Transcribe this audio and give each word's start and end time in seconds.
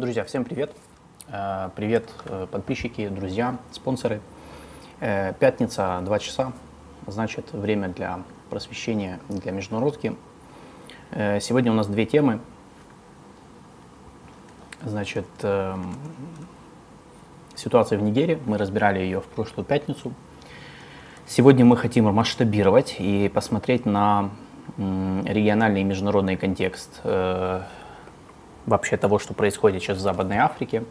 Друзья, 0.00 0.24
всем 0.24 0.44
привет. 0.44 0.74
Э, 1.28 1.68
Привет, 1.76 2.08
э, 2.24 2.46
подписчики, 2.50 3.06
друзья, 3.08 3.58
спонсоры. 3.70 4.22
Э, 4.98 5.34
Пятница, 5.38 6.00
2 6.02 6.18
часа, 6.20 6.54
значит, 7.06 7.52
время 7.52 7.88
для 7.88 8.20
просвещения, 8.48 9.20
для 9.28 9.52
международки. 9.52 10.16
Сегодня 11.12 11.70
у 11.70 11.74
нас 11.74 11.86
две 11.86 12.06
темы. 12.06 12.40
Значит, 14.82 15.26
эм, 15.42 15.94
ситуация 17.54 17.98
в 17.98 18.02
Нигерии, 18.02 18.38
мы 18.46 18.56
разбирали 18.56 19.00
ее 19.00 19.20
в 19.20 19.26
прошлую 19.26 19.66
пятницу. 19.66 20.14
Сегодня 21.26 21.66
мы 21.66 21.76
хотим 21.76 22.06
масштабировать 22.06 22.96
и 22.98 23.28
посмотреть 23.28 23.84
на 23.84 24.30
региональный 24.78 25.82
и 25.82 25.84
международный 25.84 26.36
контекст 26.36 27.02
вообще 28.66 28.96
того, 28.96 29.18
что 29.18 29.34
происходит 29.34 29.82
сейчас 29.82 29.98
в 29.98 30.00
Западной 30.00 30.38
Африке. 30.38 30.84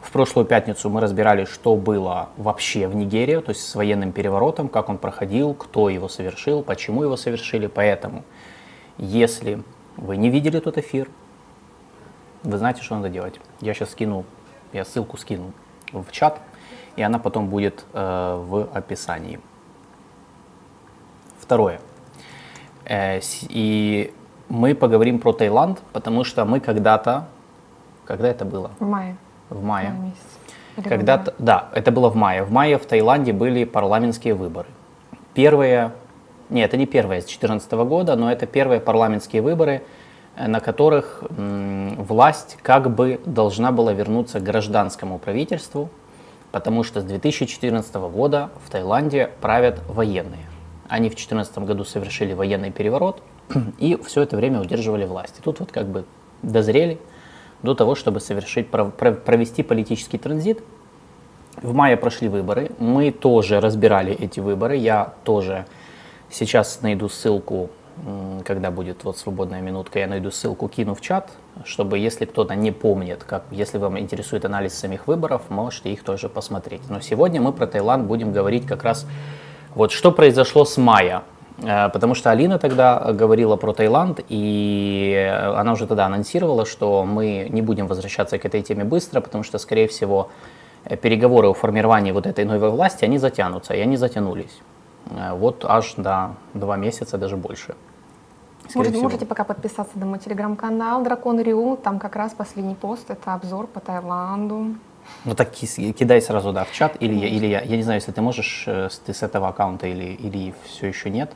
В 0.00 0.12
прошлую 0.12 0.46
пятницу 0.46 0.88
мы 0.88 1.00
разбирали, 1.00 1.44
что 1.44 1.74
было 1.74 2.28
вообще 2.36 2.86
в 2.86 2.94
Нигерии, 2.94 3.40
то 3.40 3.50
есть 3.50 3.66
с 3.66 3.74
военным 3.74 4.12
переворотом, 4.12 4.68
как 4.68 4.88
он 4.88 4.98
проходил, 4.98 5.54
кто 5.54 5.88
его 5.88 6.08
совершил, 6.08 6.62
почему 6.62 7.02
его 7.02 7.16
совершили. 7.16 7.66
Поэтому, 7.66 8.24
если 8.98 9.62
вы 9.96 10.16
не 10.16 10.30
видели 10.30 10.60
тот 10.60 10.78
эфир, 10.78 11.08
вы 12.42 12.58
знаете, 12.58 12.82
что 12.82 12.96
надо 12.96 13.08
делать. 13.08 13.40
Я 13.60 13.74
сейчас 13.74 13.90
скину, 13.90 14.24
я 14.72 14.84
ссылку 14.84 15.16
скину 15.16 15.52
в 15.92 16.10
чат, 16.12 16.40
и 16.94 17.02
она 17.02 17.18
потом 17.18 17.48
будет 17.48 17.84
э, 17.92 18.44
в 18.46 18.68
описании. 18.72 19.40
Второе. 21.40 21.80
Э, 22.84 23.20
и 23.48 24.14
мы 24.48 24.74
поговорим 24.74 25.18
про 25.18 25.32
Таиланд, 25.32 25.80
потому 25.92 26.24
что 26.24 26.44
мы 26.44 26.60
когда-то, 26.60 27.26
когда 28.04 28.28
это 28.28 28.44
было? 28.44 28.70
В 28.78 28.86
мае. 28.86 29.16
В 29.50 29.62
мае. 29.62 29.94
Когда-то, 30.84 31.34
да, 31.38 31.68
это 31.74 31.90
было 31.90 32.10
в 32.10 32.16
мае. 32.16 32.42
В 32.42 32.52
мае 32.52 32.78
в 32.78 32.84
Таиланде 32.84 33.32
были 33.32 33.64
парламентские 33.64 34.34
выборы. 34.34 34.68
Первые, 35.34 35.92
нет, 36.50 36.68
это 36.68 36.76
не 36.76 36.86
первые 36.86 37.20
с 37.20 37.24
2014 37.24 37.72
года, 37.72 38.16
но 38.16 38.30
это 38.30 38.46
первые 38.46 38.80
парламентские 38.80 39.42
выборы, 39.42 39.82
э, 40.36 40.46
на 40.46 40.60
которых 40.60 41.24
м, 41.30 41.96
власть 41.96 42.58
как 42.62 42.94
бы 42.94 43.20
должна 43.24 43.72
была 43.72 43.92
вернуться 43.92 44.38
к 44.40 44.42
гражданскому 44.42 45.18
правительству, 45.18 45.88
потому 46.52 46.84
что 46.84 47.00
с 47.00 47.04
2014 47.04 47.94
года 48.10 48.50
в 48.64 48.70
Таиланде 48.70 49.30
правят 49.40 49.80
военные. 49.88 50.46
Они 50.88 51.08
в 51.08 51.12
2014 51.12 51.58
году 51.64 51.84
совершили 51.84 52.34
военный 52.34 52.70
переворот 52.70 53.22
и 53.78 53.96
все 54.06 54.22
это 54.22 54.36
время 54.36 54.60
удерживали 54.60 55.04
власть. 55.04 55.38
И 55.38 55.42
тут 55.42 55.60
вот 55.60 55.72
как 55.72 55.86
бы 55.86 56.04
дозрели 56.42 56.98
до 57.62 57.74
того, 57.74 57.94
чтобы 57.94 58.20
совершить, 58.20 58.68
пров- 58.70 58.92
пров- 58.92 59.20
провести 59.20 59.62
политический 59.62 60.18
транзит. 60.18 60.62
В 61.62 61.72
мае 61.74 61.96
прошли 61.96 62.28
выборы. 62.28 62.70
Мы 62.78 63.10
тоже 63.10 63.60
разбирали 63.60 64.12
эти 64.12 64.40
выборы. 64.40 64.76
Я 64.76 65.14
тоже 65.24 65.66
сейчас 66.30 66.82
найду 66.82 67.08
ссылку, 67.08 67.70
когда 68.44 68.70
будет 68.70 69.04
вот 69.04 69.16
свободная 69.16 69.60
минутка, 69.62 69.98
я 69.98 70.06
найду 70.06 70.30
ссылку, 70.30 70.68
кину 70.68 70.94
в 70.94 71.00
чат, 71.00 71.30
чтобы 71.64 71.98
если 71.98 72.26
кто-то 72.26 72.54
не 72.54 72.70
помнит, 72.70 73.24
как, 73.24 73.44
если 73.50 73.78
вам 73.78 73.98
интересует 73.98 74.44
анализ 74.44 74.74
самих 74.74 75.06
выборов, 75.06 75.48
можете 75.48 75.92
их 75.92 76.04
тоже 76.04 76.28
посмотреть. 76.28 76.82
Но 76.90 77.00
сегодня 77.00 77.40
мы 77.40 77.52
про 77.52 77.66
Таиланд 77.66 78.04
будем 78.04 78.32
говорить 78.32 78.66
как 78.66 78.82
раз 78.82 79.06
вот 79.74 79.92
что 79.92 80.12
произошло 80.12 80.64
с 80.64 80.76
мая. 80.76 81.22
Э, 81.58 81.88
Потому 81.88 82.14
что 82.14 82.30
Алина 82.30 82.58
тогда 82.58 83.12
говорила 83.12 83.56
про 83.56 83.72
Таиланд, 83.72 84.20
и 84.28 85.14
она 85.56 85.72
уже 85.72 85.86
тогда 85.86 86.06
анонсировала, 86.06 86.66
что 86.66 87.04
мы 87.04 87.48
не 87.50 87.62
будем 87.62 87.86
возвращаться 87.86 88.38
к 88.38 88.44
этой 88.44 88.62
теме 88.62 88.84
быстро, 88.84 89.20
потому 89.20 89.44
что, 89.44 89.58
скорее 89.58 89.86
всего, 89.88 90.30
переговоры 91.02 91.48
о 91.48 91.54
формировании 91.54 92.12
вот 92.12 92.26
этой 92.26 92.44
новой 92.44 92.70
власти, 92.70 93.04
они 93.04 93.18
затянутся, 93.18 93.74
и 93.74 93.80
они 93.80 93.96
затянулись. 93.96 94.60
Э, 95.10 95.34
Вот 95.34 95.64
аж 95.64 95.94
до 95.96 96.36
два 96.54 96.76
месяца, 96.76 97.18
даже 97.18 97.36
больше. 97.36 97.74
Можете, 98.74 98.94
всего. 98.94 99.02
можете 99.04 99.26
пока 99.26 99.44
подписаться 99.44 99.98
на 99.98 100.06
мой 100.06 100.18
телеграм-канал 100.18 101.02
Дракон 101.04 101.40
Риу. 101.40 101.76
Там 101.76 101.98
как 101.98 102.16
раз 102.16 102.34
последний 102.34 102.74
пост. 102.74 103.10
Это 103.10 103.34
обзор 103.34 103.68
по 103.68 103.78
Таиланду. 103.78 104.74
Ну 105.24 105.34
так 105.36 105.52
кидай 105.52 106.20
сразу, 106.20 106.52
да, 106.52 106.64
в 106.64 106.72
чат, 106.72 106.96
или 106.98 107.14
я, 107.14 107.28
или 107.28 107.46
я. 107.46 107.60
Я 107.60 107.76
не 107.76 107.82
знаю, 107.84 107.98
если 108.00 108.10
ты 108.10 108.20
можешь, 108.20 108.64
э, 108.66 108.88
ты 109.04 109.14
с 109.14 109.22
этого 109.22 109.48
аккаунта 109.48 109.86
или, 109.86 110.04
или 110.04 110.52
все 110.64 110.88
еще 110.88 111.10
нет. 111.10 111.32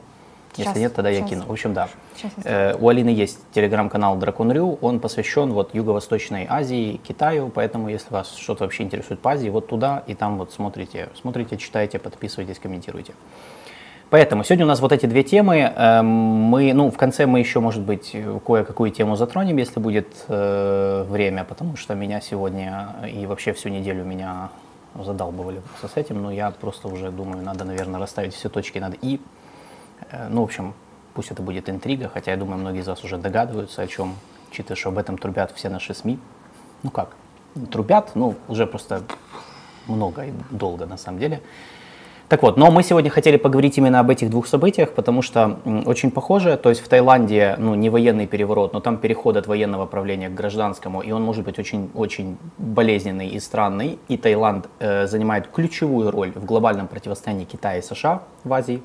Щас, 0.55 0.67
если 0.67 0.79
нет, 0.79 0.93
тогда 0.93 1.09
я 1.09 1.19
щас. 1.21 1.29
кину. 1.29 1.45
В 1.45 1.51
общем, 1.51 1.73
да. 1.73 1.87
Сейчас 2.15 2.31
я 2.37 2.71
Э, 2.71 2.75
У 2.79 2.87
Алины 2.89 3.09
есть 3.09 3.39
телеграм-канал 3.53 4.17
Дракон 4.17 4.51
Рю, 4.51 4.77
он 4.81 4.99
посвящен 4.99 5.53
вот 5.53 5.73
Юго-Восточной 5.73 6.45
Азии, 6.49 6.99
Китаю, 7.07 7.49
поэтому 7.53 7.89
если 7.89 8.11
вас 8.13 8.35
что-то 8.35 8.65
вообще 8.65 8.83
интересует 8.83 9.19
по 9.21 9.31
Азии, 9.31 9.49
вот 9.49 9.67
туда 9.67 10.03
и 10.07 10.13
там 10.15 10.37
вот 10.37 10.51
смотрите, 10.51 11.09
смотрите, 11.19 11.57
читайте, 11.57 11.99
подписывайтесь, 11.99 12.59
комментируйте. 12.59 13.13
Поэтому 14.09 14.43
сегодня 14.43 14.65
у 14.65 14.67
нас 14.67 14.81
вот 14.81 14.91
эти 14.91 15.05
две 15.05 15.23
темы. 15.23 15.71
Эм, 15.73 16.05
Мы, 16.05 16.73
ну, 16.73 16.91
в 16.91 16.97
конце 16.97 17.25
мы 17.27 17.39
еще, 17.39 17.61
может 17.61 17.81
быть, 17.81 18.13
кое-какую 18.45 18.91
тему 18.91 19.15
затронем, 19.15 19.55
если 19.55 19.79
будет 19.79 20.07
э, 20.27 21.05
время, 21.09 21.45
потому 21.45 21.77
что 21.77 21.95
меня 21.95 22.19
сегодня 22.19 22.93
и 23.09 23.25
вообще 23.25 23.53
всю 23.53 23.69
неделю 23.69 24.03
меня 24.03 24.49
задалбывали 25.01 25.61
с 25.81 25.95
этим, 25.97 26.21
но 26.21 26.29
я 26.29 26.51
просто 26.51 26.89
уже 26.89 27.09
думаю, 27.09 27.41
надо, 27.41 27.63
наверное, 27.63 28.01
расставить 28.01 28.33
все 28.33 28.49
точки 28.49 28.79
над 28.79 28.95
«и». 29.01 29.21
Э, 30.09 30.27
Ну, 30.29 30.41
в 30.41 30.45
общем, 30.45 30.73
пусть 31.13 31.31
это 31.31 31.41
будет 31.41 31.69
интрига, 31.69 32.09
хотя 32.13 32.31
я 32.31 32.37
думаю, 32.37 32.59
многие 32.59 32.81
из 32.81 32.87
вас 32.87 33.03
уже 33.03 33.17
догадываются, 33.17 33.81
о 33.81 33.87
чем, 33.87 34.15
учитывая, 34.49 34.75
что 34.75 34.89
об 34.89 34.97
этом 34.97 35.17
трубят 35.17 35.51
все 35.55 35.69
наши 35.69 35.93
СМИ. 35.93 36.19
Ну 36.83 36.89
как? 36.89 37.15
Трубят, 37.69 38.11
ну, 38.15 38.35
уже 38.47 38.65
просто 38.65 39.03
много 39.87 40.25
и 40.25 40.31
долго 40.51 40.85
на 40.85 40.97
самом 40.97 41.19
деле. 41.19 41.41
Так 42.29 42.43
вот, 42.43 42.55
но 42.55 42.71
мы 42.71 42.81
сегодня 42.81 43.09
хотели 43.09 43.35
поговорить 43.35 43.77
именно 43.77 43.99
об 43.99 44.09
этих 44.09 44.29
двух 44.29 44.47
событиях, 44.47 44.91
потому 44.93 45.21
что 45.21 45.59
очень 45.85 46.11
похоже, 46.11 46.55
то 46.55 46.69
есть 46.69 46.81
в 46.81 46.87
Таиланде, 46.87 47.55
ну, 47.57 47.75
не 47.75 47.89
военный 47.89 48.25
переворот, 48.25 48.71
но 48.71 48.79
там 48.79 48.99
переход 48.99 49.35
от 49.35 49.47
военного 49.47 49.85
правления 49.85 50.29
к 50.29 50.33
гражданскому, 50.33 51.01
и 51.01 51.11
он 51.11 51.23
может 51.23 51.43
быть 51.43 51.59
очень-очень 51.59 52.37
болезненный 52.57 53.27
и 53.27 53.39
странный, 53.41 53.99
и 54.07 54.15
Таиланд 54.15 54.69
э, 54.79 55.07
занимает 55.07 55.47
ключевую 55.47 56.09
роль 56.09 56.31
в 56.33 56.45
глобальном 56.45 56.87
противостоянии 56.87 57.43
Китая 57.43 57.79
и 57.79 57.81
США 57.81 58.21
в 58.45 58.53
Азии, 58.53 58.81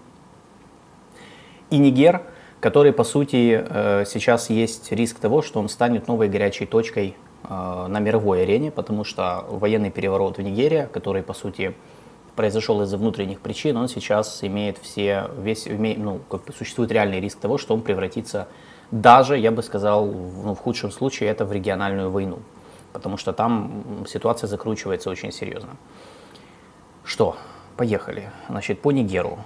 и 1.71 1.78
Нигер, 1.78 2.22
который, 2.60 2.93
по 2.93 3.04
сути, 3.04 3.65
э, 3.69 4.04
сейчас 4.06 4.50
есть 4.50 4.93
риск 4.93 5.19
того, 5.19 5.43
что 5.43 5.60
он 5.60 5.69
станет 5.69 6.09
новой 6.09 6.28
горячей 6.28 6.66
точкой 6.66 7.16
э, 7.44 7.87
на 7.88 7.99
мировой 8.00 8.43
арене, 8.43 8.71
потому 8.71 9.04
что 9.04 9.44
военный 9.49 9.91
переворот 9.91 10.38
в 10.38 10.43
Нигерии, 10.43 10.88
который, 10.93 11.22
по 11.22 11.34
сути, 11.34 11.75
произошел 12.34 12.82
из-за 12.82 12.99
внутренних 12.99 13.41
причин, 13.41 13.77
он 13.77 13.88
сейчас 13.88 14.44
имеет 14.44 14.78
все, 14.78 15.31
весь, 15.38 15.66
ну, 15.66 16.21
существует 16.56 16.93
реальный 16.93 17.21
риск 17.21 17.38
того, 17.41 17.59
что 17.59 17.75
он 17.75 17.81
превратится 17.81 18.48
даже, 18.91 19.37
я 19.37 19.50
бы 19.50 19.62
сказал, 19.62 20.06
в, 20.06 20.47
ну, 20.47 20.54
в 20.54 20.59
худшем 20.59 20.91
случае, 20.91 21.31
это 21.31 21.44
в 21.44 21.53
региональную 21.53 22.10
войну, 22.10 22.38
потому 22.93 23.16
что 23.16 23.33
там 23.33 24.04
ситуация 24.06 24.47
закручивается 24.47 25.10
очень 25.10 25.33
серьезно. 25.33 25.71
Что, 27.04 27.36
поехали. 27.77 28.30
Значит, 28.48 28.80
по 28.80 28.92
Нигеру. 28.92 29.39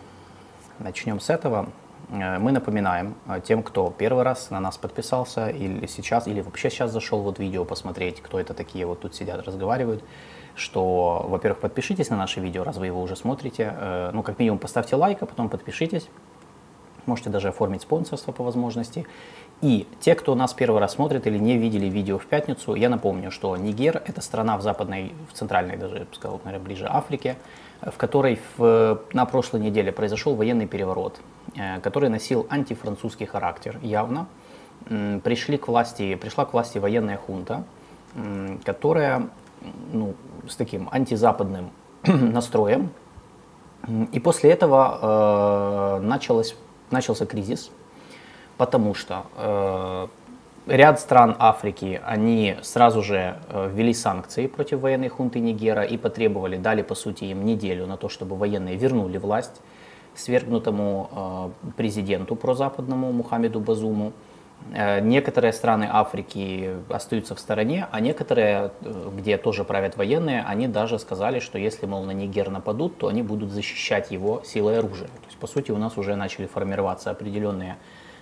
Начнем 0.78 1.20
с 1.20 1.30
этого. 1.30 1.68
Э, 2.10 2.38
Мы 2.38 2.52
напоминаем 2.52 3.14
э, 3.26 3.40
тем, 3.44 3.62
кто 3.62 3.90
первый 3.90 4.24
раз 4.24 4.50
на 4.50 4.60
нас 4.60 4.76
подписался, 4.78 5.48
или 5.48 5.86
сейчас, 5.86 6.26
или 6.26 6.40
вообще 6.40 6.70
сейчас 6.70 6.90
зашел 6.92 7.22
вот 7.22 7.38
видео 7.38 7.64
посмотреть, 7.64 8.20
кто 8.20 8.38
это 8.38 8.54
такие 8.54 8.86
вот 8.86 9.00
тут 9.00 9.14
сидят, 9.14 9.46
разговаривают, 9.46 10.02
что, 10.54 11.24
во-первых, 11.28 11.60
подпишитесь 11.60 12.10
на 12.10 12.16
наше 12.16 12.40
видео, 12.40 12.64
раз 12.64 12.76
вы 12.76 12.86
его 12.86 13.00
уже 13.00 13.16
смотрите. 13.16 13.74
Э, 13.76 14.10
Ну, 14.12 14.22
как 14.22 14.38
минимум, 14.38 14.58
поставьте 14.58 14.96
лайк, 14.96 15.18
а 15.22 15.26
потом 15.26 15.48
подпишитесь. 15.48 16.08
Можете 17.06 17.30
даже 17.30 17.48
оформить 17.48 17.82
спонсорство 17.82 18.32
по 18.32 18.44
возможности. 18.44 19.06
И 19.62 19.86
те, 20.00 20.14
кто 20.14 20.34
нас 20.34 20.54
первый 20.54 20.80
раз 20.80 20.92
смотрит 20.92 21.26
или 21.26 21.38
не 21.38 21.56
видели 21.56 21.86
видео 21.86 22.18
в 22.18 22.26
пятницу, 22.26 22.74
я 22.74 22.88
напомню, 22.88 23.30
что 23.30 23.56
Нигер– 23.56 24.02
это 24.06 24.20
страна 24.20 24.56
в 24.56 24.62
западной, 24.62 25.12
в 25.30 25.36
центральной 25.36 25.76
даже, 25.76 25.94
я 25.96 26.04
бы 26.04 26.14
сказал, 26.14 26.40
наверное, 26.44 26.64
ближе 26.64 26.86
Африке, 26.88 27.36
в 27.82 27.96
которой 27.96 28.38
в, 28.56 29.00
на 29.12 29.24
прошлой 29.24 29.60
неделе 29.60 29.92
произошел 29.92 30.34
военный 30.34 30.66
переворот, 30.66 31.20
э, 31.56 31.80
который 31.80 32.08
носил 32.08 32.46
антифранцузский 32.50 33.26
характер 33.26 33.78
явно. 33.82 34.26
Пришли 35.22 35.58
к 35.58 35.68
власти, 35.68 36.14
пришла 36.14 36.46
к 36.46 36.54
власти 36.54 36.78
военная 36.78 37.18
хунта, 37.18 37.64
которая 38.64 39.28
ну, 39.92 40.14
с 40.48 40.56
таким 40.56 40.88
антизападным 40.90 41.70
настроем, 42.04 42.90
И 44.12 44.20
после 44.20 44.50
этого 44.50 45.98
э, 46.00 46.06
началось, 46.06 46.54
начался 46.90 47.26
кризис, 47.26 47.70
потому 48.56 48.94
что 48.94 49.24
э, 49.36 50.06
ряд 50.70 51.00
стран 51.00 51.36
Африки, 51.38 52.00
они 52.04 52.56
сразу 52.62 53.02
же 53.02 53.36
э, 53.48 53.70
ввели 53.72 53.92
санкции 53.92 54.46
против 54.46 54.80
военной 54.80 55.08
хунты 55.08 55.40
Нигера 55.40 55.82
и 55.82 55.96
потребовали, 55.96 56.56
дали 56.56 56.82
по 56.82 56.94
сути 56.94 57.24
им 57.24 57.44
неделю 57.44 57.86
на 57.86 57.96
то, 57.96 58.08
чтобы 58.08 58.36
военные 58.36 58.76
вернули 58.76 59.18
власть 59.18 59.60
свергнутому 60.14 61.52
э, 61.64 61.70
президенту 61.76 62.36
прозападному 62.36 63.12
Мухаммеду 63.12 63.60
Базуму. 63.60 64.12
Э, 64.72 65.00
некоторые 65.00 65.52
страны 65.52 65.88
Африки 65.90 66.76
остаются 66.88 67.34
в 67.34 67.40
стороне, 67.40 67.88
а 67.90 68.00
некоторые, 68.00 68.70
где 69.16 69.38
тоже 69.38 69.64
правят 69.64 69.96
военные, 69.96 70.42
они 70.42 70.68
даже 70.68 70.98
сказали, 70.98 71.40
что 71.40 71.58
если, 71.58 71.86
мол, 71.86 72.04
на 72.04 72.12
Нигер 72.12 72.50
нападут, 72.50 72.98
то 72.98 73.08
они 73.08 73.22
будут 73.22 73.50
защищать 73.50 74.10
его 74.10 74.42
силой 74.44 74.78
оружия. 74.78 75.08
То 75.08 75.26
есть, 75.26 75.38
по 75.38 75.46
сути, 75.46 75.72
у 75.72 75.78
нас 75.78 75.98
уже 75.98 76.16
начали 76.16 76.46
формироваться 76.46 77.10
определенные 77.10 77.76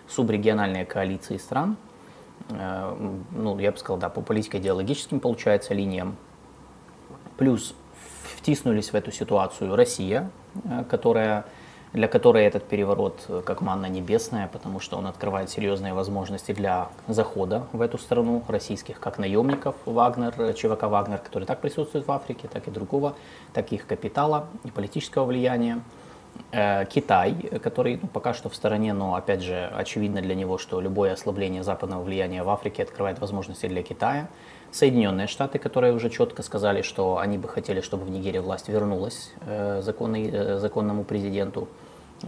субрегиональные 0.08 0.86
коалиции 0.86 1.36
стран, 1.36 1.76
ну, 2.48 3.58
я 3.58 3.72
бы 3.72 3.78
сказал, 3.78 3.98
да, 3.98 4.08
по 4.08 4.20
политико-идеологическим, 4.20 5.20
получается, 5.20 5.74
линиям. 5.74 6.16
Плюс 7.36 7.74
втиснулись 8.36 8.92
в 8.92 8.94
эту 8.94 9.12
ситуацию 9.12 9.76
Россия, 9.76 10.30
которая 10.88 11.44
для 11.92 12.08
которой 12.08 12.44
этот 12.44 12.64
переворот 12.64 13.24
э, 13.28 13.42
как 13.44 13.60
манна 13.60 13.86
небесная, 13.86 14.48
потому 14.48 14.80
что 14.80 14.96
он 14.98 15.06
открывает 15.06 15.50
серьезные 15.50 15.94
возможности 15.94 16.52
для 16.52 16.88
захода 17.06 17.66
в 17.72 17.80
эту 17.80 17.98
страну 17.98 18.42
российских 18.48 19.00
как 19.00 19.18
наемников 19.18 19.74
Вагнер, 19.86 20.34
э, 20.38 20.52
ЧВК 20.54 20.84
Вагнер, 20.84 21.18
который 21.18 21.44
так 21.44 21.60
присутствует 21.60 22.06
в 22.06 22.12
Африке, 22.12 22.48
так 22.52 22.68
и 22.68 22.70
другого, 22.70 23.14
так 23.52 23.72
и 23.72 23.76
их 23.76 23.86
капитала 23.86 24.46
и 24.64 24.70
политического 24.70 25.24
влияния. 25.24 25.80
Э, 26.50 26.86
Китай, 26.86 27.34
который 27.62 27.98
ну, 28.00 28.08
пока 28.08 28.32
что 28.32 28.48
в 28.48 28.54
стороне, 28.54 28.94
но 28.94 29.14
опять 29.14 29.42
же 29.42 29.70
очевидно 29.76 30.22
для 30.22 30.34
него, 30.34 30.56
что 30.56 30.80
любое 30.80 31.12
ослабление 31.12 31.62
западного 31.62 32.02
влияния 32.02 32.42
в 32.42 32.48
Африке 32.48 32.82
открывает 32.82 33.18
возможности 33.18 33.66
для 33.66 33.82
Китая. 33.82 34.28
Соединенные 34.70 35.26
Штаты, 35.26 35.58
которые 35.58 35.92
уже 35.92 36.08
четко 36.08 36.42
сказали, 36.42 36.82
что 36.82 37.18
они 37.18 37.36
бы 37.36 37.48
хотели, 37.48 37.82
чтобы 37.82 38.04
в 38.04 38.10
Нигерии 38.10 38.38
власть 38.38 38.68
вернулась 38.68 39.32
э, 39.46 39.82
законной, 39.82 40.30
э, 40.32 40.58
законному 40.58 41.04
президенту. 41.04 41.68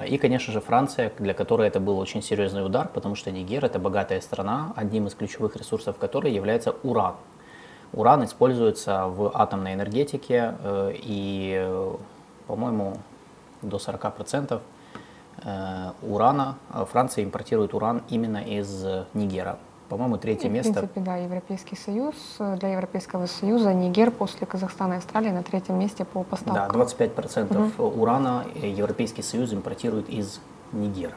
И, 0.07 0.19
конечно 0.19 0.53
же, 0.53 0.61
Франция, 0.61 1.13
для 1.19 1.35
которой 1.35 1.67
это 1.67 1.81
был 1.81 1.99
очень 1.99 2.23
серьезный 2.23 2.65
удар, 2.65 2.89
потому 2.89 3.17
что 3.17 3.31
Нигер– 3.31 3.65
это 3.67 3.79
богатая 3.79 4.21
страна, 4.21 4.73
одним 4.77 5.07
из 5.07 5.15
ключевых 5.15 5.57
ресурсов 5.57 5.97
которой 5.97 6.33
является 6.33 6.77
уран. 6.83 7.15
Уран 7.93 8.25
используется 8.25 9.07
в 9.07 9.33
атомной 9.35 9.75
энергетике, 9.75 10.55
э, 10.63 10.93
и, 10.95 11.69
по-моему, 12.47 12.99
до 13.63 13.77
40% 13.77 14.61
урана 16.03 16.59
Франция 16.91 17.25
импортирует 17.25 17.73
уран 17.73 18.03
именно 18.11 18.39
из 18.39 18.85
Нигера. 19.15 19.59
По-моему, 19.89 20.19
третье 20.19 20.49
и, 20.49 20.51
место. 20.51 20.73
В 20.73 20.75
принципе, 20.75 21.01
да, 21.01 21.17
Европейский 21.17 21.77
Союз. 21.77 22.15
Для 22.39 22.75
Европейского 22.75 23.27
Союза 23.27 23.73
Нигер 23.73 24.11
после 24.11 24.47
Казахстана 24.47 24.95
и 24.95 24.97
Австралии 24.99 25.31
на 25.31 25.43
третьем 25.43 25.79
месте 25.79 26.05
по 26.05 26.23
поставкам. 26.23 26.71
Да, 26.71 26.85
25% 26.85 27.73
угу. 27.79 28.01
урана 28.01 28.45
Европейский 28.55 29.23
Союз 29.23 29.53
импортирует 29.53 30.09
из 30.11 30.41
Нигера. 30.73 31.15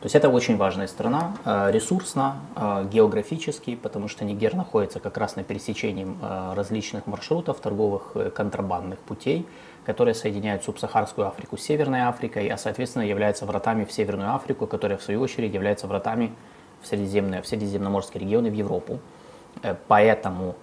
То 0.00 0.06
есть 0.06 0.14
это 0.14 0.28
очень 0.28 0.56
важная 0.56 0.86
страна, 0.86 1.32
э, 1.44 1.72
ресурсно, 1.72 2.36
э, 2.54 2.86
географически, 2.88 3.74
потому 3.74 4.06
что 4.06 4.24
Нигер 4.24 4.54
находится 4.54 5.00
как 5.00 5.18
раз 5.18 5.34
на 5.34 5.42
пересечении 5.42 6.06
э, 6.06 6.52
различных 6.54 7.08
маршрутов, 7.08 7.58
торговых 7.58 8.14
контрабандных 8.32 9.00
путей, 9.00 9.44
которые 9.88 10.14
соединяют 10.14 10.64
субсахарскую 10.64 11.26
Африку 11.26 11.56
с 11.56 11.62
Северной 11.62 12.02
Африкой, 12.02 12.46
а 12.48 12.58
соответственно 12.58 13.04
являются 13.04 13.46
вратами 13.46 13.86
в 13.86 13.90
Северную 13.90 14.34
Африку, 14.34 14.66
которая 14.66 14.98
в 14.98 15.02
свою 15.02 15.22
очередь 15.22 15.54
является 15.54 15.86
вратами 15.86 16.30
в, 16.82 16.86
Средиземные, 16.86 17.40
в 17.40 17.46
Средиземноморские 17.46 18.20
регионы, 18.20 18.50
в 18.50 18.52
Европу. 18.52 18.98
Э, 19.62 19.76
поэтому, 19.88 20.56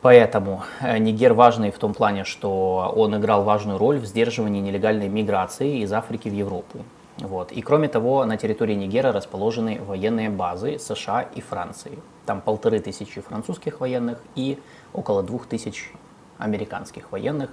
поэтому 0.00 0.62
э, 0.80 0.96
Нигер 0.96 1.34
важный 1.34 1.70
в 1.70 1.78
том 1.78 1.92
плане, 1.92 2.24
что 2.24 2.90
он 2.96 3.14
играл 3.18 3.42
важную 3.44 3.76
роль 3.76 3.98
в 3.98 4.06
сдерживании 4.06 4.62
нелегальной 4.62 5.10
миграции 5.10 5.82
из 5.82 5.92
Африки 5.92 6.30
в 6.30 6.32
Европу. 6.32 6.78
Вот. 7.18 7.52
И 7.52 7.60
кроме 7.60 7.88
того, 7.88 8.24
на 8.24 8.38
территории 8.38 8.76
Нигера 8.76 9.12
расположены 9.12 9.78
военные 9.82 10.30
базы 10.30 10.78
США 10.78 11.20
и 11.20 11.42
Франции. 11.42 11.98
Там 12.24 12.40
полторы 12.40 12.80
тысячи 12.80 13.20
французских 13.20 13.80
военных 13.80 14.22
и 14.36 14.58
около 14.94 15.22
двух 15.22 15.44
тысяч 15.44 15.92
американских 16.38 17.12
военных. 17.12 17.50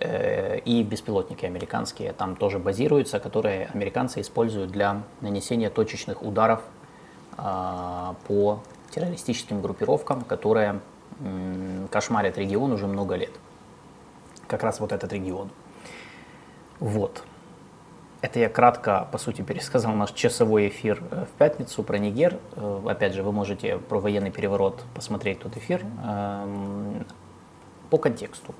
Э, 0.00 0.58
и 0.60 0.82
беспилотники 0.84 1.44
американские 1.44 2.12
там 2.12 2.36
тоже 2.36 2.58
базируются, 2.58 3.18
которые 3.18 3.66
американцы 3.74 4.20
используют 4.20 4.70
для 4.70 5.02
нанесения 5.20 5.70
точечных 5.70 6.22
ударов 6.22 6.62
а, 7.36 8.14
по 8.26 8.60
террористическим 8.90 9.60
группировкам, 9.60 10.22
которые 10.22 10.80
кошмарят 11.90 12.38
регион 12.38 12.72
уже 12.72 12.86
много 12.86 13.16
лет. 13.16 13.32
Как 14.46 14.62
раз 14.62 14.78
вот 14.80 14.92
этот 14.92 15.12
регион. 15.12 15.50
Вот. 16.78 17.24
Это 18.20 18.40
я 18.40 18.48
кратко, 18.48 19.08
по 19.12 19.18
сути, 19.18 19.42
пересказал 19.42 19.92
наш 19.92 20.12
часовой 20.12 20.68
эфир 20.68 21.02
э, 21.10 21.24
в 21.24 21.38
пятницу 21.38 21.82
про 21.82 21.98
Нигер. 21.98 22.38
Э, 22.56 22.82
опять 22.86 23.14
же, 23.14 23.22
вы 23.22 23.32
можете 23.32 23.78
про 23.78 24.00
военный 24.00 24.30
переворот 24.30 24.82
посмотреть 24.94 25.40
тот 25.40 25.56
эфир 25.56 25.84
эм, 26.04 27.06
по 27.90 27.98
контексту. 27.98 28.54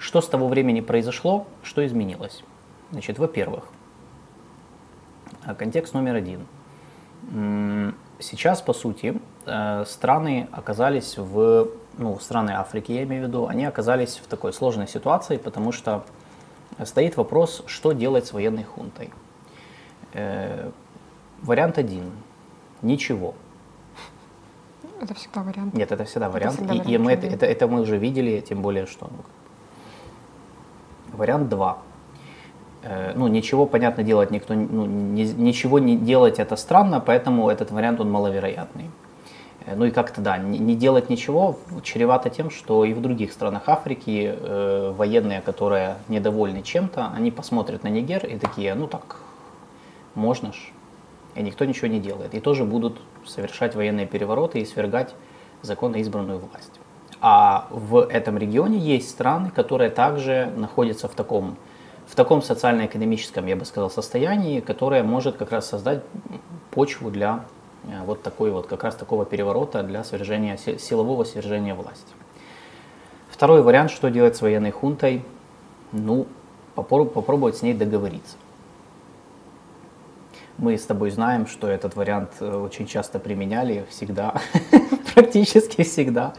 Что 0.00 0.20
с 0.20 0.28
того 0.28 0.48
времени 0.48 0.80
произошло, 0.80 1.46
что 1.62 1.86
изменилось? 1.86 2.42
Значит, 2.90 3.20
во-первых, 3.20 3.68
э, 5.46 5.54
контекст 5.54 5.94
номер 5.94 6.16
один– 6.16 6.46
Сейчас, 8.20 8.60
по 8.60 8.74
сути, 8.74 9.18
э, 9.46 9.84
страны 9.86 10.48
оказались 10.52 11.16
в, 11.16 11.68
ну, 11.96 12.18
страны 12.18 12.50
Африки, 12.50 12.92
я 12.92 13.02
имею 13.04 13.24
в 13.24 13.28
виду, 13.28 13.46
они 13.46 13.64
оказались 13.64 14.20
в 14.22 14.26
такой 14.26 14.52
сложной 14.52 14.88
ситуации, 14.88 15.38
потому 15.38 15.72
что 15.72 16.04
стоит 16.84 17.16
вопрос, 17.16 17.62
что 17.66 17.92
делать 17.92 18.26
с 18.26 18.32
военной 18.32 18.64
хунтой. 18.64 19.10
Э, 20.12 20.70
вариант 21.42 21.78
один– 21.78 22.10
ничего. 22.82 23.34
Это 25.00 25.14
всегда 25.14 25.42
вариант. 25.42 25.72
Нет, 25.72 25.90
это 25.90 26.04
всегда 26.04 26.28
вариант. 26.28 26.56
Это 26.56 26.74
всегда 26.74 26.90
и, 26.90 26.94
и 26.94 26.98
мы 26.98 27.12
это, 27.12 27.26
это, 27.26 27.46
это 27.46 27.68
мы 27.68 27.80
уже 27.80 27.96
видели, 27.96 28.40
тем 28.40 28.60
более, 28.60 28.84
что... 28.84 29.08
Вариант 31.20 31.48
два– 31.48 31.78
Э, 32.82 33.12
ну, 33.14 33.28
ничего, 33.28 33.66
понятно, 33.66 34.02
делать 34.02 34.30
никто, 34.30 34.54
ну, 34.54 34.86
не, 34.86 35.24
ничего 35.24 35.78
не 35.78 35.96
делать 35.96 36.38
это 36.38 36.56
странно, 36.56 37.00
поэтому 37.00 37.50
этот 37.50 37.70
вариант, 37.70 38.00
он 38.00 38.10
маловероятный. 38.10 38.90
Э, 39.66 39.74
ну 39.76 39.84
и 39.84 39.90
как-то, 39.90 40.20
да, 40.20 40.38
не 40.38 40.74
делать 40.74 41.10
ничего 41.10 41.58
чревато 41.82 42.30
тем, 42.30 42.50
что 42.50 42.84
и 42.84 42.94
в 42.94 43.02
других 43.02 43.32
странах 43.32 43.64
Африки 43.66 44.34
э, 44.34 44.94
военные, 44.96 45.42
которые 45.42 45.96
недовольны 46.08 46.62
чем-то, 46.62 47.10
они 47.14 47.30
посмотрят 47.30 47.82
на 47.82 47.88
Нигер 47.88 48.24
и 48.24 48.38
такие, 48.38 48.74
ну 48.74 48.86
так, 48.86 49.16
можно 50.14 50.52
ж. 50.52 50.72
И 51.34 51.42
никто 51.42 51.64
ничего 51.64 51.88
не 51.88 52.00
делает. 52.00 52.34
И 52.34 52.40
тоже 52.40 52.64
будут 52.64 52.98
совершать 53.26 53.74
военные 53.74 54.06
перевороты 54.06 54.58
и 54.58 54.64
свергать 54.64 55.14
законно 55.62 55.96
избранную 55.96 56.38
власть. 56.38 56.79
А 57.20 57.66
в 57.70 57.98
этом 58.08 58.38
регионе 58.38 58.78
есть 58.78 59.10
страны, 59.10 59.50
которые 59.50 59.90
также 59.90 60.52
находятся 60.56 61.08
в 61.08 61.14
таком 61.14 61.56
в 62.10 62.16
таком 62.16 62.42
социально-экономическом, 62.42 63.46
я 63.46 63.54
бы 63.54 63.64
сказал, 63.64 63.88
состоянии, 63.88 64.58
которое 64.58 65.04
может 65.04 65.36
как 65.36 65.52
раз 65.52 65.68
создать 65.68 66.02
почву 66.72 67.08
для 67.08 67.44
э, 67.84 68.02
вот 68.04 68.22
такой 68.22 68.50
вот, 68.50 68.66
как 68.66 68.82
раз 68.82 68.96
такого 68.96 69.24
переворота 69.24 69.84
для 69.84 70.02
свержения, 70.02 70.56
силового 70.56 71.22
свержения 71.22 71.72
власти. 71.72 72.12
Второй 73.30 73.62
вариант, 73.62 73.92
что 73.92 74.10
делать 74.10 74.36
с 74.36 74.42
военной 74.42 74.72
хунтой, 74.72 75.22
ну, 75.92 76.26
попробовать 76.74 77.56
с 77.56 77.62
ней 77.62 77.74
договориться. 77.74 78.36
Мы 80.58 80.76
с 80.76 80.84
тобой 80.84 81.10
знаем, 81.10 81.46
что 81.46 81.68
этот 81.68 81.94
вариант 81.94 82.32
э, 82.40 82.56
очень 82.56 82.86
часто 82.86 83.20
применяли, 83.20 83.86
всегда, 83.88 84.34
практически 85.14 85.84
всегда. 85.84 86.34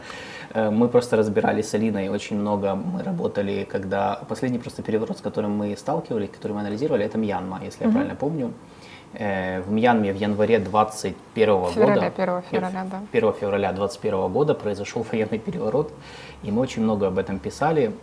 Э, 0.54 0.70
мы 0.70 0.88
просто 0.88 1.16
разбирали 1.16 1.62
с 1.62 1.74
Алиной 1.74 2.08
очень 2.08 2.38
много, 2.38 2.74
мы 2.74 3.02
работали, 3.02 3.66
когда 3.70 4.20
последний 4.28 4.58
просто 4.58 4.82
переворот, 4.82 5.18
с 5.18 5.20
которым 5.20 5.56
мы 5.56 5.76
сталкивались, 5.76 6.30
который 6.30 6.52
мы 6.52 6.60
анализировали, 6.60 7.04
это 7.04 7.18
Мьянма, 7.18 7.60
если 7.64 7.82
mm-hmm. 7.82 7.88
я 7.88 7.92
правильно 7.92 8.14
помню. 8.14 8.52
Э, 9.14 9.60
в 9.60 9.70
Мьянме 9.70 10.12
в 10.12 10.16
январе 10.16 10.58
21 10.58 11.14
февраля, 11.66 11.94
года, 11.94 12.06
1 12.06 12.42
февраля, 12.50 12.86
да. 12.90 13.02
1 13.12 13.32
февраля 13.34 13.72
21 13.72 14.32
года 14.32 14.54
произошел 14.54 15.06
военный 15.12 15.38
переворот, 15.38 15.92
и 16.42 16.50
мы 16.50 16.60
очень 16.60 16.82
много 16.82 17.06
об 17.06 17.18
этом 17.18 17.38
писали. 17.38 17.94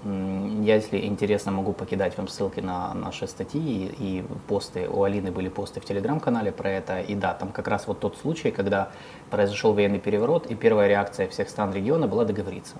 Я, 0.62 0.76
если 0.76 1.06
интересно, 1.06 1.52
могу 1.52 1.74
покидать 1.74 2.18
вам 2.18 2.28
ссылки 2.28 2.62
на 2.62 2.94
наши 2.94 3.28
статьи 3.28 3.94
и 4.00 4.24
посты. 4.48 4.88
У 4.90 5.04
Алины 5.04 5.32
были 5.32 5.50
посты 5.50 5.82
в 5.82 5.86
телеграм-канале 5.86 6.52
про 6.52 6.70
это. 6.70 7.02
И 7.02 7.16
да, 7.16 7.34
там 7.34 7.50
как 7.50 7.68
раз 7.68 7.88
вот 7.88 8.00
тот 8.00 8.18
случай, 8.18 8.52
когда 8.52 8.90
произошел 9.30 9.74
военный 9.74 10.00
переворот, 10.00 10.46
и 10.48 10.56
первая 10.56 10.88
реакция 10.88 11.28
всех 11.28 11.50
стран 11.50 11.74
региона 11.74 12.08
была 12.08 12.24
договориться. 12.24 12.76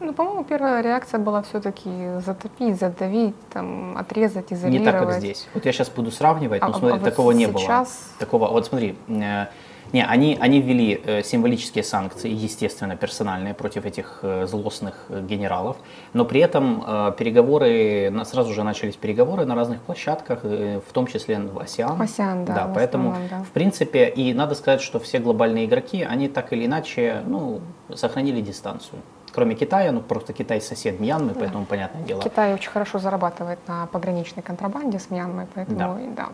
Ну, 0.00 0.12
по-моему, 0.12 0.44
первая 0.44 0.80
реакция 0.80 1.18
была 1.18 1.42
все-таки 1.42 1.90
затопить, 2.24 2.78
задавить, 2.78 3.34
там, 3.52 3.96
отрезать, 3.98 4.52
изолировать. 4.52 4.80
Не 4.80 4.92
так, 4.92 5.08
как 5.08 5.18
здесь. 5.18 5.48
Вот 5.54 5.64
я 5.64 5.72
сейчас 5.72 5.90
буду 5.90 6.10
сравнивать, 6.10 6.62
но 6.62 6.68
а, 6.68 6.72
смотри, 6.72 6.90
а 6.90 6.94
вот 6.94 7.04
такого 7.04 7.32
не 7.32 7.46
сейчас... 7.46 7.88
было. 7.88 8.18
Такого, 8.18 8.48
вот 8.48 8.66
смотри, 8.66 8.96
э, 9.08 9.46
Не, 9.92 10.04
они, 10.04 10.36
они 10.40 10.60
ввели 10.60 11.00
э, 11.04 11.22
символические 11.22 11.82
санкции, 11.84 12.30
естественно, 12.30 12.96
персональные 12.96 13.54
против 13.54 13.86
этих 13.86 14.20
э, 14.22 14.46
злостных 14.46 14.94
э, 15.08 15.22
генералов, 15.22 15.76
но 16.12 16.24
при 16.24 16.40
этом 16.40 16.84
э, 16.86 17.12
переговоры, 17.18 18.10
на, 18.10 18.24
сразу 18.24 18.52
же 18.52 18.62
начались 18.64 18.96
переговоры 18.96 19.44
на 19.46 19.54
разных 19.54 19.80
площадках, 19.80 20.40
э, 20.42 20.80
в 20.86 20.92
том 20.92 21.06
числе 21.06 21.38
в 21.38 21.58
АСИАН. 21.58 22.00
АСИАН, 22.02 22.44
да, 22.44 22.54
Да, 22.54 22.72
поэтому, 22.74 23.10
основном, 23.10 23.28
да. 23.30 23.44
в 23.44 23.50
принципе, 23.50 24.08
и 24.08 24.34
надо 24.34 24.54
сказать, 24.54 24.82
что 24.82 24.98
все 25.00 25.18
глобальные 25.18 25.64
игроки, 25.64 26.02
они 26.02 26.28
так 26.28 26.52
или 26.52 26.66
иначе, 26.66 27.22
ну, 27.26 27.60
сохранили 27.94 28.40
дистанцию. 28.40 29.00
Кроме 29.32 29.54
Китая, 29.54 29.92
ну, 29.92 30.00
просто 30.00 30.32
Китай 30.32 30.60
сосед 30.60 31.00
Мьянмы, 31.00 31.34
поэтому, 31.34 31.64
понятное 31.66 32.02
дело. 32.02 32.22
Китай 32.22 32.54
очень 32.54 32.70
хорошо 32.70 32.98
зарабатывает 32.98 33.58
на 33.68 33.86
пограничной 33.86 34.42
контрабанде 34.42 34.98
с 34.98 35.10
Мьянмой, 35.10 35.46
поэтому 35.54 35.78
Да. 35.78 35.98
да. 36.16 36.28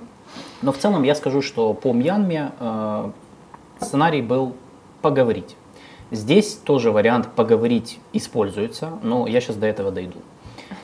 Но 0.63 0.73
в 0.73 0.79
целом 0.79 1.03
я 1.03 1.15
скажу, 1.15 1.43
что 1.43 1.75
по 1.75 1.93
Мьянме 1.93 2.53
э, 2.59 3.11
сценарий 3.85 4.23
был 4.23 4.55
поговорить. 5.03 5.57
Здесь 6.11 6.55
тоже 6.55 6.91
вариант 6.91 7.29
поговорить 7.35 7.99
используется, 8.13 8.99
но 9.03 9.27
я 9.27 9.41
сейчас 9.41 9.57
до 9.57 9.67
этого 9.67 9.91
дойду. 9.91 10.19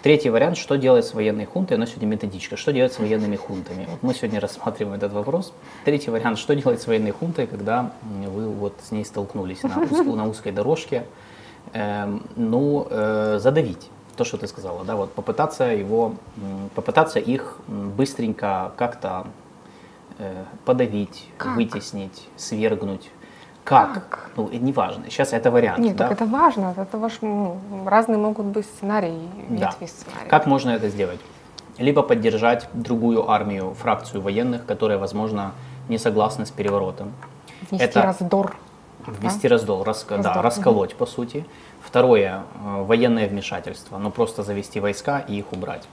Третий 0.02 0.30
вариант, 0.30 0.57
что 0.57 0.76
делать 0.76 1.04
с 1.04 1.14
военной 1.14 1.45
хунтой, 1.45 1.76
у 1.76 1.80
нас 1.80 1.90
сегодня 1.90 2.09
методичка, 2.09 2.57
что 2.57 2.73
делать 2.73 2.92
с 2.92 2.99
военными 2.99 3.37
хунтами. 3.37 3.87
Вот 3.90 4.02
мы 4.02 4.14
сегодня 4.14 4.40
рассматриваем 4.40 4.97
этот 4.97 5.12
вопрос. 5.12 5.52
Третий 5.85 6.11
вариант, 6.11 6.38
что 6.38 6.54
делать 6.54 6.80
с 6.80 6.87
военной 6.87 7.11
хунтой, 7.11 7.47
когда 7.47 7.92
вы 8.26 8.49
вот 8.49 8.75
с 8.83 8.92
ней 8.92 9.04
столкнулись 9.04 9.62
на, 9.62 9.76
узк- 9.85 10.16
на 10.16 10.26
узкой 10.26 10.52
дорожке. 10.52 11.04
Эм, 11.73 12.23
ну, 12.37 12.87
э, 12.88 13.38
задавить, 13.40 13.90
то, 14.16 14.25
что 14.25 14.38
ты 14.38 14.47
сказала, 14.47 14.85
да, 14.85 14.97
вот 14.97 15.12
попытаться 15.12 15.64
его, 15.64 16.14
попытаться 16.75 17.19
их 17.19 17.59
быстренько 17.69 18.73
как-то 18.76 19.26
подавить, 20.64 21.28
Как? 21.38 21.56
вытеснить, 21.56 22.28
свергнуть. 22.36 23.10
Как? 23.64 23.94
Как? 23.94 24.30
Ну, 24.36 24.46
и 24.46 24.58
неважно. 24.58 25.04
Сейчас 25.10 25.32
это 25.32 25.50
вариант. 25.50 25.78
Нет, 25.78 25.96
да? 25.96 26.08
так 26.08 26.12
это 26.20 26.26
важно, 26.26 26.74
это 26.76 26.98
ваш, 26.98 27.18
ну, 27.22 27.58
разные 27.86 28.18
могут 28.18 28.46
быть 28.46 28.64
сценарии, 28.66 29.28
Да. 29.48 29.66
ветви 29.66 29.86
сценария. 29.86 30.28
Как 30.28 30.46
можно 30.46 30.70
это 30.70 30.88
сделать? 30.88 31.20
Либо 31.78 32.02
поддержать 32.02 32.68
другую 32.72 33.30
армию, 33.30 33.74
фракцию 33.74 34.22
военных, 34.22 34.66
которые, 34.66 34.98
возможно, 34.98 35.52
не 35.88 35.98
согласны 35.98 36.44
с 36.46 36.50
переворотом. 36.50 37.12
Внести 37.70 37.84
это- 37.86 38.02
раздор. 38.02 38.56
Ввести 39.06 39.48
раздол, 39.48 39.82
раска- 39.82 40.18
да, 40.18 40.28
Раздор, 40.28 40.44
расколоть, 40.44 40.94
по 40.94 41.06
сути. 41.06 41.44
Второе, 41.82 42.42
э, 42.64 42.82
военное 42.82 43.26
вмешательство, 43.28 43.96
ну 43.98 44.10
просто 44.10 44.42
завести 44.42 44.78
войска 44.80 45.20
и 45.20 45.38
их 45.38 45.52
убрать. 45.52 45.88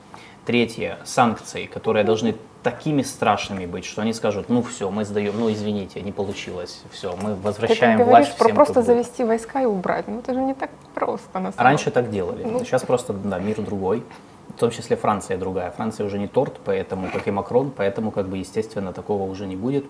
Третье, 0.47 0.99
санкции, 1.03 1.65
которые 1.65 2.05
должны 2.05 2.33
такими 2.63 3.01
страшными 3.01 3.65
быть, 3.65 3.83
что 3.83 4.01
они 4.01 4.13
скажут, 4.13 4.47
ну 4.47 4.61
все, 4.61 4.89
мы 4.89 5.03
сдаем, 5.03 5.33
ну 5.37 5.51
извините, 5.51 5.99
не 5.99 6.13
получилось, 6.13 6.83
все, 6.89 7.17
мы 7.21 7.35
Ты 7.35 7.41
возвращаем 7.41 7.99
говоришь 7.99 8.27
власть 8.27 8.37
про 8.37 8.45
всем, 8.45 8.55
просто 8.55 8.71
кто 8.71 8.79
был». 8.79 8.87
завести 8.87 9.23
войска 9.25 9.61
и 9.61 9.65
убрать. 9.65 10.07
Ну 10.07 10.19
это 10.19 10.33
же 10.33 10.39
не 10.39 10.53
так 10.53 10.69
просто 10.95 11.39
на 11.39 11.51
самом 11.51 11.65
Раньше 11.65 11.91
так 11.91 12.09
делали. 12.09 12.45
Ну. 12.45 12.59
Сейчас 12.59 12.83
просто, 12.83 13.11
да, 13.11 13.39
мир 13.39 13.59
другой. 13.61 14.05
В 14.47 14.53
том 14.53 14.71
числе 14.71 14.95
Франция 14.95 15.37
другая. 15.37 15.69
Франция 15.71 16.05
уже 16.05 16.17
не 16.17 16.27
торт, 16.27 16.61
поэтому, 16.63 17.09
как 17.11 17.27
и 17.27 17.31
Макрон, 17.31 17.69
поэтому, 17.69 18.11
как 18.11 18.29
бы, 18.29 18.37
естественно, 18.37 18.93
такого 18.93 19.29
уже 19.29 19.47
не 19.47 19.57
будет. 19.57 19.83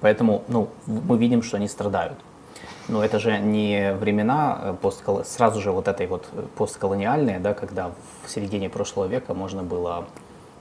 Поэтому, 0.00 0.42
ну, 0.48 0.68
мы 0.86 1.18
видим, 1.18 1.42
что 1.42 1.58
они 1.58 1.68
страдают. 1.68 2.18
Но 2.88 3.04
это 3.04 3.18
же 3.18 3.38
не 3.38 3.92
времена 3.92 4.58
э, 4.60 4.74
посткол- 4.80 5.24
сразу 5.24 5.60
же 5.60 5.72
вот 5.72 5.88
этой 5.88 6.06
вот 6.06 6.26
э, 6.32 6.42
постколониальные, 6.56 7.38
да, 7.38 7.52
когда 7.52 7.90
в 8.24 8.30
середине 8.30 8.70
прошлого 8.70 9.06
века 9.06 9.34
можно 9.34 9.62
было, 9.62 10.06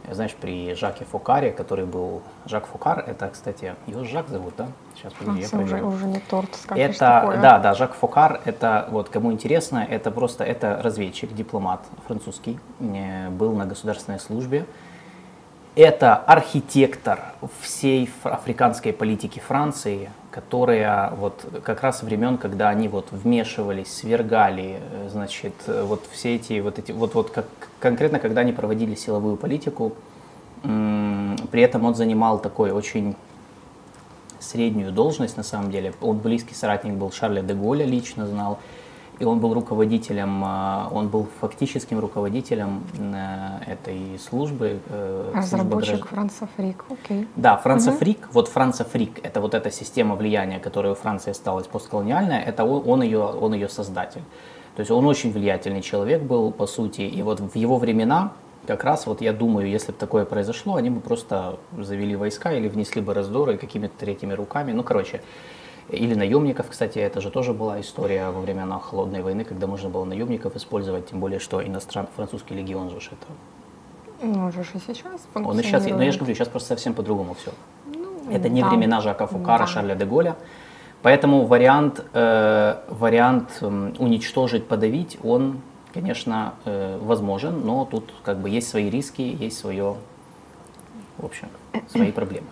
э, 0.06 0.14
знаешь, 0.14 0.36
при 0.36 0.74
Жаке 0.74 1.06
Фокаре, 1.06 1.52
который 1.52 1.86
был... 1.86 2.22
Жак 2.46 2.68
Фокар, 2.68 3.00
это, 3.08 3.30
кстати, 3.30 3.76
его 3.88 4.04
Жак 4.04 4.28
зовут, 4.28 4.56
да? 4.58 4.68
Сейчас, 4.96 5.14
подожди, 5.14 5.42
я 5.42 5.48
Франция 5.48 5.64
уже, 5.64 5.78
проверю. 5.78 5.96
уже 5.96 6.06
не 6.06 6.20
торт, 6.20 6.54
скажешь 6.56 6.96
Это, 6.96 7.00
такое. 7.22 7.42
да, 7.42 7.60
да, 7.60 7.74
Жак 7.76 7.94
Фокар, 7.94 8.42
это, 8.44 8.88
вот, 8.92 9.08
кому 9.08 9.32
интересно, 9.32 9.88
это 9.90 10.12
просто, 10.12 10.44
это 10.44 10.82
разведчик, 10.84 11.34
дипломат 11.34 11.80
французский, 12.08 12.60
был 12.80 13.54
на 13.54 13.66
государственной 13.66 14.20
службе. 14.20 14.66
Это 15.76 16.16
архитектор 16.16 17.20
всей 17.62 18.10
африканской 18.24 18.92
политики 18.92 19.40
Франции, 19.40 20.10
которая 20.38 21.10
вот 21.18 21.46
как 21.64 21.82
раз 21.82 22.04
времен, 22.04 22.38
когда 22.38 22.70
они 22.70 22.88
вот 22.88 23.08
вмешивались, 23.12 23.92
свергали, 23.92 24.80
э, 24.80 25.10
значит, 25.10 25.54
э, 25.66 25.82
вот 25.84 26.04
все 26.12 26.36
эти, 26.36 26.60
вот 26.60 26.78
эти, 26.78 26.92
вот, 26.92 27.16
вот 27.16 27.32
как, 27.32 27.46
конкретно, 27.80 28.20
когда 28.20 28.42
они 28.42 28.52
проводили 28.52 28.94
силовую 28.94 29.36
политику, 29.36 29.94
при 30.62 31.62
этом 31.62 31.86
он 31.86 31.96
занимал 31.96 32.40
такой 32.40 32.72
очень 32.72 33.16
среднюю 34.40 34.92
должность 34.92 35.38
на 35.38 35.44
самом 35.44 35.72
деле. 35.72 35.94
Он 36.02 36.18
близкий 36.20 36.54
соратник 36.54 36.94
был 36.94 37.12
Шарля 37.12 37.42
де 37.42 37.54
Голля, 37.54 37.86
лично 37.86 38.28
знал. 38.28 38.60
И 39.20 39.26
он 39.26 39.40
был 39.40 39.54
руководителем, 39.54 40.44
а, 40.46 40.90
он 40.92 41.08
был 41.08 41.28
фактическим 41.42 42.00
руководителем 42.00 42.84
э, 43.00 43.72
этой 43.74 44.20
службы. 44.20 44.80
э, 44.90 45.32
службы 45.34 45.40
Разработчик 45.40 45.96
гражд- 45.96 46.08
Францофрик, 46.10 46.86
окей. 46.90 47.28
да, 47.36 47.58
Францофрик, 47.58 48.30
вот 48.32 48.48
Францофрик, 48.48 49.20
это 49.26 49.42
вот 49.42 49.56
эта 49.56 49.72
система 49.72 50.16
влияния, 50.16 50.60
которая 50.60 50.92
у 50.92 50.96
Франции 50.96 51.32
осталась 51.32 51.66
постколониальная, 51.68 52.42
это 52.42 52.64
он, 52.64 52.84
он, 52.88 53.02
ее, 53.02 53.24
он 53.24 53.54
ее 53.54 53.70
создатель. 53.70 54.22
То 54.76 54.82
есть 54.82 54.92
он 54.92 55.04
очень 55.08 55.32
влиятельный 55.32 55.82
человек 55.82 56.22
был, 56.22 56.52
по 56.52 56.68
сути, 56.68 57.02
и 57.02 57.24
вот 57.24 57.40
в 57.40 57.56
его 57.56 57.78
времена, 57.78 58.34
как 58.68 58.84
раз 58.84 59.08
вот 59.08 59.22
я 59.22 59.34
думаю, 59.34 59.68
если 59.68 59.92
бы 59.94 59.98
такое 59.98 60.26
произошло, 60.26 60.76
они 60.76 60.92
бы 60.92 61.00
просто 61.00 61.58
завели 61.76 62.16
войска 62.16 62.54
или 62.54 62.68
внесли 62.68 63.02
бы 63.02 63.16
раздоры 63.16 63.58
какими-то 63.58 63.98
третьими 63.98 64.34
руками, 64.34 64.74
ну, 64.74 64.84
короче, 64.84 65.22
или 65.90 66.16
наемников, 66.16 66.68
кстати, 66.70 67.00
это 67.00 67.22
же 67.22 67.30
тоже 67.32 67.54
была 67.54 67.80
история 67.80 68.30
во 68.30 68.42
времена 68.42 68.80
Холодной 68.80 69.22
войны, 69.22 69.44
когда 69.44 69.68
можно 69.68 69.90
было 69.90 70.04
наемников 70.06 70.56
использовать, 70.56 71.10
тем 71.10 71.20
более, 71.20 71.40
что 71.40 71.66
иностран, 71.66 72.08
французский 72.16 72.56
легион 72.56 72.90
же 72.90 72.98
это. 72.98 73.16
Ну, 74.22 74.48
уже 74.48 74.62
и 74.62 74.80
сейчас 74.80 75.22
Он 75.36 75.60
и 75.60 75.64
сейчас, 75.64 75.86
но 75.86 76.02
я 76.04 76.12
же 76.12 76.18
говорю, 76.18 76.36
сейчас 76.36 76.48
просто 76.48 76.70
совсем 76.70 76.94
по-другому 76.94 77.36
все. 77.36 77.52
Ну, 77.86 78.32
Это 78.32 78.50
не 78.50 78.62
да. 78.64 78.70
времена 78.70 79.00
Жака 79.02 79.28
Фукара, 79.28 79.60
Да. 79.60 79.68
Шарля 79.68 79.96
де 79.96 80.06
Голля. 80.06 80.36
Поэтому 81.04 81.46
вариант, 81.46 82.04
э, 82.14 82.76
вариант 82.90 83.60
м, 83.62 83.94
уничтожить, 84.00 84.68
подавить, 84.68 85.18
он, 85.24 85.62
конечно, 85.94 86.56
э, 86.66 86.98
возможен, 87.02 87.62
но 87.64 87.86
тут 87.86 88.12
как 88.24 88.40
бы 88.40 88.50
есть 88.50 88.68
свои 88.68 88.90
риски, 88.90 89.22
есть 89.22 89.60
свое, 89.60 89.96
в 91.20 91.26
общем, 91.26 91.48
свои 91.88 92.12
проблемы. 92.20 92.48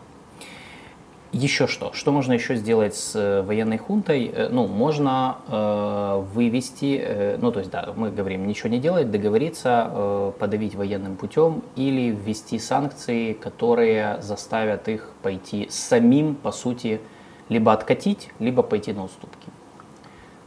Еще 1.36 1.68
что? 1.68 1.92
Что 1.92 2.14
можно 2.14 2.32
еще 2.32 2.56
сделать 2.56 2.96
с 2.96 3.14
э, 3.14 3.42
военной 3.42 3.78
хунтой? 3.78 4.32
Э, 4.34 4.48
Ну, 4.50 4.68
можно 4.68 5.36
э, 5.50 6.24
вывести, 6.34 6.98
э, 7.04 7.38
ну, 7.42 7.52
то 7.52 7.60
есть, 7.60 7.72
да, 7.72 7.94
мы 7.98 8.10
говорим, 8.10 8.48
ничего 8.48 8.70
не 8.70 8.80
делать, 8.80 9.12
договориться, 9.12 9.90
э, 9.92 10.32
подавить 10.40 10.76
военным 10.76 11.18
путем 11.18 11.62
или 11.76 12.12
ввести 12.12 12.58
санкции, 12.58 13.34
которые 13.34 14.22
заставят 14.22 14.88
их 14.88 15.10
пойти 15.22 15.68
самим, 15.70 16.36
по 16.36 16.54
сути, 16.54 17.02
либо 17.50 17.74
откатить, 17.74 18.30
либо 18.40 18.64
пойти 18.64 18.94
на 18.94 19.04
уступки. 19.04 19.50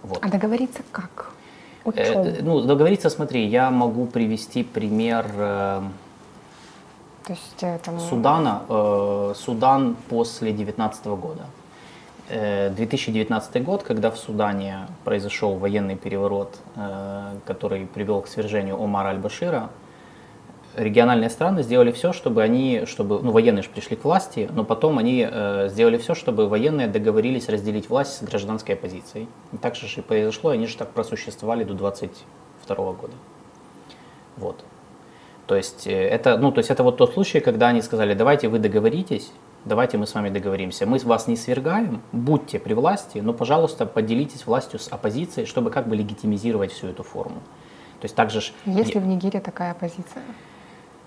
Вот. 0.02 0.18
А 0.22 0.28
договориться 0.30 0.82
как? 0.90 1.32
Э, 1.84 2.40
ну, 2.40 2.62
договориться, 2.62 3.10
смотри, 3.10 3.46
я 3.46 3.70
могу 3.70 4.06
привести 4.06 4.62
пример 4.62 5.26
э, 5.36 5.82
То 7.28 7.34
есть 7.34 7.62
э, 7.62 7.78
там... 7.84 8.00
Судана, 8.00 8.62
э, 8.70 9.34
Судан 9.36 9.96
после 10.08 10.50
2019 10.50 11.06
года. 11.06 11.44
Э, 12.30 12.70
2019 12.70 13.62
год, 13.62 13.82
когда 13.82 14.10
в 14.10 14.16
Судане 14.16 14.86
произошел 15.04 15.56
военный 15.56 15.94
переворот, 15.94 16.56
э, 16.76 17.34
который 17.44 17.84
привел 17.84 18.22
к 18.22 18.28
свержению 18.28 18.82
Омара 18.82 19.08
Аль-Башира, 19.08 19.68
региональные 20.74 21.28
страны 21.28 21.62
сделали 21.62 21.92
все, 21.92 22.14
чтобы 22.14 22.42
они, 22.42 22.84
чтобы, 22.86 23.20
ну, 23.20 23.30
военные 23.30 23.62
же 23.62 23.68
пришли 23.68 23.94
к 23.94 24.04
власти, 24.04 24.48
но 24.50 24.64
потом 24.64 24.96
они 24.96 25.28
э, 25.30 25.68
сделали 25.68 25.98
все, 25.98 26.14
чтобы 26.14 26.48
военные 26.48 26.86
договорились 26.86 27.50
разделить 27.50 27.90
власть 27.90 28.16
с 28.16 28.22
гражданской 28.22 28.74
оппозицией. 28.74 29.28
И 29.52 29.58
так 29.58 29.74
же 29.74 29.86
и 29.86 30.00
произошло, 30.00 30.48
они 30.48 30.66
же 30.66 30.78
так 30.78 30.92
просуществовали 30.92 31.64
до 31.64 31.74
22 31.74 32.74
года. 32.92 33.12
Вот. 34.38 34.64
То 35.48 35.56
есть 35.56 35.86
э, 35.86 36.08
это, 36.08 36.36
ну, 36.36 36.52
то 36.52 36.58
есть 36.58 36.70
это 36.70 36.82
вот 36.82 36.98
тот 36.98 37.14
случай, 37.14 37.40
когда 37.40 37.68
они 37.68 37.80
сказали, 37.82 38.14
давайте 38.14 38.48
вы 38.48 38.58
договоритесь, 38.58 39.32
давайте 39.64 39.96
мы 39.96 40.06
с 40.06 40.14
вами 40.14 40.28
договоримся. 40.28 40.86
Мы 40.86 40.98
вас 40.98 41.26
не 41.26 41.36
свергаем, 41.36 42.02
будьте 42.12 42.58
при 42.58 42.74
власти, 42.74 43.18
но, 43.18 43.32
пожалуйста, 43.32 43.86
поделитесь 43.86 44.46
властью 44.46 44.78
с 44.78 44.88
оппозицией, 44.88 45.46
чтобы 45.46 45.70
как 45.70 45.88
бы 45.88 45.96
легитимизировать 45.96 46.72
всю 46.72 46.88
эту 46.88 47.02
форму. 47.02 47.40
То 48.00 48.04
есть 48.04 48.14
также 48.14 48.42
ж... 48.42 48.52
Есть 48.66 48.94
ли 48.94 49.00
в 49.00 49.06
Нигерии 49.06 49.40
такая 49.40 49.72
позиция? 49.74 50.22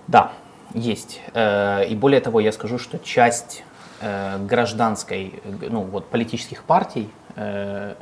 Да, 0.08 0.32
есть. 0.74 1.22
Э, 1.34 1.86
И 1.88 1.96
более 1.96 2.20
того, 2.20 2.40
я 2.40 2.52
скажу, 2.52 2.80
что 2.80 2.98
часть 2.98 3.64
э, 4.02 4.40
гражданской, 4.40 5.40
ну 5.70 5.84
вот 5.84 6.08
политических 6.08 6.64
партий, 6.64 7.10
э, 7.36 7.94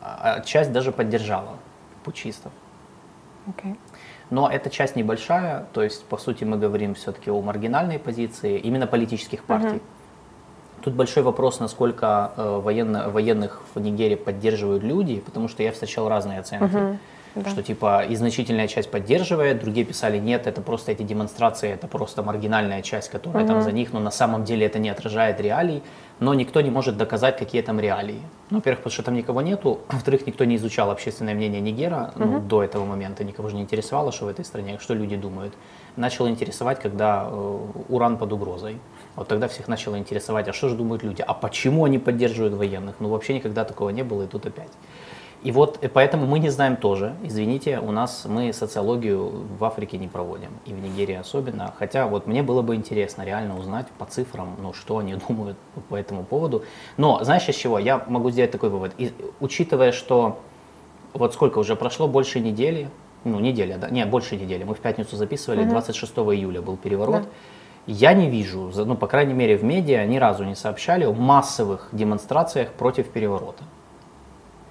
а 0.00 0.40
часть 0.40 0.72
даже 0.72 0.92
поддержала 0.92 1.56
путчистов. 2.04 2.52
Окей. 3.48 3.74
Но 4.30 4.48
эта 4.48 4.70
часть 4.70 4.96
небольшая, 4.96 5.66
то 5.72 5.82
есть, 5.82 6.04
по 6.04 6.16
сути, 6.16 6.44
мы 6.44 6.56
говорим 6.56 6.94
все-таки 6.94 7.30
о 7.30 7.40
маргинальной 7.40 7.98
позиции 7.98 8.58
именно 8.58 8.86
политических 8.86 9.44
партий. 9.44 9.80
Тут 10.82 10.94
большой 10.94 11.22
вопрос, 11.22 11.60
насколько 11.60 12.32
э, 12.36 12.60
военно, 12.62 13.10
военных 13.10 13.60
в 13.74 13.80
Нигерии 13.80 14.14
поддерживают 14.14 14.82
люди, 14.82 15.20
потому 15.20 15.48
что 15.48 15.62
я 15.62 15.72
встречал 15.72 16.08
разные 16.08 16.40
оценки. 16.40 16.74
Uh-huh. 16.74 16.96
Да. 17.34 17.50
Что 17.50 17.62
типа 17.62 18.04
и 18.08 18.16
значительная 18.16 18.66
часть 18.66 18.90
поддерживает, 18.90 19.60
другие 19.60 19.86
писали 19.86 20.18
нет, 20.18 20.46
это 20.46 20.62
просто 20.62 20.92
эти 20.92 21.02
демонстрации, 21.02 21.70
это 21.70 21.86
просто 21.86 22.22
маргинальная 22.22 22.82
часть, 22.82 23.08
которая 23.08 23.44
угу. 23.44 23.52
там 23.52 23.62
за 23.62 23.70
них, 23.70 23.92
но 23.92 24.00
на 24.00 24.10
самом 24.10 24.44
деле 24.44 24.66
это 24.66 24.80
не 24.80 24.88
отражает 24.88 25.40
реалий, 25.40 25.82
но 26.20 26.34
никто 26.34 26.60
не 26.60 26.70
может 26.70 26.96
доказать, 26.96 27.38
какие 27.38 27.62
там 27.62 27.80
реалии. 27.80 28.20
Ну, 28.50 28.58
во-первых, 28.58 28.80
потому 28.80 28.92
что 28.92 29.02
там 29.02 29.14
никого 29.14 29.42
нету, 29.42 29.80
во-вторых, 29.88 30.26
никто 30.26 30.44
не 30.44 30.56
изучал 30.56 30.90
общественное 30.90 31.34
мнение 31.34 31.60
Нигера 31.60 32.12
угу. 32.14 32.24
ну, 32.24 32.40
до 32.40 32.62
этого 32.62 32.84
момента, 32.84 33.24
никого 33.24 33.48
же 33.48 33.56
не 33.56 33.62
интересовало, 33.62 34.12
что 34.12 34.26
в 34.26 34.28
этой 34.28 34.44
стране, 34.44 34.78
что 34.80 34.94
люди 34.94 35.16
думают. 35.16 35.54
Начало 35.96 36.28
интересовать, 36.28 36.80
когда 36.80 37.26
э, 37.28 37.58
уран 37.88 38.16
под 38.16 38.32
угрозой. 38.32 38.78
Вот 39.16 39.28
тогда 39.28 39.48
всех 39.48 39.68
начало 39.68 39.98
интересовать, 39.98 40.48
а 40.48 40.52
что 40.52 40.68
же 40.68 40.76
думают 40.76 41.02
люди, 41.02 41.24
а 41.26 41.34
почему 41.34 41.84
они 41.84 41.98
поддерживают 41.98 42.54
военных? 42.54 42.96
Ну, 43.00 43.08
вообще 43.08 43.34
никогда 43.34 43.64
такого 43.64 43.90
не 43.90 44.04
было, 44.04 44.22
и 44.22 44.26
тут 44.26 44.46
опять. 44.46 44.70
И 45.42 45.52
вот 45.52 45.82
и 45.82 45.88
поэтому 45.88 46.26
мы 46.26 46.38
не 46.38 46.50
знаем 46.50 46.76
тоже, 46.76 47.14
извините, 47.22 47.78
у 47.80 47.92
нас 47.92 48.26
мы 48.26 48.52
социологию 48.52 49.46
в 49.58 49.64
Африке 49.64 49.96
не 49.96 50.06
проводим, 50.06 50.50
и 50.66 50.74
в 50.74 50.80
Нигерии 50.80 51.14
особенно. 51.14 51.72
Хотя 51.78 52.06
вот 52.06 52.26
мне 52.26 52.42
было 52.42 52.60
бы 52.60 52.74
интересно 52.74 53.22
реально 53.22 53.58
узнать 53.58 53.86
по 53.98 54.04
цифрам, 54.04 54.54
ну, 54.60 54.74
что 54.74 54.98
они 54.98 55.14
думают 55.28 55.56
по 55.88 55.96
этому 55.96 56.24
поводу. 56.24 56.64
Но 56.98 57.24
знаешь, 57.24 57.48
из 57.48 57.54
чего? 57.54 57.78
Я 57.78 58.04
могу 58.06 58.30
сделать 58.30 58.50
такой 58.50 58.68
вывод. 58.68 58.92
И, 58.98 59.12
учитывая, 59.40 59.92
что 59.92 60.38
вот 61.14 61.32
сколько 61.32 61.58
уже 61.58 61.74
прошло, 61.74 62.06
больше 62.06 62.38
недели, 62.38 62.90
ну, 63.24 63.40
неделя, 63.40 63.78
да, 63.78 63.88
нет, 63.88 64.10
больше 64.10 64.36
недели, 64.36 64.64
мы 64.64 64.74
в 64.74 64.80
пятницу 64.80 65.16
записывали, 65.16 65.62
угу. 65.62 65.70
26 65.70 66.12
июля 66.18 66.60
был 66.60 66.76
переворот. 66.76 67.22
Да. 67.22 67.28
Я 67.86 68.12
не 68.12 68.28
вижу, 68.28 68.70
ну, 68.76 68.94
по 68.94 69.06
крайней 69.06 69.32
мере, 69.32 69.56
в 69.56 69.64
медиа 69.64 70.04
ни 70.04 70.18
разу 70.18 70.44
не 70.44 70.54
сообщали 70.54 71.04
о 71.04 71.12
массовых 71.12 71.88
демонстрациях 71.92 72.72
против 72.72 73.08
переворота. 73.08 73.64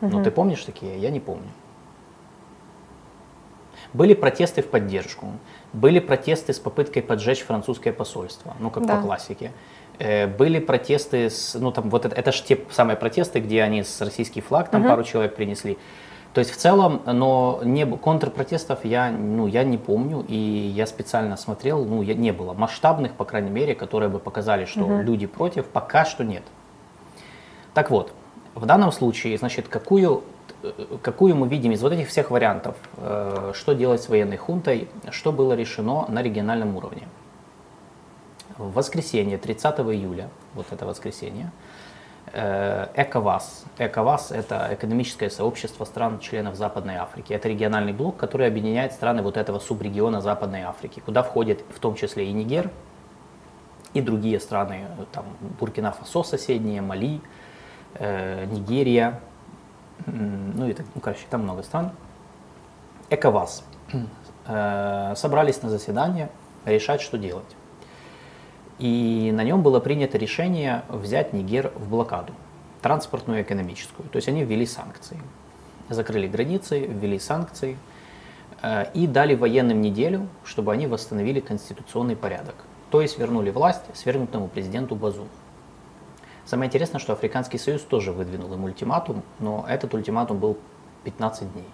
Угу. 0.01 0.17
Ну, 0.17 0.23
ты 0.23 0.31
помнишь 0.31 0.63
такие? 0.63 0.97
Я 0.97 1.09
не 1.09 1.19
помню. 1.19 1.49
Были 3.93 4.13
протесты 4.13 4.61
в 4.61 4.67
поддержку, 4.67 5.27
были 5.73 5.99
протесты 5.99 6.53
с 6.53 6.59
попыткой 6.59 7.01
поджечь 7.01 7.41
французское 7.41 7.91
посольство, 7.91 8.55
ну, 8.59 8.69
как 8.69 8.85
да. 8.85 8.95
по 8.95 9.01
классике. 9.01 9.51
Э, 9.97 10.27
были 10.27 10.59
протесты, 10.59 11.29
с, 11.29 11.55
ну, 11.55 11.71
там, 11.71 11.89
вот 11.89 12.05
это, 12.05 12.15
это 12.15 12.31
же 12.31 12.43
те 12.43 12.59
самые 12.71 12.97
протесты, 12.97 13.39
где 13.39 13.63
они 13.63 13.83
с 13.83 13.99
российский 14.01 14.41
флаг, 14.41 14.69
там 14.69 14.81
угу. 14.81 14.89
пару 14.89 15.03
человек 15.03 15.35
принесли. 15.35 15.77
То 16.33 16.39
есть 16.39 16.51
в 16.51 16.57
целом, 16.57 17.01
но 17.07 17.61
не, 17.63 17.85
контрпротестов 17.85 18.85
я, 18.85 19.09
ну, 19.09 19.47
я 19.47 19.63
не 19.63 19.79
помню, 19.79 20.23
и 20.27 20.35
я 20.35 20.85
специально 20.85 21.35
смотрел, 21.35 21.83
ну, 21.83 22.03
я, 22.03 22.13
не 22.13 22.31
было 22.31 22.53
масштабных, 22.53 23.13
по 23.13 23.25
крайней 23.25 23.49
мере, 23.49 23.73
которые 23.73 24.09
бы 24.09 24.19
показали, 24.19 24.65
что 24.65 24.81
угу. 24.81 25.01
люди 25.01 25.25
против, 25.25 25.65
пока 25.65 26.05
что 26.05 26.23
нет. 26.23 26.43
Так 27.73 27.89
вот, 27.89 28.13
в 28.55 28.65
данном 28.65 28.91
случае, 28.91 29.37
значит, 29.37 29.67
какую, 29.67 30.23
какую 31.01 31.35
мы 31.35 31.47
видим 31.47 31.71
из 31.71 31.81
вот 31.81 31.93
этих 31.93 32.09
всех 32.09 32.31
вариантов, 32.31 32.75
э, 32.97 33.51
что 33.55 33.73
делать 33.73 34.01
с 34.01 34.09
военной 34.09 34.37
хунтой, 34.37 34.89
что 35.11 35.31
было 35.31 35.53
решено 35.53 36.05
на 36.09 36.21
региональном 36.21 36.75
уровне. 36.75 37.07
В 38.57 38.73
воскресенье, 38.73 39.37
30 39.37 39.79
июля, 39.79 40.29
вот 40.53 40.65
это 40.71 40.85
воскресенье, 40.85 41.51
э, 42.33 42.87
ЭКОВАС. 42.95 43.65
ЭКОВАС– 43.77 44.31
это 44.33 44.69
экономическое 44.71 45.29
сообщество 45.29 45.85
стран-членов 45.85 46.55
Западной 46.55 46.95
Африки. 46.95 47.33
Это 47.33 47.47
региональный 47.47 47.93
блок, 47.93 48.17
который 48.17 48.47
объединяет 48.47 48.93
страны 48.93 49.21
вот 49.21 49.37
этого 49.37 49.59
субрегиона 49.59 50.21
Западной 50.21 50.63
Африки, 50.63 51.01
куда 51.05 51.23
входит 51.23 51.63
в 51.73 51.79
том 51.79 51.95
числе 51.95 52.29
и 52.29 52.33
Нигер, 52.33 52.69
и 53.93 54.01
другие 54.01 54.39
страны, 54.39 54.85
там 55.11 55.25
Буркина-Фасо 55.59 56.23
соседние, 56.23 56.81
Мали, 56.81 57.21
э, 57.95 58.45
Нигерия, 58.45 59.19
ну 60.05 60.67
и 60.67 60.73
так, 60.73 60.85
ну, 60.95 61.01
короче, 61.01 61.25
там 61.29 61.43
много 61.43 61.63
стран. 61.63 61.91
ЭКОВАС. 63.09 63.63
Э, 64.51 65.13
собрались 65.15 65.61
на 65.61 65.69
заседание 65.69 66.29
решать, 66.65 67.01
что 67.01 67.17
делать. 67.17 67.55
И 68.79 69.31
на 69.33 69.43
нем 69.43 69.61
было 69.61 69.79
принято 69.79 70.17
решение 70.17 70.83
взять 70.89 71.33
Нигер 71.33 71.71
в 71.75 71.89
блокаду, 71.89 72.33
транспортную 72.81 73.39
и 73.39 73.41
экономическую. 73.43 74.09
То 74.09 74.15
есть 74.15 74.27
они 74.27 74.43
ввели 74.43 74.65
санкции. 74.65 75.19
Закрыли 75.89 76.27
границы, 76.27 76.79
ввели 76.79 77.19
санкции 77.19 77.77
э, 78.61 78.85
и 78.93 79.05
дали 79.05 79.35
военным 79.35 79.81
неделю, 79.81 80.27
чтобы 80.43 80.71
они 80.73 80.87
восстановили 80.87 81.41
конституционный 81.41 82.15
порядок. 82.15 82.55
То 82.89 83.01
есть 83.01 83.19
вернули 83.19 83.51
власть 83.51 83.83
свергнутому 83.93 84.47
президенту 84.47 84.95
Базу. 84.95 85.27
Самое 86.49 86.67
интересное, 86.67 86.97
что 86.97 87.13
Африканский 87.13 87.59
Союз 87.59 87.83
тоже 87.83 88.11
выдвинул 88.11 88.51
им 88.55 88.63
ультиматум, 88.63 89.21
но 89.37 89.65
этот 89.69 89.93
ультиматум 89.93 90.39
был 90.39 90.57
15 91.03 91.53
дней. 91.53 91.67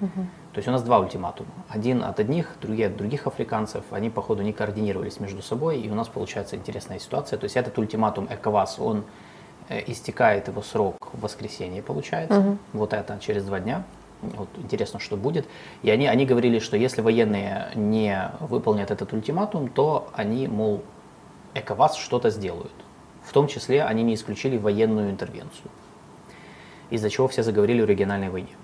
Угу. 0.00 0.26
То 0.52 0.58
есть 0.58 0.68
у 0.68 0.70
нас 0.70 0.84
два 0.84 1.00
ультиматума. 1.00 1.50
Один 1.68 2.04
от 2.04 2.20
одних, 2.20 2.54
другие 2.62 2.86
от 2.86 2.96
других 2.96 3.26
африканцев. 3.26 3.82
Они, 3.90 4.08
походу, 4.08 4.42
не 4.42 4.52
координировались 4.52 5.18
между 5.18 5.42
собой, 5.42 5.80
и 5.80 5.90
у 5.90 5.96
нас 5.96 6.06
получается 6.06 6.54
интересная 6.54 7.00
ситуация. 7.00 7.36
То 7.36 7.44
есть 7.46 7.56
этот 7.56 7.76
ультиматум 7.78 8.28
ЭКОВАС, 8.30 8.78
он 8.78 9.02
э, 9.68 9.82
истекает 9.90 10.46
его 10.46 10.62
срок 10.62 10.94
в 11.12 11.22
воскресенье, 11.22 11.82
получается. 11.82 12.38
Угу. 12.38 12.58
Вот 12.74 12.92
это 12.92 13.18
через 13.20 13.44
два 13.44 13.58
дня. 13.58 13.82
Вот 14.22 14.48
интересно, 14.58 15.00
что 15.00 15.16
будет. 15.16 15.48
И 15.82 15.90
они, 15.90 16.06
они 16.06 16.26
говорили, 16.26 16.60
что 16.60 16.76
если 16.76 17.00
военные 17.00 17.72
не 17.74 18.30
выполнят 18.38 18.92
этот 18.92 19.12
ультиматум, 19.12 19.66
то 19.66 20.10
они, 20.12 20.46
мол, 20.46 20.84
ЭКОВАС 21.54 21.96
что-то 21.96 22.30
сделают. 22.30 22.70
В 23.30 23.32
том 23.32 23.46
числе 23.46 23.84
они 23.84 24.02
не 24.02 24.14
исключили 24.14 24.56
военную 24.58 25.08
интервенцию, 25.08 25.70
из-за 26.90 27.10
чего 27.10 27.28
все 27.28 27.44
заговорили 27.44 27.80
о 27.80 27.86
региональной 27.86 28.28
войне. 28.28 28.56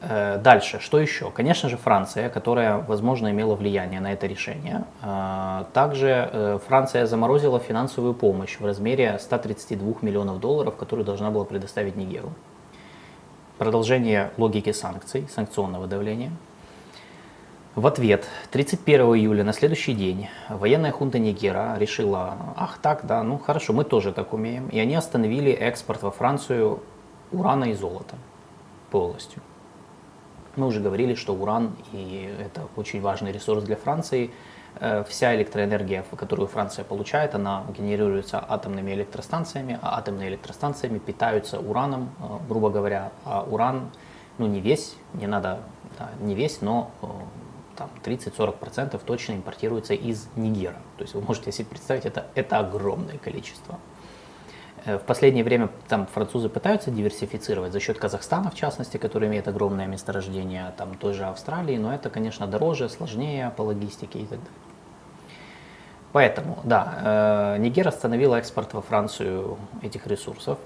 Э, 0.00 0.38
дальше, 0.38 0.80
что 0.80 0.98
еще? 0.98 1.30
Конечно 1.30 1.68
же, 1.68 1.76
Франция, 1.76 2.30
которая, 2.30 2.78
возможно, 2.78 3.30
имела 3.30 3.56
влияние 3.56 4.00
на 4.00 4.10
это 4.10 4.26
решение. 4.26 4.84
Э, 5.02 5.64
также 5.74 6.30
э, 6.32 6.58
Франция 6.66 7.04
заморозила 7.04 7.60
финансовую 7.60 8.14
помощь 8.14 8.58
в 8.58 8.64
размере 8.64 9.18
132 9.20 9.96
миллионов 10.00 10.40
долларов, 10.40 10.76
которую 10.76 11.04
должна 11.04 11.30
была 11.30 11.44
предоставить 11.44 11.94
Нигеру. 11.94 12.32
Продолжение 13.58 14.30
логики 14.38 14.72
санкций, 14.72 15.28
санкционного 15.28 15.86
давления– 15.86 16.32
в 17.76 17.86
ответ 17.86 18.26
31 18.52 19.00
июля, 19.16 19.44
на 19.44 19.52
следующий 19.52 19.92
день, 19.92 20.28
военная 20.48 20.92
хунта 20.92 21.18
Нигера 21.18 21.76
решила, 21.78 22.36
ах 22.56 22.78
так, 22.78 23.04
да, 23.06 23.22
ну 23.22 23.38
хорошо, 23.38 23.74
мы 23.74 23.84
тоже 23.84 24.12
так 24.12 24.32
умеем. 24.32 24.68
И 24.68 24.78
они 24.78 24.94
остановили 24.94 25.52
экспорт 25.52 26.02
во 26.02 26.10
Францию 26.10 26.80
урана 27.32 27.64
и 27.66 27.74
золота 27.74 28.16
полностью. 28.90 29.42
Мы 30.56 30.66
уже 30.66 30.80
говорили, 30.80 31.14
что 31.14 31.34
уран 31.34 31.76
и 31.92 32.34
это 32.40 32.62
очень 32.76 33.02
важный 33.02 33.30
ресурс 33.30 33.62
для 33.64 33.76
Франции. 33.76 34.30
Э, 34.80 35.04
вся 35.06 35.36
электроэнергия, 35.36 36.02
которую 36.16 36.48
Франция 36.48 36.82
получает, 36.82 37.34
она 37.34 37.64
генерируется 37.76 38.42
атомными 38.48 38.92
электростанциями, 38.92 39.78
а 39.82 39.98
атомные 39.98 40.30
электростанциями 40.30 40.96
питаются 40.96 41.60
ураном, 41.60 42.08
э, 42.20 42.38
грубо 42.48 42.70
говоря. 42.70 43.12
А 43.26 43.42
уран, 43.42 43.90
ну 44.38 44.46
не 44.46 44.60
весь, 44.62 44.96
не 45.12 45.26
надо, 45.26 45.60
да, 45.98 46.08
не 46.20 46.34
весь, 46.34 46.62
но 46.62 46.90
э, 47.02 47.06
там 47.76 47.90
30-40% 48.04 49.00
точно 49.04 49.34
импортируется 49.34 49.94
из 49.94 50.28
Нигера. 50.36 50.76
То 50.96 51.02
есть 51.02 51.14
вы 51.14 51.20
можете 51.20 51.52
себе 51.52 51.66
представить, 51.66 52.06
это, 52.06 52.26
это 52.34 52.58
огромное 52.58 53.18
количество. 53.18 53.78
Э, 54.84 54.98
в 54.98 55.02
последнее 55.02 55.44
время 55.44 55.68
там 55.88 56.06
французы 56.06 56.48
пытаются 56.48 56.90
диверсифицировать 56.90 57.72
за 57.72 57.80
счет 57.80 57.98
Казахстана, 57.98 58.50
в 58.50 58.54
частности, 58.54 58.96
который 58.96 59.28
имеет 59.28 59.48
огромное 59.48 59.86
месторождение, 59.86 60.72
там 60.76 60.94
той 60.94 61.12
же 61.12 61.24
Австралии, 61.24 61.76
но 61.76 61.92
это, 61.92 62.10
конечно, 62.10 62.46
дороже, 62.46 62.88
сложнее 62.88 63.52
по 63.56 63.62
логистике 63.62 64.20
и 64.20 64.26
так 64.26 64.38
далее. 64.38 64.54
Поэтому, 66.12 66.58
да, 66.64 67.54
э, 67.56 67.58
Нигер 67.58 67.88
остановила 67.88 68.36
экспорт 68.36 68.72
во 68.72 68.80
Францию 68.80 69.58
этих 69.82 70.06
ресурсов. 70.06 70.58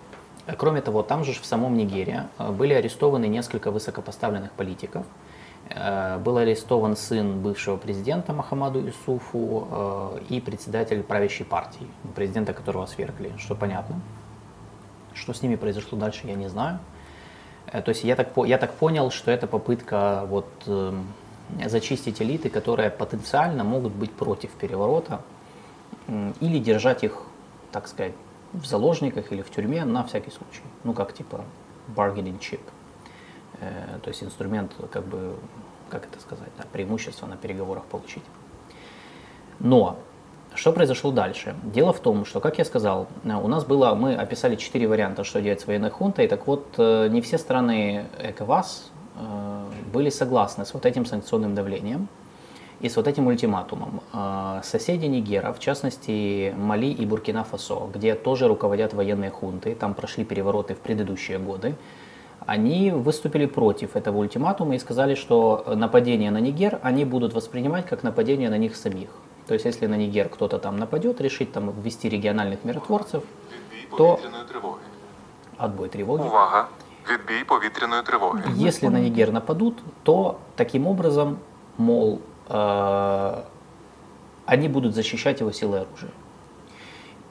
Кроме 0.56 0.80
того, 0.80 1.02
там 1.02 1.24
же 1.24 1.32
в 1.32 1.44
самом 1.44 1.76
Нигере 1.76 2.28
э, 2.38 2.50
были 2.50 2.74
арестованы 2.74 3.26
несколько 3.26 3.70
высокопоставленных 3.70 4.52
политиков– 4.52 5.04
Э, 5.14 5.29
был 5.70 6.36
арестован 6.36 6.96
сын 6.96 7.40
бывшего 7.40 7.76
президента 7.76 8.32
Махамаду 8.32 8.88
Исуфу 8.88 9.68
э, 9.70 10.18
и 10.28 10.40
председатель 10.40 11.02
правящей 11.02 11.46
партии, 11.46 11.86
президента 12.16 12.52
которого 12.52 12.86
свергли, 12.86 13.32
что 13.38 13.54
понятно. 13.54 14.00
Что 15.14 15.32
с 15.32 15.42
ними 15.42 15.54
произошло 15.54 15.96
дальше, 15.96 16.26
я 16.26 16.34
не 16.34 16.48
знаю. 16.48 16.80
Э, 17.66 17.82
то 17.82 17.90
есть 17.90 18.02
я 18.02 18.16
так, 18.16 18.36
я 18.46 18.58
так 18.58 18.74
понял, 18.74 19.10
что 19.10 19.30
это 19.30 19.46
попытка 19.46 20.24
вот, 20.26 20.48
зачистить 21.66 22.20
элиты, 22.20 22.50
которые 22.50 22.90
потенциально 22.90 23.62
могут 23.62 23.92
быть 23.92 24.12
против 24.12 24.50
переворота 24.50 25.20
или 26.40 26.58
держать 26.58 27.04
их, 27.04 27.22
так 27.70 27.86
сказать, 27.86 28.14
в 28.52 28.66
заложниках 28.66 29.30
или 29.32 29.42
в 29.42 29.50
тюрьме 29.50 29.84
на 29.84 30.02
всякий 30.04 30.30
случай. 30.30 30.62
Ну, 30.82 30.94
как 30.94 31.12
типа 31.12 31.44
bargaining 31.94 32.38
chip. 32.38 32.60
Э, 33.60 33.98
то 34.02 34.08
есть 34.08 34.22
инструмент, 34.22 34.72
как 34.90 35.04
бы, 35.06 35.36
как 35.90 36.06
это 36.06 36.20
сказать, 36.20 36.48
да, 36.56 36.64
преимущество 36.72 37.26
на 37.26 37.36
переговорах 37.36 37.84
получить. 37.84 38.24
Но 39.58 39.98
Что 40.54 40.72
произошло 40.72 41.12
дальше? 41.12 41.54
Дело 41.62 41.92
в 41.92 42.00
том, 42.00 42.24
что, 42.24 42.40
как 42.40 42.58
я 42.58 42.64
сказал, 42.64 43.06
у 43.24 43.48
нас 43.48 43.64
было, 43.64 43.94
мы 43.94 44.14
описали 44.14 44.56
четыре 44.56 44.88
варианта, 44.88 45.22
что 45.24 45.40
делать 45.40 45.60
с 45.60 45.66
военной 45.66 45.90
хунтой. 45.90 46.26
Так 46.26 46.46
вот, 46.46 46.66
э, 46.76 47.08
не 47.08 47.20
все 47.20 47.38
страны 47.38 48.06
ЭКОВАС 48.18 48.90
э, 49.16 49.64
были 49.92 50.10
согласны 50.10 50.64
с 50.64 50.74
вот 50.74 50.86
этим 50.86 51.06
санкционным 51.06 51.54
давлением 51.54 52.08
и 52.80 52.88
с 52.88 52.96
вот 52.96 53.06
этим 53.06 53.28
ультиматумом. 53.28 54.02
Э, 54.12 54.60
соседи 54.64 55.06
Нигера, 55.06 55.52
в 55.52 55.60
частности 55.60 56.52
Мали 56.56 56.90
и 56.92 57.06
Буркина-Фасо, 57.06 57.88
где 57.94 58.14
тоже 58.14 58.48
руководят 58.48 58.92
военные 58.92 59.30
хунты, 59.30 59.76
там 59.76 59.94
прошли 59.94 60.24
перевороты 60.24 60.74
в 60.74 60.78
предыдущие 60.78 61.38
годы, 61.38 61.76
они 62.45 62.91
выступили 62.91 63.45
против 63.45 63.95
этого 63.95 64.17
ультиматума 64.17 64.75
и 64.75 64.79
сказали, 64.79 65.15
что 65.15 65.63
нападение 65.75 66.31
на 66.31 66.39
Нигер 66.39 66.79
они 66.83 67.05
будут 67.05 67.33
воспринимать 67.33 67.87
как 67.87 68.03
нападение 68.03 68.49
на 68.49 68.57
них 68.57 68.75
самих. 68.75 69.09
То 69.47 69.53
есть, 69.53 69.65
если 69.65 69.87
на 69.87 69.95
Нигер 69.95 70.29
кто-то 70.29 70.59
там 70.59 70.77
нападет, 70.77 71.21
решить 71.21 71.51
там 71.51 71.71
ввести 71.81 72.09
региональных 72.09 72.63
миротворцев, 72.63 73.23
то... 73.97 74.19
Отбой 75.57 75.89
тревоги. 75.89 76.23
Увага! 76.23 76.67
Відбій 77.11 77.43
повітряної 77.47 78.03
тривоги. 78.03 78.43
Если 78.57 78.89
на 78.89 78.99
Нигер 78.99 79.31
нападут, 79.31 79.83
то 80.03 80.35
таким 80.55 80.87
образом, 80.87 81.37
мол, 81.77 82.19
э, 82.49 83.43
они 84.45 84.67
будут 84.67 84.95
защищать 84.95 85.41
его 85.41 85.51
силы 85.51 85.77
оружия. 85.77 86.11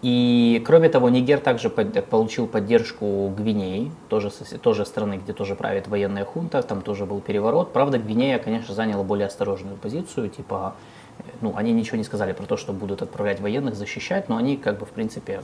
И 0.02 0.64
кроме 0.66 0.88
того, 0.88 1.10
Нигер 1.10 1.40
также 1.40 1.70
под, 1.70 2.06
получил 2.06 2.48
поддержку 2.48 3.34
Гвинеи, 3.36 3.92
тоже, 4.08 4.32
тоже 4.62 4.86
страны, 4.86 5.20
где 5.22 5.34
тоже 5.34 5.56
правит 5.56 5.88
военная 5.90 6.24
хунта, 6.24 6.62
там 6.64 6.82
тоже 6.82 7.06
был 7.06 7.20
переворот. 7.20 7.74
Правда, 7.74 7.98
Гвинея, 7.98 8.40
конечно, 8.40 8.74
заняла 8.74 9.04
более 9.04 9.28
осторожную 9.28 9.76
позицию, 9.76 10.30
типа 10.30 10.76
ну, 11.42 11.54
они 11.56 11.74
ничего 11.74 11.98
не 11.98 12.04
сказали 12.04 12.32
про 12.34 12.46
то, 12.46 12.58
что 12.58 12.74
будут 12.74 13.02
отправлять 13.02 13.40
военных 13.40 13.76
защищать, 13.76 14.30
но 14.30 14.38
они 14.38 14.58
как 14.58 14.80
бы 14.80 14.86
в 14.86 14.90
принципе 14.90 15.42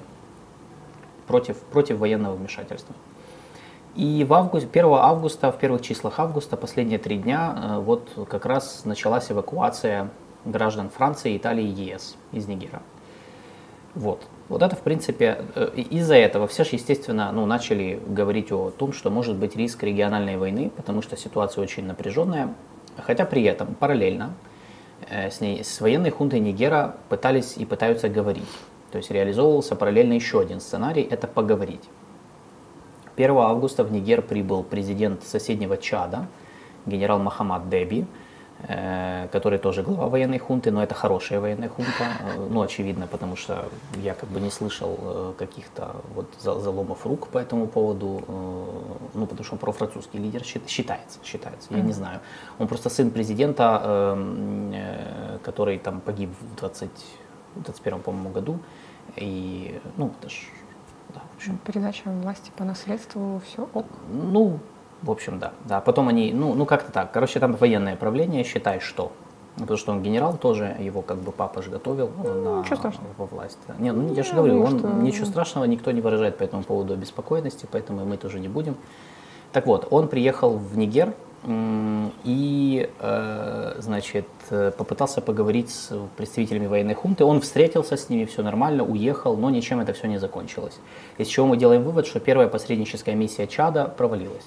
против, 1.27 1.57
против 1.57 1.97
военного 1.97 2.35
вмешательства. 2.35 2.95
И 3.95 4.25
в 4.27 4.33
августе, 4.33 4.67
1 4.71 4.85
августа, 4.91 5.51
в 5.51 5.57
первых 5.57 5.81
числах 5.81 6.19
августа, 6.19 6.57
последние 6.57 6.99
три 6.99 7.17
дня, 7.17 7.55
э, 7.57 7.79
вот 7.79 8.09
как 8.29 8.45
раз 8.45 8.83
началась 8.83 9.31
эвакуация 9.31 10.09
граждан 10.43 10.89
Франции, 10.89 11.37
Италии 11.37 11.65
и 11.65 11.91
ЕС 11.91 12.15
из 12.33 12.47
Нигера. 12.47 12.81
Вот. 13.95 14.27
Вот 14.49 14.61
это, 14.61 14.75
в 14.75 14.81
принципе, 14.81 15.43
э, 15.55 15.71
из-за 15.75 16.15
этого 16.15 16.47
все 16.47 16.63
же, 16.63 16.71
естественно, 16.73 17.31
ну, 17.31 17.45
начали 17.45 17.99
говорить 18.07 18.51
о 18.51 18.71
том, 18.71 18.93
что 18.93 19.09
может 19.09 19.35
быть 19.35 19.55
риск 19.55 19.83
региональной 19.83 20.37
войны, 20.37 20.71
потому 20.75 21.01
что 21.01 21.17
ситуация 21.17 21.63
очень 21.63 21.85
напряженная. 21.85 22.53
Хотя 22.97 23.25
при 23.25 23.43
этом 23.43 23.75
параллельно 23.75 24.33
Э, 25.09 25.29
с, 25.29 25.41
ней, 25.41 25.63
с 25.63 25.81
военной 25.81 26.09
хунтой 26.09 26.39
Нигера 26.39 26.95
пытались 27.09 27.57
и 27.57 27.65
пытаются 27.65 28.09
говорить. 28.09 28.49
То 28.91 28.97
есть 28.97 29.11
реализовывался 29.11 29.75
параллельно 29.75 30.13
еще 30.13 30.39
один 30.39 30.59
сценарий– 30.59 31.01
это 31.11 31.27
поговорить. 31.27 31.83
1 33.15 33.37
августа 33.37 33.83
в 33.83 33.91
Нигер 33.91 34.21
прибыл 34.21 34.63
президент 34.63 35.23
соседнего 35.23 35.77
Чада, 35.77 36.27
генерал 36.85 37.19
Махамад 37.19 37.69
Деби, 37.69 38.05
который 39.31 39.59
тоже 39.59 39.83
глава 39.83 40.07
военной 40.07 40.39
хунты, 40.39 40.71
но 40.71 40.81
это 40.81 40.95
хорошая 40.95 41.39
военная 41.39 41.69
хунта, 41.69 41.91
э, 42.19 42.47
ну, 42.49 42.61
очевидно, 42.61 43.07
потому 43.07 43.35
что 43.35 43.65
я 44.01 44.13
как 44.13 44.29
бы 44.29 44.39
не 44.39 44.49
слышал 44.49 44.97
э, 45.01 45.33
каких-то 45.37 45.95
вот 46.15 46.27
заломов 46.39 47.05
рук 47.05 47.27
по 47.27 47.37
этому 47.37 47.67
поводу, 47.67 48.23
ну, 49.13 49.27
потому 49.27 49.43
что 49.43 49.53
он 49.53 49.59
профранцузский 49.59 50.17
лидер 50.17 50.43
считается, 50.43 51.19
считается, 51.23 51.67
я 51.69 51.77
mm-hmm. 51.77 51.85
не 51.85 51.93
знаю. 51.93 52.19
Он 52.59 52.67
просто 52.67 52.89
сын 52.89 53.11
президента, 53.11 54.17
который 55.43 55.77
там 55.77 56.01
погиб 56.01 56.29
в 56.39 56.59
20, 56.59 56.89
21 57.55 58.01
по-моему, 58.01 58.29
году, 58.29 58.59
и, 59.15 59.79
ну, 59.97 60.11
это 60.19 60.29
ж, 60.29 60.47
да, 61.13 61.21
в 61.31 61.37
общем. 61.37 61.59
Передача 61.65 62.09
власти 62.09 62.51
по 62.55 62.63
наследству, 62.63 63.41
все 63.45 63.67
ок. 63.73 63.85
Ну, 64.09 64.59
в 65.05 65.11
общем, 65.11 65.39
да. 65.39 65.53
да. 65.65 65.79
Потом 65.79 66.07
они, 66.07 66.33
ну, 66.33 66.53
ну 66.55 66.65
как-то 66.65 66.91
так. 66.91 67.11
Короче, 67.11 67.39
там 67.39 67.53
военное 67.53 67.95
правление, 67.95 68.43
считай, 68.43 68.79
что. 68.79 69.11
Потому 69.55 69.77
что 69.77 69.91
он 69.93 70.01
генерал 70.01 70.37
тоже, 70.37 70.75
его 70.79 71.01
как 71.01 71.17
бы 71.19 71.31
папа 71.31 71.61
же 71.61 71.69
готовил 71.69 72.11
ну, 72.21 72.61
на, 72.61 72.65
во 73.17 73.25
власть. 73.25 73.57
Да. 73.67 73.75
Не, 73.79 73.93
ну 73.93 74.13
я 74.13 74.23
же 74.23 74.33
говорю, 74.33 74.61
он, 74.61 74.79
что... 74.79 74.87
ничего 74.89 75.25
страшного 75.25 75.63
никто 75.65 75.91
не 75.91 76.01
выражает 76.01 76.37
по 76.37 76.43
этому 76.43 76.63
поводу 76.63 76.93
обеспокоенности, 76.93 77.65
поэтому 77.71 78.03
мы 78.03 78.17
тоже 78.17 78.39
не 78.39 78.49
будем. 78.49 78.75
Так 79.53 79.65
вот, 79.65 79.87
он 79.91 80.09
приехал 80.09 80.57
в 80.57 80.77
Нигер 80.77 81.13
и, 81.47 82.89
э, 82.99 83.75
значит, 83.77 84.27
попытался 84.49 85.21
поговорить 85.21 85.69
с 85.69 85.93
представителями 86.17 86.65
военной 86.65 86.95
хунты. 86.95 87.23
Он 87.23 87.39
встретился 87.39 87.95
с 87.95 88.09
ними, 88.09 88.25
все 88.25 88.43
нормально, 88.43 88.83
уехал, 88.83 89.37
но 89.37 89.49
ничем 89.49 89.79
это 89.79 89.93
все 89.93 90.07
не 90.07 90.17
закончилось. 90.17 90.79
Из 91.17 91.27
чего 91.27 91.45
мы 91.45 91.55
делаем 91.55 91.83
вывод, 91.83 92.07
что 92.07 92.19
первая 92.19 92.47
посредническая 92.47 93.15
миссия 93.15 93.47
Чада 93.47 93.85
провалилась. 93.85 94.45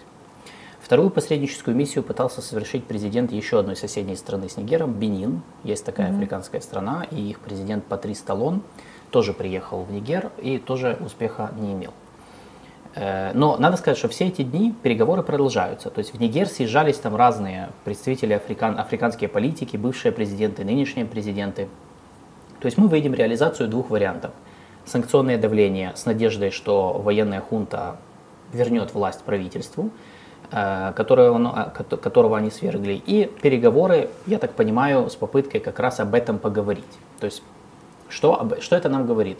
Вторую 0.88 1.10
посредническую 1.10 1.76
миссию 1.76 2.02
пытался 2.02 2.40
совершить 2.40 2.84
президент 2.84 3.30
еще 3.30 3.60
одной 3.60 3.76
соседней 3.76 4.16
страны 4.16 4.48
с 4.48 4.56
Нигером, 4.56 4.94
Бенин. 4.94 5.42
Есть 5.62 5.84
такая 5.84 6.08
mm-hmm. 6.08 6.16
африканская 6.16 6.62
страна, 6.62 7.06
и 7.10 7.28
их 7.28 7.40
президент 7.40 7.84
Патрис 7.84 8.22
Талон 8.22 8.62
тоже 9.10 9.34
приехал 9.34 9.82
в 9.82 9.92
Нигер 9.92 10.30
и 10.38 10.56
тоже 10.56 10.96
успеха 11.04 11.50
не 11.60 11.74
имел. 11.74 11.92
Э, 12.94 13.32
но 13.34 13.58
надо 13.58 13.76
сказать, 13.76 13.98
что 13.98 14.08
все 14.08 14.28
эти 14.28 14.40
дни 14.40 14.74
переговоры 14.82 15.22
продолжаются. 15.22 15.90
То 15.90 15.98
есть 15.98 16.14
в 16.14 16.20
Нигер 16.20 16.48
съезжались 16.48 16.96
там 16.96 17.14
разные 17.16 17.68
представители 17.84 18.32
африкан, 18.32 18.80
африканские 18.80 19.28
политики, 19.28 19.76
бывшие 19.76 20.10
президенты, 20.10 20.64
нынешние 20.64 21.04
президенты. 21.04 21.68
То 22.60 22.64
есть 22.64 22.78
мы 22.78 22.88
видим 22.88 23.12
реализацию 23.12 23.68
двух 23.68 23.90
вариантов. 23.90 24.30
Санкционное 24.86 25.36
давление 25.36 25.92
с 25.96 26.06
надеждой, 26.06 26.50
что 26.50 26.94
военная 26.94 27.42
хунта 27.42 27.96
вернет 28.54 28.94
власть 28.94 29.20
правительству– 29.20 29.90
Э, 30.50 30.94
которого, 30.96 31.36
а, 31.50 31.96
которого 31.96 32.38
они 32.38 32.50
свергли, 32.50 32.94
и 32.94 33.26
переговоры, 33.42 34.08
я 34.26 34.38
так 34.38 34.54
понимаю, 34.54 35.10
с 35.10 35.14
попыткой 35.14 35.60
как 35.60 35.78
раз 35.78 36.00
об 36.00 36.14
этом 36.14 36.38
поговорить. 36.38 36.84
То 37.20 37.26
есть, 37.26 37.42
что, 38.08 38.56
что 38.60 38.74
это 38.74 38.88
нам 38.88 39.06
говорит? 39.06 39.36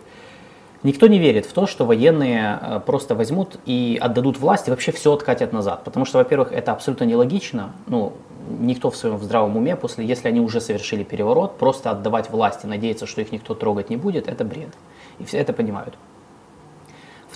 Никто 0.83 1.07
не 1.07 1.18
верит 1.18 1.47
в 1.47 1.53
то, 1.55 1.66
что 1.66 1.87
военные 1.87 2.59
э, 2.61 2.81
просто 2.85 3.14
возьмут 3.14 3.59
и 3.64 3.99
отдадут 3.99 4.38
власть 4.38 4.68
и 4.68 4.71
вообще 4.71 4.92
все 4.92 5.14
откатят 5.14 5.51
назад. 5.51 5.83
Потому 5.83 6.05
что, 6.05 6.18
во-первых, 6.18 6.53
это 6.53 6.73
абсолютно 6.73 7.05
нелогично. 7.05 7.73
Ну, 7.87 8.12
никто 8.61 8.90
в 8.90 8.97
своем 8.97 9.18
здравом 9.18 9.57
уме, 9.57 9.77
после, 9.77 10.05
если 10.05 10.29
они 10.29 10.40
уже 10.40 10.61
совершили 10.61 11.05
переворот, 11.05 11.57
просто 11.57 11.90
отдавать 11.90 12.29
власть 12.29 12.64
и 12.64 12.66
надеяться, 12.66 13.07
что 13.07 13.23
их 13.23 13.33
никто 13.33 13.55
трогать 13.55 13.88
не 13.88 13.97
будет, 13.97 14.29
это 14.29 14.44
бред. 14.44 14.75
И 15.18 15.25
все 15.25 15.38
это 15.38 15.55
понимают. 15.55 15.94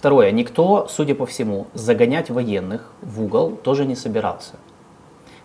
Второе. 0.02 0.32
Никто, 0.32 0.88
судя 0.90 1.14
по 1.14 1.26
всему, 1.26 1.68
загонять 1.74 2.28
военных 2.28 2.90
в 3.02 3.22
угол 3.22 3.52
тоже 3.52 3.84
не 3.84 3.94
собирался. 3.94 4.54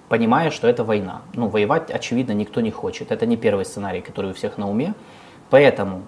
Понимая, 0.10 0.50
что 0.50 0.68
это 0.68 0.84
война. 0.84 1.22
Ну, 1.36 1.48
воевать, 1.48 1.92
очевидно, 1.92 2.32
никто 2.32 2.60
не 2.60 2.72
хочет. 2.72 3.12
Это 3.12 3.28
не 3.28 3.38
первый 3.38 3.66
сценарий, 3.66 4.02
который 4.02 4.32
у 4.32 4.34
всех 4.34 4.58
на 4.58 4.68
уме. 4.68 4.96
Поэтому 5.52 6.02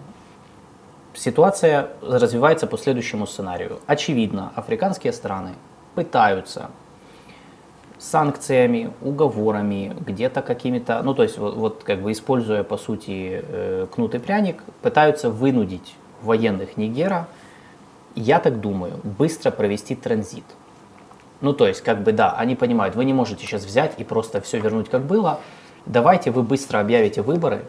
ситуация 1.14 1.90
развивается 2.02 2.66
по 2.66 2.80
следующему 2.80 3.28
сценарию. 3.28 3.82
Очевидно, 3.86 4.52
африканские 4.56 5.14
страны 5.14 5.52
пытаются 5.94 6.72
санкциями, 8.00 8.92
уговорами, 9.02 9.96
где-то 10.08 10.42
какими-то, 10.42 11.04
ну 11.04 11.14
то 11.14 11.22
есть 11.22 11.38
вот, 11.38 11.56
вот 11.56 11.84
как 11.84 12.02
бы 12.02 12.12
используя 12.12 12.64
по 12.64 12.78
сути 12.78 13.44
э, 13.44 13.86
кнут 13.94 14.16
и 14.16 14.18
пряник, 14.18 14.64
пытаются 14.82 15.30
вынудить 15.30 15.96
военных 16.24 16.78
Нигера 16.78 17.28
я 18.20 18.40
так 18.40 18.60
думаю, 18.60 19.00
быстро 19.04 19.52
провести 19.52 19.96
транзит. 19.96 20.44
Ну, 21.42 21.54
то 21.54 21.68
есть, 21.68 21.82
как 21.82 22.04
бы, 22.04 22.12
да, 22.12 22.34
они 22.34 22.56
понимают, 22.56 22.96
вы 22.96 23.06
не 23.06 23.14
можете 23.14 23.46
сейчас 23.46 23.64
взять 23.64 23.94
и 23.98 24.04
просто 24.04 24.42
все 24.42 24.60
вернуть, 24.60 24.90
как 24.90 25.04
было. 25.04 25.40
Давайте 25.86 26.32
вы 26.32 26.44
быстро 26.44 26.82
объявите 26.82 27.22
выборы, 27.22 27.64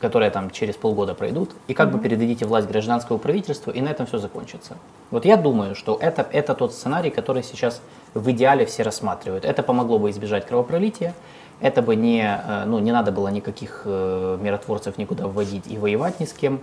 которые 0.00 0.30
там 0.30 0.50
через 0.50 0.76
полгода 0.76 1.14
пройдут, 1.14 1.50
и 1.66 1.74
как 1.74 1.88
mm-hmm. 1.88 1.92
бы 1.92 1.98
передадите 1.98 2.46
власть 2.46 2.68
гражданскому 2.68 3.18
правительству, 3.18 3.70
и 3.70 3.82
на 3.82 3.88
этом 3.88 4.06
все 4.06 4.18
закончится. 4.18 4.78
Вот 5.10 5.26
я 5.26 5.36
думаю, 5.36 5.74
что 5.74 5.98
это, 6.00 6.26
это 6.32 6.54
тот 6.54 6.72
сценарий, 6.72 7.10
который 7.10 7.42
сейчас 7.42 7.82
в 8.14 8.30
идеале 8.30 8.64
все 8.64 8.82
рассматривают. 8.82 9.44
Это 9.44 9.62
помогло 9.62 9.98
бы 9.98 10.08
избежать 10.10 10.46
кровопролития, 10.46 11.14
это 11.60 11.82
бы 11.82 11.96
не, 11.96 12.22
э, 12.22 12.64
ну, 12.64 12.78
не 12.78 12.92
надо 12.92 13.12
было 13.12 13.28
никаких 13.28 13.82
э, 13.84 14.38
миротворцев 14.40 14.96
никуда 14.96 15.26
вводить 15.26 15.66
и 15.66 15.76
воевать 15.76 16.20
ни 16.20 16.24
с 16.24 16.32
кем. 16.32 16.60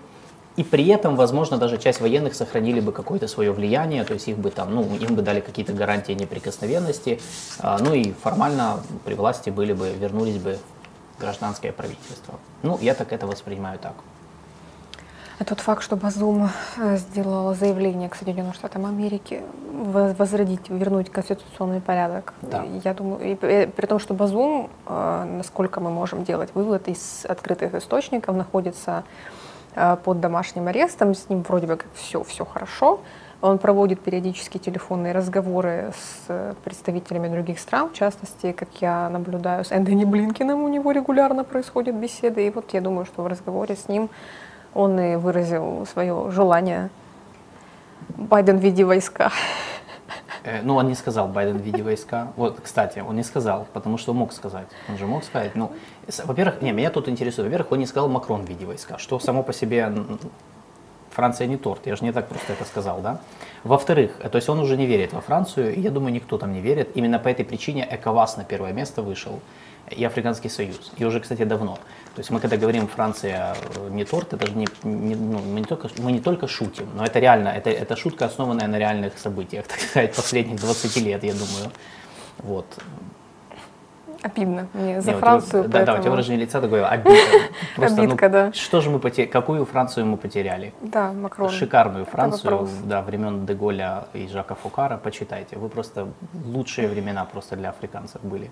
И 0.55 0.63
при 0.63 0.87
этом, 0.87 1.15
возможно, 1.15 1.57
даже 1.57 1.77
часть 1.77 1.99
военных 1.99 2.33
сохранили 2.33 2.79
бы 2.79 2.91
какое-то 2.93 3.27
свое 3.27 3.51
влияние, 3.51 4.03
то 4.05 4.13
есть 4.13 4.27
их 4.27 4.37
бы 4.37 4.51
там, 4.51 4.73
ну, 4.73 4.95
им 4.95 5.15
бы 5.15 5.21
дали 5.21 5.41
какие-то 5.41 5.73
гарантии 5.73 6.13
неприкосновенности, 6.13 7.19
а, 7.59 7.77
ну 7.79 7.93
и 7.93 8.13
формально 8.13 8.79
при 9.03 9.15
власти 9.15 9.49
были 9.49 9.73
бы, 9.73 9.89
вернулись 9.89 10.37
бы 10.37 10.57
гражданское 11.19 11.73
правительство. 11.73 12.35
Ну, 12.63 12.77
я 12.81 12.93
так 12.93 13.11
это 13.11 13.27
воспринимаю 13.27 13.79
так. 13.79 13.93
А 15.37 15.43
тот 15.43 15.59
факт, 15.59 15.83
что 15.83 15.97
Базум 15.97 16.49
э, 16.77 16.95
сделал 16.95 17.53
заявление 17.53 18.07
к 18.07 18.15
Соединенным 18.15 18.53
Штатам 18.53 18.85
Америки 18.85 19.41
возродить, 19.73 20.69
вернуть 20.69 21.09
конституционный 21.11 21.81
порядок, 21.81 22.33
да. 22.41 22.63
я 22.85 22.93
думаю, 22.93 23.33
и, 23.33 23.35
при 23.35 23.85
том, 23.85 23.99
что 23.99 24.13
Базум, 24.13 24.69
э, 24.85 25.25
насколько 25.37 25.81
мы 25.81 25.91
можем 25.91 26.23
делать 26.23 26.51
вывод 26.53 26.87
из 26.87 27.25
открытых 27.27 27.75
источников, 27.75 28.33
находится 28.33 29.03
э, 29.03 29.44
под 30.03 30.19
домашним 30.19 30.67
арестом, 30.67 31.13
с 31.13 31.29
ним 31.29 31.43
вроде 31.43 31.67
бы 31.67 31.75
как 31.75 31.89
все, 31.93 32.23
все 32.23 32.45
хорошо, 32.45 33.01
он 33.41 33.57
проводит 33.57 33.99
периодически 33.99 34.57
телефонные 34.57 35.13
разговоры 35.13 35.91
с 36.27 36.55
представителями 36.63 37.27
других 37.27 37.59
стран, 37.59 37.89
в 37.89 37.93
частности, 37.93 38.53
как 38.53 38.69
я 38.81 39.09
наблюдаю, 39.09 39.65
с 39.65 39.71
Энтони 39.71 40.05
Блинкиным 40.05 40.63
у 40.63 40.67
него 40.67 40.91
регулярно 40.91 41.43
происходят 41.43 41.95
беседы, 41.95 42.47
и 42.47 42.49
вот 42.49 42.73
я 42.73 42.81
думаю, 42.81 43.05
что 43.05 43.21
в 43.21 43.27
разговоре 43.27 43.75
с 43.75 43.87
ним 43.87 44.09
он 44.73 44.99
и 44.99 45.15
выразил 45.15 45.85
свое 45.85 46.31
желание 46.31 46.89
Байден 48.09 48.57
в 48.57 48.61
виде 48.61 48.83
войска. 48.83 49.31
Э, 50.43 50.61
ну, 50.61 50.75
он 50.75 50.87
не 50.87 50.95
сказал 50.95 51.27
Байден 51.27 51.57
в 51.57 51.61
виде 51.61 51.83
войска. 51.83 52.31
Вот, 52.35 52.59
кстати, 52.61 52.99
он 52.99 53.15
не 53.15 53.23
сказал, 53.23 53.67
потому 53.73 53.97
что 53.97 54.13
мог 54.13 54.33
сказать. 54.33 54.67
Он 54.89 54.97
же 54.97 55.07
мог 55.07 55.23
сказать. 55.23 55.55
Ну, 55.55 55.71
во-первых, 56.25 56.61
не, 56.61 56.71
меня 56.71 56.89
тут 56.89 57.09
интересует. 57.09 57.47
Во-первых, 57.47 57.71
он 57.71 57.79
не 57.79 57.85
сказал 57.85 58.09
Макрон 58.09 58.45
в 58.45 58.49
виде 58.49 58.65
войска, 58.65 58.97
что 58.97 59.19
само 59.19 59.43
по 59.43 59.53
себе 59.53 59.91
Франция 61.15 61.47
не 61.47 61.57
торт. 61.57 61.87
Я 61.87 61.95
же 61.95 62.03
не 62.03 62.11
так 62.11 62.27
просто 62.27 62.53
это 62.53 62.65
сказал, 62.65 62.99
да? 63.01 63.19
Во-вторых, 63.63 64.11
э, 64.19 64.29
то 64.29 64.35
есть 64.35 64.49
он 64.49 64.59
уже 64.59 64.75
не 64.77 64.85
верит 64.85 65.13
во 65.13 65.21
Францию, 65.21 65.73
и 65.73 65.79
я 65.79 65.89
думаю, 65.89 66.13
никто 66.13 66.37
там 66.37 66.53
не 66.53 66.61
верит. 66.61 66.89
Именно 66.95 67.19
по 67.19 67.29
этой 67.29 67.45
причине 67.45 67.87
ЭКОВАС 67.89 68.37
на 68.37 68.43
первое 68.43 68.73
место 68.73 69.01
вышел 69.01 69.39
и 69.91 70.03
Африканский 70.03 70.49
Союз. 70.49 70.91
И 70.97 71.05
уже, 71.05 71.19
кстати, 71.19 71.45
давно. 71.45 71.75
То 72.15 72.19
есть 72.19 72.31
мы 72.31 72.39
когда 72.39 72.57
говорим 72.57 72.87
Франция 72.87 73.55
э, 73.75 73.89
не 73.91 74.03
торт, 74.03 74.33
это 74.33 74.45
же 74.47 74.53
не, 74.55 74.67
не, 74.83 75.15
ну, 75.15 75.39
мы, 75.39 75.59
не 75.59 75.65
только, 75.65 75.89
мы 75.99 76.11
не 76.11 76.19
только 76.19 76.47
шутим, 76.47 76.89
но 76.95 77.05
это 77.05 77.19
реально, 77.19 77.49
это, 77.49 77.69
это 77.69 77.95
шутка, 77.95 78.25
основанная 78.25 78.67
на 78.67 78.77
реальных 78.77 79.17
событиях, 79.17 79.67
так 79.69 79.79
сказать, 79.79 80.15
последних 80.15 80.59
20 80.59 80.97
лет, 80.97 81.23
я 81.23 81.33
думаю. 81.33 81.71
Вот. 82.39 82.65
Обидно 84.25 84.67
мне 84.73 85.01
за 85.01 85.11
не, 85.11 85.19
Францию. 85.19 85.61
Вот, 85.63 85.71
поэтому... 85.71 85.85
Да, 85.85 85.93
да, 85.93 85.99
у 85.99 86.01
тебя 86.01 86.11
выражение 86.11 86.45
лица 86.45 86.59
такое 86.59 86.87
обидно. 86.87 87.15
Просто, 87.75 88.01
Обидка, 88.01 88.25
ну, 88.25 88.33
да. 88.33 88.53
Что 88.53 88.81
же 88.81 88.89
мы 88.89 88.97
потеряли, 88.97 89.29
какую 89.29 89.65
Францию 89.65 90.07
мы 90.07 90.17
потеряли? 90.17 90.73
Да, 90.81 91.13
Макрон. 91.13 91.51
Шикарную 91.51 92.05
Францию, 92.05 92.67
да, 92.85 93.03
времен 93.03 93.45
Деголя 93.45 94.07
и 94.13 94.27
Жака 94.27 94.55
Фукара, 94.55 94.97
почитайте. 94.97 95.57
Вы 95.57 95.69
просто 95.69 96.07
лучшие 96.43 96.87
времена 96.87 97.23
просто 97.25 97.55
для 97.55 97.69
африканцев 97.69 98.23
были. 98.23 98.49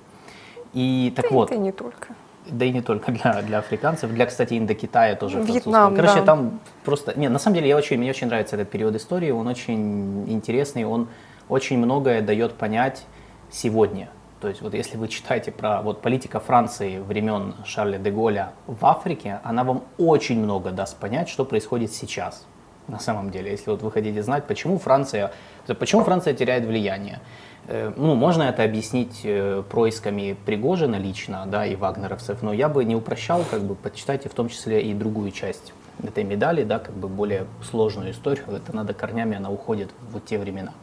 И 0.74 1.12
так 1.16 1.26
да 1.26 1.36
вот. 1.36 1.52
И 1.52 1.58
не 1.58 1.72
только. 1.72 2.10
Да 2.46 2.66
и 2.66 2.72
не 2.72 2.82
только 2.82 3.12
для, 3.12 3.42
для 3.42 3.58
африканцев, 3.58 4.12
для, 4.12 4.28
кстати, 4.28 4.56
Индокитая 4.56 5.16
тоже. 5.16 5.42
Вьетнам, 5.42 5.96
Короче, 5.96 6.20
да. 6.20 6.26
там 6.26 6.60
просто... 6.86 7.18
Не, 7.18 7.30
на 7.30 7.40
самом 7.40 7.56
деле, 7.56 7.70
я 7.70 7.78
очень, 7.78 7.98
мне 7.98 8.12
очень 8.12 8.28
нравится 8.28 8.58
этот 8.58 8.70
период 8.70 8.94
истории, 8.96 9.32
он 9.32 9.48
очень 9.48 10.30
интересный, 10.32 10.84
он 10.84 11.08
очень 11.50 11.80
многое 11.80 12.22
дает 12.22 12.54
понять 12.54 13.06
сегодня. 13.50 14.10
То 14.43 14.49
есть 14.49 14.62
вот 14.62 14.73
если 14.73 14.97
вы 14.97 15.08
читаете 15.08 15.53
про 15.53 15.82
вот 15.82 16.01
политика 16.01 16.41
Франции 16.41 16.99
времен 16.99 17.56
Шарля 17.63 17.97
де 17.97 18.12
Голля 18.12 18.51
в 18.67 18.86
Африке, 18.86 19.39
она 19.45 19.63
вам 19.63 19.86
очень 19.97 20.38
много 20.38 20.71
даст 20.71 20.97
понять, 20.97 21.29
что 21.29 21.45
происходит 21.45 21.93
сейчас 21.93 22.45
на 22.89 22.99
самом 22.99 23.32
деле. 23.32 23.51
Если 23.51 23.71
вот 23.71 23.82
вы 23.82 23.89
хотите 23.89 24.21
знать, 24.21 24.43
почему 24.43 24.79
Франция, 24.79 25.32
почему 25.79 26.03
Франция 26.03 26.34
теряет 26.34 26.65
влияние. 26.65 27.21
Э, 27.67 27.93
ну, 27.95 28.15
можно 28.15 28.43
это 28.43 28.65
объяснить 28.65 29.21
э, 29.23 29.63
происками 29.69 30.36
Пригожина 30.45 30.97
лично, 30.97 31.45
да, 31.47 31.65
и 31.65 31.77
вагнеровцев, 31.77 32.41
но 32.41 32.51
я 32.51 32.67
бы 32.67 32.84
не 32.84 32.97
упрощал, 32.97 33.45
как 33.49 33.62
бы, 33.62 33.75
почитайте 33.75 34.27
в 34.27 34.34
том 34.34 34.49
числе 34.49 34.82
и 34.82 34.93
другую 34.93 35.32
часть 35.32 35.71
этой 36.03 36.25
медали, 36.25 36.65
да, 36.65 36.79
как 36.79 36.95
бы 36.95 37.08
более 37.08 37.45
сложную 37.63 38.12
историю, 38.12 38.43
это 38.49 38.75
надо 38.75 38.93
корнями, 38.93 39.38
она 39.38 39.49
уходит 39.49 39.91
в 40.12 40.19
те 40.19 40.38
времена. 40.38 40.73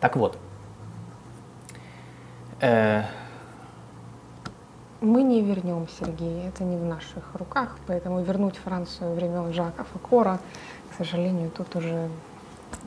Так 0.00 0.16
вот. 0.16 0.36
Э... 2.60 3.02
Мы 5.00 5.22
не 5.22 5.42
вернем, 5.42 5.86
Сергей, 6.00 6.48
это 6.48 6.64
не 6.64 6.76
в 6.76 6.84
наших 6.84 7.34
руках, 7.34 7.76
поэтому 7.86 8.22
вернуть 8.22 8.56
Францию 8.56 9.14
времен 9.14 9.52
Жака 9.52 9.84
Факора, 9.92 10.38
к 10.90 10.96
сожалению, 10.96 11.50
тут 11.50 11.76
уже 11.76 12.08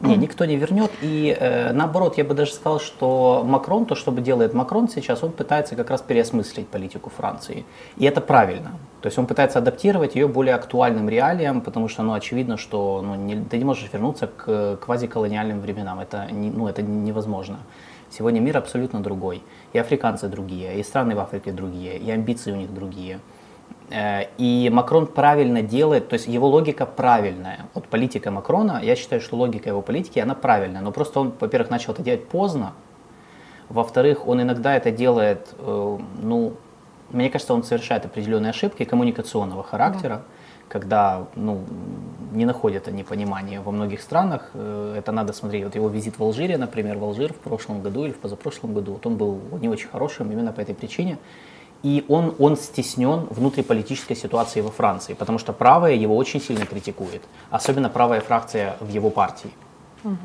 не, 0.02 0.16
никто 0.16 0.46
не 0.46 0.58
вернет. 0.58 0.92
И 1.02 1.36
э, 1.40 1.72
наоборот, 1.74 2.18
я 2.18 2.24
бы 2.24 2.34
даже 2.34 2.54
сказал, 2.54 2.80
что 2.80 3.44
Макрон, 3.46 3.86
то, 3.86 3.96
что 3.96 4.12
делает 4.12 4.54
Макрон 4.54 4.90
сейчас, 4.90 5.24
он 5.24 5.32
пытается 5.32 5.76
как 5.76 5.90
раз 5.90 6.02
переосмыслить 6.02 6.68
политику 6.68 7.10
Франции. 7.10 7.66
И 7.98 8.06
это 8.06 8.22
правильно. 8.22 8.72
То 9.02 9.08
есть 9.08 9.18
он 9.18 9.26
пытается 9.26 9.60
адаптировать 9.60 10.16
ее 10.16 10.28
более 10.28 10.56
актуальным 10.56 11.10
реалиям, 11.10 11.62
потому 11.62 11.88
что 11.88 12.04
ну, 12.04 12.14
очевидно, 12.14 12.58
что 12.58 13.02
ну, 13.04 13.16
не, 13.16 13.44
ты 13.44 13.58
не 13.58 13.66
можешь 13.66 13.90
вернуться 13.92 14.28
к 14.28 14.78
квазиколониальным 14.78 15.62
временам. 15.62 16.00
Это, 16.00 16.28
не, 16.32 16.52
ну, 16.52 16.68
это 16.68 16.82
невозможно. 16.82 17.58
Сегодня 18.18 18.40
мир 18.40 18.58
абсолютно 18.58 19.00
другой. 19.00 19.44
И 19.74 19.78
африканцы 19.78 20.28
другие, 20.28 20.80
и 20.80 20.84
страны 20.84 21.16
в 21.16 21.20
Африке 21.20 21.52
другие, 21.52 22.00
и 22.00 22.10
амбиции 22.10 22.52
у 22.52 22.56
них 22.56 22.74
другие. 22.74 23.20
Э, 23.92 24.24
и 24.40 24.72
Макрон 24.74 25.06
правильно 25.06 25.62
делает, 25.62 26.10
то 26.10 26.14
есть 26.14 26.28
его 26.28 26.48
логика 26.48 26.88
правильная. 26.88 27.68
Вот 27.76 27.88
политика 27.88 28.32
Макрона, 28.32 28.82
я 28.82 28.96
считаю, 28.96 29.22
что 29.22 29.36
логика 29.36 29.70
его 29.70 29.84
политики, 29.84 30.18
она 30.18 30.34
правильная. 30.34 30.82
Но 30.82 30.92
просто 30.92 31.20
он, 31.20 31.34
во-первых, 31.40 31.70
начал 31.70 31.94
это 31.94 32.02
делать 32.02 32.28
поздно. 32.28 32.74
Во-вторых, 33.70 34.28
он 34.28 34.42
иногда 34.42 34.76
это 34.76 34.90
делает, 34.90 35.54
э, 35.60 35.98
ну, 36.24 36.54
мне 37.12 37.30
кажется, 37.30 37.54
он 37.54 37.64
совершает 37.64 38.06
определенные 38.06 38.50
ошибки 38.50 38.84
коммуникационного 38.84 39.62
характера, 39.62 40.16
да. 40.16 40.24
когда, 40.70 41.28
ну, 41.36 41.62
не 42.38 42.46
находят 42.46 42.88
они 42.88 43.04
понимания 43.04 43.60
во 43.62 43.72
многих 43.72 44.02
странах. 44.02 44.52
Э, 44.54 44.96
это 44.98 45.12
надо 45.12 45.34
смотреть. 45.34 45.64
Вот 45.66 45.76
его 45.76 45.90
визит 45.90 46.20
в 46.20 46.24
Алжире, 46.24 46.58
например, 46.58 46.98
в 46.98 47.04
Алжир 47.04 47.34
в 47.34 47.38
прошлом 47.38 47.82
году 47.82 48.06
или 48.06 48.12
в 48.12 48.20
позапрошлом 48.20 48.74
году, 48.74 48.94
вот 48.94 49.06
он 49.06 49.18
был 49.18 49.40
не 49.62 49.70
очень 49.70 49.90
хорошим 49.90 50.32
именно 50.32 50.52
по 50.52 50.62
этой 50.62 50.76
причине 50.76 51.18
и 51.84 52.06
он, 52.08 52.34
он 52.40 52.58
стеснен 52.58 53.28
внутриполитической 53.30 54.16
ситуации 54.16 54.62
во 54.62 54.72
Франции, 54.72 55.14
потому 55.14 55.38
что 55.38 55.54
правая 55.54 55.94
его 55.94 56.16
очень 56.16 56.42
сильно 56.42 56.66
критикует, 56.66 57.22
особенно 57.50 57.90
правая 57.90 58.22
фракция 58.22 58.78
в 58.80 58.90
его 58.90 59.10
партии. 59.10 59.52
Угу. 60.04 60.16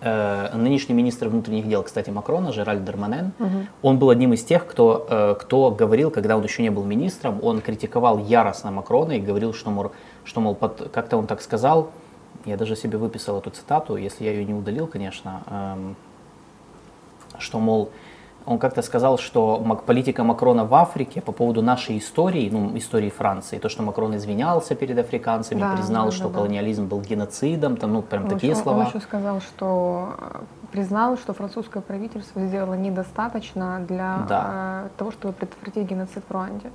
Э, 0.00 0.54
нынешний 0.54 0.94
министр 0.94 1.28
внутренних 1.28 1.68
дел, 1.68 1.82
кстати, 1.82 2.10
Макрона, 2.10 2.52
Жеральд 2.52 2.84
Дерманен, 2.84 3.32
угу. 3.38 3.66
он 3.82 3.98
был 3.98 4.10
одним 4.10 4.32
из 4.32 4.44
тех, 4.44 4.66
кто, 4.66 5.06
э, 5.10 5.34
кто 5.40 5.70
говорил, 5.70 6.10
когда 6.10 6.36
он 6.36 6.44
еще 6.44 6.62
не 6.62 6.70
был 6.70 6.84
министром, 6.84 7.40
он 7.42 7.60
критиковал 7.60 8.18
яростно 8.18 8.70
Макрона 8.70 9.12
и 9.12 9.20
говорил, 9.20 9.52
что, 9.52 9.70
мол, 9.70 9.90
что, 10.28 10.40
мол 10.40 10.54
под, 10.54 10.90
как-то 10.92 11.16
он 11.16 11.26
так 11.26 11.40
сказал, 11.40 11.90
я 12.44 12.56
даже 12.56 12.76
себе 12.76 12.98
выписал 12.98 13.38
эту 13.38 13.50
цитату, 13.50 13.96
если 13.96 14.24
я 14.24 14.32
ее 14.32 14.44
не 14.44 14.54
удалил, 14.54 14.86
конечно, 14.86 15.42
эм, 15.46 15.96
что, 17.38 17.58
мол, 17.58 17.90
он 18.44 18.58
как-то 18.58 18.82
сказал, 18.82 19.18
что 19.18 19.58
политика 19.86 20.24
Макрона 20.24 20.64
в 20.64 20.74
Африке 20.74 21.20
по 21.20 21.32
поводу 21.32 21.62
нашей 21.62 21.98
истории, 21.98 22.48
ну, 22.50 22.76
истории 22.76 23.10
Франции, 23.10 23.58
то, 23.58 23.68
что 23.68 23.82
Макрон 23.82 24.16
извинялся 24.16 24.74
перед 24.74 24.98
африканцами, 24.98 25.60
да, 25.60 25.74
признал, 25.74 26.06
да, 26.06 26.12
что 26.12 26.28
да, 26.28 26.34
колониализм 26.34 26.86
был 26.86 27.00
геноцидом, 27.00 27.76
там, 27.76 27.92
ну, 27.92 28.02
прям 28.02 28.24
он 28.24 28.28
такие 28.30 28.52
еще, 28.52 28.62
слова. 28.62 28.80
Он 28.80 28.86
еще 28.86 29.00
сказал, 29.00 29.40
что 29.40 30.14
э, 30.18 30.40
признал, 30.72 31.16
что 31.16 31.32
французское 31.32 31.82
правительство 31.82 32.40
сделало 32.46 32.74
недостаточно 32.74 33.84
для 33.88 34.26
да. 34.28 34.84
э, 34.84 34.88
того, 34.98 35.10
чтобы 35.10 35.34
предотвратить 35.34 35.88
геноцид 35.88 36.22
в 36.26 36.32
Руанде. 36.32 36.70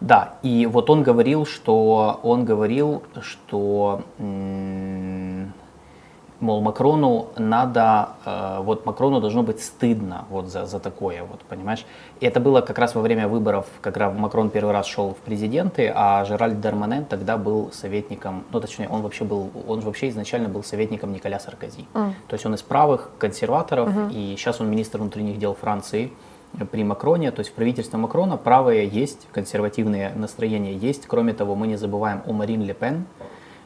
Да, 0.00 0.34
и 0.42 0.66
вот 0.66 0.88
он 0.90 1.02
говорил, 1.02 1.44
что 1.44 2.20
он 2.22 2.44
говорил, 2.44 3.02
что 3.20 4.02
мол, 6.40 6.60
Макрону 6.60 7.28
надо, 7.36 8.10
э, 8.24 8.58
вот 8.62 8.86
Макрону 8.86 9.20
должно 9.20 9.42
быть 9.42 9.62
стыдно 9.62 10.24
вот 10.30 10.48
за, 10.48 10.66
за 10.66 10.80
такое, 10.80 11.22
вот, 11.22 11.40
понимаешь? 11.40 11.84
И 12.20 12.26
это 12.26 12.40
было 12.40 12.60
как 12.60 12.78
раз 12.78 12.94
во 12.94 13.02
время 13.02 13.28
выборов, 13.28 13.66
когда 13.80 14.10
Макрон 14.10 14.50
первый 14.50 14.72
раз 14.72 14.86
шел 14.86 15.14
в 15.14 15.18
президенты, 15.18 15.92
а 15.94 16.24
Жеральд 16.24 16.60
Дарманен 16.60 17.04
тогда 17.04 17.36
был 17.36 17.70
советником, 17.72 18.44
ну, 18.52 18.60
точнее, 18.60 18.88
он 18.88 19.02
вообще 19.02 19.24
был, 19.24 19.50
он 19.68 19.80
вообще 19.80 20.08
изначально 20.08 20.48
был 20.48 20.64
советником 20.64 21.12
Николя 21.12 21.38
Саркози. 21.38 21.86
Mm. 21.94 22.12
То 22.28 22.34
есть 22.34 22.46
он 22.46 22.54
из 22.54 22.62
правых 22.62 23.10
консерваторов, 23.18 23.88
mm-hmm. 23.88 24.12
и 24.12 24.36
сейчас 24.36 24.60
он 24.60 24.70
министр 24.70 24.98
внутренних 24.98 25.38
дел 25.38 25.54
Франции 25.54 26.12
при 26.70 26.84
Макроне, 26.84 27.30
то 27.30 27.40
есть 27.40 27.50
в 27.50 27.54
правительстве 27.54 27.98
Макрона 27.98 28.36
правые 28.36 28.86
есть, 28.86 29.28
консервативные 29.32 30.12
настроения 30.14 30.74
есть. 30.74 31.06
Кроме 31.06 31.32
того, 31.32 31.54
мы 31.54 31.66
не 31.66 31.76
забываем 31.76 32.22
о 32.26 32.32
Марин 32.32 32.62
Ле 32.62 32.74
Пен, 32.74 33.06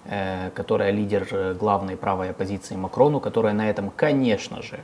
Э, 0.07 0.51
которая 0.55 0.90
лидер 0.90 1.27
э, 1.31 1.55
главной 1.55 1.97
правой 1.97 2.31
оппозиции 2.31 2.77
Макрону, 2.77 3.20
которая 3.20 3.55
на 3.55 3.70
этом, 3.70 3.88
конечно 3.88 4.61
же, 4.61 4.81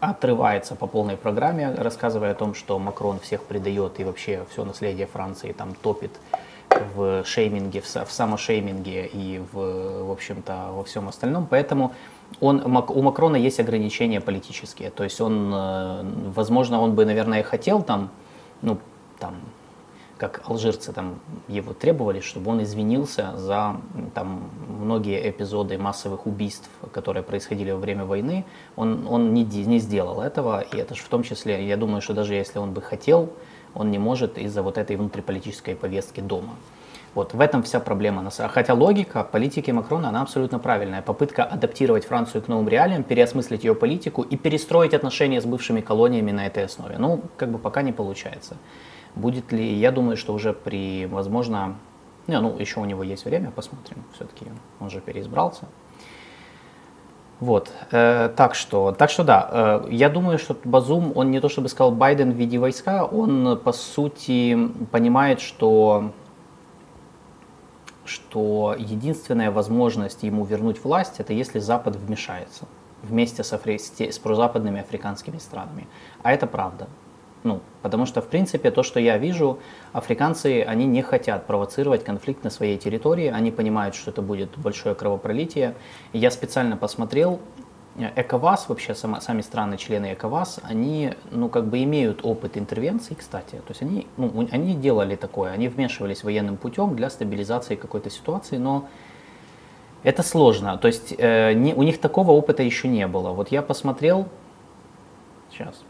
отрывается 0.00 0.74
по 0.74 0.88
полной 0.88 1.16
программе, 1.16 1.72
рассказывая 1.72 2.32
о 2.32 2.34
том, 2.34 2.54
что 2.54 2.76
Макрон 2.80 3.20
всех 3.20 3.44
предает 3.44 4.00
и 4.00 4.04
вообще 4.04 4.44
все 4.50 4.64
наследие 4.64 5.06
Франции 5.06 5.52
там 5.52 5.76
топит 5.76 6.10
в 6.96 7.22
шейминге, 7.24 7.82
в, 7.82 7.86
самошейминге 7.86 9.06
и 9.06 9.40
в, 9.52 10.06
в 10.06 10.10
общем-то 10.10 10.70
во 10.72 10.82
всем 10.82 11.08
остальном. 11.08 11.46
Поэтому 11.48 11.92
он, 12.40 12.62
у 12.64 13.02
Макрона 13.02 13.36
есть 13.36 13.60
ограничения 13.60 14.20
политические. 14.20 14.90
То 14.90 15.04
есть 15.04 15.20
он, 15.20 15.52
э, 15.54 16.04
возможно, 16.34 16.80
он 16.80 16.94
бы, 16.94 17.04
наверное, 17.04 17.42
хотел 17.42 17.82
там, 17.82 18.10
ну, 18.62 18.78
там, 19.18 19.36
как 20.22 20.42
алжирцы 20.48 20.92
там 20.92 21.18
его 21.48 21.72
требовали, 21.72 22.20
чтобы 22.20 22.52
он 22.52 22.62
извинился 22.62 23.36
за 23.36 23.76
там 24.14 24.50
многие 24.68 25.28
эпизоды 25.28 25.78
массовых 25.78 26.26
убийств, 26.26 26.70
которые 26.92 27.24
происходили 27.24 27.72
во 27.72 27.78
время 27.78 28.04
войны. 28.04 28.44
Он, 28.76 29.06
он 29.08 29.34
не, 29.34 29.44
не 29.44 29.78
сделал 29.78 30.20
этого, 30.20 30.60
и 30.60 30.76
это 30.76 30.94
же 30.94 31.02
в 31.02 31.08
том 31.08 31.24
числе, 31.24 31.66
я 31.66 31.76
думаю, 31.76 32.02
что 32.02 32.14
даже 32.14 32.34
если 32.34 32.60
он 32.60 32.72
бы 32.72 32.80
хотел, 32.80 33.30
он 33.74 33.90
не 33.90 33.98
может 33.98 34.38
из-за 34.38 34.62
вот 34.62 34.78
этой 34.78 34.94
внутриполитической 34.94 35.74
повестки 35.74 36.20
дома. 36.20 36.54
Вот 37.14 37.34
в 37.34 37.40
этом 37.40 37.62
вся 37.62 37.78
проблема. 37.78 38.30
Хотя 38.30 38.72
логика 38.72 39.22
политики 39.22 39.70
Макрона, 39.70 40.08
она 40.08 40.22
абсолютно 40.22 40.58
правильная. 40.58 41.02
Попытка 41.02 41.44
адаптировать 41.44 42.06
Францию 42.06 42.42
к 42.42 42.48
новым 42.48 42.68
реалиям, 42.68 43.02
переосмыслить 43.02 43.64
ее 43.64 43.74
политику 43.74 44.22
и 44.22 44.36
перестроить 44.36 44.94
отношения 44.94 45.40
с 45.40 45.44
бывшими 45.44 45.82
колониями 45.82 46.30
на 46.30 46.46
этой 46.46 46.64
основе. 46.64 46.96
Ну, 46.98 47.20
как 47.36 47.50
бы 47.50 47.58
пока 47.58 47.82
не 47.82 47.92
получается. 47.92 48.56
Будет 49.14 49.52
ли, 49.52 49.74
я 49.74 49.92
думаю, 49.92 50.16
что 50.16 50.32
уже 50.32 50.54
при, 50.54 51.06
возможно, 51.06 51.76
не, 52.26 52.40
ну, 52.40 52.58
еще 52.58 52.80
у 52.80 52.86
него 52.86 53.02
есть 53.02 53.26
время, 53.26 53.50
посмотрим. 53.50 54.04
Все-таки 54.14 54.46
он 54.80 54.88
же 54.88 55.00
переизбрался. 55.00 55.66
Вот, 57.40 57.72
э, 57.90 58.30
так 58.36 58.54
что, 58.54 58.92
так 58.92 59.10
что 59.10 59.24
да, 59.24 59.48
э, 59.50 59.88
я 59.90 60.08
думаю, 60.08 60.38
что 60.38 60.56
Базум, 60.62 61.12
он 61.16 61.32
не 61.32 61.40
то 61.40 61.48
чтобы 61.48 61.68
сказал 61.68 61.90
Байден 61.90 62.30
введи 62.30 62.56
войска, 62.56 63.04
он 63.04 63.58
по 63.58 63.72
сути 63.72 64.56
понимает, 64.92 65.40
что 65.40 66.12
что 68.04 68.74
единственная 68.78 69.50
возможность 69.50 70.22
ему 70.22 70.44
вернуть 70.44 70.82
власть, 70.82 71.14
это 71.18 71.32
если 71.32 71.58
Запад 71.58 71.96
вмешается 71.96 72.66
вместе 73.02 73.42
с, 73.44 73.52
афри... 73.52 73.78
с 73.78 74.18
прозападными 74.18 74.80
африканскими 74.80 75.38
странами. 75.38 75.86
А 76.22 76.32
это 76.32 76.46
правда. 76.46 76.88
Ну, 77.44 77.60
потому 77.82 78.06
что, 78.06 78.22
в 78.22 78.28
принципе, 78.28 78.70
то, 78.70 78.84
что 78.84 79.00
я 79.00 79.18
вижу, 79.18 79.58
африканцы, 79.92 80.62
они 80.62 80.86
не 80.86 81.02
хотят 81.02 81.46
провоцировать 81.46 82.04
конфликт 82.04 82.44
на 82.44 82.50
своей 82.50 82.78
территории, 82.78 83.26
они 83.26 83.50
понимают, 83.50 83.96
что 83.96 84.12
это 84.12 84.22
будет 84.22 84.56
большое 84.56 84.94
кровопролитие. 84.94 85.74
Я 86.12 86.30
специально 86.30 86.76
посмотрел, 86.76 87.40
ЭКОВАС, 87.96 88.68
вообще 88.68 88.94
сама, 88.94 89.20
сами 89.20 89.42
страны, 89.42 89.76
члены 89.76 90.14
ЭКОВАС, 90.14 90.60
они, 90.62 91.14
ну, 91.30 91.48
как 91.48 91.66
бы 91.66 91.82
имеют 91.82 92.24
опыт 92.24 92.56
интервенции, 92.56 93.14
кстати. 93.14 93.56
То 93.56 93.70
есть 93.70 93.82
они, 93.82 94.06
ну, 94.16 94.48
они 94.50 94.74
делали 94.74 95.14
такое, 95.16 95.52
они 95.52 95.68
вмешивались 95.68 96.24
военным 96.24 96.56
путем 96.56 96.96
для 96.96 97.10
стабилизации 97.10 97.76
какой-то 97.76 98.08
ситуации, 98.08 98.56
но 98.56 98.88
это 100.02 100.22
сложно. 100.22 100.78
То 100.78 100.88
есть 100.88 101.14
э, 101.18 101.52
не, 101.52 101.74
у 101.74 101.82
них 101.82 102.00
такого 102.00 102.30
опыта 102.32 102.62
еще 102.62 102.88
не 102.88 103.06
было. 103.06 103.30
Вот 103.30 103.48
я 103.48 103.60
посмотрел, 103.60 104.26
сейчас, 105.50 105.82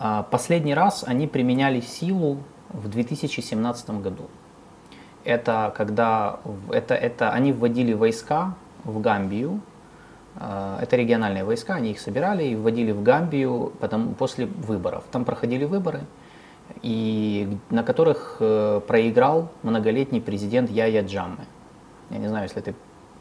а, 0.00 0.24
последний 0.24 0.74
раз 0.74 1.04
они 1.06 1.28
применяли 1.28 1.80
силу 1.80 2.38
в 2.70 2.88
2017 2.88 3.90
году. 4.02 4.28
Это 5.22 5.72
когда 5.76 6.40
это, 6.70 6.94
это 6.94 7.30
они 7.30 7.52
вводили 7.52 7.92
войска 7.92 8.56
в 8.84 9.00
Гамбию. 9.00 9.60
А, 10.36 10.78
это 10.80 10.96
региональные 10.96 11.44
войска, 11.44 11.74
они 11.74 11.90
их 11.90 12.00
собирали 12.00 12.44
и 12.44 12.56
вводили 12.56 12.92
в 12.92 13.02
Гамбию 13.02 13.72
потом, 13.80 14.14
после 14.14 14.46
выборов. 14.46 15.04
Там 15.10 15.24
проходили 15.24 15.64
выборы, 15.64 16.00
и 16.82 17.56
на 17.70 17.82
которых 17.82 18.36
э, 18.40 18.80
проиграл 18.86 19.50
многолетний 19.62 20.20
президент 20.20 20.70
Яя 20.70 21.02
Джамме. 21.04 21.46
Я 22.10 22.18
не 22.18 22.28
знаю, 22.28 22.44
если 22.44 22.60
ты, 22.60 22.74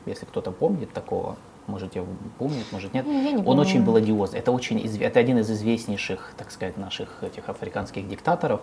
если 0.06 0.26
кто-то 0.26 0.52
помнит 0.52 0.92
такого 0.94 1.38
можете 1.70 2.04
помнить, 2.38 2.66
может 2.72 2.94
нет. 2.94 3.06
Не, 3.06 3.34
не 3.34 3.38
он 3.38 3.44
помню. 3.44 3.62
очень 3.62 3.84
был 3.84 3.96
одиозный. 3.96 4.40
Это, 4.40 4.52
очень, 4.52 4.80
это 5.00 5.20
один 5.20 5.38
из 5.38 5.50
известнейших, 5.50 6.34
так 6.36 6.52
сказать, 6.52 6.78
наших 6.78 7.24
этих 7.24 7.48
африканских 7.48 8.10
диктаторов, 8.10 8.62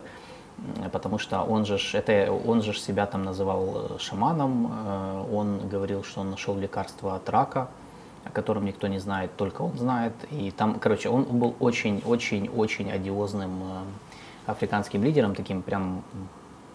потому 0.92 1.18
что 1.18 1.42
он 1.42 1.66
же, 1.66 1.78
это, 1.92 2.32
он 2.32 2.62
же 2.62 2.72
себя 2.74 3.06
там 3.06 3.24
называл 3.24 3.88
э, 3.90 3.98
шаманом, 3.98 4.72
э, 4.72 5.24
он 5.32 5.68
говорил, 5.68 6.02
что 6.02 6.20
он 6.20 6.30
нашел 6.30 6.56
лекарство 6.56 7.14
от 7.14 7.28
рака, 7.28 7.68
о 8.24 8.30
котором 8.30 8.64
никто 8.64 8.86
не 8.86 8.98
знает, 8.98 9.30
только 9.36 9.62
он 9.62 9.76
знает. 9.76 10.12
И 10.30 10.50
там, 10.50 10.78
короче, 10.78 11.08
он 11.08 11.24
был 11.24 11.54
очень-очень-очень 11.60 12.90
одиозным 12.90 13.62
э, 13.62 14.50
африканским 14.50 15.04
лидером, 15.04 15.34
таким 15.34 15.62
прям 15.62 16.02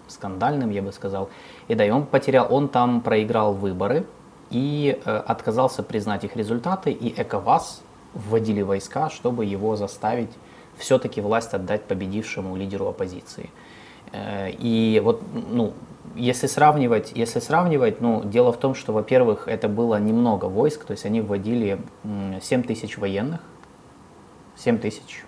скандальным, 0.08 0.70
я 0.72 0.82
бы 0.82 0.92
сказал. 0.92 1.30
И 1.68 1.76
да, 1.76 1.86
и 1.86 1.90
он 1.90 2.06
потерял, 2.06 2.48
он 2.54 2.68
там 2.68 3.02
проиграл 3.02 3.54
выборы, 3.54 4.06
и 4.50 5.00
отказался 5.06 5.82
признать 5.82 6.26
их 6.26 6.36
результаты, 6.36 6.92
и 6.92 7.14
ЭКОВАС 7.22 7.82
вводили 8.14 8.62
войска, 8.62 9.10
чтобы 9.10 9.46
его 9.46 9.78
заставить 9.78 10.32
все-таки 10.76 11.22
власть 11.22 11.54
отдать 11.54 11.86
победившему 11.86 12.58
лидеру 12.58 12.88
оппозиции. 12.88 13.50
Э, 14.12 14.50
и 14.52 15.02
вот, 15.04 15.22
ну, 15.34 15.74
если 16.16 16.48
сравнивать, 16.48 17.12
если 17.16 17.40
сравнивать, 17.40 18.02
ну, 18.02 18.24
дело 18.24 18.52
в 18.52 18.58
том, 18.58 18.76
что, 18.76 18.94
во-первых, 18.94 19.48
это 19.48 19.68
было 19.68 20.00
немного 20.00 20.46
войск, 20.46 20.86
то 20.86 20.92
есть 20.92 21.06
они 21.06 21.22
вводили 21.22 21.80
7 22.42 22.64
тысяч 22.64 22.98
военных, 22.98 23.42
7 24.58 24.78
тысяч, 24.80 25.24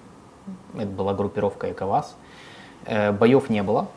это 0.75 0.87
была 0.87 1.13
группировка 1.13 1.71
ЭКОВАС, 1.71 2.15
э, 2.85 3.11
боев 3.11 3.49
не 3.49 3.63
было, 3.63 3.87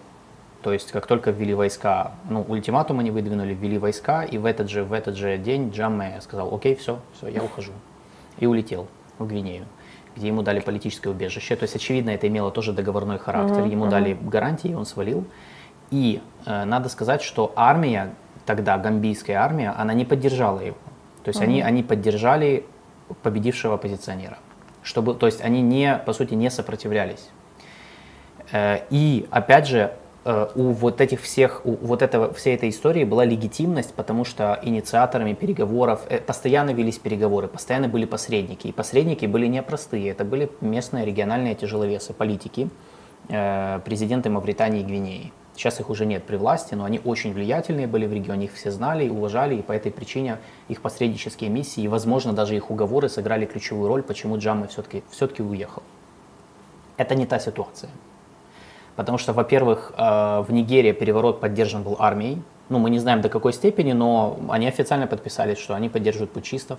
то 0.63 0.73
есть, 0.73 0.91
как 0.91 1.07
только 1.07 1.31
ввели 1.31 1.55
войска, 1.55 2.13
ну, 2.29 2.45
ультиматум 2.47 2.99
они 3.01 3.11
выдвинули, 3.11 3.55
ввели 3.55 3.79
войска, 3.79 4.25
и 4.25 4.39
в 4.39 4.45
этот 4.45 4.69
же, 4.69 4.85
в 4.85 4.93
этот 4.93 5.17
же 5.17 5.39
день 5.39 5.71
Джамме 5.71 6.21
сказал, 6.21 6.55
окей, 6.55 6.75
все, 6.75 6.99
все, 7.17 7.29
я 7.29 7.43
ухожу. 7.43 7.73
И 8.39 8.47
улетел 8.47 8.89
в 9.19 9.27
Гвинею, 9.27 9.67
где 10.17 10.29
ему 10.29 10.43
дали 10.43 10.61
политическое 10.61 11.11
убежище. 11.11 11.55
То 11.57 11.65
есть, 11.65 11.77
очевидно, 11.77 12.11
это 12.11 12.27
имело 12.27 12.51
тоже 12.51 12.73
договорной 12.73 13.19
характер. 13.19 13.59
Mm-hmm. 13.59 13.71
Ему 13.71 13.87
дали 13.87 14.15
гарантии, 14.15 14.73
он 14.73 14.87
свалил. 14.87 15.25
И 15.91 16.21
э, 16.47 16.65
надо 16.65 16.89
сказать, 16.89 17.23
что 17.23 17.53
армия, 17.55 18.15
тогда 18.47 18.79
гамбийская 18.79 19.37
армия, 19.37 19.71
она 19.77 19.93
не 19.93 20.05
поддержала 20.05 20.61
его. 20.61 20.77
То 21.23 21.29
есть, 21.29 21.41
mm-hmm. 21.41 21.45
они, 21.45 21.63
они 21.63 21.83
поддержали 21.83 22.65
победившего 23.23 23.75
оппозиционера. 23.75 24.39
Чтобы, 24.83 25.15
то 25.15 25.27
есть, 25.27 25.43
они 25.43 25.61
не, 25.61 25.97
по 25.99 26.13
сути, 26.13 26.35
не 26.35 26.51
сопротивлялись. 26.51 27.29
Э, 28.53 28.79
и, 28.91 29.29
опять 29.31 29.67
же, 29.69 29.93
у 30.55 30.73
вот 30.73 31.01
этих 31.01 31.21
всех, 31.21 31.61
у 31.65 31.77
вот 31.77 32.03
этого, 32.03 32.33
всей 32.35 32.57
этой 32.57 32.71
истории 32.71 33.05
была 33.05 33.25
легитимность, 33.25 33.95
потому 33.95 34.25
что 34.25 34.59
инициаторами 34.63 35.35
переговоров 35.35 36.01
э, 36.09 36.19
постоянно 36.19 36.71
велись 36.71 36.99
переговоры, 36.99 37.47
постоянно 37.47 37.89
были 37.89 38.07
посредники. 38.07 38.67
И 38.67 38.73
посредники 38.73 39.27
были 39.27 39.47
непростые, 39.47 40.11
это 40.11 40.25
были 40.25 40.51
местные 40.61 41.05
региональные 41.05 41.55
тяжеловесы, 41.55 42.13
политики, 42.13 42.69
э, 43.29 43.81
президенты 43.85 44.29
Мавритании 44.29 44.81
и 44.81 44.85
Гвинеи. 44.85 45.33
Сейчас 45.55 45.79
их 45.81 45.91
уже 45.91 46.05
нет 46.07 46.25
при 46.25 46.37
власти, 46.37 46.75
но 46.75 46.85
они 46.85 47.01
очень 47.05 47.33
влиятельные 47.33 47.87
были 47.87 48.07
в 48.07 48.13
регионе, 48.13 48.47
их 48.47 48.55
все 48.55 48.71
знали 48.71 49.07
и 49.07 49.09
уважали, 49.09 49.55
и 49.55 49.63
по 49.63 49.73
этой 49.73 49.93
причине 49.93 50.39
их 50.69 50.83
посреднические 50.83 51.51
миссии, 51.51 51.83
и, 51.83 51.89
возможно, 51.89 52.33
даже 52.33 52.57
их 52.57 52.71
уговоры 52.71 53.09
сыграли 53.09 53.47
ключевую 53.47 53.89
роль, 53.89 54.03
почему 54.03 54.39
Джамма 54.39 54.67
все-таки 54.67 55.05
все 55.11 55.29
уехал. 55.39 55.83
Это 56.97 57.15
не 57.15 57.27
та 57.27 57.39
ситуация. 57.39 57.91
Потому 58.97 59.19
что, 59.19 59.33
во-первых, 59.33 59.93
э, 59.97 60.41
в 60.41 60.47
Нигерии 60.51 60.93
переворот 60.93 61.41
поддержан 61.41 61.83
был 61.83 61.97
армией. 61.99 62.43
Ну, 62.69 62.79
мы 62.79 62.91
не 62.91 62.99
знаем 62.99 63.21
до 63.21 63.29
какой 63.29 63.53
степени, 63.53 63.93
но 63.93 64.39
они 64.49 64.67
официально 64.67 65.07
подписали, 65.07 65.55
что 65.55 65.75
они 65.75 65.89
поддерживают 65.89 66.33
путчистов. 66.33 66.79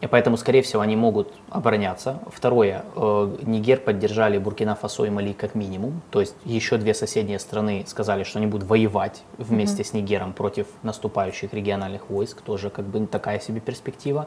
И 0.00 0.06
поэтому, 0.06 0.36
скорее 0.36 0.62
всего, 0.62 0.82
они 0.82 0.96
могут 0.96 1.32
обороняться. 1.50 2.20
Второе, 2.32 2.84
э, 2.96 3.36
Нигер 3.42 3.80
поддержали 3.80 4.38
Буркина 4.38 4.74
Фасо 4.74 5.04
и 5.04 5.10
Мали 5.10 5.32
как 5.32 5.54
минимум. 5.54 6.02
То 6.10 6.20
есть 6.20 6.34
еще 6.44 6.76
две 6.78 6.94
соседние 6.94 7.38
страны 7.38 7.84
сказали, 7.86 8.24
что 8.24 8.38
они 8.38 8.46
будут 8.46 8.68
воевать 8.68 9.22
вместе 9.38 9.82
mm-hmm. 9.82 9.86
с 9.86 9.92
Нигером 9.92 10.32
против 10.32 10.66
наступающих 10.82 11.52
региональных 11.52 12.10
войск. 12.10 12.40
Тоже 12.42 12.70
как 12.70 12.84
бы 12.86 13.06
такая 13.06 13.40
себе 13.40 13.60
перспектива. 13.60 14.26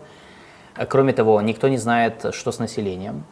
Кроме 0.90 1.14
того, 1.14 1.42
никто 1.42 1.68
не 1.68 1.78
знает, 1.78 2.28
что 2.32 2.52
с 2.52 2.60
населением. 2.60 3.24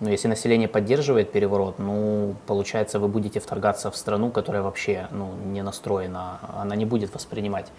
Но 0.00 0.10
если 0.10 0.28
население 0.28 0.68
поддерживает 0.68 1.32
переворот, 1.32 1.78
ну, 1.78 2.34
получается, 2.46 2.98
вы 2.98 3.08
будете 3.08 3.40
вторгаться 3.40 3.90
в 3.90 3.96
страну, 3.96 4.30
которая 4.30 4.62
вообще 4.62 5.08
ну, 5.10 5.32
не 5.46 5.62
настроена, 5.62 6.38
она 6.54 6.76
не 6.76 6.84
будет 6.84 7.14
воспринимать 7.14 7.72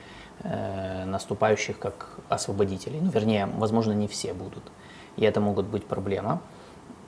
э, 0.44 1.06
наступающих 1.06 1.78
как 1.78 2.10
освободителей. 2.28 3.00
Ну, 3.02 3.12
вернее, 3.12 3.48
возможно, 3.58 3.91
не 3.91 4.08
все 4.08 4.34
будут. 4.34 4.64
И 5.16 5.26
это 5.26 5.39
могут 5.41 5.68
быть 5.68 5.86
проблема. 5.86 6.41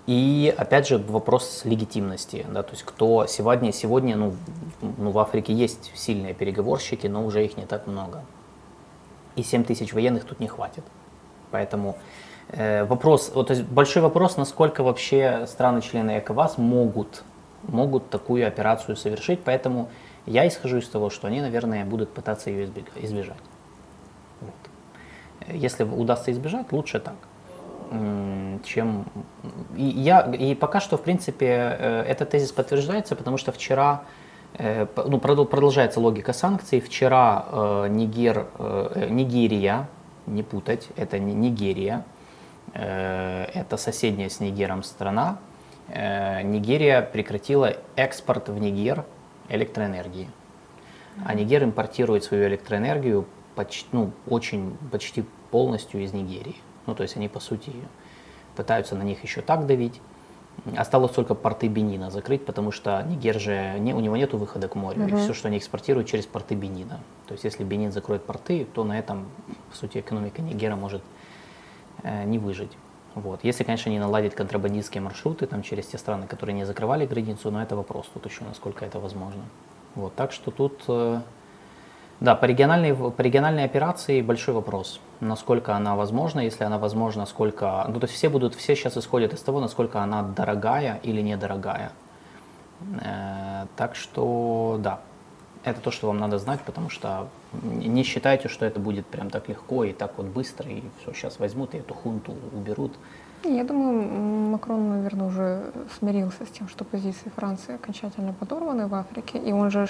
И 0.06 0.54
опять 0.58 0.88
же 0.88 0.98
вопрос 0.98 1.62
легитимности, 1.66 2.46
да, 2.52 2.64
то 2.64 2.72
есть 2.72 2.84
кто 2.84 3.28
сегодня, 3.28 3.72
сегодня 3.72 4.16
ну, 4.16 4.34
ну, 4.98 5.12
в 5.12 5.20
Африке 5.20 5.54
есть 5.54 5.92
сильные 5.94 6.34
переговорщики, 6.34 7.06
но 7.06 7.24
уже 7.24 7.46
их 7.46 7.58
не 7.58 7.66
так 7.66 7.86
много. 7.86 8.24
И 9.36 9.44
7 9.44 9.64
тысяч 9.64 9.94
военных 9.94 10.26
тут 10.26 10.40
не 10.40 10.48
хватит. 10.48 10.84
Поэтому 11.52 11.96
вопрос, 12.52 13.32
вот, 13.36 13.48
то 13.48 13.54
есть 13.54 13.66
большой 13.66 14.02
вопрос, 14.02 14.38
насколько 14.38 14.84
вообще 14.84 15.46
страны-члены 15.48 16.18
ЭКОВАС 16.18 16.58
могут, 16.58 17.24
могут 17.68 18.10
такую 18.10 18.48
операцию 18.48 18.96
совершить, 18.96 19.42
поэтому 19.44 19.90
я 20.26 20.48
исхожу 20.48 20.78
из 20.78 20.88
того, 20.88 21.10
что 21.10 21.28
они, 21.28 21.42
наверное, 21.42 21.86
будут 21.86 22.12
пытаться 22.14 22.50
ее 22.50 22.70
избежать. 22.96 23.38
Вот. 24.42 24.54
Если 25.48 25.84
удастся 25.84 26.32
избежать, 26.32 26.72
лучше 26.72 27.00
так. 27.00 27.16
чем... 28.64 29.06
И, 29.76 29.84
я, 29.84 30.22
и 30.22 30.56
пока 30.56 30.80
что, 30.80 30.98
в 30.98 31.02
принципе, 31.02 31.46
э, 31.80 32.04
этот 32.08 32.30
тезис 32.30 32.52
подтверждается, 32.52 33.16
потому 33.16 33.38
что 33.38 33.52
вчера, 33.52 34.04
э, 34.54 34.86
ну, 34.96 35.18
продол- 35.18 35.46
продолжается 35.46 36.00
логика 36.00 36.34
санкций. 36.34 36.80
Вчера 36.80 37.46
э, 37.52 37.88
Нигер, 37.90 38.48
э, 38.60 39.08
Нигерия, 39.10 39.88
не 40.28 40.44
путать, 40.44 40.90
это 40.96 41.18
не 41.18 41.34
Нигерия, 41.34 42.06
э, 42.06 42.19
это 42.74 43.78
соседняя 43.78 44.30
с 44.30 44.40
Нигером 44.40 44.84
страна, 44.84 45.40
э, 45.88 46.42
Нигерия 46.44 47.02
прекратила 47.02 47.78
экспорт 47.96 48.50
в 48.50 48.58
Нигер 48.60 49.06
электроэнергии. 49.50 50.30
А 51.26 51.34
Нигер 51.34 51.64
импортирует 51.64 52.24
свою 52.24 52.48
электроэнергию 52.48 53.26
почти, 53.56 53.88
ну, 53.92 54.12
очень, 54.28 54.78
почти 54.92 55.26
полностью 55.52 56.02
из 56.02 56.14
Нигерии. 56.14 56.56
Ну, 56.86 56.96
то 56.96 57.04
есть 57.04 57.18
они, 57.18 57.28
по 57.28 57.40
сути, 57.40 57.74
пытаются 58.56 58.96
на 58.96 59.04
них 59.04 59.24
еще 59.24 59.42
так 59.42 59.66
давить. 59.66 60.00
Осталось 60.76 61.12
только 61.12 61.36
порты 61.36 61.68
Бенина 61.68 62.12
закрыть, 62.12 62.46
потому 62.46 62.72
что 62.72 63.02
Нигер 63.04 63.40
же, 63.40 63.76
не, 63.80 63.94
у 63.94 64.00
него 64.00 64.18
нет 64.18 64.34
выхода 64.34 64.68
к 64.68 64.76
морю. 64.76 65.08
И 65.08 65.16
все, 65.16 65.34
что 65.34 65.48
они 65.48 65.58
экспортируют, 65.58 66.08
через 66.08 66.26
порты 66.26 66.56
Бенина. 66.56 67.00
То 67.28 67.34
есть 67.34 67.44
если 67.44 67.64
Бенин 67.64 67.92
закроет 67.92 68.26
порты, 68.26 68.68
то 68.74 68.84
на 68.84 69.00
этом, 69.00 69.28
по 69.70 69.76
сути, 69.76 70.00
экономика 70.00 70.42
Нигера 70.42 70.76
может 70.76 71.02
э, 71.02 71.19
не 72.04 72.38
выжить. 72.38 72.72
Вот. 73.16 73.40
Если, 73.44 73.64
конечно, 73.64 73.90
не 73.90 74.00
наладить 74.00 74.36
контрабандистские 74.36 75.02
маршруты 75.02 75.46
там, 75.46 75.64
через 75.64 75.88
те 75.88 75.98
страны, 75.98 76.28
которые 76.28 76.56
не 76.56 76.66
закрывали 76.66 77.06
границу, 77.06 77.52
но 77.52 77.62
это 77.62 77.76
вопрос 77.76 78.10
тут 78.14 78.26
еще, 78.26 78.44
насколько 78.44 78.86
это 78.86 79.00
возможно. 79.00 79.44
Вот. 79.96 80.14
Так 80.16 80.32
что 80.32 80.52
тут, 80.52 80.84
э, 80.88 81.22
да, 82.20 82.36
по 82.36 82.46
региональной, 82.46 82.94
по 82.94 83.22
региональной 83.22 83.66
операции 83.66 84.22
большой 84.22 84.54
вопрос, 84.54 85.00
насколько 85.20 85.76
она 85.76 85.96
возможна, 85.96 86.42
если 86.42 86.64
она 86.64 86.78
возможна, 86.78 87.26
сколько, 87.26 87.86
ну, 87.88 88.00
то 88.00 88.06
есть 88.06 88.16
все 88.16 88.30
будут, 88.30 88.56
все 88.56 88.76
сейчас 88.76 88.96
исходят 88.98 89.34
из 89.34 89.42
того, 89.42 89.60
насколько 89.60 90.02
она 90.02 90.22
дорогая 90.22 91.00
или 91.04 91.22
недорогая. 91.22 91.92
Э, 93.02 93.66
так 93.76 93.96
что, 93.96 94.78
да, 94.80 95.00
это 95.70 95.82
то, 95.82 95.92
что 95.92 96.08
вам 96.08 96.18
надо 96.18 96.40
знать, 96.40 96.62
потому 96.66 96.90
что 96.90 97.28
не 97.64 98.04
считайте, 98.04 98.48
что 98.48 98.66
это 98.66 98.80
будет 98.80 99.06
прям 99.06 99.30
так 99.30 99.50
легко 99.50 99.84
и 99.84 99.94
так 99.94 100.18
вот 100.18 100.28
быстро, 100.28 100.70
и 100.70 100.84
все, 101.02 101.14
сейчас 101.14 101.40
возьмут 101.40 101.76
и 101.76 101.78
эту 101.78 101.94
хунту 101.94 102.34
уберут. 102.54 102.94
Я 103.44 103.64
думаю, 103.64 104.50
Макрон, 104.52 104.90
наверное, 104.90 105.28
уже 105.28 105.72
смирился 105.98 106.46
с 106.46 106.50
тем, 106.50 106.68
что 106.68 106.84
позиции 106.84 107.32
Франции 107.36 107.76
окончательно 107.76 108.34
подорваны 108.34 108.88
в 108.88 108.96
Африке. 108.96 109.40
И 109.40 109.54
он 109.54 109.72
же 109.72 109.88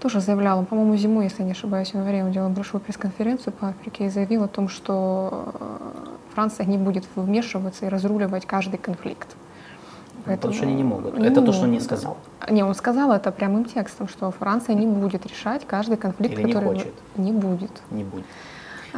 тоже 0.00 0.20
заявлял, 0.20 0.64
по-моему, 0.64 0.96
зимой, 0.96 1.24
если 1.24 1.42
не 1.42 1.52
ошибаюсь, 1.52 1.90
в 1.90 1.94
январе 1.94 2.24
он 2.24 2.32
делал 2.32 2.50
большую 2.50 2.80
пресс-конференцию 2.80 3.52
по 3.52 3.68
Африке 3.68 4.06
и 4.06 4.08
заявил 4.08 4.44
о 4.44 4.48
том, 4.48 4.68
что 4.68 5.54
э, 5.54 6.06
Франция 6.34 6.66
не 6.66 6.76
будет 6.76 7.06
вмешиваться 7.14 7.86
и 7.86 7.88
разруливать 7.88 8.46
каждый 8.46 8.78
конфликт. 8.78 9.36
Потому 10.26 10.54
что 10.54 10.64
они 10.64 10.74
не 10.74 10.84
могут. 10.84 11.18
Не 11.18 11.28
это 11.28 11.40
то, 11.42 11.52
что 11.52 11.62
он 11.64 11.70
не 11.70 11.78
могут. 11.78 11.84
сказал. 11.84 12.16
Не, 12.50 12.62
он 12.64 12.74
сказал 12.74 13.12
это 13.12 13.30
прямым 13.32 13.64
текстом, 13.64 14.08
что 14.08 14.30
Франция 14.30 14.74
не 14.74 14.86
будет 14.86 15.26
решать 15.26 15.66
каждый 15.66 15.96
конфликт, 15.96 16.34
Или 16.34 16.42
не 16.44 16.52
который 16.52 16.68
хочет. 16.78 16.94
не 17.16 17.32
будет. 17.32 17.70
Не 17.90 18.04
будет. 18.04 18.24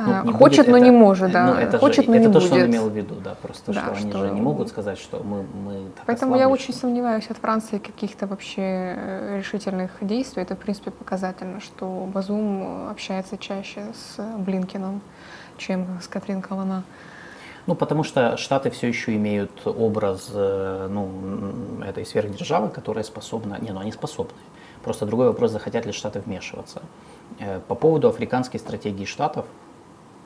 А, 0.00 0.22
не 0.24 0.32
хочет, 0.32 0.58
будет, 0.66 0.68
но 0.68 0.76
это- 0.76 0.84
не 0.86 0.90
может, 0.92 1.32
да. 1.32 1.46
Ну, 1.46 1.52
это 1.54 1.78
хочет, 1.78 2.04
же, 2.04 2.10
но 2.10 2.16
это 2.16 2.26
не 2.28 2.32
то, 2.32 2.38
будет. 2.38 2.46
что 2.52 2.54
он 2.54 2.66
имел 2.66 2.88
в 2.88 2.96
виду, 2.96 3.16
да, 3.16 3.34
просто 3.34 3.72
Да, 3.72 3.80
что 3.80 3.92
они 4.00 4.10
что- 4.10 4.26
же 4.28 4.32
не 4.32 4.40
могут 4.40 4.68
сказать, 4.68 4.96
что 4.98 5.20
мы, 5.24 5.42
мы 5.64 5.72
так 5.96 6.04
Поэтому 6.06 6.36
я 6.36 6.48
очень 6.48 6.72
сомневаюсь 6.72 7.26
от 7.30 7.36
Франции 7.38 7.78
каких-то 7.78 8.28
вообще 8.28 8.62
э, 8.96 9.38
решительных 9.38 9.90
действий. 10.00 10.42
Это, 10.42 10.54
в 10.54 10.58
принципе, 10.58 10.92
показательно, 10.92 11.60
что 11.60 12.08
Базум 12.14 12.88
общается 12.90 13.36
чаще 13.38 13.86
с 13.92 14.22
Блинкином, 14.38 15.00
чем 15.56 15.84
с 16.00 16.06
Катрин 16.06 16.42
Колона. 16.42 16.84
Ну, 17.68 17.74
потому 17.74 18.02
что 18.02 18.38
Штаты 18.38 18.70
все 18.70 18.86
еще 18.86 19.14
имеют 19.16 19.66
образ 19.66 20.30
э, 20.32 20.88
ну, 20.90 21.82
этой 21.84 22.06
сверхдержавы, 22.06 22.70
которая 22.70 23.04
способна... 23.04 23.58
Не, 23.60 23.72
ну 23.72 23.80
они 23.80 23.92
способны. 23.92 24.38
Просто 24.82 25.04
другой 25.04 25.26
вопрос, 25.26 25.50
захотят 25.50 25.84
ли 25.84 25.92
Штаты 25.92 26.20
вмешиваться. 26.20 26.80
Э, 27.38 27.60
По 27.68 27.74
поводу 27.74 28.08
африканской 28.08 28.58
стратегии 28.58 29.04
Штатов, 29.04 29.44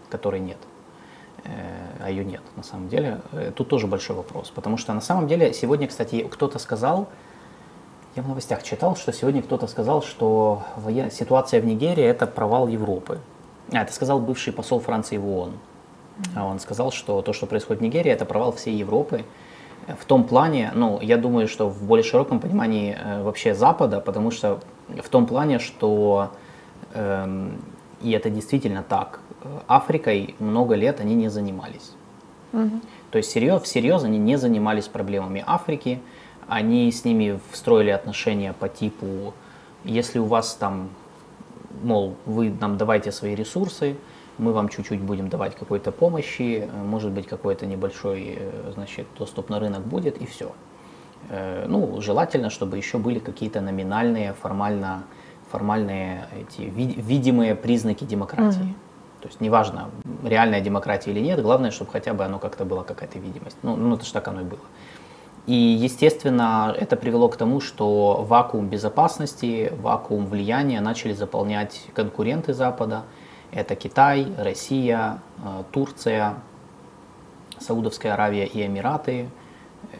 которой 0.08 0.38
нет, 0.38 0.58
э, 1.42 1.50
а 2.04 2.10
ее 2.10 2.24
нет 2.24 2.42
на 2.54 2.62
самом 2.62 2.88
деле, 2.88 3.20
тут 3.56 3.66
тоже 3.66 3.88
большой 3.88 4.14
вопрос. 4.14 4.52
Потому 4.54 4.76
что 4.76 4.92
на 4.94 5.00
самом 5.00 5.26
деле 5.26 5.52
сегодня, 5.52 5.88
кстати, 5.88 6.22
кто-то 6.30 6.60
сказал, 6.60 7.08
я 8.14 8.22
в 8.22 8.28
новостях 8.28 8.62
читал, 8.62 8.94
что 8.94 9.12
сегодня 9.12 9.42
кто-то 9.42 9.66
сказал, 9.66 10.02
что 10.02 10.62
ситуация 11.10 11.60
в 11.60 11.66
Нигерии– 11.66 12.04
это 12.14 12.28
провал 12.28 12.68
Европы. 12.68 13.18
А, 13.72 13.82
это 13.82 13.92
сказал 13.92 14.20
бывший 14.20 14.52
посол 14.52 14.78
Франции 14.78 15.16
в 15.16 15.26
ООН. 15.26 15.54
А 16.34 16.44
Он 16.44 16.58
сказал, 16.60 16.92
что 16.92 17.22
то, 17.22 17.32
что 17.32 17.46
происходит 17.46 17.80
в 17.80 17.84
Нигерии, 17.84 18.12
это 18.12 18.24
провал 18.24 18.52
всей 18.52 18.74
Европы. 18.74 19.24
Э, 19.86 19.94
В 19.98 20.04
том 20.04 20.24
плане, 20.24 20.70
ну, 20.74 21.00
я 21.00 21.16
думаю, 21.16 21.48
что 21.48 21.68
в 21.68 21.82
более 21.82 22.04
широком 22.04 22.40
понимании 22.40 22.96
э, 22.98 23.22
вообще 23.22 23.54
Запада, 23.54 24.00
потому 24.00 24.30
что 24.30 24.60
в 24.88 25.08
том 25.08 25.26
плане, 25.26 25.58
что, 25.58 26.30
эм, 26.94 27.62
и 28.02 28.10
это 28.12 28.30
действительно 28.30 28.82
так, 28.82 29.20
э, 29.42 29.58
Африкой 29.66 30.34
много 30.38 30.74
лет 30.74 31.00
они 31.00 31.14
не 31.14 31.28
занимались. 31.28 31.92
То 33.10 33.18
есть 33.18 33.30
серьез, 33.30 33.62
всерьез 33.62 34.04
они 34.04 34.18
не 34.18 34.36
занимались 34.36 34.86
проблемами 34.86 35.42
Африки, 35.46 36.00
они 36.48 36.92
с 36.92 37.04
ними 37.04 37.40
встроили 37.50 37.90
отношения 37.90 38.52
по 38.52 38.68
типу, 38.68 39.32
если 39.84 40.18
у 40.18 40.26
вас 40.26 40.54
там, 40.54 40.90
мол, 41.82 42.14
вы 42.26 42.54
нам 42.60 42.76
давайте 42.76 43.10
свои 43.10 43.34
ресурсы, 43.34 43.96
мы 44.42 44.52
вам 44.52 44.68
чуть-чуть 44.68 45.00
будем 45.00 45.28
давать 45.28 45.54
какой-то 45.54 45.92
помощи, 45.92 46.68
э, 46.70 46.84
может 46.84 47.10
быть 47.12 47.26
какой-то 47.26 47.66
небольшой, 47.66 48.36
э, 48.38 48.72
значит, 48.74 49.06
доступ 49.18 49.48
на 49.50 49.58
рынок 49.58 49.80
будет 49.80 50.20
и 50.20 50.26
все. 50.26 50.52
Ну, 51.68 52.00
желательно, 52.00 52.50
чтобы 52.50 52.76
еще 52.76 52.98
были 52.98 53.20
какие-то 53.20 53.60
номинальные, 53.60 54.32
формально, 54.32 55.04
формальные 55.52 56.26
эти 56.36 56.62
ви- 56.62 57.00
видимые 57.00 57.54
признаки 57.54 58.02
демократии. 58.04 58.74
То 59.20 59.28
есть 59.28 59.40
неважно, 59.40 59.90
реальная 60.24 60.60
демократия 60.60 61.12
или 61.12 61.20
нет, 61.20 61.40
главное, 61.40 61.70
чтобы 61.70 61.92
хотя 61.92 62.12
бы 62.12 62.24
оно 62.24 62.40
как-то 62.40 62.64
была 62.64 62.82
какая-то 62.82 63.20
видимость. 63.20 63.56
Ну, 63.62 63.76
ну 63.76 63.94
это 63.94 64.04
же 64.04 64.12
так 64.12 64.26
оно 64.26 64.40
и 64.40 64.44
было. 64.44 64.58
И, 65.46 65.54
естественно, 65.54 66.74
это 66.76 66.96
привело 66.96 67.28
к 67.28 67.36
тому, 67.36 67.60
что 67.60 68.24
вакуум 68.28 68.66
безопасности, 68.66 69.72
вакуум 69.80 70.26
влияния 70.26 70.80
начали 70.80 71.12
заполнять 71.12 71.86
конкуренты 71.94 72.52
Запада. 72.52 73.02
Это 73.52 73.76
Китай, 73.76 74.26
Россия, 74.38 75.18
э, 75.44 75.62
Турция, 75.72 76.34
Саудовская 77.60 78.14
Аравия 78.14 78.46
и 78.46 78.64
Эмираты. 78.66 79.28
Э, 79.92 79.96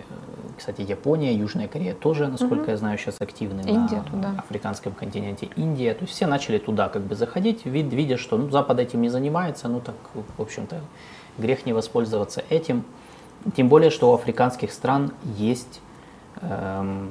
Кстати, 0.57 0.83
Япония, 0.83 1.35
Южная 1.35 1.67
Корея 1.69 1.95
тоже, 1.95 2.29
насколько 2.29 2.71
я 2.71 2.77
знаю, 2.77 2.97
сейчас 2.99 3.17
активны 3.21 3.61
Индия 3.63 3.97
на 3.97 4.03
туда. 4.05 4.35
африканском 4.39 4.93
континенте. 4.93 5.49
Индия. 5.57 5.93
То 5.95 6.03
есть 6.03 6.15
все 6.15 6.27
начали 6.27 6.59
туда 6.59 6.89
как 6.89 7.03
бы 7.03 7.15
заходить, 7.15 7.65
вид- 7.67 7.93
видя, 7.93 8.17
что 8.17 8.37
ну, 8.37 8.49
Запад 8.51 8.79
этим 8.79 9.03
не 9.03 9.09
занимается, 9.09 9.69
ну 9.69 9.81
так, 9.81 9.97
в 10.15 10.43
общем-то, 10.43 10.81
грех 11.39 11.67
не 11.67 11.73
воспользоваться 11.73 12.45
этим. 12.49 12.85
Тем 13.57 13.69
более, 13.69 13.91
что 13.91 14.11
у 14.13 14.15
африканских 14.15 14.73
стран 14.73 15.13
есть 15.37 15.81
эм, 16.43 17.09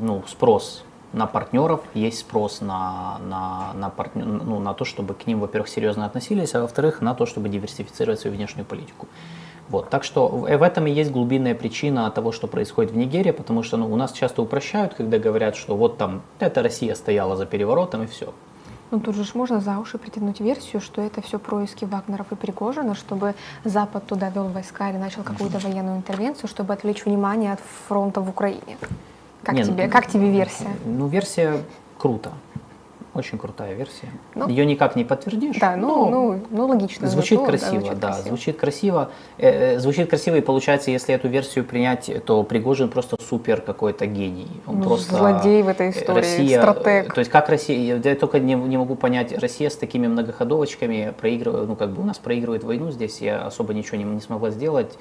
ну, 0.00 0.22
спрос 0.26 0.84
на 1.12 1.26
партнеров, 1.26 1.80
есть 1.94 2.20
спрос 2.20 2.60
на, 2.60 3.18
на, 3.18 3.72
на, 3.74 3.90
партнер, 3.90 4.24
ну, 4.24 4.60
на 4.60 4.74
то, 4.74 4.84
чтобы 4.84 5.14
к 5.14 5.26
ним, 5.26 5.40
во-первых, 5.40 5.68
серьезно 5.68 6.06
относились, 6.06 6.54
а 6.54 6.60
во-вторых, 6.60 7.00
на 7.00 7.14
то, 7.14 7.26
чтобы 7.26 7.48
диверсифицировать 7.48 8.20
свою 8.20 8.36
внешнюю 8.36 8.64
политику. 8.64 9.08
Вот, 9.68 9.88
так 9.88 10.04
что 10.04 10.26
в 10.28 10.58
в 10.58 10.62
этом 10.62 10.86
и 10.86 10.90
есть 10.90 11.12
глубинная 11.12 11.54
причина 11.54 12.10
того, 12.10 12.32
что 12.32 12.48
происходит 12.48 12.92
в 12.92 12.96
Нигерии, 12.96 13.30
потому 13.30 13.62
что 13.62 13.76
ну, 13.76 13.92
у 13.92 13.96
нас 13.96 14.12
часто 14.12 14.42
упрощают, 14.42 14.94
когда 14.94 15.18
говорят, 15.18 15.56
что 15.56 15.76
вот 15.76 15.96
там 15.96 16.22
эта 16.40 16.62
Россия 16.62 16.94
стояла 16.94 17.36
за 17.36 17.46
переворотом 17.46 18.02
и 18.02 18.06
все. 18.06 18.32
Ну 18.90 18.98
тут 18.98 19.14
же 19.14 19.24
можно 19.34 19.60
за 19.60 19.78
уши 19.78 19.98
притянуть 19.98 20.40
версию, 20.40 20.82
что 20.82 21.00
это 21.00 21.22
все 21.22 21.38
происки 21.38 21.84
Вагнеров 21.84 22.32
и 22.32 22.34
Пригожина, 22.34 22.96
чтобы 22.96 23.34
Запад 23.64 24.06
туда 24.06 24.30
вел 24.30 24.48
войска 24.48 24.90
или 24.90 24.98
начал 24.98 25.22
какую-то 25.22 25.60
военную 25.60 25.96
интервенцию, 25.96 26.48
чтобы 26.48 26.74
отвлечь 26.74 27.04
внимание 27.04 27.52
от 27.52 27.60
фронта 27.86 28.20
в 28.20 28.28
Украине. 28.28 28.76
Как, 29.42 29.54
Не, 29.54 29.64
тебе, 29.64 29.86
ну, 29.86 29.90
как 29.90 30.06
тебе 30.06 30.30
версия? 30.30 30.68
Ну, 30.84 31.06
версия 31.06 31.58
круто. 31.98 32.30
Очень 33.12 33.38
крутая 33.38 33.74
версия. 33.74 34.08
Ну, 34.36 34.46
Ее 34.48 34.64
никак 34.64 34.94
не 34.94 35.04
подтвердишь. 35.04 35.56
Да, 35.58 35.74
ну, 35.74 36.08
ну, 36.10 36.40
ну 36.50 36.66
логично. 36.68 37.08
Звучит 37.08 37.40
зато, 37.40 37.50
красиво, 37.50 37.80
звучит 37.80 37.98
да, 37.98 38.06
красиво. 38.08 38.28
звучит 38.28 38.56
красиво. 38.56 39.10
Э, 39.38 39.74
э, 39.74 39.78
звучит 39.80 40.08
красиво, 40.08 40.36
и 40.36 40.40
получается, 40.40 40.92
если 40.92 41.12
эту 41.12 41.26
версию 41.26 41.64
принять, 41.64 42.08
то 42.24 42.44
Пригожин 42.44 42.88
просто 42.88 43.16
супер 43.20 43.62
какой-то 43.62 44.06
гений. 44.06 44.46
Он 44.64 44.78
Ну, 44.78 44.84
просто 44.84 45.16
злодей 45.16 45.64
в 45.64 45.68
этой 45.68 45.88
э, 45.88 45.90
истории, 45.90 46.18
Россия, 46.18 46.62
стратег. 46.62 47.10
э, 47.10 47.12
То 47.12 47.18
есть 47.18 47.32
как 47.32 47.48
Россия, 47.48 47.96
я, 47.96 48.10
я 48.10 48.14
только 48.14 48.38
не, 48.38 48.54
не 48.54 48.76
могу 48.78 48.94
понять, 48.94 49.36
Россия 49.36 49.70
с 49.70 49.76
такими 49.76 50.06
многоходовочками 50.06 51.12
проигрывает, 51.18 51.66
ну 51.66 51.74
как 51.74 51.90
бы 51.90 52.02
у 52.02 52.04
нас 52.04 52.18
проигрывает 52.18 52.62
войну 52.62 52.92
здесь, 52.92 53.20
я 53.20 53.42
особо 53.44 53.74
ничего 53.74 53.98
не, 53.98 54.04
не 54.04 54.20
смогла 54.20 54.50
сделать. 54.50 54.96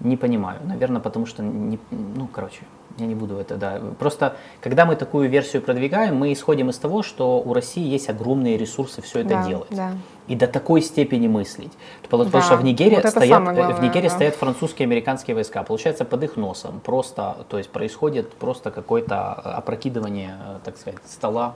Не 0.00 0.16
понимаю. 0.16 0.58
Наверное, 0.64 1.00
потому 1.00 1.24
что, 1.26 1.42
не, 1.44 1.78
ну, 1.90 2.26
короче, 2.26 2.62
Я 2.98 3.06
не 3.06 3.14
буду 3.14 3.36
это, 3.36 3.56
да. 3.56 3.80
Просто, 3.98 4.36
когда 4.62 4.86
мы 4.86 4.96
такую 4.96 5.28
версию 5.28 5.60
продвигаем, 5.60 6.16
мы 6.16 6.32
исходим 6.32 6.70
из 6.70 6.78
того, 6.78 7.02
что 7.02 7.40
у 7.40 7.52
России 7.52 7.86
есть 7.86 8.08
огромные 8.08 8.56
ресурсы 8.56 9.02
все 9.02 9.20
это 9.20 9.28
Да, 9.30 9.46
делать. 9.46 9.68
да. 9.70 9.92
И 10.28 10.34
до 10.34 10.46
такой 10.46 10.80
степени 10.80 11.28
мыслить. 11.28 11.72
Потому 12.02 12.24
Да, 12.30 12.40
что 12.40 12.56
в 12.56 12.64
Нигерии, 12.64 12.96
вот 12.96 13.06
стоят, 13.06 13.40
э, 13.40 13.50
в 13.50 13.54
главное, 13.54 13.80
Нигерии 13.80 14.08
да. 14.08 14.14
стоят 14.14 14.34
французские 14.34 14.86
и 14.86 14.90
американские 14.90 15.34
войска. 15.34 15.62
Получается, 15.62 16.04
под 16.06 16.22
их 16.24 16.36
носом 16.36 16.80
просто, 16.80 17.36
то 17.48 17.58
есть 17.58 17.70
происходит 17.70 18.32
просто 18.32 18.70
какое-то 18.70 19.32
опрокидывание, 19.32 20.36
э, 20.40 20.58
так 20.64 20.78
сказать, 20.78 21.00
стола 21.06 21.54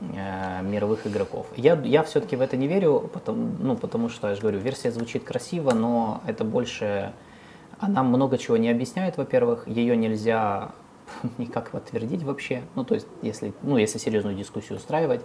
э, 0.00 0.62
мировых 0.62 1.06
игроков. 1.06 1.46
Я, 1.56 1.78
я 1.84 2.02
все-таки 2.02 2.34
в 2.34 2.40
это 2.40 2.56
не 2.56 2.66
верю, 2.66 3.10
потому, 3.12 3.50
ну, 3.60 3.76
потому 3.76 4.08
что, 4.08 4.28
я 4.30 4.34
же 4.34 4.40
говорю, 4.40 4.58
версия 4.58 4.90
звучит 4.90 5.22
красиво, 5.24 5.72
но 5.74 6.22
это 6.26 6.44
больше... 6.44 7.12
Она 7.82 8.04
много 8.04 8.38
чего 8.38 8.56
не 8.56 8.70
объясняет, 8.70 9.16
во-первых, 9.16 9.66
ее 9.66 9.96
нельзя 9.96 10.70
никак 11.38 11.72
подтвердить 11.72 12.22
вообще, 12.22 12.62
ну, 12.76 12.84
то 12.84 12.94
есть, 12.94 13.08
если, 13.22 13.52
ну, 13.62 13.76
если 13.76 13.98
серьезную 13.98 14.36
дискуссию 14.36 14.78
устраивать. 14.78 15.22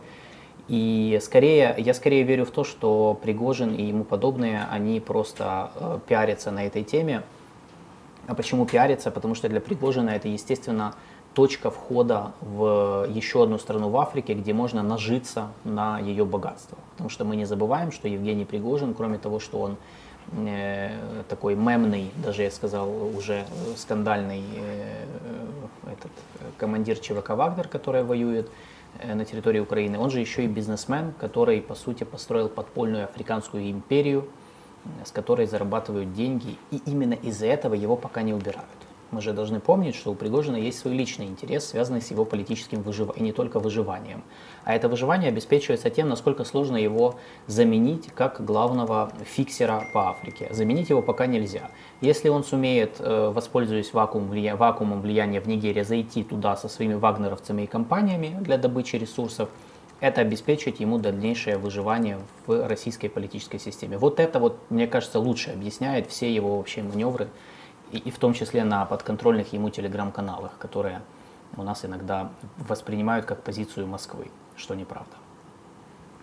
И 0.68 1.20
скорее, 1.22 1.76
я 1.78 1.94
скорее 1.94 2.24
верю 2.24 2.46
в 2.46 2.52
то, 2.52 2.64
что 2.64 3.18
Пригожин 3.22 3.76
и 3.76 3.84
ему 3.84 4.04
подобные, 4.04 4.66
они 4.72 5.00
просто 5.00 5.70
э, 5.76 6.00
пиарятся 6.08 6.50
на 6.50 6.66
этой 6.66 6.84
теме. 6.84 7.22
А 8.26 8.34
почему 8.34 8.66
пиариться? 8.66 9.12
Потому 9.12 9.36
что 9.36 9.48
для 9.50 9.62
Пригожина 9.62 10.10
это, 10.10 10.28
естественно, 10.28 10.96
точка 11.36 11.70
входа 11.70 12.32
в 12.42 13.08
еще 13.08 13.44
одну 13.44 13.60
страну 13.60 13.90
в 13.90 13.98
Африке, 13.98 14.34
где 14.34 14.54
можно 14.54 14.82
нажиться 14.82 15.50
на 15.64 16.00
ее 16.00 16.26
богатство. 16.26 16.80
Потому 16.94 17.12
что 17.12 17.24
мы 17.24 17.36
не 17.36 17.46
забываем, 17.46 17.92
что 17.92 18.08
Евгений 18.08 18.46
Пригожин, 18.46 18.96
кроме 18.96 19.20
того, 19.20 19.40
что 19.40 19.60
он 19.60 19.78
такой 21.30 21.56
мемный, 21.56 22.12
даже 22.24 22.44
я 22.44 22.52
сказал, 22.52 22.90
уже 23.16 23.46
скандальный 23.76 24.44
э, 24.56 25.06
этот, 25.86 26.12
э, 26.40 26.52
командир 26.58 26.98
ЧВК 26.98 27.30
«Вагнер», 27.30 27.68
который 27.68 28.04
воюет 28.04 28.50
э, 29.00 29.14
на 29.14 29.26
территории 29.26 29.60
Украины, 29.60 29.98
он 29.98 30.10
же 30.10 30.20
еще 30.20 30.44
и 30.44 30.48
бизнесмен, 30.48 31.14
который, 31.20 31.62
по 31.62 31.76
сути, 31.76 32.04
построил 32.04 32.50
подпольную 32.50 33.06
африканскую 33.06 33.70
империю, 33.72 34.28
с 35.06 35.12
которой 35.12 35.48
зарабатывают 35.48 36.14
деньги, 36.14 36.58
и 36.72 36.82
именно 36.86 37.14
из-за 37.14 37.48
этого 37.48 37.74
его 37.74 37.96
пока 37.96 38.22
не 38.22 38.34
убирают. 38.34 38.87
Мы 39.12 39.22
же 39.22 39.32
должны 39.32 39.60
помнить, 39.60 39.96
что 39.96 40.12
у 40.12 40.16
Пригожина 40.16 40.58
есть 40.58 40.80
свой 40.80 40.94
личный 40.94 41.28
интерес, 41.28 41.70
связанный 41.70 42.02
с 42.02 42.12
его 42.12 42.26
политическим 42.26 42.82
выживанием, 42.82 43.18
и 43.18 43.24
не 43.24 43.32
только 43.32 43.60
выживанием. 43.60 44.24
А 44.66 44.76
это 44.76 44.90
выживание 44.90 45.30
обеспечивается 45.30 45.90
тем, 45.90 46.10
насколько 46.10 46.44
сложно 46.44 46.76
его 46.76 47.16
заменить 47.48 48.08
как 48.14 48.44
главного 48.44 49.12
фиксера 49.24 49.84
по 49.94 50.10
Африке. 50.10 50.50
Заменить 50.52 50.90
его 50.90 51.02
пока 51.02 51.26
нельзя. 51.26 51.72
Если 52.02 52.28
он 52.28 52.44
сумеет, 52.44 52.98
э, 53.00 53.32
воспользуясь 53.34 53.94
вакуум, 53.94 54.30
влия- 54.30 54.58
вакуумом 54.58 55.02
влияния 55.02 55.40
в 55.40 55.48
Нигерии, 55.48 55.84
зайти 55.84 56.24
туда 56.24 56.58
со 56.58 56.68
своими 56.68 56.96
вагнеровцами 56.96 57.62
и 57.62 57.68
компаниями 57.68 58.38
для 58.42 58.58
добычи 58.58 58.98
ресурсов, 58.98 59.50
это 60.00 60.22
обеспечит 60.22 60.80
ему 60.80 61.00
дальнейшее 61.00 61.58
выживание 61.58 62.20
в 62.46 62.68
российской 62.68 63.08
политической 63.08 63.58
системе. 63.58 63.98
Вот 63.98 64.20
это, 64.20 64.40
вот, 64.40 64.60
мне 64.70 64.86
кажется, 64.86 65.20
лучше 65.20 65.52
объясняет 65.52 66.08
все 66.08 66.32
его 66.32 66.58
вообще 66.58 66.84
маневры, 66.84 67.30
и, 67.92 67.98
и 67.98 68.12
в 68.12 68.18
том 68.18 68.34
числе 68.34 68.64
на 68.64 68.86
подконтрольных 68.86 69.54
ему 69.54 69.70
телеграм-каналах, 69.70 70.58
которые 70.58 71.02
у 71.56 71.64
нас 71.64 71.86
иногда 71.86 72.32
воспринимают 72.58 73.26
как 73.26 73.44
позицию 73.44 73.88
Москвы, 73.88 74.30
что 74.56 74.76
неправда. 74.76 75.16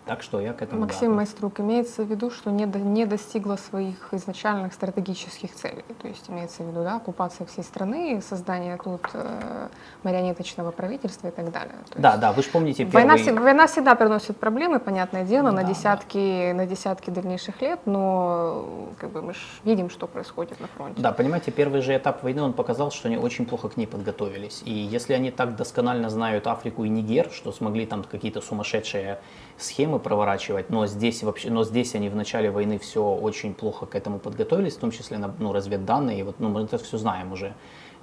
Так 0.06 0.22
что 0.22 0.38
я 0.38 0.52
к 0.52 0.60
этому 0.60 0.82
да. 0.82 0.86
Максим 0.86 1.14
Майструк, 1.14 1.60
имеется 1.60 2.02
в 2.04 2.06
виду, 2.10 2.30
что 2.30 2.50
не, 2.50 2.66
до- 2.66 2.78
не 2.78 3.06
достигла 3.06 3.56
своих 3.56 4.12
изначальных 4.12 4.74
стратегических 4.74 5.54
целей. 5.54 5.82
То 6.02 6.08
есть 6.08 6.28
имеется 6.28 6.62
в 6.62 6.68
виду 6.68 6.82
да, 6.84 6.96
оккупация 6.96 7.46
всей 7.46 7.64
страны, 7.64 8.20
создание 8.20 8.76
тут 8.76 9.00
э, 9.14 9.68
марионеточного 10.02 10.72
правительства 10.72 11.28
и 11.28 11.30
так 11.30 11.50
далее. 11.50 11.72
То 11.88 12.02
Да, 12.02 12.08
есть 12.10 12.20
да, 12.20 12.32
вы 12.32 12.42
же 12.42 12.50
помните 12.50 12.84
Война, 12.84 13.14
первый... 13.14 13.22
всегда- 13.22 13.40
война 13.42 13.66
всегда 13.66 13.94
приносит 13.94 14.36
проблемы, 14.36 14.78
понятное 14.78 15.24
дело, 15.24 15.50
на, 15.50 15.62
Да, 15.62 15.68
десятки, 15.68 16.52
на 16.52 16.66
десятки 16.66 17.08
дальнейших 17.08 17.62
лет, 17.62 17.80
но 17.86 18.66
как 18.98 19.10
бы, 19.10 19.22
мы 19.22 19.32
ж 19.32 19.38
видим, 19.64 19.88
что 19.88 20.06
происходит 20.06 20.60
на 20.60 20.66
фронте. 20.66 21.00
Да, 21.00 21.12
понимаете, 21.12 21.50
первый 21.50 21.80
же 21.80 21.96
этап 21.96 22.22
войны, 22.22 22.42
он 22.42 22.52
показал, 22.52 22.90
что 22.90 23.08
они 23.08 23.16
очень 23.16 23.46
плохо 23.46 23.70
к 23.70 23.78
ней 23.78 23.86
подготовились. 23.86 24.62
И 24.66 24.70
если 24.70 25.14
они 25.14 25.30
так 25.30 25.56
досконально 25.56 26.10
знают 26.10 26.46
Африку 26.46 26.84
и 26.84 26.90
Нигер, 26.90 27.30
что 27.30 27.52
смогли 27.52 27.86
там 27.86 28.04
какие-то 28.04 28.42
сумасшедшие 28.42 29.18
схемы 29.58 29.98
проворачивать, 29.98 30.70
но 30.70 30.86
здесь 30.86 31.22
вообще, 31.22 31.50
но 31.50 31.64
здесь 31.64 31.94
они 31.94 32.08
в 32.08 32.16
начале 32.16 32.50
войны 32.50 32.78
все 32.78 33.02
очень 33.02 33.54
плохо 33.54 33.86
к 33.86 33.94
этому 33.94 34.18
подготовились, 34.18 34.76
в 34.76 34.80
том 34.80 34.90
числе 34.90 35.18
на 35.18 35.34
ну, 35.38 35.52
разведданные, 35.52 36.24
вот, 36.24 36.40
ну, 36.40 36.48
мы 36.48 36.62
это 36.62 36.78
все 36.78 36.98
знаем 36.98 37.32
уже. 37.32 37.54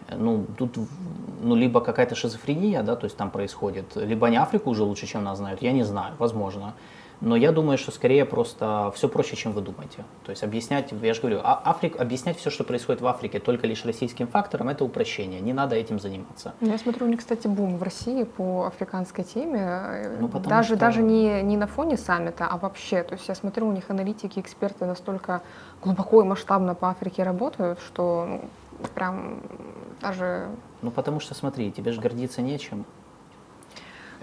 Э, 0.08 0.16
Ну, 0.18 0.46
тут, 0.58 0.78
ну, 1.44 1.56
либо 1.56 1.82
какая-то 1.82 2.16
шизофрения, 2.16 2.84
да, 2.84 2.96
то 2.96 3.06
есть 3.06 3.18
там 3.18 3.32
происходит, 3.32 3.96
либо 3.96 4.28
они 4.28 4.38
Африку 4.38 4.70
уже 4.70 4.84
лучше, 4.84 5.08
чем 5.08 5.24
нас 5.24 5.38
знают, 5.38 5.62
я 5.62 5.74
не 5.74 5.84
знаю, 5.84 6.14
возможно. 6.20 6.74
Но 7.22 7.36
я 7.36 7.52
думаю, 7.52 7.78
что 7.78 7.92
скорее 7.92 8.26
просто 8.26 8.92
все 8.96 9.08
проще, 9.08 9.36
чем 9.36 9.52
вы 9.52 9.62
думаете. 9.62 10.04
То 10.26 10.32
есть 10.32 10.44
объяснять, 10.44 10.92
я 10.92 11.14
же 11.14 11.22
говорю, 11.22 11.40
а- 11.44 11.62
Африк, 11.66 12.00
объяснять 12.02 12.38
все, 12.40 12.50
что 12.50 12.64
происходит 12.64 13.00
в 13.02 13.06
Африке 13.08 13.40
только 13.40 13.68
лишь 13.68 13.86
российским 13.86 14.28
фактором, 14.28 14.70
это 14.70 14.84
упрощение. 14.84 15.40
Не 15.40 15.54
надо 15.54 15.76
этим 15.76 16.00
заниматься. 16.00 16.54
Ну, 16.62 16.72
Я 16.72 16.80
смотрю, 16.80 17.06
у 17.06 17.10
них, 17.10 17.20
кстати, 17.20 17.48
бум 17.48 17.78
в 17.78 17.84
России 17.84 18.24
по 18.24 18.66
африканской 18.66 19.24
теме. 19.24 20.18
Ну, 20.20 20.28
даже 20.40 20.70
что- 20.70 20.78
даже 20.78 21.04
не, 21.04 21.44
не 21.44 21.58
на 21.58 21.68
фоне 21.68 21.96
саммита, 21.98 22.48
а 22.48 22.58
вообще. 22.58 23.04
То 23.04 23.14
есть 23.14 23.28
я 23.28 23.36
смотрю, 23.36 23.68
у 23.68 23.72
них 23.72 23.90
аналитики, 23.92 24.40
эксперты 24.40 24.86
настолько 24.86 25.44
глубоко 25.84 26.24
и 26.24 26.26
масштабно 26.26 26.74
по 26.74 26.90
Африке 26.90 27.22
работают, 27.22 27.80
что 27.80 28.26
ну, 28.80 28.88
прям 28.96 29.42
даже... 30.02 30.48
Ну, 30.82 30.90
потому 30.90 31.20
что, 31.20 31.36
смотри, 31.36 31.72
тебе 31.72 31.92
же 31.92 32.02
гордиться 32.02 32.42
нечем. 32.42 32.84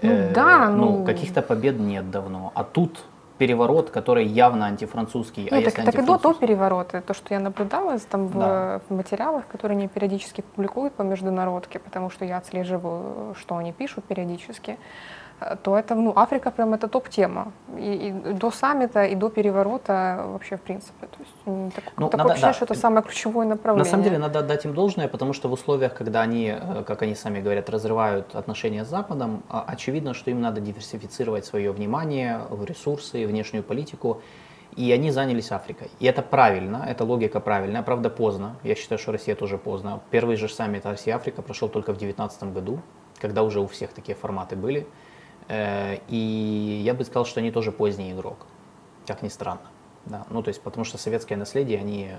Ну, 0.01 0.29
да, 0.33 0.69
ну... 0.69 0.99
ну- 0.99 1.05
каких-то 1.05 1.41
побед 1.41 1.79
нет 1.79 2.09
давно. 2.11 2.51
А 2.55 2.63
тут 2.63 3.03
переворот, 3.37 3.89
который 3.89 4.25
явно 4.25 4.65
антифранцузский. 4.65 5.47
а 5.51 5.55
Нет, 5.55 5.65
если 5.65 5.81
так, 5.81 5.85
так 5.95 6.03
и 6.03 6.05
до, 6.05 6.17
до 6.17 6.33
переворота, 6.33 7.01
то, 7.01 7.13
что 7.13 7.33
я 7.33 7.39
наблюдала 7.39 7.97
там 7.99 8.27
в, 8.27 8.37
Да. 8.37 8.81
в 8.89 8.93
материалах, 8.93 9.47
которые 9.47 9.77
они 9.77 9.87
периодически 9.87 10.41
публикуют 10.41 10.93
по 10.93 11.03
международке, 11.03 11.79
потому 11.79 12.09
что 12.09 12.25
я 12.25 12.37
отслеживаю, 12.37 13.35
что 13.35 13.55
они 13.55 13.71
пишут 13.71 14.03
периодически, 14.03 14.71
э, 14.71 14.75
то 15.63 15.77
это, 15.77 15.95
ну, 15.95 16.13
Африка 16.15 16.51
прям 16.51 16.73
это 16.73 16.87
топ-тема. 16.87 17.51
И, 17.77 18.07
и 18.09 18.33
до 18.33 18.51
саммита, 18.51 19.05
и 19.05 19.15
до 19.15 19.29
переворота 19.29 20.23
вообще 20.27 20.55
в 20.57 20.61
принципе. 20.61 21.07
То 21.07 21.17
есть 21.19 21.73
так- 21.75 21.83
Ну, 21.97 22.07
такое 22.09 22.17
надо- 22.17 22.31
ощущение, 22.33 22.51
да. 22.51 22.53
что 22.53 22.65
это 22.65 22.75
самое 22.75 23.03
ключевое 23.03 23.45
На 23.47 23.55
направление. 23.55 23.89
самом 23.91 24.03
деле 24.03 24.17
надо 24.17 24.39
отдать 24.39 24.65
им 24.65 24.73
должное, 24.73 25.07
потому 25.07 25.33
что 25.33 25.47
в 25.49 25.53
условиях, 25.53 25.93
когда 25.93 26.21
они, 26.21 26.53
э, 26.59 26.83
как 26.85 27.01
они 27.01 27.15
сами 27.15 27.41
говорят, 27.41 27.69
разрывают 27.69 28.35
отношения 28.35 28.83
с 28.83 28.87
Западом, 28.89 29.43
а- 29.49 29.63
очевидно, 29.67 30.13
что 30.13 30.31
им 30.31 30.41
надо 30.41 30.61
диверсифицировать 30.61 31.45
свое 31.45 31.71
внимание, 31.71 32.41
в 32.49 32.65
ресурсы, 32.65 33.25
внешнюю 33.27 33.63
политику. 33.63 34.21
И 34.75 34.91
они 34.91 35.11
занялись 35.11 35.51
Африкой. 35.51 35.89
И 35.99 36.05
это 36.05 36.21
правильно, 36.21 36.85
эта 36.87 37.03
логика 37.03 37.39
правильная, 37.39 37.81
правда 37.81 38.09
поздно. 38.09 38.55
Я 38.63 38.75
считаю, 38.75 38.99
что 38.99 39.11
Россия 39.11 39.35
тоже 39.35 39.57
поздно. 39.57 39.99
Первый 40.11 40.35
же 40.35 40.47
саммит 40.47 40.85
Россия-Африка 40.85 41.41
прошел 41.41 41.69
только 41.69 41.91
в 41.93 41.97
2019 41.97 42.53
году, 42.53 42.79
когда 43.19 43.41
уже 43.43 43.59
у 43.59 43.65
всех 43.67 43.91
такие 43.93 44.15
форматы 44.15 44.55
были. 44.55 44.85
Э, 45.49 45.97
И 46.07 46.81
я 46.85 46.93
бы 46.93 47.03
сказал, 47.03 47.25
что 47.25 47.39
они 47.41 47.51
тоже 47.51 47.71
поздний 47.71 48.11
игрок, 48.11 48.45
как 49.05 49.21
ни 49.23 49.29
странно. 49.29 49.61
Да. 50.05 50.25
Ну, 50.29 50.41
то 50.41 50.49
есть, 50.49 50.61
потому 50.61 50.85
что 50.85 50.97
советское 50.97 51.35
наследие, 51.35 51.79
они 51.79 52.11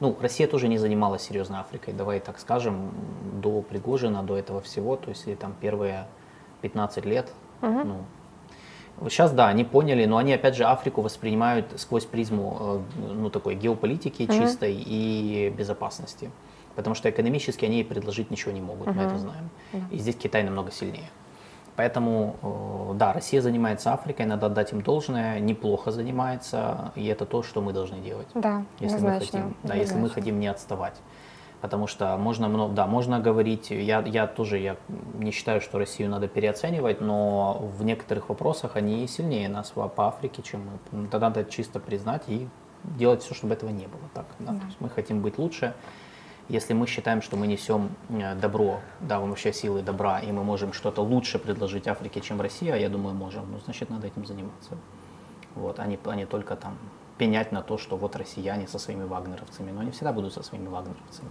ну, 0.00 0.16
Россия 0.20 0.46
тоже 0.46 0.68
не 0.68 0.78
занималась 0.78 1.22
серьезно 1.22 1.60
Африкой, 1.60 1.94
давай 1.94 2.20
так 2.20 2.38
скажем, 2.38 2.92
до 3.40 3.62
Пригожина, 3.62 4.22
до 4.22 4.36
этого 4.36 4.60
всего, 4.60 4.96
то 4.96 5.08
есть 5.08 5.26
или 5.26 5.34
там 5.34 5.54
первые 5.60 6.06
15 6.60 7.04
лет, 7.06 7.32
ну, 7.84 7.96
вот 8.98 9.10
сейчас, 9.10 9.32
да, 9.32 9.48
они 9.48 9.64
поняли, 9.64 10.04
но 10.04 10.18
они, 10.18 10.34
опять 10.34 10.54
же, 10.54 10.64
Африку 10.64 11.00
воспринимают 11.00 11.80
сквозь 11.80 12.04
призму, 12.04 12.84
э, 12.98 13.12
ну, 13.14 13.30
такой 13.30 13.54
геополитики 13.54 14.26
чистой 14.26 14.74
и 14.74 15.52
безопасности. 15.56 16.30
Потому 16.76 16.94
что 16.94 17.08
экономически 17.10 17.64
они 17.64 17.76
ей 17.78 17.84
предложить 17.84 18.30
ничего 18.30 18.52
не 18.52 18.60
могут, 18.60 18.86
мы 18.88 19.02
это 19.02 19.18
знаем. 19.18 19.50
И 19.90 19.98
здесь 19.98 20.16
Китай 20.16 20.42
намного 20.42 20.70
сильнее. 20.70 21.08
Поэтому, 21.76 22.36
э, 22.42 22.94
да, 22.98 23.12
Россия 23.12 23.40
занимается 23.40 23.92
Африкой, 23.92 24.26
надо 24.26 24.46
отдать 24.46 24.72
им 24.72 24.82
должное, 24.82 25.40
неплохо 25.40 25.90
занимается, 25.90 26.92
и 26.96 27.06
это 27.06 27.24
то, 27.24 27.42
что 27.42 27.62
мы 27.62 27.72
должны 27.72 27.98
делать. 27.98 28.28
Да, 28.34 28.64
Если 28.78 28.98
мы 28.98 29.18
хотим, 29.18 29.56
да, 29.62 29.74
если 29.74 29.96
мы 29.96 30.10
хотим 30.10 30.38
не 30.38 30.48
отставать. 30.48 31.00
Потому 31.62 31.86
что 31.86 32.16
можно 32.16 32.48
много, 32.48 32.74
да, 32.74 32.86
можно 32.88 33.20
говорить, 33.20 33.70
я, 33.70 34.00
я 34.00 34.26
тоже 34.26 34.58
я 34.58 34.76
не 35.14 35.30
считаю, 35.30 35.60
что 35.60 35.78
Россию 35.78 36.10
надо 36.10 36.26
переоценивать, 36.26 37.00
но 37.00 37.70
в 37.78 37.84
некоторых 37.84 38.30
вопросах 38.30 38.74
они 38.74 39.06
сильнее 39.06 39.48
нас 39.48 39.70
по, 39.70 39.90
Африке, 39.96 40.42
чем 40.42 40.62
мы. 40.92 41.08
Тогда 41.08 41.28
надо 41.28 41.44
чисто 41.44 41.78
признать 41.78 42.24
и 42.26 42.48
делать 42.82 43.22
все, 43.22 43.32
чтобы 43.32 43.54
этого 43.54 43.70
не 43.70 43.86
было. 43.86 44.02
Так, 44.12 44.26
да? 44.40 44.54
То 44.58 44.66
есть 44.66 44.80
мы 44.80 44.88
хотим 44.88 45.22
быть 45.22 45.38
лучше. 45.38 45.72
Если 46.48 46.74
мы 46.74 46.86
считаем, 46.86 47.22
что 47.22 47.36
мы 47.36 47.46
несем 47.46 47.90
э, 48.08 48.34
добро, 48.34 48.80
да, 49.00 49.20
вообще 49.20 49.52
силы 49.52 49.82
добра, 49.82 50.20
и 50.20 50.32
мы 50.32 50.44
можем 50.44 50.72
что-то 50.72 51.02
лучше 51.02 51.38
предложить 51.38 51.86
Африке, 51.86 52.20
чем 52.20 52.40
Россия, 52.40 52.76
я 52.76 52.88
думаю, 52.88 53.14
можем, 53.14 53.50
ну, 53.50 53.58
значит, 53.64 53.90
надо 53.90 54.06
этим 54.06 54.26
заниматься. 54.26 54.76
Вот, 55.54 55.78
а 55.78 55.86
не, 55.86 55.98
а 56.04 56.16
не 56.16 56.26
только 56.26 56.56
там 56.56 56.76
пенять 57.18 57.52
на 57.52 57.62
то, 57.62 57.78
что 57.78 57.96
вот 57.96 58.16
россияне 58.16 58.66
со 58.66 58.78
своими 58.78 59.04
вагнеровцами, 59.04 59.70
но 59.70 59.80
они 59.80 59.90
всегда 59.90 60.12
будут 60.12 60.32
со 60.32 60.42
своими 60.42 60.66
вагнеровцами. 60.66 61.28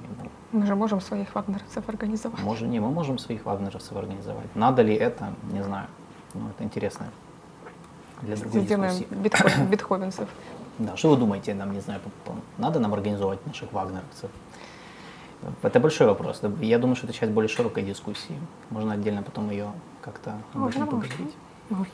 Мы 0.51 0.65
же 0.65 0.75
можем 0.75 1.01
своих 1.01 1.35
вагнеровцев 1.35 1.89
организовать. 1.89 2.39
Может, 2.39 2.69
не, 2.69 2.79
мы 2.79 2.91
можем 2.91 3.17
своих 3.17 3.45
вагнеровцев 3.45 3.97
организовать. 3.97 4.55
Надо 4.55 4.83
ли 4.83 4.95
это, 4.95 5.33
не 5.51 5.63
знаю. 5.63 5.87
Ну, 6.33 6.49
это 6.49 6.63
интересно. 6.63 7.07
Для 8.21 8.35
другой 8.35 8.61
Сделаем 8.61 8.93
дискуссии. 9.23 9.63
битховенцев. 9.63 10.29
Да, 10.79 10.95
что 10.95 11.09
вы 11.09 11.17
думаете, 11.17 11.53
нам, 11.53 11.73
не 11.73 11.81
знаю, 11.81 11.99
надо 12.57 12.79
нам 12.79 12.93
организовать 12.93 13.45
наших 13.45 13.73
вагнеровцев? 13.73 14.29
Это 15.63 15.79
большой 15.79 16.07
вопрос. 16.07 16.41
Я 16.61 16.77
думаю, 16.77 16.95
что 16.95 17.07
это 17.07 17.15
часть 17.15 17.31
более 17.31 17.49
широкой 17.49 17.83
дискуссии. 17.83 18.35
Можно 18.69 18.93
отдельно 18.93 19.23
потом 19.23 19.49
ее 19.49 19.71
как-то 20.01 20.33
Можно, 20.53 20.85
поговорить. 20.85 21.33
Можно. 21.69 21.93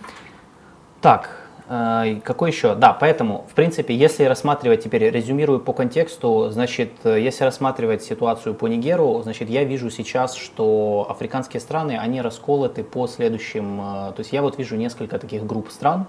Так, 1.01 1.29
э, 1.69 2.19
какой 2.23 2.51
еще? 2.51 2.75
Да, 2.75 2.93
поэтому, 2.93 3.45
в 3.49 3.53
принципе, 3.53 3.95
если 3.95 4.23
рассматривать, 4.25 4.83
теперь 4.83 5.09
резюмирую 5.09 5.59
по 5.59 5.73
контексту, 5.73 6.49
значит, 6.49 6.91
э, 7.03 7.21
если 7.21 7.43
рассматривать 7.43 8.03
ситуацию 8.03 8.55
по 8.55 8.67
Нигеру, 8.67 9.21
значит, 9.21 9.49
я 9.49 9.63
вижу 9.63 9.89
сейчас, 9.89 10.35
что 10.35 11.07
африканские 11.09 11.61
страны, 11.61 11.97
они 11.97 12.21
расколоты 12.21 12.83
по 12.83 13.07
следующим, 13.07 13.79
э, 13.79 13.83
то 14.13 14.19
есть 14.19 14.33
я 14.33 14.41
вот 14.41 14.57
вижу 14.57 14.75
несколько 14.75 15.19
таких 15.19 15.45
групп 15.45 15.69
стран 15.69 16.07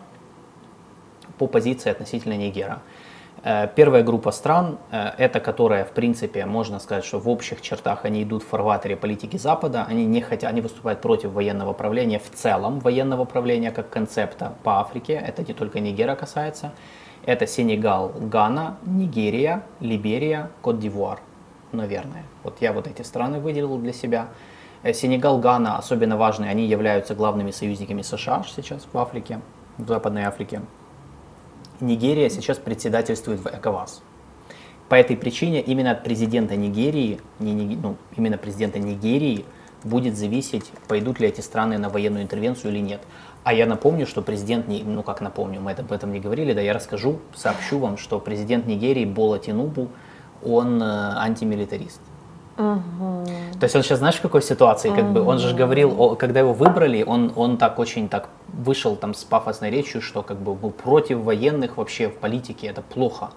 по 1.39 1.47
позиции 1.47 1.91
относительно 1.91 2.37
Нигера. 2.37 2.81
Э, 3.45 3.69
Первая 3.75 4.03
группа 4.03 4.31
стран, 4.33 4.79
э, 4.91 5.11
это 5.19 5.41
которая, 5.41 5.85
в 5.85 5.93
принципе, 5.93 6.45
можно 6.47 6.81
сказать, 6.81 7.05
что 7.05 7.19
в 7.19 7.29
общих 7.29 7.61
чертах 7.61 8.05
они 8.05 8.23
идут 8.23 8.43
в 8.43 8.49
фарватере 8.49 8.97
политики 8.97 9.37
Запада, 9.37 9.87
они 9.89 10.07
не 10.07 10.21
хотят, 10.21 10.51
они 10.51 10.61
выступают 10.61 11.01
против 11.01 11.33
военного 11.33 11.73
правления 11.73 12.19
в 12.19 12.31
целом, 12.31 12.81
военного 12.81 13.25
правления 13.25 13.71
как 13.71 13.91
концепта 13.91 14.55
по 14.65 14.81
Африке, 14.81 15.13
это 15.13 15.43
не 15.43 15.55
только 15.55 15.81
Нигера 15.81 16.17
касается, 16.17 16.73
это 17.27 17.47
Сенегал, 17.47 18.13
Гана, 18.21 18.77
Нигерия, 18.85 19.63
Либерия, 19.81 20.51
Кот-д'Ивуар, 20.63 21.21
наверное. 21.73 22.25
Вот 22.43 22.57
я 22.61 22.73
вот 22.73 22.87
эти 22.87 23.03
страны 23.03 23.39
выделил 23.39 23.79
для 23.79 23.93
себя. 23.93 24.29
Э, 24.83 24.93
Сенегал, 24.93 25.39
Гана 25.39 25.79
особенно 25.79 26.17
важны, 26.17 26.47
они 26.47 26.67
являются 26.67 27.15
главными 27.15 27.53
союзниками 27.53 28.03
США 28.03 28.45
сейчас 28.49 28.87
в 28.93 28.99
Африке, 28.99 29.41
в 29.77 29.87
Западной 29.87 30.25
Африке. 30.25 30.61
Нигерия 31.81 32.29
сейчас 32.29 32.59
председательствует 32.59 33.41
в 33.41 33.47
ЭКОВАС. 33.47 34.03
По 34.89 34.95
этой 34.97 35.17
причине 35.17 35.61
именно 35.61 35.93
от 35.93 36.03
президента 36.03 36.57
Нигерии, 36.57 37.21
не, 37.39 37.53
Ни- 37.53 37.77
ну, 37.77 37.97
именно 38.17 38.39
президента 38.39 38.79
Нигерии 38.79 39.45
будет 39.85 40.17
зависеть, 40.17 40.73
пойдут 40.89 41.21
ли 41.21 41.29
эти 41.29 41.41
страны 41.41 41.79
на 41.79 41.89
военную 41.89 42.25
интервенцию 42.25 42.73
или 42.73 42.81
нет. 42.81 43.01
А 43.45 43.53
я 43.53 43.67
напомню, 43.67 44.07
что 44.07 44.23
президент, 44.23 44.67
ну 44.69 45.03
как 45.03 45.21
напомню, 45.21 45.61
мы 45.61 45.73
об 45.73 45.93
этом 45.93 46.13
не 46.13 46.21
говорили, 46.21 46.53
да 46.53 46.61
я 46.61 46.73
расскажу, 46.73 47.21
сообщу 47.35 47.79
вам, 47.79 47.97
что 47.97 48.19
президент 48.19 48.67
Нигерии 48.67 49.05
Бола 49.05 49.39
Тинубу, 49.39 49.89
он 50.43 50.83
э, 50.83 51.13
антимилитарист. 52.59 53.59
То 53.61 53.65
есть 53.65 53.77
он 53.77 53.83
сейчас, 53.83 53.99
знаешь, 53.99 54.17
в 54.17 54.21
какой 54.23 54.43
ситуации, 54.43 54.91
как 54.91 55.05
бы, 55.13 55.21
он 55.23 55.39
же 55.39 55.55
говорил, 55.55 55.95
о- 56.01 56.15
когда 56.17 56.41
его 56.41 56.53
выбрали, 56.53 57.03
он, 57.03 57.33
он 57.37 57.57
так 57.57 57.79
очень 57.79 58.09
так 58.09 58.29
вышел 58.49 58.97
там 58.97 59.15
с 59.15 59.25
пафосной 59.25 59.71
речью, 59.71 60.01
что 60.03 60.23
как 60.23 60.39
бы 60.39 60.55
был 60.55 60.71
против 60.71 61.19
военных 61.19 61.77
вообще 61.77 62.09
в 62.09 62.15
политике, 62.17 62.67
это 62.69 62.83
плохо. 62.83 63.31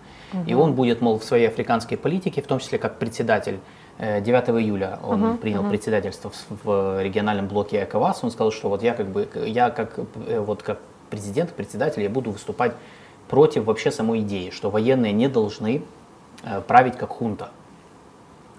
И 0.48 0.54
он 0.54 0.74
будет, 0.74 1.02
мол, 1.02 1.20
в 1.20 1.24
своей 1.24 1.48
африканской 1.48 1.98
политике, 1.98 2.42
в 2.42 2.48
том 2.48 2.60
числе 2.60 2.78
как 2.78 2.98
председатель, 3.00 3.60
э, 3.98 4.22
9 4.22 4.50
июля 4.62 5.00
он 5.04 5.38
принял 5.38 5.64
председательство 5.70 6.32
в, 6.32 6.66
в 6.66 7.04
региональном 7.04 7.48
блоке 7.48 7.84
ЭКОВАС, 7.84 8.24
он 8.24 8.32
сказал, 8.32 8.52
что 8.52 8.70
вот 8.70 8.82
я 8.84 8.94
как 8.94 9.08
бы, 9.08 9.28
я 9.46 9.70
как, 9.70 10.00
э, 10.28 10.40
вот 10.40 10.64
как 10.64 10.80
президент, 11.10 11.52
председатель, 11.52 12.02
я 12.04 12.10
буду 12.10 12.32
выступать 12.32 12.72
против 13.30 13.66
вообще 13.66 13.92
самой 13.92 14.20
идеи, 14.22 14.50
что 14.52 14.70
военные 14.70 15.12
не 15.14 15.28
должны 15.28 15.84
э, 16.44 16.62
править 16.62 16.96
как 16.98 17.10
хунта. 17.10 17.50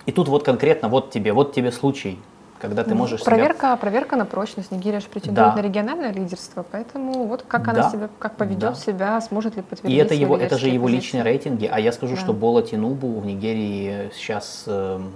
И 0.07 0.13
тут 0.13 0.29
вот 0.29 0.43
конкретно, 0.45 0.89
вот 0.89 1.11
тебе, 1.11 1.33
вот 1.33 1.53
тебе 1.55 1.71
случай, 1.71 2.19
когда 2.61 2.85
ты 2.85 2.95
можешь 2.95 3.21
себя- 3.21 3.31
Проверка, 3.31 3.77
проверка 3.77 4.17
на 4.17 4.25
прочность. 4.25 4.71
Нигерия 4.73 5.01
же 5.01 5.09
претендует 5.09 5.49
Да. 5.49 5.57
на 5.57 5.61
региональное 5.63 6.13
лидерство, 6.13 6.65
поэтому 6.71 7.25
вот 7.27 7.45
как 7.47 7.65
Да. 7.65 7.71
она 7.73 7.91
себя, 7.91 8.09
как 8.19 8.37
поведет 8.37 8.61
Да. 8.61 8.75
себя, 8.75 9.21
сможет 9.21 9.57
ли 9.57 9.63
подтвердить 9.63 9.97
И 9.97 10.01
это 10.01 10.15
его, 10.15 10.37
это 10.37 10.59
же 10.59 10.69
его 10.69 10.85
позиции. 10.85 10.97
личные 10.97 11.23
рейтинги. 11.25 11.67
А 11.73 11.79
я 11.79 11.93
скажу, 11.93 12.15
Да. 12.15 12.21
что 12.21 12.33
Бола 12.33 12.63
Тинубу 12.63 13.21
в 13.21 13.27
Нигерии 13.27 14.11
сейчас, 14.15 14.65
эм, 14.67 15.13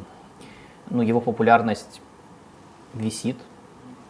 ну, 0.90 1.02
его 1.02 1.20
популярность 1.20 2.00
висит, 2.94 3.36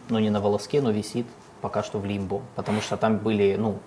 ну, 0.09 0.19
не 0.19 0.29
на 0.29 0.39
волоске, 0.41 0.81
но 0.81 0.91
висит 0.91 1.25
пока 1.61 1.81
что 1.83 1.97
в 1.99 2.05
лимбо, 2.05 2.41
потому 2.55 2.81
что 2.81 2.97
там 2.97 3.17
были, 3.17 3.55
ну, 3.59 3.77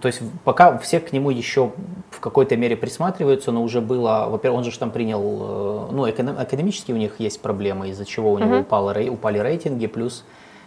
то 0.00 0.06
есть 0.06 0.20
пока 0.44 0.78
все 0.78 1.00
к 1.00 1.12
нему 1.12 1.30
еще 1.30 1.72
в 2.10 2.20
какой-то 2.20 2.56
мере 2.56 2.76
присматриваются, 2.76 3.52
но 3.52 3.62
уже 3.62 3.80
было, 3.80 4.26
во-первых, 4.28 4.58
он 4.58 4.64
же 4.70 4.78
там 4.78 4.90
принял, 4.90 5.20
э, 5.22 5.92
ну, 5.92 6.10
экономически 6.10 6.92
у 6.92 6.96
них 6.96 7.20
есть 7.20 7.40
проблемы, 7.40 7.90
из-за 7.90 8.04
чего 8.04 8.32
у 8.32 8.38
него 8.38 8.58
упало 8.58 8.92
рей- 8.92 9.10
упали 9.10 9.38
рейтинги, 9.38 9.86
плюс 9.86 10.24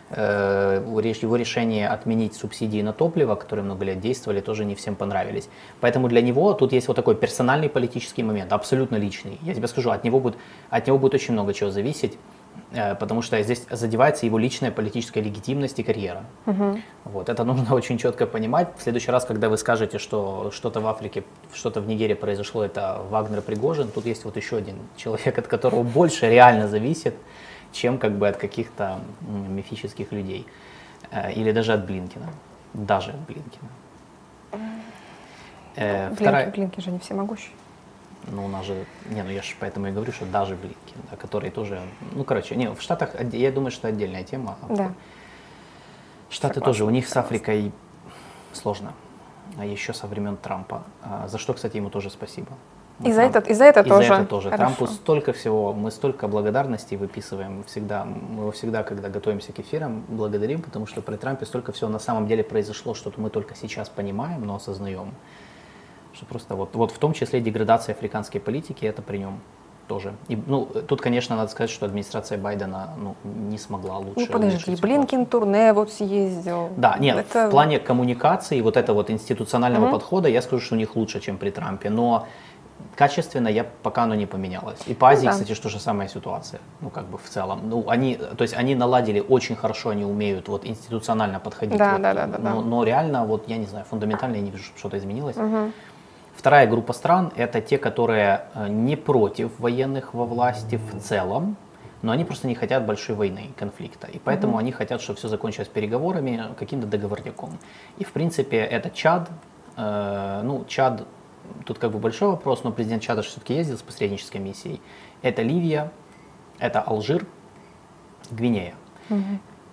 э, 0.09 0.81
его 0.85 1.35
решение 1.35 1.87
отменить 1.87 2.35
субсидии 2.35 2.81
на 2.81 2.93
топливо, 2.93 3.35
которые 3.35 3.65
много 3.65 3.85
лет 3.85 3.99
действовали, 3.99 4.41
тоже 4.41 4.65
не 4.65 4.75
всем 4.75 4.95
понравились. 4.95 5.49
Поэтому 5.81 6.07
для 6.07 6.21
него 6.21 6.53
тут 6.53 6.73
есть 6.73 6.87
вот 6.87 6.95
такой 6.95 7.15
персональный 7.15 7.69
политический 7.69 8.23
момент, 8.23 8.53
абсолютно 8.53 8.97
личный. 8.97 9.39
Я 9.41 9.53
тебе 9.53 9.67
скажу, 9.67 9.89
от 9.89 10.03
него 10.03 10.19
будет, 10.19 10.35
от 10.69 10.87
него 10.87 10.97
будет 10.97 11.13
очень 11.15 11.33
много 11.33 11.53
чего 11.53 11.71
зависеть, 11.71 12.17
потому 12.99 13.21
что 13.21 13.41
здесь 13.43 13.65
задевается 13.69 14.25
его 14.25 14.37
личная 14.37 14.71
политическая 14.71 15.21
легитимность 15.21 15.79
и 15.79 15.83
карьера. 15.83 16.23
Вот, 17.05 17.29
это 17.29 17.43
нужно 17.43 17.75
очень 17.75 17.97
четко 17.97 18.25
понимать. 18.25 18.69
В 18.77 18.81
следующий 18.81 19.11
раз, 19.11 19.25
когда 19.25 19.49
вы 19.49 19.57
скажете, 19.57 19.99
что 19.99 20.51
что-то 20.51 20.79
в 20.81 20.87
Африке, 20.87 21.23
что-то 21.53 21.81
в 21.81 21.87
Нигерии 21.87 22.15
произошло, 22.15 22.63
это 22.63 23.01
Вагнер 23.09 23.41
Пригожин, 23.41 23.89
тут 23.89 24.05
есть 24.05 24.25
вот 24.25 24.37
еще 24.37 24.57
один 24.57 24.77
человек, 24.97 25.37
от 25.37 25.47
которого 25.47 25.83
больше 25.99 26.29
реально 26.29 26.67
зависит, 26.67 27.15
чем 27.71 27.97
как 27.97 28.11
бы 28.17 28.27
от 28.27 28.37
каких-то 28.37 28.99
мифических 29.21 30.11
людей. 30.11 30.45
Э, 31.11 31.31
Или 31.33 31.51
даже 31.51 31.73
от 31.73 31.85
Блинкина. 31.85 32.29
Даже 32.73 33.11
от 33.11 33.19
Блинкина. 33.27 33.69
Э, 35.75 36.07
Блинки, 36.07 36.23
вторая- 36.23 36.51
блинки 36.51 36.79
же 36.81 36.91
не 36.91 36.99
всемогущие. 36.99 37.51
Ну, 38.27 38.45
у 38.45 38.47
нас 38.47 38.65
же, 38.65 38.85
не, 39.09 39.23
ну 39.23 39.29
я 39.29 39.41
же 39.41 39.53
поэтому 39.59 39.87
и 39.87 39.91
говорю, 39.91 40.11
что 40.11 40.25
даже 40.25 40.55
Блинкин, 40.55 41.01
да, 41.11 41.17
который 41.17 41.49
тоже, 41.51 41.81
ну, 42.13 42.23
короче, 42.23 42.55
не, 42.55 42.69
в 42.73 42.81
Штатах, 42.81 43.11
я 43.33 43.51
думаю, 43.51 43.71
что 43.71 43.87
отдельная 43.87 44.23
тема. 44.23 44.57
Да. 44.69 44.93
Штаты 46.29 46.55
Согласна, 46.55 46.61
тоже, 46.61 46.85
у 46.85 46.89
них 46.89 47.05
с 47.05 47.09
согласна. 47.09 47.27
Африкой 47.35 47.71
сложно. 48.53 48.93
А 49.57 49.65
еще 49.65 49.93
со 49.93 50.07
времен 50.07 50.37
Трампа. 50.37 50.83
А, 51.03 51.27
За 51.27 51.37
что, 51.37 51.53
кстати, 51.53 51.77
ему 51.77 51.89
тоже 51.89 52.09
спасибо. 52.09 52.49
И 53.03 53.11
за 53.11 53.21
Трамп- 53.21 53.29
это, 53.37 53.49
и 53.49 53.53
за 53.53 53.63
это 53.65 53.79
и 53.81 53.89
тоже. 53.89 54.07
за 54.07 54.13
это 54.15 54.25
тоже. 54.25 54.49
Хорошо. 54.49 54.75
Трампу 54.75 54.87
столько 54.87 55.33
всего, 55.33 55.73
мы 55.73 55.91
столько 55.91 56.27
благодарностей 56.27 56.95
выписываем 56.97 57.63
всегда. 57.65 58.05
Мы 58.05 58.41
его 58.41 58.51
всегда, 58.51 58.83
когда 58.83 59.09
готовимся 59.09 59.51
к 59.51 59.59
эфирам, 59.59 60.05
благодарим, 60.07 60.61
потому 60.61 60.85
что 60.87 61.01
при 61.01 61.17
Трампе 61.17 61.45
столько 61.45 61.71
всего 61.71 61.89
на 61.89 61.99
самом 61.99 62.27
деле 62.27 62.43
произошло, 62.43 62.93
что 62.93 63.11
мы 63.17 63.29
только 63.29 63.55
сейчас 63.55 63.89
понимаем, 63.89 64.45
но 64.45 64.55
осознаем. 64.55 65.13
Что 66.13 66.25
просто 66.25 66.55
вот, 66.55 66.75
вот 66.75 66.91
в 66.91 66.97
том 66.97 67.13
числе 67.13 67.41
деградация 67.41 67.93
африканской 67.95 68.39
политики, 68.39 68.85
это 68.85 69.01
при 69.01 69.17
нем 69.17 69.39
тоже. 69.87 70.13
И, 70.29 70.37
ну, 70.47 70.65
тут, 70.87 71.01
конечно, 71.01 71.35
надо 71.35 71.51
сказать, 71.51 71.69
что 71.69 71.85
администрация 71.85 72.37
Байдена 72.37 72.91
ну, 72.97 73.15
не 73.23 73.57
смогла 73.57 73.97
лучше 73.97 74.13
Ну 74.17 74.27
подожди, 74.27 74.75
Блинкин 74.81 75.25
турне 75.25 75.73
вот 75.73 75.91
съездил. 75.91 76.69
да, 76.77 76.97
нет, 76.99 77.17
Это- 77.17 77.47
в 77.47 77.51
плане 77.51 77.79
коммуникации, 77.79 78.61
вот 78.61 78.77
этого 78.77 78.97
вот 78.97 79.09
институционального 79.09 79.91
подхода, 79.91 80.29
я 80.29 80.41
скажу, 80.41 80.61
что 80.63 80.75
у 80.75 80.77
них 80.77 80.95
лучше, 80.95 81.19
чем 81.19 81.37
при 81.37 81.49
Трампе, 81.49 81.89
но 81.89 82.27
качественно 82.95 83.47
я 83.47 83.65
пока 83.83 84.03
оно 84.03 84.15
не 84.15 84.25
поменялось. 84.25 84.79
И 84.87 84.93
по 84.93 85.09
Азии, 85.09 85.25
Ну 85.25 85.31
да. 85.31 85.33
кстати, 85.33 85.53
что 85.53 85.69
же 85.69 85.79
самая 85.79 86.07
ситуация, 86.07 86.59
ну 86.81 86.89
как 86.89 87.05
бы 87.05 87.17
в 87.17 87.29
целом. 87.29 87.61
Ну 87.63 87.83
они, 87.89 88.15
то 88.15 88.41
есть 88.43 88.53
они 88.53 88.75
наладили 88.75 89.19
очень 89.19 89.55
хорошо, 89.55 89.89
они 89.89 90.05
умеют 90.05 90.47
вот 90.47 90.65
институционально 90.65 91.39
подходить. 91.39 91.77
Да, 91.77 91.93
вот, 91.93 92.01
да, 92.01 92.13
да, 92.13 92.27
да, 92.27 92.37
да. 92.37 92.49
но, 92.53 92.61
но 92.61 92.83
реально, 92.83 93.25
вот 93.25 93.47
я 93.47 93.57
не 93.57 93.65
знаю, 93.65 93.85
фундаментально 93.89 94.35
я 94.35 94.41
не 94.41 94.51
вижу, 94.51 94.63
чтобы 94.63 94.79
что-то 94.79 94.97
изменилось. 94.97 95.35
Мгм. 95.35 95.73
Вторая 96.43 96.67
группа 96.67 96.91
стран– 96.91 97.31
это 97.37 97.61
те, 97.61 97.77
которые 97.77 98.47
э, 98.53 98.67
не 98.67 98.97
против 98.97 99.57
военных 99.61 100.13
во 100.13 100.25
власти 100.25 100.75
в 100.75 100.99
целом, 100.99 101.55
но 102.01 102.11
они 102.11 102.25
просто 102.25 102.47
не 102.49 102.53
хотят 102.53 102.85
большой 102.85 103.15
войны, 103.15 103.51
конфликта. 103.55 104.07
И 104.07 104.19
поэтому 104.19 104.57
они 104.57 104.73
хотят, 104.73 104.99
чтобы 104.99 105.19
все 105.19 105.29
закончилось 105.29 105.69
переговорами, 105.69 106.53
каким-то 106.59 106.85
договорняком. 106.85 107.57
И, 107.97 108.03
в 108.03 108.11
принципе, 108.11 108.57
это 108.57 108.89
Чад. 108.89 109.29
э, 109.77 110.41
ну, 110.43 110.65
Чад, 110.65 111.07
тут 111.65 111.79
как 111.79 111.93
бы 111.93 111.99
большой 111.99 112.31
вопрос, 112.31 112.65
но 112.65 112.73
президент 112.73 113.03
Чада 113.03 113.21
все-таки 113.21 113.53
ездил 113.53 113.77
с 113.77 113.81
посреднической 113.81 114.41
миссией. 114.41 114.81
Это 115.21 115.43
Ливия, 115.43 115.93
это 116.59 116.81
Алжир, 116.81 117.25
Гвинея. 118.31 118.73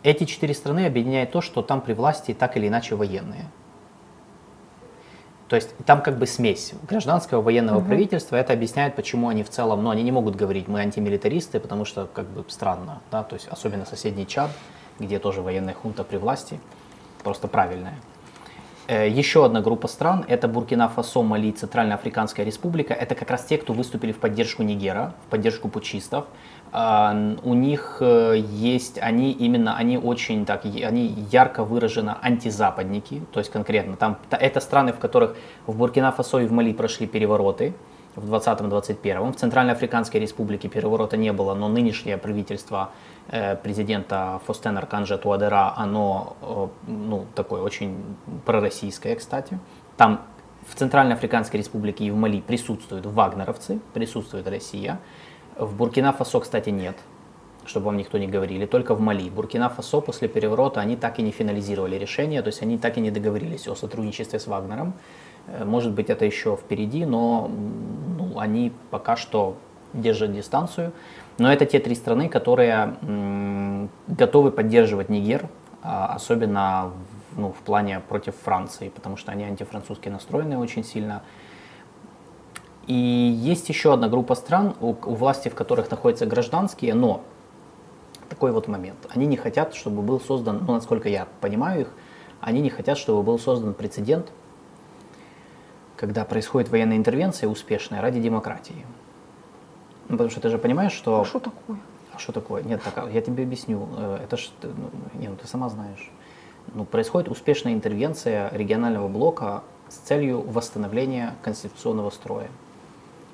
Эти 0.04 0.22
четыре 0.22 0.54
страны 0.54 0.86
объединяет 0.86 1.32
то, 1.32 1.40
что 1.40 1.62
там 1.62 1.80
при 1.80 1.94
власти 1.94 2.32
так 2.32 2.56
или 2.56 2.68
иначе 2.68 2.94
военные. 2.94 3.46
То 5.50 5.56
есть 5.56 5.76
там 5.84 6.00
как 6.00 6.16
бы 6.16 6.28
смесь 6.28 6.74
гражданского 6.88 7.42
военного 7.42 7.80
правительства. 7.80 8.36
Это 8.36 8.52
объясняет, 8.52 8.94
почему 8.94 9.28
они 9.28 9.42
в 9.42 9.50
целом, 9.50 9.82
ну, 9.82 9.90
они 9.90 10.04
не 10.04 10.12
могут 10.12 10.36
говорить, 10.36 10.68
мы 10.68 10.78
антимилитаристы, 10.78 11.58
потому 11.58 11.84
что 11.84 12.08
как 12.14 12.26
бы 12.26 12.44
странно, 12.46 13.00
да, 13.10 13.24
то 13.24 13.34
есть 13.34 13.48
особенно 13.48 13.84
соседний 13.84 14.28
Чад, 14.28 14.52
где 15.00 15.18
тоже 15.18 15.42
военная 15.42 15.74
хунта 15.74 16.04
при 16.04 16.18
власти, 16.18 16.60
просто 17.24 17.48
правильная. 17.48 17.96
Э, 18.86 19.08
Еще 19.08 19.44
одна 19.44 19.60
группа 19.60 19.88
стран– 19.88 20.24
это 20.28 20.46
Буркина 20.46 20.88
Фасо, 20.88 21.22
Мали, 21.22 21.50
Центральноафриканская 21.50 22.46
республика. 22.46 22.94
Это 22.94 23.16
как 23.16 23.28
раз 23.30 23.44
те, 23.44 23.58
кто 23.58 23.72
выступили 23.72 24.12
в 24.12 24.18
поддержку 24.18 24.62
Нигера, 24.62 25.14
в 25.26 25.30
поддержку 25.30 25.68
путчистов. 25.68 26.26
А, 26.72 27.12
У 27.42 27.54
них 27.54 27.96
э, 28.00 28.36
есть, 28.38 28.98
они 28.98 29.32
именно, 29.32 29.76
они 29.76 29.98
очень 29.98 30.46
так, 30.46 30.64
они 30.64 31.06
ярко 31.32 31.64
выраженно 31.64 32.18
антизападники, 32.22 33.22
то 33.32 33.40
есть 33.40 33.50
конкретно 33.50 33.96
там, 33.96 34.18
та- 34.28 34.36
это 34.36 34.60
страны, 34.60 34.92
в 34.92 34.98
которых 34.98 35.34
в 35.66 35.76
Буркина 35.76 36.12
Фасо 36.12 36.38
и 36.38 36.46
в 36.46 36.52
Мали 36.52 36.72
прошли 36.72 37.08
перевороты 37.08 37.74
в 38.14 38.32
20-21. 38.32 39.32
В 39.32 39.36
Центральноафриканской 39.36 40.20
республике 40.20 40.68
переворота 40.68 41.16
не 41.16 41.32
было, 41.32 41.54
но 41.54 41.68
нынешнее 41.68 42.18
правительство 42.18 42.90
э, 43.28 43.56
президента 43.56 44.40
Фостена 44.46 44.78
Арканжа 44.78 45.18
Туадера, 45.18 45.72
оно 45.76 46.36
э, 46.42 46.66
ну, 46.86 47.26
такое 47.34 47.62
очень 47.62 47.96
пророссийское, 48.44 49.16
кстати. 49.16 49.58
Там 49.96 50.20
в 50.68 50.74
Центральноафриканской 50.76 51.58
республике 51.58 52.04
и 52.04 52.10
в 52.12 52.16
Мали 52.16 52.40
присутствуют 52.40 53.06
вагнеровцы, 53.06 53.80
присутствует 53.92 54.46
Россия. 54.48 55.00
В 55.60 55.76
Буркина-Фасо, 55.76 56.40
кстати, 56.40 56.70
нет, 56.70 56.96
чтобы 57.66 57.86
вам 57.86 57.98
никто 57.98 58.16
не 58.16 58.26
говорили, 58.26 58.64
только 58.64 58.94
в 58.94 59.00
Мали. 59.00 59.28
Буркина-Фасо 59.28 60.00
после 60.00 60.26
переворота, 60.26 60.80
они 60.80 60.96
так 60.96 61.18
и 61.18 61.22
не 61.22 61.32
финализировали 61.32 61.96
решение, 61.96 62.40
то 62.40 62.48
есть 62.48 62.62
они 62.62 62.78
так 62.78 62.96
и 62.96 63.00
не 63.02 63.10
договорились 63.10 63.68
о 63.68 63.74
сотрудничестве 63.74 64.38
с 64.38 64.46
Вагнером. 64.46 64.94
Э, 65.48 65.64
Может 65.66 65.92
быть, 65.92 66.08
это 66.08 66.24
еще 66.24 66.56
впереди, 66.56 67.04
но 67.04 67.50
ну, 68.18 68.38
они 68.38 68.72
пока 68.90 69.16
что 69.16 69.56
держат 69.92 70.32
дистанцию. 70.32 70.92
Но 71.36 71.52
это 71.52 71.66
те 71.66 71.78
три 71.78 71.94
страны, 71.94 72.28
которые 72.28 72.96
готовы 74.08 74.52
поддерживать 74.52 75.08
Нигер, 75.08 75.48
а, 75.82 76.14
особенно 76.14 76.92
ну, 77.36 77.52
в 77.52 77.62
плане 77.64 78.00
против 78.08 78.34
Франции, 78.36 78.88
потому 78.88 79.16
что 79.16 79.32
они 79.32 79.44
антифранцузски 79.44 80.08
настроены 80.08 80.58
очень 80.58 80.84
сильно. 80.84 81.22
И 82.90 82.92
есть 82.92 83.68
еще 83.68 83.92
одна 83.92 84.08
группа 84.08 84.34
стран, 84.34 84.74
у, 84.80 84.88
у 84.88 85.14
власти 85.14 85.48
в 85.48 85.54
которых 85.54 85.92
находятся 85.92 86.26
гражданские, 86.26 86.94
но 86.94 87.22
такой 88.28 88.50
вот 88.50 88.66
момент. 88.66 88.98
Они 89.10 89.26
не 89.26 89.36
хотят, 89.36 89.76
чтобы 89.76 90.02
был 90.02 90.18
создан, 90.18 90.64
ну, 90.66 90.72
насколько 90.72 91.08
я 91.08 91.28
понимаю 91.40 91.82
их, 91.82 91.88
они 92.40 92.60
не 92.60 92.68
хотят, 92.68 92.98
чтобы 92.98 93.22
был 93.22 93.38
создан 93.38 93.74
прецедент, 93.74 94.32
когда 95.94 96.24
происходит 96.24 96.68
военная 96.68 96.96
интервенция 96.96 97.48
успешная 97.48 98.00
ради 98.00 98.20
демократии. 98.20 98.84
Ну, 100.08 100.16
потому 100.16 100.30
что 100.30 100.40
ты 100.40 100.48
же 100.48 100.58
понимаешь, 100.58 100.90
что... 100.90 101.20
А 101.20 101.24
что 101.24 101.38
такое? 101.38 101.78
А 102.12 102.18
что 102.18 102.32
такое? 102.32 102.64
Нет, 102.64 102.82
так, 102.82 103.08
я 103.12 103.20
тебе 103.20 103.44
объясню. 103.44 103.88
Э, 103.98 104.18
Это 104.24 104.36
ж, 104.36 104.50
ну, 104.64 104.90
не, 105.14 105.28
ну, 105.28 105.36
ты 105.36 105.46
сама 105.46 105.68
знаешь. 105.68 106.10
Ну, 106.74 106.84
происходит 106.84 107.28
успешная 107.28 107.72
интервенция 107.72 108.50
регионального 108.50 109.06
блока 109.06 109.62
с 109.88 109.94
целью 109.94 110.40
восстановления 110.40 111.36
конституционного 111.44 112.10
строя. 112.10 112.48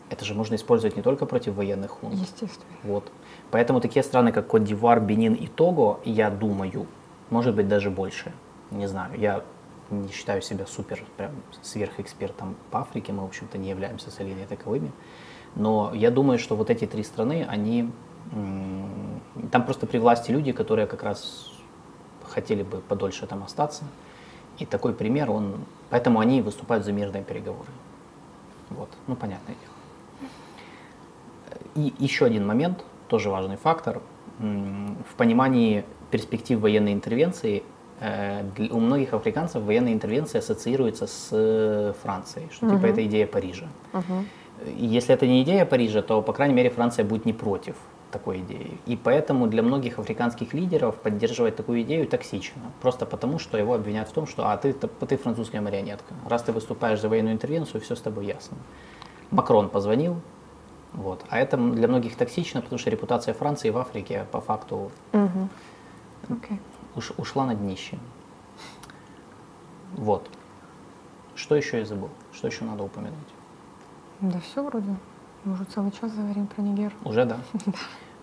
Это 0.08 0.24
же 0.24 0.34
можно 0.34 0.54
использовать 0.54 0.96
не 0.96 1.02
только 1.02 1.26
против 1.26 1.54
военных 1.54 1.90
хунт. 1.90 2.14
Естественно. 2.14 2.72
Вот. 2.84 3.10
Поэтому 3.50 3.80
такие 3.80 4.02
страны, 4.02 4.32
как 4.32 4.46
Кот-Дивуар, 4.46 5.00
Бенин 5.00 5.34
и 5.34 5.46
Того, 5.46 6.00
я 6.04 6.30
думаю, 6.30 6.86
может 7.30 7.54
быть 7.54 7.68
даже 7.68 7.90
больше. 7.90 8.32
Не 8.70 8.86
знаю, 8.86 9.18
я 9.18 9.42
не 9.90 10.08
считаю 10.10 10.42
себя 10.42 10.66
супер 10.66 11.04
прям 11.16 11.32
сверхэкспертом 11.62 12.56
по 12.70 12.80
Африке, 12.80 13.12
мы, 13.12 13.22
в 13.22 13.26
общем-то, 13.26 13.58
не 13.58 13.70
являемся 13.70 14.10
с 14.10 14.20
Алиной 14.20 14.46
таковыми. 14.46 14.92
Но 15.54 15.92
я 15.94 16.10
думаю, 16.10 16.38
что 16.38 16.56
вот 16.56 16.70
эти 16.70 16.86
три 16.86 17.02
страны, 17.02 17.46
они... 17.48 17.90
Там 19.52 19.64
просто 19.64 19.86
при 19.86 19.98
власти 19.98 20.32
люди, 20.32 20.52
которые 20.52 20.86
как 20.86 21.02
раз 21.02 21.52
хотели 22.24 22.62
бы 22.64 22.78
подольше 22.78 23.26
там 23.26 23.44
остаться. 23.44 23.84
И 24.58 24.66
такой 24.66 24.92
пример, 24.92 25.30
он... 25.30 25.64
Поэтому 25.90 26.18
они 26.18 26.42
выступают 26.42 26.84
за 26.84 26.92
мирные 26.92 27.22
переговоры. 27.22 27.68
Вот, 28.70 28.88
ну, 29.06 29.14
понятное 29.14 29.54
дело. 29.54 29.75
И 31.76 31.92
еще 31.98 32.24
один 32.24 32.46
момент, 32.46 32.84
тоже 33.08 33.30
важный 33.30 33.56
фактор. 33.56 34.00
В 34.38 35.14
понимании 35.16 35.84
перспектив 36.10 36.60
военной 36.60 36.92
интервенции 36.92 37.62
э, 38.00 38.42
у 38.70 38.80
многих 38.80 39.14
африканцев 39.14 39.62
военная 39.62 39.92
интервенция 39.92 40.40
ассоциируется 40.40 41.06
с 41.06 41.28
э, 41.32 41.92
Францией, 42.02 42.48
что 42.52 42.68
типа 42.68 42.86
это 42.86 43.04
идея 43.06 43.26
Парижа. 43.26 43.66
И 44.64 44.86
если 44.86 45.14
это 45.14 45.26
не 45.26 45.42
идея 45.42 45.66
Парижа, 45.66 46.02
то, 46.02 46.22
по 46.22 46.32
крайней 46.32 46.54
мере, 46.54 46.70
Франция 46.70 47.04
будет 47.04 47.26
не 47.26 47.32
против 47.32 47.76
такой 48.10 48.40
идеи. 48.40 48.78
И 48.86 48.96
поэтому 48.96 49.46
для 49.46 49.62
многих 49.62 49.98
африканских 49.98 50.54
лидеров 50.54 50.96
поддерживать 50.96 51.56
такую 51.56 51.82
идею 51.82 52.06
токсично. 52.06 52.62
Просто 52.80 53.04
потому, 53.04 53.38
что 53.38 53.58
его 53.58 53.74
обвиняют 53.74 54.08
в 54.08 54.12
том, 54.12 54.26
что 54.26 54.50
а, 54.50 54.56
ты, 54.56 54.72
ты 54.72 55.16
французская 55.16 55.60
марионетка. 55.60 56.14
Раз 56.26 56.42
ты 56.42 56.52
выступаешь 56.52 57.00
за 57.00 57.08
военную 57.08 57.34
интервенцию, 57.34 57.80
все 57.80 57.94
с 57.94 58.00
тобой 58.00 58.26
ясно. 58.26 58.56
Макрон 59.30 59.68
позвонил, 59.68 60.20
вот. 60.96 61.24
А 61.28 61.38
это 61.38 61.56
для 61.56 61.86
многих 61.88 62.16
токсично, 62.16 62.60
потому 62.62 62.78
что 62.78 62.90
репутация 62.90 63.32
Франции 63.34 63.70
в 63.70 63.78
Африке 63.78 64.26
по 64.32 64.40
факту 64.40 64.90
Мгм. 65.12 65.48
Окей. 66.28 66.58
уш- 66.96 67.12
ушла 67.16 67.46
на 67.46 67.54
днище. 67.54 67.98
Вот. 69.94 70.28
Что 71.34 71.54
еще 71.54 71.78
я 71.78 71.84
забыл? 71.84 72.08
Что 72.32 72.48
еще 72.48 72.64
надо 72.64 72.82
упомянуть? 72.84 73.14
Да 74.20 74.40
все 74.40 74.62
вроде. 74.64 74.94
Мы 75.44 75.52
уже 75.52 75.64
целый 75.64 75.92
час 75.92 76.12
говорим 76.12 76.46
про 76.46 76.62
Нигер. 76.62 76.92
Уже, 77.04 77.24
да? 77.24 77.36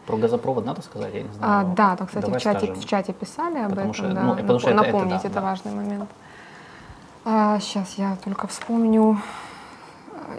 Про 0.05 0.17
газопровод 0.17 0.65
надо 0.65 0.81
сказать, 0.81 1.13
я 1.13 1.21
не 1.21 1.29
А, 1.29 1.33
знаю. 1.33 1.73
да, 1.77 1.95
там, 1.95 2.07
кстати, 2.07 2.25
Давай 2.25 2.37
в 2.39 2.43
чате, 2.43 2.65
скажем. 2.65 2.75
в 2.75 2.85
чате 2.85 3.13
писали 3.13 3.59
об 3.59 3.69
Потому 3.69 3.91
этом. 3.91 3.93
что, 3.93 4.13
да. 4.13 4.23
ну, 4.23 4.35
потому 4.35 4.59
что 4.59 4.69
это- 4.71 4.79
это 4.81 4.85
Напомнить, 4.91 5.21
да, 5.21 5.27
это, 5.29 5.35
да. 5.35 5.41
важный 5.41 5.71
момент. 5.71 6.09
сейчас 7.63 7.93
я 7.97 8.17
только 8.21 8.47
вспомню, 8.47 9.17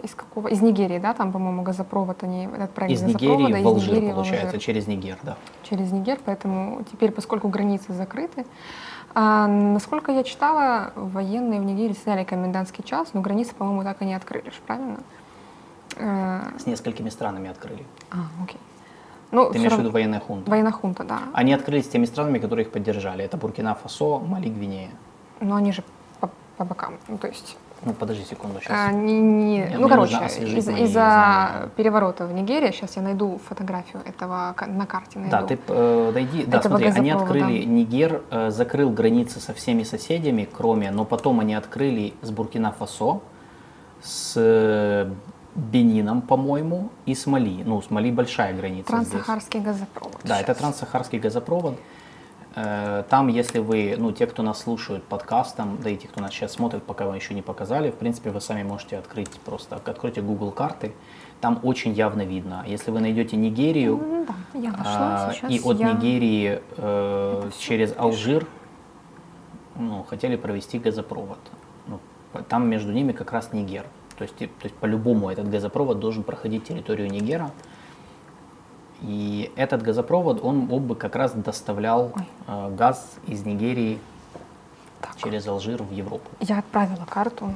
из 0.03 0.15
какого, 0.15 0.47
из 0.47 0.61
Нигерии, 0.61 0.99
да, 0.99 1.13
там, 1.13 1.31
по-моему, 1.31 1.63
газопровод, 1.63 2.23
они 2.23 2.45
отправили 2.45 2.95
Из 2.95 3.01
газопровода 3.01 3.43
Нигерии 3.43 3.63
в 3.63 3.67
Алжир, 3.67 3.93
Нигерии 3.93 4.11
в 4.11 4.15
получается, 4.15 4.47
Алжир 4.47 4.61
через 4.61 4.87
Нигер, 4.87 5.17
да. 5.23 5.37
через 5.63 5.91
Нигер, 5.91 6.19
поэтому 6.23 6.83
теперь, 6.91 7.11
поскольку 7.11 7.47
границы 7.47 7.93
закрыты, 7.93 8.45
а, 9.13 9.47
насколько 9.47 10.11
я 10.11 10.23
читала, 10.23 10.91
военные 10.95 11.61
в 11.61 11.63
Нигерии 11.63 11.93
сняли 11.93 12.23
комендантский 12.23 12.83
час, 12.83 13.09
но 13.13 13.21
границы, 13.21 13.55
по-моему, 13.55 13.83
так 13.83 14.01
и 14.01 14.05
не 14.05 14.13
открыли, 14.13 14.51
правильно? 14.67 14.97
Э, 15.95 16.41
С 16.59 16.65
несколькими 16.65 17.09
странами 17.09 17.49
открыли. 17.49 17.85
А, 18.11 18.17
окей. 18.43 18.59
Ну, 19.31 19.51
Ты 19.51 19.57
имеешь 19.57 19.73
в 19.73 19.79
виду 19.79 19.91
военная 19.91 20.19
хунта? 20.19 20.49
Военная 20.51 20.71
хунта, 20.71 21.03
да. 21.03 21.19
Они 21.33 21.53
открылись 21.53 21.85
с 21.85 21.89
теми 21.89 22.05
странами, 22.05 22.39
которые 22.39 22.65
их 22.65 22.71
поддержали. 22.71 23.23
Это 23.23 23.37
Буркина-Фасо, 23.37 24.19
Мали, 24.19 24.49
Гвинея. 24.49 24.91
Но 25.39 25.55
они 25.55 25.71
же 25.71 25.83
по, 26.19 26.29
по 26.57 26.65
бокам. 26.65 26.95
Ну, 27.07 27.17
то 27.17 27.27
есть, 27.27 27.57
Ну, 27.83 27.93
подожди 27.93 28.23
секунду, 28.23 28.59
сейчас. 28.61 28.71
а, 28.71 28.91
не, 28.91 29.19
не- 29.19 29.65
Мне- 29.65 29.77
ну, 29.77 29.87
короче, 29.89 30.15
из- 30.25 30.67
мои 30.67 30.83
из-за 30.83 30.91
знания. 30.93 31.69
переворота 31.75 32.25
в 32.25 32.33
Нигерии, 32.33 32.71
сейчас 32.71 32.95
я 32.95 33.01
найду 33.03 33.39
фотографию 33.47 34.01
этого 34.05 34.55
на 34.65 34.85
карте. 34.85 35.19
Найду. 35.19 35.31
Да, 35.31 35.43
ты 35.43 35.59
э, 35.67 36.11
найди. 36.13 36.45
Да, 36.45 36.57
Этого 36.57 36.77
смотри, 36.77 36.87
они 36.87 37.11
открыли 37.11 37.63
Нигер, 37.63 38.21
э, 38.31 38.49
закрыл 38.49 38.89
границы 38.89 39.39
со 39.39 39.53
всеми 39.53 39.83
соседями, 39.83 40.47
кроме, 40.51 40.89
но 40.91 41.05
потом 41.05 41.39
они 41.41 41.53
открыли 41.53 42.13
с 42.21 42.31
Буркина-Фасо, 42.31 43.19
с 44.01 44.33
э, 44.35 45.11
Бенином, 45.55 46.21
по-моему, 46.21 46.89
и 47.05 47.13
с 47.15 47.27
Мали. 47.27 47.63
Ну, 47.63 47.81
с 47.81 47.89
Мали 47.89 48.11
большая 48.11 48.53
граница 48.53 48.97
здесь. 48.97 49.09
Транссахарский 49.09 49.59
газопровод. 49.59 50.17
Да, 50.23 50.39
это 50.39 50.47
Щас. 50.53 50.57
транссахарский 50.57 51.19
газопровод. 51.19 51.79
Э, 52.55 53.03
Там, 53.09 53.27
если 53.27 53.59
вы, 53.59 53.95
ну, 53.97 54.11
те, 54.11 54.25
кто 54.27 54.41
нас 54.43 54.59
слушают 54.59 55.03
подкастом, 55.03 55.77
да 55.83 55.89
и 55.89 55.97
те, 55.97 56.07
кто 56.07 56.21
нас 56.21 56.31
сейчас 56.31 56.53
смотрит, 56.53 56.83
пока 56.83 57.05
вам 57.05 57.15
еще 57.15 57.33
не 57.33 57.41
показали, 57.41 57.91
в 57.91 57.95
принципе, 57.95 58.29
вы 58.29 58.39
сами 58.41 58.63
можете 58.63 58.97
открыть 58.97 59.29
просто, 59.41 59.75
откройте 59.75 60.21
Google 60.21 60.51
карты, 60.51 60.93
там 61.41 61.59
очень 61.63 61.91
явно 61.93 62.21
видно. 62.23 62.63
Если 62.65 62.91
вы 62.91 63.01
найдете 63.01 63.35
Нигерию, 63.35 63.97
М, 63.99 64.25
Да, 64.25 64.59
я 64.59 64.71
нашла 64.71 65.33
а, 65.43 65.47
и 65.49 65.59
от 65.59 65.79
я- 65.79 65.91
Нигерии 65.93 66.61
э, 66.77 67.49
через 67.59 67.93
Алжир 67.97 68.47
ну, 69.77 70.03
хотели 70.09 70.37
провести 70.37 70.79
газопровод. 70.79 71.37
Ну, 71.87 71.99
там 72.47 72.67
между 72.69 72.93
ними 72.93 73.11
как 73.11 73.33
раз 73.33 73.51
Нигер. 73.51 73.85
То 74.17 74.23
есть, 74.23 74.37
то 74.37 74.45
есть 74.63 74.75
по-любому 74.75 75.29
этот 75.29 75.49
газопровод 75.49 75.99
должен 75.99 76.23
проходить 76.23 76.63
территорию 76.63 77.09
Нигера. 77.11 77.51
И 79.01 79.51
этот 79.55 79.81
газопровод, 79.81 80.43
он 80.43 80.65
бы 80.65 80.95
как 80.95 81.15
раз 81.15 81.33
доставлял 81.33 82.13
э, 82.47 82.75
газ 82.75 83.15
из 83.27 83.45
Нигерии 83.45 83.99
Так. 85.01 85.17
через 85.17 85.47
Алжир 85.47 85.83
в 85.83 85.91
Европу. 85.91 86.29
Я 86.39 86.59
отправила 86.59 87.05
карту. 87.09 87.53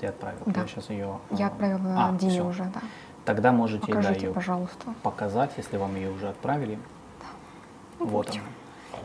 Ты 0.00 0.06
отправил. 0.06 0.40
Да. 0.46 0.62
Я 0.62 0.66
сейчас 0.66 0.90
ее... 0.90 1.18
Я 1.30 1.46
отправила 1.48 2.08
а, 2.08 2.12
Дине 2.12 2.32
всё. 2.32 2.46
уже, 2.46 2.64
да. 2.64 2.80
Тогда 3.24 3.52
можете 3.52 3.86
да, 3.86 3.94
Покажите, 3.94 4.26
ее 4.26 4.32
пожалуйста. 4.32 4.94
показать, 5.02 5.52
если 5.56 5.76
вам 5.76 5.94
ее 5.94 6.10
уже 6.10 6.28
отправили. 6.28 6.78
Ну, 7.98 8.06
Вот 8.06 8.30
она. 8.30 8.40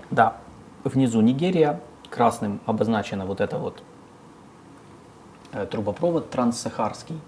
Да, 0.10 0.38
внизу 0.84 1.22
Нигерия, 1.22 1.82
красным 2.10 2.62
обозначена 2.66 3.26
вот 3.26 3.42
эта 3.42 3.58
вот 3.58 3.84
э, 5.52 5.66
трубопровод 5.66 6.30
транссахарский. 6.30 7.20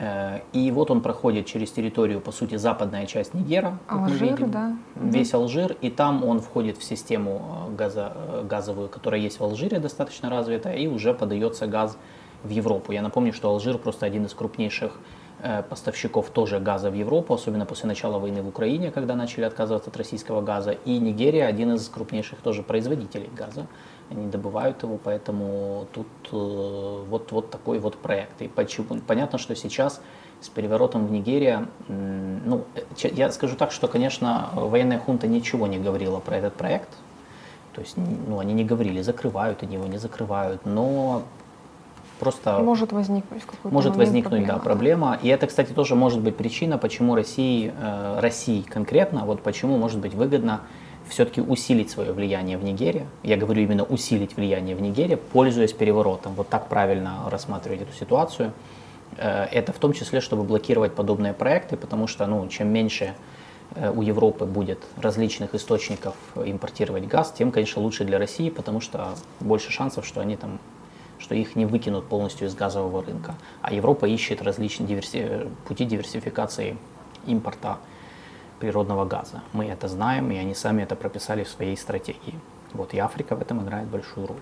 Э, 0.00 0.40
и 0.54 0.70
вот 0.70 0.90
он 0.90 1.02
проходит 1.02 1.46
через 1.46 1.70
территорию, 1.70 2.20
по 2.20 2.32
сути, 2.32 2.56
западная 2.56 3.06
часть 3.06 3.34
Нигера, 3.34 3.78
как 3.86 3.98
мы 3.98 4.06
Алжир, 4.06 4.30
видим, 4.30 4.50
да. 4.50 4.76
весь 4.96 5.34
Алжир, 5.34 5.76
и 5.82 5.90
там 5.90 6.24
он 6.24 6.40
входит 6.40 6.78
в 6.78 6.82
систему 6.82 7.66
э, 7.68 7.76
газа, 7.76 8.12
э, 8.14 8.44
газовую, 8.48 8.88
которая 8.88 9.20
есть 9.20 9.38
в 9.38 9.44
Алжире, 9.44 9.78
достаточно 9.78 10.30
развитая, 10.30 10.76
и 10.76 10.86
уже 10.86 11.12
подается 11.12 11.66
газ 11.66 11.98
в 12.42 12.48
Европу. 12.48 12.92
Я 12.92 13.02
напомню, 13.02 13.34
что 13.34 13.50
Алжир 13.50 13.76
просто 13.76 14.06
один 14.06 14.24
из 14.24 14.32
крупнейших 14.34 14.92
поставщиков 15.70 16.28
тоже 16.28 16.60
газа 16.60 16.90
в 16.90 16.94
Европу, 16.94 17.32
особенно 17.32 17.64
после 17.64 17.86
начала 17.86 18.18
войны 18.18 18.42
в 18.42 18.48
Украине, 18.48 18.90
когда 18.90 19.14
начали 19.14 19.44
отказываться 19.44 19.88
от 19.88 19.96
российского 19.96 20.42
газа. 20.42 20.72
И 20.72 20.98
Нигерия 20.98 21.46
один 21.46 21.72
из 21.72 21.88
крупнейших 21.88 22.40
тоже 22.40 22.62
производителей 22.62 23.30
газа. 23.34 23.66
Они 24.10 24.26
добывают 24.26 24.82
его, 24.82 24.98
поэтому 25.02 25.86
тут 25.92 26.06
э, 26.32 27.04
вот, 27.08 27.30
вот 27.32 27.50
такой 27.50 27.78
вот 27.78 27.96
проект. 27.96 28.42
И 28.42 28.48
почему, 28.48 29.00
понятно, 29.06 29.38
что 29.38 29.54
сейчас 29.54 30.00
с 30.40 30.48
переворотом 30.48 31.06
в 31.06 31.12
Нигерии, 31.12 31.58
ну, 31.88 32.64
э, 32.74 33.08
я 33.12 33.30
скажу 33.30 33.56
так, 33.56 33.72
что, 33.72 33.88
конечно, 33.88 34.50
военная 34.54 34.98
хунта 34.98 35.26
ничего 35.26 35.66
не 35.66 35.78
говорила 35.78 36.18
про 36.18 36.36
этот 36.36 36.54
проект. 36.54 36.88
То 37.74 37.82
есть, 37.82 37.96
ну, 37.96 38.40
они 38.40 38.52
не 38.52 38.64
говорили, 38.64 39.00
закрывают 39.00 39.62
они 39.62 39.74
его, 39.74 39.86
не 39.86 39.98
закрывают, 39.98 40.66
но 40.66 41.22
просто 42.18 42.58
Может 42.58 42.92
возникнуть 42.92 43.42
какой-то 43.44 43.74
может 43.74 43.96
возникнуть, 43.96 44.46
да, 44.46 44.58
проблема. 44.58 45.18
И 45.22 45.28
это, 45.28 45.46
кстати, 45.46 45.72
тоже 45.72 45.94
может 45.94 46.20
быть 46.20 46.36
причина, 46.36 46.78
почему 46.78 47.14
России, 47.14 47.72
э, 47.76 48.20
России 48.20 48.62
конкретно, 48.62 49.24
вот 49.24 49.42
почему 49.42 49.78
может 49.78 50.00
быть 50.00 50.14
выгодно 50.14 50.60
все-таки 51.10 51.40
усилить 51.40 51.90
свое 51.90 52.12
влияние 52.12 52.56
в 52.56 52.64
Нигерии. 52.64 53.06
Я 53.22 53.36
говорю 53.36 53.62
именно 53.62 53.84
усилить 53.84 54.36
влияние 54.36 54.74
в 54.74 54.80
Нигерии, 54.80 55.16
пользуясь 55.16 55.72
переворотом. 55.72 56.34
Вот 56.34 56.48
так 56.48 56.68
правильно 56.68 57.28
рассматривать 57.28 57.82
эту 57.82 57.92
ситуацию. 57.92 58.52
Э, 59.16 59.44
это 59.44 59.72
в 59.72 59.78
том 59.78 59.92
числе, 59.92 60.20
чтобы 60.20 60.44
блокировать 60.44 60.94
подобные 60.94 61.32
проекты, 61.34 61.76
потому 61.76 62.06
что, 62.06 62.26
ну, 62.26 62.46
чем 62.48 62.68
меньше 62.68 63.14
э, 63.74 63.90
у 63.90 64.02
Европы 64.02 64.44
будет 64.46 64.78
различных 64.96 65.54
источников 65.54 66.14
импортировать 66.36 67.06
газ, 67.06 67.34
тем, 67.36 67.50
конечно, 67.50 67.82
лучше 67.82 68.04
для 68.04 68.18
России, 68.18 68.48
потому 68.48 68.80
что 68.80 69.14
больше 69.40 69.70
шансов, 69.70 70.06
что 70.06 70.20
они 70.20 70.36
там 70.36 70.58
что 71.18 71.34
их 71.34 71.54
не 71.54 71.66
выкинут 71.66 72.06
полностью 72.06 72.48
из 72.48 72.54
газового 72.54 73.04
рынка. 73.04 73.34
А 73.60 73.74
Европа 73.74 74.06
ищет 74.06 74.40
различные 74.40 74.88
диверси- 74.88 75.50
пути 75.68 75.84
диверсификации 75.84 76.78
импорта 77.26 77.76
природного 78.60 79.04
газа. 79.04 79.40
Мы 79.52 79.64
это 79.66 79.88
знаем, 79.88 80.30
и 80.30 80.36
они 80.36 80.54
сами 80.54 80.82
это 80.82 80.94
прописали 80.94 81.42
в 81.44 81.48
своей 81.48 81.76
стратегии. 81.76 82.34
Вот, 82.74 82.94
и 82.94 82.98
Африка 82.98 83.34
в 83.36 83.40
этом 83.42 83.60
играет 83.62 83.88
большую 83.88 84.26
роль. 84.26 84.36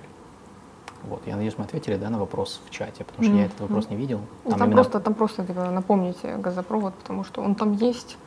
Вот, 1.04 1.22
я 1.26 1.34
надеюсь, 1.36 1.56
мы 1.58 1.64
ответили 1.64 1.96
да, 1.96 2.10
на 2.10 2.18
вопрос 2.18 2.60
в 2.66 2.70
чате, 2.70 3.04
потому 3.04 3.24
что 3.24 3.36
я 3.36 3.44
этот 3.46 3.60
вопрос 3.60 3.88
не 3.90 3.96
видел. 3.96 4.20
Ну, 4.44 4.50
Там, 4.50 4.60
именно- 4.60 4.74
просто, 4.74 5.00
там 5.00 5.14
просто 5.14 5.46
типа, 5.46 5.70
напомните 5.70 6.36
газопровод, 6.36 6.94
потому 6.94 7.24
что 7.24 7.40
он 7.42 7.54
там 7.54 7.72
есть, 7.72 8.18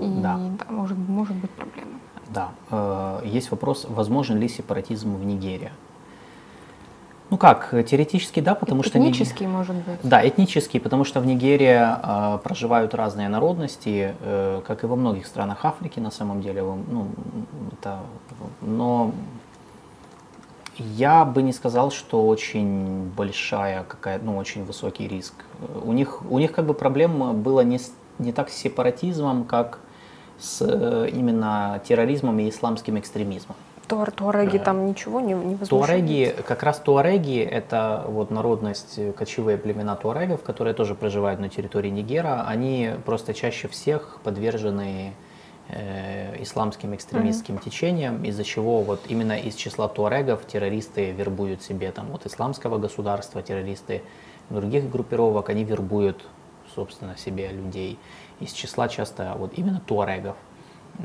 и 0.00 0.08
Да. 0.22 0.38
да, 0.58 0.72
может, 0.74 0.98
может 0.98 1.36
быть 1.36 1.50
проблема. 1.50 1.90
Да. 2.28 2.48
Э, 2.70 3.20
Есть 3.24 3.50
вопрос, 3.50 3.86
возможен 3.88 4.38
ли 4.40 4.48
сепаратизм 4.48 5.14
в 5.16 5.24
Нигерии? 5.24 5.70
Ну 7.32 7.38
как, 7.38 7.70
теоретически 7.86 8.40
да, 8.40 8.54
потому 8.54 8.82
что... 8.82 8.98
Ниге- 8.98 9.12
Этнический, 9.12 9.46
может 9.46 9.74
быть. 9.74 9.98
Да, 10.02 10.20
этнический, 10.28 10.78
потому 10.78 11.04
что 11.04 11.18
в 11.18 11.24
Нигерии 11.24 11.80
э, 12.36 12.38
проживают 12.44 12.92
разные 12.94 13.30
народности, 13.30 14.14
э, 14.20 14.60
как 14.66 14.84
и 14.84 14.86
во 14.86 14.96
многих 14.96 15.26
странах 15.26 15.64
Африки 15.64 15.98
на 15.98 16.10
самом 16.10 16.42
деле. 16.42 16.60
Ну, 16.62 17.06
это, 17.72 18.00
но 18.60 19.12
я 20.76 21.24
бы 21.24 21.40
не 21.42 21.54
сказал, 21.54 21.90
что 21.90 22.26
очень 22.26 23.10
большая 23.16 23.84
какая, 23.84 24.18
ну, 24.22 24.36
очень 24.36 24.66
высокий 24.66 25.08
риск. 25.08 25.32
У 25.86 25.94
них, 25.94 26.20
у 26.30 26.38
них 26.38 26.52
как 26.52 26.66
бы 26.66 26.74
проблема 26.74 27.32
была 27.32 27.64
не, 27.64 27.78
с- 27.78 27.94
не 28.18 28.32
так 28.32 28.50
с 28.50 28.54
сепаратизмом, 28.54 29.44
как 29.44 29.78
с 30.38 30.58
э, 30.60 31.08
именно 31.10 31.80
терроризмом 31.88 32.38
и 32.40 32.50
исламским 32.50 32.98
экстремизмом. 32.98 33.56
Туар- 33.92 34.10
Туареги 34.10 34.58
там 34.58 34.86
ничего 34.86 35.20
не, 35.20 35.34
не? 35.34 35.56
Туареги, 35.56 36.34
как 36.48 36.62
раз 36.62 36.78
туареги, 36.78 37.40
это 37.40 38.04
вот 38.08 38.30
народность, 38.30 38.98
э, 38.98 39.12
кочевые 39.12 39.58
племена 39.58 39.96
туарегов, 39.96 40.42
которые 40.42 40.72
тоже 40.72 40.94
проживают 40.94 41.40
на 41.40 41.50
территории 41.50 41.90
Нигера, 41.90 42.44
они 42.46 42.92
просто 43.04 43.34
чаще 43.34 43.68
всех 43.68 44.18
подвержены 44.24 45.12
э, 45.68 46.42
исламским 46.42 46.94
экстремистским 46.94 47.58
течениям, 47.58 48.24
из-за 48.24 48.44
чего 48.44 48.80
вот 48.80 49.00
именно 49.08 49.38
из 49.38 49.54
числа 49.56 49.88
туарегов 49.88 50.46
террористы 50.46 51.10
вербуют 51.10 51.62
себе 51.62 51.92
там 51.92 52.06
вот 52.06 52.24
исламского 52.24 52.78
государства, 52.78 53.42
террористы 53.42 54.00
других 54.48 54.90
группировок, 54.90 55.50
они 55.50 55.64
вербуют, 55.64 56.24
собственно, 56.74 57.16
себе 57.18 57.48
людей 57.48 57.98
из 58.40 58.52
числа 58.52 58.88
часто 58.88 59.34
вот 59.36 59.52
именно 59.58 59.80
туарегов. 59.86 60.36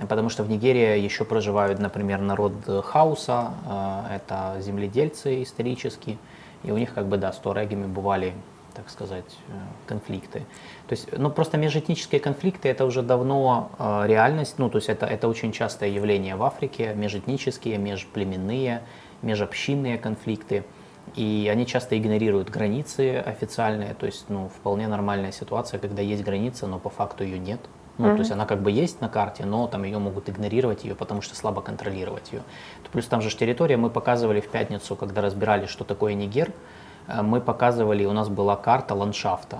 Потому 0.09 0.29
что 0.29 0.43
в 0.43 0.49
Нигерии 0.49 0.99
еще 0.99 1.23
проживают, 1.25 1.79
например, 1.79 2.19
народ 2.21 2.53
Хауса, 2.85 3.53
э, 3.65 4.15
это 4.17 4.57
земледельцы 4.59 5.43
исторически, 5.43 6.17
и 6.63 6.71
у 6.71 6.77
них 6.77 6.93
как 6.93 7.07
бы, 7.07 7.17
да, 7.17 7.31
с 7.31 7.37
туарегами 7.37 7.87
бывали, 7.87 8.33
так 8.73 8.89
сказать, 8.89 9.37
э, 9.47 9.51
конфликты. 9.87 10.39
То 10.87 10.93
есть, 10.93 11.17
ну, 11.17 11.29
просто 11.29 11.57
межэтнические 11.57 12.19
конфликты 12.19 12.69
это 12.69 12.85
уже 12.85 13.01
давно 13.01 13.71
э, 13.79 14.03
реальность, 14.07 14.55
ну, 14.59 14.69
то 14.69 14.77
есть 14.77 14.89
это, 14.89 15.05
это 15.05 15.27
очень 15.27 15.51
частое 15.51 15.89
явление 15.89 16.35
в 16.35 16.43
Африке, 16.43 16.93
межэтнические, 16.93 17.77
межплеменные, 17.77 18.83
межобщинные 19.21 19.97
конфликты. 19.97 20.63
И 21.15 21.49
они 21.51 21.65
часто 21.65 21.97
игнорируют 21.97 22.49
границы 22.49 23.17
официальные, 23.17 23.93
то 23.93 24.05
есть, 24.05 24.25
ну, 24.29 24.49
вполне 24.49 24.89
нормальная 24.89 25.31
ситуация, 25.31 25.79
когда 25.79 26.01
есть 26.01 26.23
граница, 26.23 26.67
но 26.67 26.79
по 26.79 26.89
факту 26.89 27.23
ее 27.23 27.39
нет. 27.39 27.61
Ну, 27.97 28.13
то 28.13 28.19
есть 28.19 28.31
она 28.31 28.45
как 28.45 28.61
бы 28.61 28.71
есть 28.71 29.01
на 29.01 29.09
карте, 29.09 29.45
но 29.45 29.67
там 29.67 29.83
ее 29.83 29.97
могут 29.97 30.29
игнорировать 30.29 30.83
ее, 30.83 30.93
потому 30.95 31.21
что 31.21 31.35
слабо 31.35 31.61
контролировать 31.61 32.31
ее. 32.31 32.43
Плюс 32.91 33.05
там 33.05 33.21
же 33.21 33.35
территория, 33.35 33.77
мы 33.77 33.89
показывали 33.89 34.39
в 34.39 34.47
пятницу, 34.49 34.95
когда 34.95 35.21
разбирали, 35.21 35.65
что 35.65 35.83
такое 35.83 36.13
Нигер, 36.13 36.51
э, 37.07 37.21
мы 37.21 37.41
показывали, 37.41 38.05
у 38.05 38.13
нас 38.13 38.29
была 38.29 38.55
карта 38.55 38.93
ландшафта. 38.93 39.59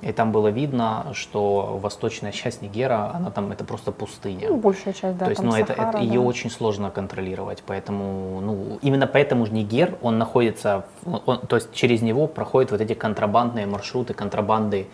И 0.00 0.12
там 0.12 0.30
было 0.30 0.46
видно, 0.46 1.06
что 1.12 1.76
восточная 1.82 2.30
часть 2.30 2.62
Нигера, 2.62 3.10
она 3.12 3.30
там, 3.30 3.50
это 3.50 3.64
просто 3.64 3.90
пустыня. 3.90 4.48
Ну, 4.48 4.56
большая 4.56 4.94
часть, 4.94 5.18
да, 5.18 5.24
То 5.24 5.30
есть, 5.30 5.42
ну, 5.42 5.56
это, 5.56 5.74
Сахара, 5.74 5.88
это, 5.88 5.98
ее 5.98 6.20
да. 6.20 6.26
очень 6.26 6.50
сложно 6.50 6.90
контролировать, 6.90 7.64
поэтому, 7.66 8.40
ну, 8.40 8.78
именно 8.80 9.08
поэтому 9.08 9.46
же 9.46 9.52
Нигер, 9.52 9.98
он 10.00 10.18
находится, 10.18 10.84
он- 11.04 11.40
то 11.40 11.56
есть 11.56 11.72
через 11.72 12.00
него 12.00 12.28
проходят 12.28 12.70
вот 12.70 12.80
эти 12.80 12.94
контрабандные 12.94 13.66
маршруты, 13.66 14.14
контрабанды 14.14 14.86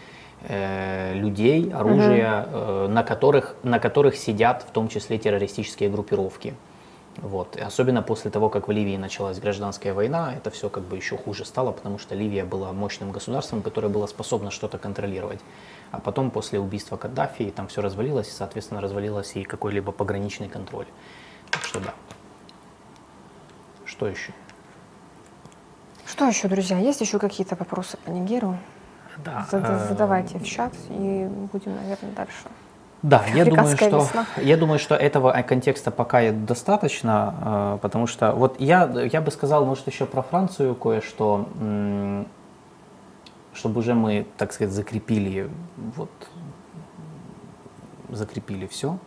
э, 0.49 1.14
людей, 1.14 1.70
оружия, 1.72 2.47
э, 2.47 2.86
на 2.88 3.03
которых, 3.03 3.57
на 3.62 3.78
которых 3.78 4.16
сидят 4.16 4.62
в 4.62 4.70
том 4.72 4.88
числе 4.88 5.18
террористические 5.18 5.90
группировки. 5.90 6.55
Вот. 7.16 7.57
И 7.57 7.61
особенно 7.61 8.03
после 8.03 8.30
того, 8.30 8.49
как 8.49 8.68
в 8.68 8.72
Ливии 8.72 8.97
началась 8.97 9.38
гражданская 9.38 9.95
война, 9.95 10.34
это 10.34 10.51
все 10.51 10.68
как 10.68 10.82
бы 10.82 10.97
еще 10.97 11.16
хуже 11.16 11.45
стало, 11.45 11.72
потому 11.72 11.99
что 11.99 12.14
Ливия 12.14 12.45
была 12.45 12.72
мощным 12.72 13.12
государством, 13.12 13.62
которое 13.62 13.88
было 13.88 14.07
способно 14.07 14.51
что-то 14.51 14.78
контролировать. 14.78 15.40
А 15.92 16.01
потом, 16.01 16.30
после 16.30 16.59
убийства 16.59 16.97
Каддафи, 16.97 17.51
там 17.51 17.68
все 17.68 17.82
развалилось, 17.82 18.28
и, 18.28 18.32
соответственно, 18.32 18.80
развалилось 18.80 19.36
и 19.36 19.45
какой-либо 19.45 19.92
пограничный 19.92 20.49
контроль. 20.49 20.86
Так 21.51 21.62
что 21.62 21.78
да. 21.78 21.95
Что 23.84 24.09
еще? 24.09 24.32
Что 26.05 26.26
еще, 26.26 26.49
друзья? 26.49 26.78
Есть 26.78 27.01
еще 27.01 27.18
какие-то 27.18 27.55
вопросы 27.55 27.97
по 28.05 28.11
Нигеру? 28.11 28.59
Да, 29.18 29.46
э, 29.52 29.86
Задавайте 29.88 30.38
в 30.38 30.44
чат 30.44 30.72
и 30.90 31.28
будем, 31.52 31.76
наверное, 31.76 32.12
дальше. 32.16 32.48
Да, 33.02 33.22
я 33.34 33.44
думаю, 33.44 33.76
что 33.76 33.98
весна. 33.98 34.26
я 34.38 34.56
думаю, 34.56 34.78
что 34.78 34.94
этого 34.94 35.36
э, 35.36 35.42
контекста 35.42 35.90
пока 35.90 36.32
достаточно, 36.32 37.34
э, 37.76 37.78
потому 37.82 38.06
что 38.06 38.32
вот 38.32 38.60
я 38.60 38.84
я 39.12 39.20
бы 39.20 39.30
сказал, 39.30 39.66
может 39.66 39.86
еще 39.86 40.06
про 40.06 40.22
Францию 40.22 40.74
кое-что, 40.74 41.46
чтобы 43.52 43.78
уже 43.80 43.94
мы, 43.94 44.26
так 44.36 44.52
сказать, 44.52 44.72
закрепили 44.72 45.50
вот 45.96 46.10
закрепили 48.08 48.66
все. 48.66 48.98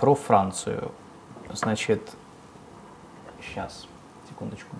Про 0.00 0.14
Францию, 0.14 0.90
значит, 1.52 2.10
сейчас, 3.40 3.86
секундочку. 4.28 4.76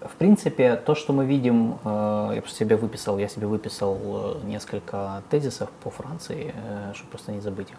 В 0.00 0.07
принципе, 0.18 0.76
то, 0.76 0.94
что 0.94 1.12
мы 1.12 1.24
видим, 1.24 1.78
э, 1.84 2.32
я 2.34 2.42
просто 2.42 2.58
себе 2.58 2.76
выписал, 2.76 3.18
я 3.18 3.28
себе 3.28 3.46
выписал 3.46 3.96
э, 4.02 4.34
несколько 4.44 5.22
тезисов 5.30 5.70
по 5.82 5.90
Франции, 5.90 6.54
э, 6.54 6.92
чтобы 6.94 7.10
просто 7.10 7.32
не 7.32 7.40
забыть 7.40 7.70
их. 7.70 7.76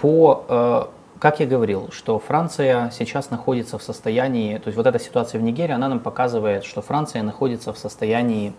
По, 0.00 0.88
как 1.18 1.40
я 1.40 1.46
говорил, 1.46 1.90
что 1.90 2.20
Франция 2.20 2.90
сейчас 2.90 3.30
находится 3.30 3.78
в 3.78 3.82
состоянии, 3.82 4.58
то 4.58 4.68
есть 4.68 4.76
вот 4.76 4.86
эта 4.86 5.00
ситуация 5.00 5.40
в 5.40 5.42
Нигерии, 5.42 5.72
она 5.72 5.88
нам 5.88 5.98
показывает, 5.98 6.62
что 6.62 6.82
Франция 6.82 7.24
находится 7.24 7.72
в 7.72 7.78
состоянии 7.78 8.52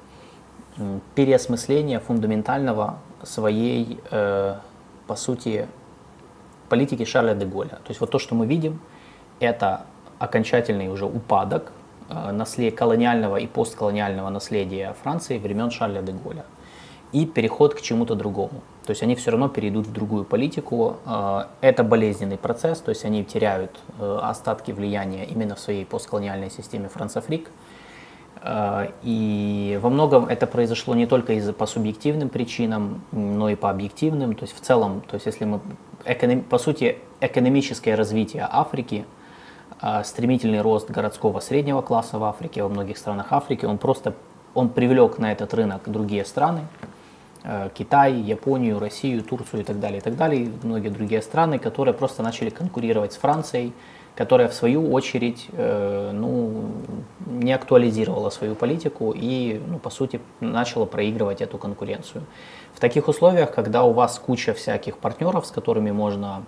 переосмысления 1.15 2.01
фундаментального 2.01 2.97
своей, 3.23 4.01
по 4.11 5.15
сути, 5.15 5.69
политики 6.67 7.05
Шарля 7.05 7.35
де 7.35 7.45
Голля. 7.45 7.79
То 7.85 7.89
есть 7.89 8.01
вот 8.01 8.11
то, 8.11 8.19
что 8.19 8.35
мы 8.35 8.45
видим, 8.45 8.81
это 9.39 9.85
окончательный 10.19 10.89
уже 10.89 11.05
упадок 11.05 11.71
э, 12.09 12.31
наслед... 12.31 12.75
колониального 12.75 13.37
и 13.37 13.47
постколониального 13.47 14.29
наследия 14.29 14.93
Франции 15.01 15.39
времен 15.39 15.71
Шарля 15.71 16.01
де 16.01 16.11
Голля 16.11 16.45
и 17.11 17.25
переход 17.25 17.73
к 17.73 17.81
чему-то 17.81 18.13
другому. 18.13 18.61
То 18.85 18.91
есть 18.91 19.01
они 19.01 19.15
все 19.15 19.31
равно 19.31 19.49
перейдут 19.49 19.87
в 19.87 19.93
другую 19.93 20.25
политику. 20.25 20.97
Э, 21.05 21.45
это 21.61 21.83
болезненный 21.83 22.37
процесс, 22.37 22.79
то 22.81 22.89
есть 22.89 23.05
они 23.05 23.23
теряют 23.23 23.79
э, 23.97 24.19
остатки 24.21 24.71
влияния 24.71 25.25
именно 25.25 25.55
в 25.55 25.59
своей 25.59 25.85
постколониальной 25.85 26.51
системе 26.51 26.89
францафрик. 26.89 27.49
И 29.03 29.79
во 29.81 29.89
многом 29.89 30.25
это 30.27 30.47
произошло 30.47 30.95
не 30.95 31.05
только 31.05 31.33
из-за 31.33 31.51
по 31.51 31.65
субъективным 31.65 32.29
причинам, 32.29 33.01
но 33.11 33.49
и 33.49 33.55
по 33.55 33.69
объективным. 33.69 34.33
То 34.33 34.43
есть 34.43 34.55
в 34.55 34.61
целом, 34.61 35.01
то 35.01 35.15
есть 35.15 35.25
если 35.25 35.43
мы, 35.43 35.59
по 36.49 36.57
сути, 36.57 36.99
экономическое 37.19 37.95
развитие 37.95 38.47
Африки– 38.49 39.03
стремительный 40.03 40.61
рост 40.61 40.89
городского 40.91 41.39
среднего 41.39 41.81
класса 41.81 42.19
в 42.19 42.23
Африке, 42.23 42.63
во 42.63 42.69
многих 42.69 42.97
странах 42.97 43.27
Африки, 43.31 43.65
он 43.65 43.77
просто 43.77 44.13
он 44.53 44.69
привлек 44.69 45.19
на 45.19 45.31
этот 45.31 45.53
рынок 45.53 45.81
другие 45.85 46.25
страны, 46.25 46.61
э, 47.43 47.69
Китай, 47.73 48.13
Японию, 48.13 48.79
Россию, 48.79 49.23
Турцию 49.23 49.61
и 49.61 49.63
так 49.63 49.79
далее, 49.79 49.99
и 49.99 50.01
так 50.01 50.15
далее, 50.15 50.43
и 50.43 50.51
многие 50.63 50.89
другие 50.89 51.21
страны, 51.21 51.59
которые 51.59 51.93
просто 51.93 52.23
начали 52.23 52.49
конкурировать 52.49 53.13
с 53.13 53.17
Францией, 53.17 53.73
которая 54.15 54.49
в 54.49 54.53
свою 54.53 54.91
очередь 54.91 55.47
э, 55.53 56.11
ну, 56.13 56.71
не 57.25 57.53
актуализировала 57.53 58.29
свою 58.29 58.55
политику 58.55 59.13
и, 59.15 59.61
ну, 59.67 59.79
по 59.79 59.89
сути, 59.89 60.19
начала 60.41 60.85
проигрывать 60.85 61.41
эту 61.41 61.57
конкуренцию. 61.57 62.23
В 62.73 62.79
таких 62.79 63.07
условиях, 63.07 63.53
когда 63.53 63.83
у 63.83 63.93
вас 63.93 64.19
куча 64.19 64.53
всяких 64.53 64.97
партнеров, 64.97 65.45
с 65.45 65.51
которыми 65.51 65.91
можно 65.91 66.43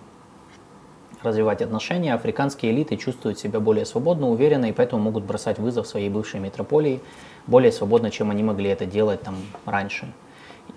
развивать 1.24 1.61
отношения, 1.61 2.13
африканские 2.13 2.72
элиты 2.72 2.97
чувствуют 2.97 3.39
себя 3.39 3.59
более 3.59 3.86
свободно, 3.86 4.30
уверенно, 4.30 4.65
и 4.65 4.72
поэтому 4.72 5.01
могут 5.01 5.24
бросать 5.24 5.59
вызов 5.59 5.88
своей 5.88 6.09
бывшей 6.09 6.39
метрополии 6.39 7.01
более 7.47 7.72
свободно, 7.72 8.11
чем 8.11 8.32
они 8.32 8.43
могли 8.43 8.69
это 8.69 8.86
делать 8.86 9.22
там 9.22 9.36
раньше. 9.65 10.11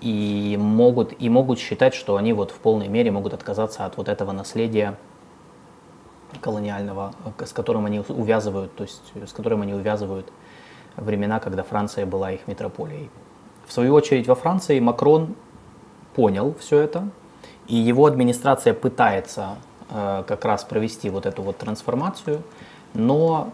И 0.01 0.57
могут, 0.59 1.13
и 1.19 1.29
могут 1.29 1.59
считать, 1.59 1.93
что 1.93 2.17
они 2.17 2.33
вот 2.33 2.51
в 2.51 2.55
полной 2.55 2.87
мере 2.87 3.11
могут 3.11 3.33
отказаться 3.33 3.85
от 3.85 3.97
вот 3.97 4.09
этого 4.09 4.31
наследия 4.31 4.97
колониального, 6.41 7.13
с 7.43 7.53
которым 7.53 7.85
они 7.85 8.01
увязывают, 8.07 8.75
то 8.75 8.83
есть 8.83 9.01
с 9.25 9.31
которым 9.31 9.61
они 9.61 9.73
увязывают 9.73 10.31
времена, 10.97 11.39
когда 11.39 11.63
Франция 11.63 12.05
была 12.05 12.31
их 12.31 12.47
метрополией. 12.47 13.09
В 13.65 13.73
свою 13.73 13.93
очередь 13.93 14.27
во 14.27 14.35
Франции 14.35 14.79
Макрон 14.79 15.35
понял 16.15 16.55
все 16.59 16.79
это, 16.79 17.09
и 17.67 17.75
его 17.75 18.05
администрация 18.05 18.73
пытается 18.73 19.55
как 19.89 20.43
раз 20.45 20.63
провести 20.63 21.09
вот 21.09 21.25
эту 21.25 21.43
вот 21.43 21.57
трансформацию, 21.57 22.41
но 22.93 23.53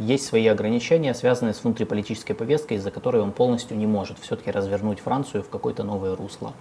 есть 0.00 0.26
свои 0.26 0.46
ограничения, 0.46 1.14
связанные 1.14 1.52
с 1.52 1.62
внутриполитической 1.62 2.32
повесткой, 2.32 2.78
из-за 2.78 2.90
которой 2.90 3.20
он 3.20 3.32
полностью 3.32 3.76
не 3.76 3.86
может 3.86 4.18
все-таки 4.18 4.50
развернуть 4.50 5.00
Францию 5.00 5.42
в 5.42 5.50
какое-то 5.50 5.84
новое 5.84 6.16
русло. 6.16 6.54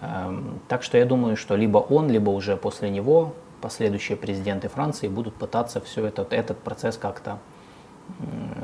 Эм, 0.00 0.60
так 0.68 0.82
что 0.82 0.98
я 0.98 1.06
думаю, 1.06 1.36
что 1.36 1.56
либо 1.56 1.78
он, 1.78 2.10
либо 2.10 2.30
уже 2.30 2.56
после 2.56 2.90
него 2.90 3.32
последующие 3.60 4.16
президенты 4.16 4.68
Франции 4.68 5.08
будут 5.08 5.34
пытаться 5.34 5.80
все 5.80 6.06
это, 6.06 6.26
этот 6.30 6.58
процесс 6.58 6.96
как-то 6.96 7.38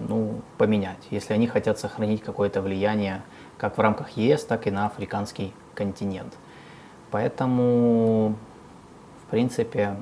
ну, 0.09 0.41
поменять, 0.59 0.99
если 1.11 1.35
они 1.35 1.47
хотят 1.47 1.79
сохранить 1.79 2.23
какое-то 2.23 2.63
влияние 2.63 3.23
как 3.59 3.77
в 3.77 3.81
рамках 3.81 4.11
ЕС, 4.17 4.45
так 4.45 4.67
и 4.67 4.71
на 4.71 4.87
африканский 4.87 5.53
континент. 5.75 6.35
Поэтому, 7.15 8.35
в 9.23 9.31
принципе, 9.31 9.95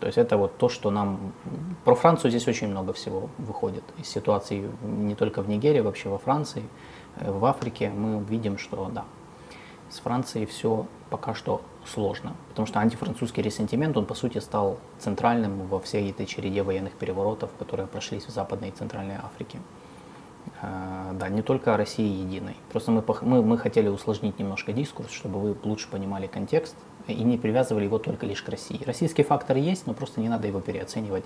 то 0.00 0.06
есть 0.06 0.18
это 0.18 0.36
вот 0.36 0.58
то, 0.58 0.68
что 0.68 0.90
нам... 0.90 1.32
Про 1.84 1.94
Францию 1.94 2.32
здесь 2.32 2.48
очень 2.48 2.66
много 2.66 2.92
всего 2.92 3.30
выходит. 3.38 3.84
Из 3.98 4.08
ситуации 4.08 4.68
не 4.82 5.14
только 5.14 5.42
в 5.42 5.48
Нигерии, 5.48 5.78
вообще 5.78 6.08
во 6.08 6.18
Франции, 6.18 6.64
э, 7.20 7.30
в 7.30 7.44
Африке 7.44 7.90
мы 7.90 8.20
видим, 8.24 8.58
что 8.58 8.90
да, 8.92 9.04
с 9.90 10.00
Францией 10.00 10.44
все 10.46 10.86
пока 11.08 11.34
что 11.34 11.60
сложно. 11.86 12.32
Потому 12.48 12.66
что 12.66 12.80
антифранцузский 12.80 13.44
ресентимент, 13.44 13.96
он 13.96 14.04
по 14.04 14.14
сути 14.14 14.38
стал 14.38 14.78
центральным 14.98 15.68
во 15.68 15.78
всей 15.78 16.10
этой 16.10 16.26
череде 16.26 16.64
военных 16.64 16.94
переворотов, 16.94 17.50
которые 17.60 17.86
прошлись 17.86 18.26
в 18.26 18.30
Западной 18.30 18.70
и 18.70 18.72
Центральной 18.72 19.18
Африке. 19.22 19.60
Э, 20.62 21.12
да, 21.14 21.28
не 21.28 21.42
только 21.42 21.74
о 21.74 21.76
России 21.76 22.22
единой. 22.22 22.56
Просто 22.70 22.90
мы, 22.90 23.02
мы, 23.22 23.42
мы 23.42 23.58
хотели 23.58 23.88
усложнить 23.88 24.38
немножко 24.38 24.72
дискурс, 24.72 25.10
чтобы 25.10 25.40
вы 25.40 25.56
лучше 25.62 25.88
понимали 25.88 26.26
контекст 26.26 26.76
и 27.06 27.14
не 27.14 27.38
привязывали 27.38 27.84
его 27.84 27.98
только 27.98 28.26
лишь 28.26 28.42
к 28.42 28.48
России. 28.48 28.80
Российский 28.84 29.22
фактор 29.22 29.56
есть, 29.56 29.86
но 29.86 29.94
просто 29.94 30.20
не 30.20 30.28
надо 30.28 30.46
его 30.46 30.60
переоценивать, 30.60 31.24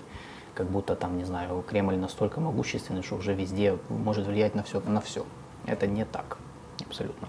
как 0.53 0.67
будто 0.67 0.95
там, 0.95 1.17
не 1.17 1.25
знаю, 1.25 1.63
Кремль 1.67 1.97
настолько 1.97 2.39
могущественный, 2.39 3.03
что 3.03 3.15
уже 3.15 3.33
везде 3.33 3.77
может 3.89 4.25
влиять 4.25 4.55
на 4.55 4.63
все. 4.63 4.79
На 4.81 5.01
все. 5.01 5.25
Это 5.65 5.85
не 5.85 6.05
так, 6.05 6.37
абсолютно. 6.85 7.27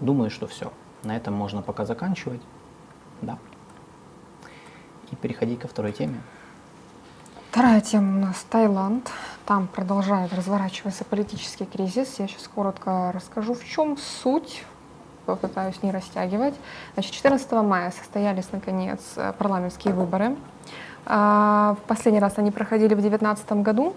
Думаю, 0.00 0.30
что 0.30 0.46
все. 0.46 0.72
На 1.02 1.16
этом 1.16 1.34
можно 1.34 1.62
пока 1.62 1.86
заканчивать. 1.86 2.40
Да. 3.22 3.38
И 5.10 5.16
переходить 5.16 5.58
ко 5.60 5.68
второй 5.68 5.92
теме. 5.92 6.20
Вторая 7.50 7.80
тема 7.80 8.16
у 8.16 8.20
нас 8.20 8.44
Таиланд. 8.48 9.10
Там 9.50 9.66
продолжает 9.66 10.32
разворачиваться 10.32 11.04
политический 11.04 11.64
кризис. 11.64 12.20
Я 12.20 12.28
сейчас 12.28 12.46
коротко 12.46 13.10
расскажу, 13.12 13.54
в 13.54 13.64
чем 13.64 13.96
суть. 13.96 14.64
Попытаюсь 15.26 15.82
не 15.82 15.90
растягивать. 15.90 16.54
Значит, 16.94 17.12
14 17.14 17.50
мая 17.64 17.90
состоялись, 17.90 18.46
наконец, 18.52 19.00
парламентские 19.38 19.92
выборы. 19.92 20.36
А, 21.04 21.74
в 21.82 21.88
последний 21.88 22.20
раз 22.20 22.34
они 22.36 22.52
проходили 22.52 22.94
в 22.94 23.00
2019 23.00 23.52
году. 23.64 23.96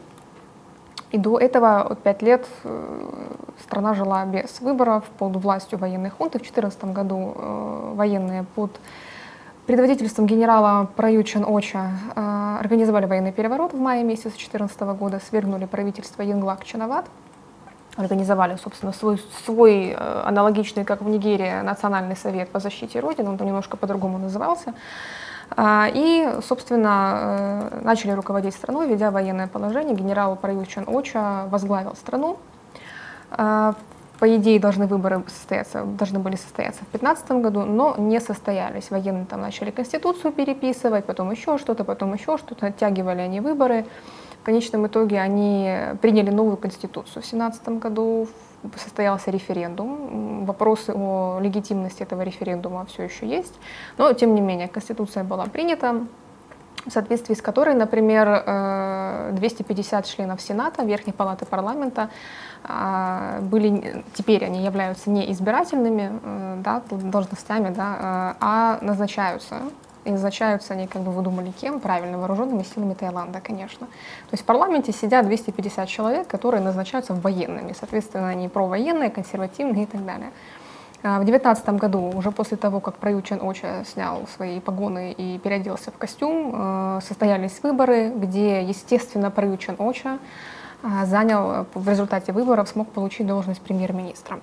И 1.11 1.19
до 1.19 1.37
этого 1.37 1.85
вот, 1.87 1.99
пять 2.01 2.23
лет 2.23 2.47
э, 2.63 3.21
страна 3.63 3.93
жила 3.93 4.25
без 4.25 4.59
выборов 4.59 5.03
под 5.19 5.35
властью 5.35 5.77
военных 5.77 6.13
хунт. 6.13 6.31
в 6.31 6.37
2014 6.39 6.85
году 6.85 7.35
э, 7.35 7.91
военные 7.93 8.45
под 8.55 8.71
Предводительством 9.65 10.25
генерала 10.25 10.89
Праютчан 10.97 11.45
Оча 11.47 11.91
э, 12.15 12.57
организовали 12.59 13.05
военный 13.05 13.31
переворот 13.31 13.71
в 13.71 13.79
мае 13.79 14.03
месяце 14.03 14.29
2014 14.31 14.81
года, 14.81 15.21
свергнули 15.25 15.63
правительство 15.63 16.21
Янглак 16.21 16.65
Чанават, 16.65 17.05
организовали, 17.95 18.57
собственно, 18.57 18.91
свой, 18.91 19.23
свой 19.45 19.95
э, 19.97 20.21
аналогичный, 20.25 20.83
как 20.83 21.01
в 21.01 21.07
Нигерии, 21.07 21.61
Национальный 21.61 22.17
совет 22.17 22.49
по 22.49 22.59
защите 22.59 22.99
Родины, 22.99 23.29
он 23.29 23.37
там 23.37 23.47
немножко 23.47 23.77
по-другому 23.77 24.17
назывался. 24.17 24.73
Э, 25.55 25.85
и, 25.93 26.29
собственно, 26.45 27.69
э, 27.71 27.79
начали 27.85 28.11
руководить 28.11 28.55
страной, 28.55 28.89
ведя 28.89 29.11
военное 29.11 29.47
положение. 29.47 29.95
Генерал 29.95 30.35
Праютчан 30.35 30.83
Оча 30.87 31.45
возглавил 31.47 31.95
страну. 31.95 32.37
По 34.23 34.37
идее, 34.37 34.57
должны 34.57 34.87
выборы 34.87 35.21
состояться, 35.27 35.83
должны 35.83 36.17
были 36.17 36.37
состояться 36.37 36.79
в 36.85 36.91
2015 36.91 37.31
году, 37.41 37.65
но 37.65 37.95
не 37.97 38.21
состоялись. 38.21 38.89
Военные 38.89 39.25
там 39.25 39.41
начали 39.41 39.69
конституцию 39.69 40.31
переписывать, 40.31 41.03
потом 41.03 41.31
еще 41.31 41.57
что-то, 41.57 41.83
потом 41.83 42.13
еще 42.13 42.37
что-то, 42.37 42.67
оттягивали 42.67 43.19
они 43.19 43.41
выборы. 43.41 43.85
В 44.41 44.45
конечном 44.45 44.87
итоге 44.87 45.19
они 45.19 45.75
приняли 46.01 46.29
новую 46.29 46.55
конституцию. 46.55 47.21
В 47.21 47.29
2017 47.29 47.67
году 47.79 48.29
состоялся 48.77 49.29
референдум. 49.29 50.45
Вопросы 50.45 50.93
о 50.95 51.39
легитимности 51.41 52.03
этого 52.03 52.21
референдума 52.21 52.85
все 52.85 53.03
еще 53.03 53.27
есть. 53.27 53.59
Но, 53.97 54.13
тем 54.13 54.35
не 54.35 54.41
менее, 54.41 54.69
конституция 54.69 55.25
была 55.25 55.47
принята 55.47 56.07
в 56.85 56.91
соответствии 56.91 57.33
с 57.33 57.41
которой, 57.41 57.75
например, 57.75 58.43
250 59.33 60.05
э, 60.05 60.07
членов 60.07 60.41
Сената, 60.41 60.83
Верхней 60.83 61.13
палаты 61.13 61.45
парламента, 61.45 62.09
а, 62.65 63.39
были, 63.41 64.03
теперь 64.13 64.45
они 64.45 64.63
являются 64.63 65.09
не 65.09 65.31
избирательными 65.31 66.11
э, 66.23 66.57
да, 66.63 66.81
должностями, 66.89 67.73
да, 67.73 68.33
э, 68.33 68.37
а 68.39 68.77
назначаются. 68.81 69.61
И 70.05 70.11
назначаются 70.11 70.73
они, 70.73 70.87
как 70.87 71.01
бы 71.01 71.11
вы 71.11 71.21
думали, 71.21 71.51
кем? 71.51 71.79
Правильно, 71.79 72.17
вооруженными 72.17 72.63
силами 72.63 72.93
Таиланда, 72.93 73.39
конечно. 73.39 73.87
То 73.87 74.33
есть 74.33 74.43
в 74.43 74.45
парламенте 74.45 74.91
сидят 74.91 75.25
250 75.25 75.87
человек, 75.87 76.27
которые 76.27 76.61
назначаются 76.61 77.13
военными. 77.13 77.73
Соответственно, 77.73 78.27
они 78.27 78.49
провоенные, 78.49 79.09
консервативные 79.09 79.83
и 79.83 79.85
так 79.85 80.03
далее. 80.05 80.31
А, 81.05 81.19
в 81.19 81.25
2019 81.25 81.69
году, 81.81 82.11
уже 82.15 82.31
после 82.31 82.55
того, 82.55 82.79
как 82.79 82.95
Праютчен 82.95 83.39
Оча 83.41 83.83
снял 83.85 84.25
свои 84.33 84.61
погоны 84.61 85.11
и 85.11 85.37
переоделся 85.37 85.91
в 85.91 85.97
костюм, 85.97 86.51
э, 86.55 86.99
состоялись 87.05 87.59
выборы, 87.61 88.09
где, 88.09 88.63
естественно, 88.63 89.29
Праютчен 89.29 89.75
Оча 89.79 90.17
а, 90.81 91.05
занял 91.05 91.51
э, 91.51 91.65
в 91.73 91.89
результате 91.89 92.31
выборов, 92.31 92.69
смог 92.69 92.89
получить 92.89 93.27
должность 93.27 93.59
премьер-министра. 93.61 94.39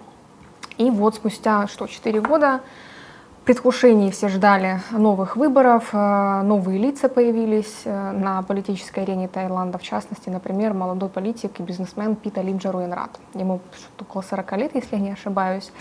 И 0.77 0.91
вот 0.91 1.15
спустя, 1.15 1.67
что, 1.67 1.87
4 1.87 2.21
года 2.21 2.61
в 3.41 3.47
предвкушении 3.47 4.11
все 4.11 4.29
ждали 4.29 4.81
новых 4.91 5.37
выборов, 5.37 5.89
э, 5.95 6.43
новые 6.43 6.79
лица 6.79 7.09
появились 7.09 7.87
на 7.87 8.43
политической 8.43 9.05
арене 9.05 9.29
Таиланда, 9.29 9.79
в 9.79 9.83
частности, 9.83 10.29
например, 10.29 10.75
молодой 10.75 11.09
политик 11.09 11.59
и 11.59 11.63
бизнесмен 11.63 12.17
Пита 12.17 12.43
Линджа 12.43 12.71
Руинрат. 12.71 13.19
Ему 13.33 13.61
около 13.99 14.21
40 14.21 14.57
лет, 14.59 14.75
если 14.75 14.97
я 14.97 15.01
не 15.01 15.13
ошибаюсь. 15.13 15.73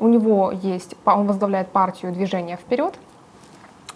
У 0.00 0.08
него 0.08 0.50
есть, 0.50 0.96
он 1.04 1.26
возглавляет 1.26 1.68
партию 1.68 2.12
«Движение 2.12 2.56
вперед», 2.56 2.94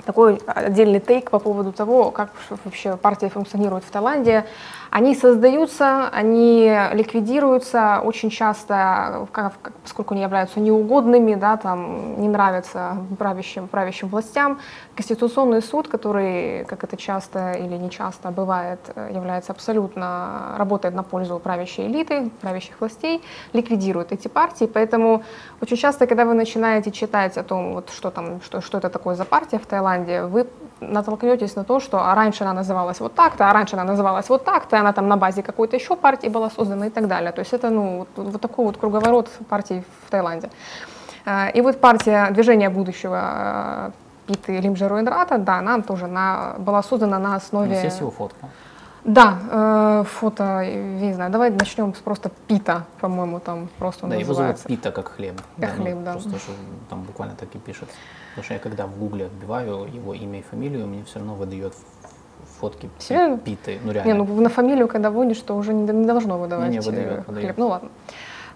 такой 0.04 0.38
отдельный 0.46 1.00
тейк 1.00 1.30
по 1.30 1.38
поводу 1.38 1.72
того, 1.72 2.10
как 2.10 2.30
вообще 2.64 2.96
партия 2.96 3.30
функционирует 3.30 3.84
в 3.84 3.90
Таиланде. 3.90 4.44
Они 4.94 5.16
создаются, 5.16 6.08
они 6.10 6.72
ликвидируются 6.92 8.00
очень 8.04 8.30
часто, 8.30 9.26
поскольку 9.82 10.14
они 10.14 10.22
являются 10.22 10.60
неугодными, 10.60 11.34
да, 11.34 11.56
там, 11.56 12.20
не 12.20 12.28
нравятся 12.28 12.98
правящим, 13.18 13.66
правящим 13.66 14.06
властям. 14.06 14.60
Конституционный 14.94 15.62
суд, 15.62 15.88
который, 15.88 16.64
как 16.66 16.84
это 16.84 16.96
часто 16.96 17.54
или 17.54 17.76
не 17.76 17.90
часто 17.90 18.30
бывает, 18.30 18.78
является 19.10 19.50
абсолютно, 19.50 20.54
работает 20.58 20.94
на 20.94 21.02
пользу 21.02 21.40
правящей 21.40 21.88
элиты, 21.88 22.30
правящих 22.40 22.80
властей, 22.80 23.20
ликвидирует 23.52 24.12
эти 24.12 24.28
партии. 24.28 24.70
Поэтому 24.72 25.24
очень 25.60 25.76
часто, 25.76 26.06
когда 26.06 26.24
вы 26.24 26.34
начинаете 26.34 26.92
читать 26.92 27.36
о 27.36 27.42
том, 27.42 27.74
вот, 27.74 27.90
что, 27.90 28.12
там, 28.12 28.40
что, 28.42 28.60
что 28.60 28.78
это 28.78 28.90
такое 28.90 29.16
за 29.16 29.24
партия 29.24 29.58
в 29.58 29.66
Таиланде, 29.66 30.22
вы 30.22 30.46
натолкнетесь 30.80 31.56
на 31.56 31.64
то, 31.64 31.80
что 31.80 31.98
а 31.98 32.14
раньше 32.14 32.44
она 32.44 32.52
называлась 32.52 33.00
вот 33.00 33.14
так-то, 33.14 33.50
а 33.50 33.52
раньше 33.52 33.76
она 33.76 33.84
называлась 33.84 34.28
вот 34.28 34.44
так-то, 34.44 34.78
она 34.78 34.92
там 34.92 35.08
на 35.08 35.16
базе 35.16 35.42
какой-то 35.42 35.76
еще 35.76 35.96
партии 35.96 36.28
была 36.28 36.50
создана 36.50 36.86
и 36.86 36.90
так 36.90 37.06
далее. 37.08 37.32
То 37.32 37.40
есть 37.40 37.52
это 37.52 37.70
ну, 37.70 37.98
вот, 37.98 38.08
вот 38.32 38.40
такой 38.40 38.64
вот 38.64 38.76
круговорот 38.76 39.28
партий 39.48 39.84
в 40.06 40.10
Таиланде. 40.10 40.50
Э, 41.26 41.50
и 41.52 41.60
вот 41.60 41.80
партия 41.80 42.30
движения 42.30 42.70
будущего 42.70 43.92
Питы 44.26 44.58
Лимджеру 44.58 44.98
Инрата, 44.98 45.38
да, 45.38 45.58
она 45.58 45.82
тоже 45.82 46.06
на, 46.06 46.54
была 46.58 46.82
создана 46.82 47.18
на 47.18 47.36
основе... 47.36 47.76
Здесь 47.76 47.98
его 48.00 48.10
фотка. 48.10 48.48
Да, 49.04 49.38
э, 49.50 50.04
фото, 50.06 50.64
не 50.64 51.12
знаю, 51.12 51.30
давай 51.30 51.50
начнем 51.50 51.94
с 51.94 51.98
просто 51.98 52.30
Пита, 52.46 52.84
по-моему, 53.00 53.38
там 53.38 53.68
просто 53.78 54.06
Да, 54.06 54.16
называется. 54.16 54.32
его 54.32 54.34
зовут 54.34 54.62
Пита, 54.62 54.92
как 54.92 55.08
хлеб. 55.08 55.42
Как 55.60 55.76
ну, 55.76 55.84
хлеб, 55.84 55.98
да. 56.04 56.12
Просто 56.12 56.38
что 56.38 56.52
там 56.88 57.02
буквально 57.02 57.36
так 57.36 57.54
и 57.54 57.58
пишется. 57.58 57.94
Потому 58.34 58.44
что 58.44 58.54
я 58.54 58.60
когда 58.60 58.86
в 58.86 58.98
гугле 58.98 59.26
отбиваю 59.26 59.86
его 59.92 60.12
имя 60.12 60.40
и 60.40 60.42
фамилию, 60.42 60.88
мне 60.88 61.04
все 61.04 61.20
равно 61.20 61.34
выдает 61.34 61.72
фотки 62.58 62.90
Серьезно? 62.98 63.38
Питы. 63.38 63.78
Ну 63.84 63.92
реально. 63.92 64.12
Не, 64.12 64.14
ну 64.18 64.40
на 64.40 64.48
фамилию, 64.48 64.88
когда 64.88 65.10
вводишь, 65.10 65.38
то 65.38 65.54
уже 65.54 65.72
не, 65.72 65.82
не 65.82 66.04
должно 66.04 66.36
выдавать 66.38 66.70
Не, 66.70 66.78
не, 66.78 66.78
э, 66.78 66.80
выдает, 66.80 67.12
хлеб. 67.12 67.28
выдает. 67.28 67.58
Ну 67.58 67.68
ладно. 67.68 67.90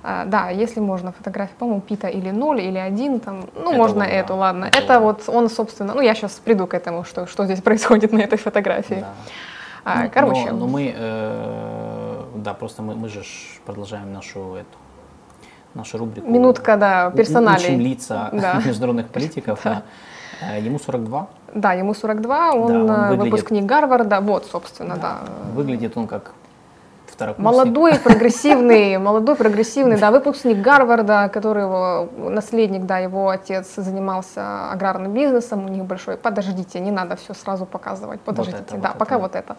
А, 0.02 0.24
да, 0.24 0.50
если 0.50 0.80
можно 0.80 1.12
фотографию, 1.12 1.56
по-моему, 1.58 1.80
Пита 1.80 2.08
или 2.08 2.30
ноль, 2.30 2.60
или 2.60 2.78
один, 2.78 3.20
там, 3.20 3.44
ну, 3.54 3.70
Это 3.70 3.78
можно 3.78 4.04
он, 4.04 4.10
да. 4.10 4.14
эту, 4.14 4.36
ладно. 4.36 4.64
Это 4.66 4.78
Это, 4.78 5.00
вот 5.00 5.24
он, 5.28 5.48
собственно, 5.48 5.94
ну, 5.94 6.00
я 6.00 6.14
сейчас 6.14 6.32
приду 6.32 6.66
к 6.66 6.74
этому, 6.74 7.04
что, 7.04 7.26
что 7.26 7.44
здесь 7.44 7.60
происходит 7.62 8.12
на 8.12 8.20
этой 8.20 8.38
фотографии. 8.38 9.00
Да. 9.00 9.14
А, 9.84 10.02
Ну, 10.04 10.10
короче, 10.12 10.50
Но, 10.50 10.58
но 10.58 10.66
мы, 10.66 10.92
э, 10.96 12.24
да, 12.36 12.54
просто 12.54 12.82
мы, 12.82 12.94
мы 12.94 13.08
же 13.08 13.22
продолжаем 13.64 14.12
нашу 14.12 14.54
эту 14.54 14.78
нашу 15.78 15.98
рубрику. 15.98 16.28
минутка, 16.30 16.76
да, 16.76 17.10
персоналей. 17.10 17.64
Учим 17.66 17.80
лица 17.80 18.28
Да. 18.32 18.60
международных 18.66 19.06
политиков. 19.08 19.60
а, 19.64 19.82
э, 20.42 20.60
Ему 20.66 20.78
42. 20.78 21.26
Да, 21.54 21.72
ему 21.72 21.94
42, 21.94 22.52
он, 22.52 22.60
он 22.62 22.90
э, 22.90 23.08
выглядит- 23.08 23.32
выпускник 23.32 23.64
Гарварда, 23.64 24.20
вот, 24.20 24.44
собственно, 24.46 24.96
да. 24.96 25.18
Выглядит 25.54 25.96
он 25.96 26.06
как 26.06 26.32
второкурсник. 27.10 27.44
Молодой, 27.44 27.98
прогрессивный, 28.04 28.98
молодой, 28.98 29.34
прогрессивный, 29.34 29.98
да, 29.98 30.10
выпускник 30.10 30.58
Гарварда, 30.58 31.30
который 31.32 31.64
его, 31.64 32.08
наследник, 32.30 32.84
да, 32.84 32.98
его 32.98 33.28
отец 33.28 33.74
занимался 33.76 34.70
аграрным 34.70 35.12
бизнесом, 35.12 35.66
у 35.66 35.68
них 35.68 35.84
большой, 35.84 36.16
подождите, 36.16 36.80
не 36.80 36.90
надо 36.90 37.16
все 37.16 37.34
сразу 37.34 37.66
показывать, 37.66 38.20
подождите, 38.20 38.58
это, 38.58 38.76
да, 38.76 38.88
вот 38.88 38.98
пока 38.98 39.14
это. 39.16 39.22
вот 39.22 39.34
это. 39.36 39.56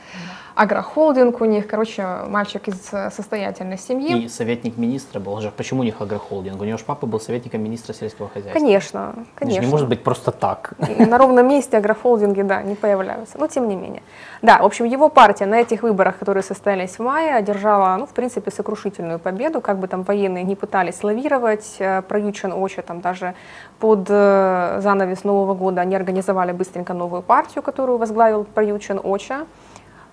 Агрохолдинг 0.56 1.42
у 1.42 1.46
них, 1.46 1.68
короче, 1.68 2.06
мальчик 2.28 2.68
из 2.68 2.94
э, 2.94 3.10
состоятельной 3.12 3.78
семьи. 3.78 4.24
И 4.24 4.30
советник 4.30 4.78
министра 4.78 5.20
был. 5.20 5.34
Он 5.34 5.42
же 5.42 5.52
почему 5.52 5.82
у 5.82 5.84
них 5.84 6.02
агрохолдинг? 6.02 6.62
У 6.62 6.66
него 6.66 6.78
же 6.78 6.84
папа 6.86 7.08
был 7.08 7.20
советником 7.20 7.62
министра 7.62 7.94
сельского 7.94 8.30
хозяйства. 8.30 8.60
Конечно, 8.60 9.14
же 9.16 9.26
конечно. 9.36 9.62
не 9.62 9.68
может 9.68 9.88
быть 9.88 10.04
просто 10.04 10.32
так. 10.32 10.74
На 10.98 11.18
ровном 11.18 11.48
месте 11.48 11.78
агрохолдинги, 11.78 12.42
да, 12.42 12.62
не 12.62 12.76
появляются, 12.76 13.38
но 13.38 13.48
тем 13.48 13.68
не 13.68 13.76
менее. 13.76 14.02
Да, 14.42 14.60
в 14.62 14.66
общем, 14.66 14.86
его 14.86 15.10
партия 15.10 15.46
на 15.46 15.62
этих 15.62 15.84
выборах, 15.84 16.18
которые 16.18 16.44
состоялись 16.44 16.98
в 16.98 17.00
мае, 17.00 17.39
одержала, 17.40 17.98
ну, 17.98 18.06
в 18.06 18.14
принципе, 18.14 18.52
сокрушительную 18.52 19.20
победу, 19.20 19.62
как 19.62 19.78
бы 19.78 19.88
там 19.88 20.04
военные 20.04 20.44
не 20.44 20.56
пытались 20.56 21.04
лавировать, 21.04 21.76
э, 21.80 22.02
Проючен 22.02 22.54
Оча 22.54 22.82
там 22.82 23.02
даже 23.02 23.34
под 23.80 24.08
э, 24.10 24.80
занавес 24.82 25.24
Нового 25.24 25.54
года 25.54 25.82
они 25.82 25.96
организовали 25.96 26.52
быстренько 26.52 26.94
новую 26.94 27.22
партию, 27.22 27.64
которую 27.64 27.98
возглавил 27.98 28.44
Проючен 28.44 29.00
Оча. 29.04 29.46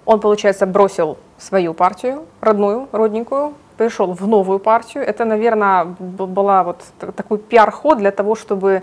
Он, 0.07 0.21
получается, 0.21 0.67
бросил 0.67 1.19
свою 1.39 1.75
партию, 1.75 2.25
родную, 2.41 2.89
родненькую, 2.93 3.55
перешел 3.77 4.13
в 4.13 4.27
новую 4.27 4.59
партию. 4.59 5.05
Это, 5.05 5.25
наверное, 5.25 5.85
была 5.85 6.63
вот 6.63 6.85
такой 7.17 7.39
пиар-ход 7.39 7.99
для 7.99 8.11
того, 8.11 8.35
чтобы 8.35 8.83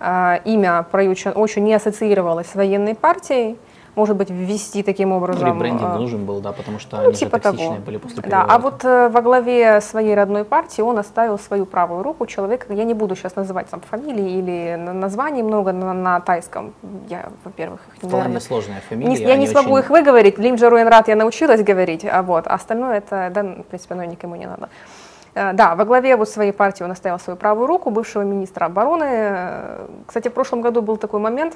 э, 0.00 0.38
имя 0.44 0.86
Проючен 0.90 1.32
очень 1.34 1.64
не 1.64 1.74
ассоциировалось 1.74 2.46
с 2.46 2.54
военной 2.54 2.94
партией. 2.94 3.58
Может 4.00 4.16
быть, 4.16 4.30
ввести 4.30 4.82
таким 4.82 5.12
образом... 5.12 5.46
Ребрендинг 5.46 5.90
э, 5.94 5.98
нужен 5.98 6.24
был, 6.24 6.40
да, 6.40 6.52
потому 6.52 6.78
что 6.78 6.96
ну, 6.96 7.02
они 7.08 7.12
типа 7.12 7.36
же 7.36 7.42
токсичные 7.42 7.68
того. 7.72 7.84
были 7.84 7.96
после 7.98 8.22
Да, 8.22 8.46
а 8.48 8.58
вот 8.58 8.82
э, 8.82 9.10
во 9.10 9.20
главе 9.20 9.82
своей 9.82 10.14
родной 10.14 10.44
партии 10.44 10.80
он 10.80 10.98
оставил 10.98 11.38
свою 11.38 11.66
правую 11.66 12.02
руку 12.02 12.24
человека, 12.24 12.72
я 12.72 12.84
не 12.84 12.94
буду 12.94 13.14
сейчас 13.14 13.36
называть 13.36 13.66
там 13.68 13.82
фамилии 13.82 14.38
или 14.38 14.76
на- 14.78 14.94
названий 14.94 15.42
много 15.42 15.72
на, 15.72 15.92
на 15.92 16.18
тайском. 16.20 16.72
Я, 17.10 17.28
во-первых, 17.44 17.80
их, 17.88 17.96
Вполне 17.98 18.16
наверное, 18.16 18.40
сложная 18.40 18.76
не- 18.76 18.80
фамилия. 18.88 19.28
я 19.28 19.36
не 19.36 19.46
смогу 19.46 19.72
очень- 19.74 19.84
их 19.84 19.90
выговорить. 19.90 20.38
Лимджа 20.38 20.70
Руэнрат 20.70 21.08
я 21.08 21.16
научилась 21.16 21.62
говорить, 21.62 22.06
а 22.10 22.22
вот 22.22 22.46
а 22.46 22.54
остальное 22.54 22.96
это, 22.96 23.30
да, 23.34 23.42
в 23.42 23.64
принципе, 23.64 23.94
оно 23.96 24.04
никому 24.04 24.36
не 24.36 24.46
надо. 24.46 24.70
Э, 25.34 25.52
Да, 25.52 25.74
во 25.74 25.84
главе 25.84 26.16
вот 26.16 26.28
своей 26.30 26.52
партии 26.52 26.84
он 26.84 26.90
оставил 26.90 27.18
свою 27.18 27.36
правую 27.36 27.66
руку, 27.66 27.90
бывшего 27.90 28.22
министра 28.22 28.64
обороны. 28.64 29.04
Э, 29.06 29.86
Кстати, 30.06 30.28
в 30.28 30.32
прошлом 30.32 30.62
году 30.62 30.80
был 30.80 30.96
такой 30.96 31.20
момент, 31.20 31.54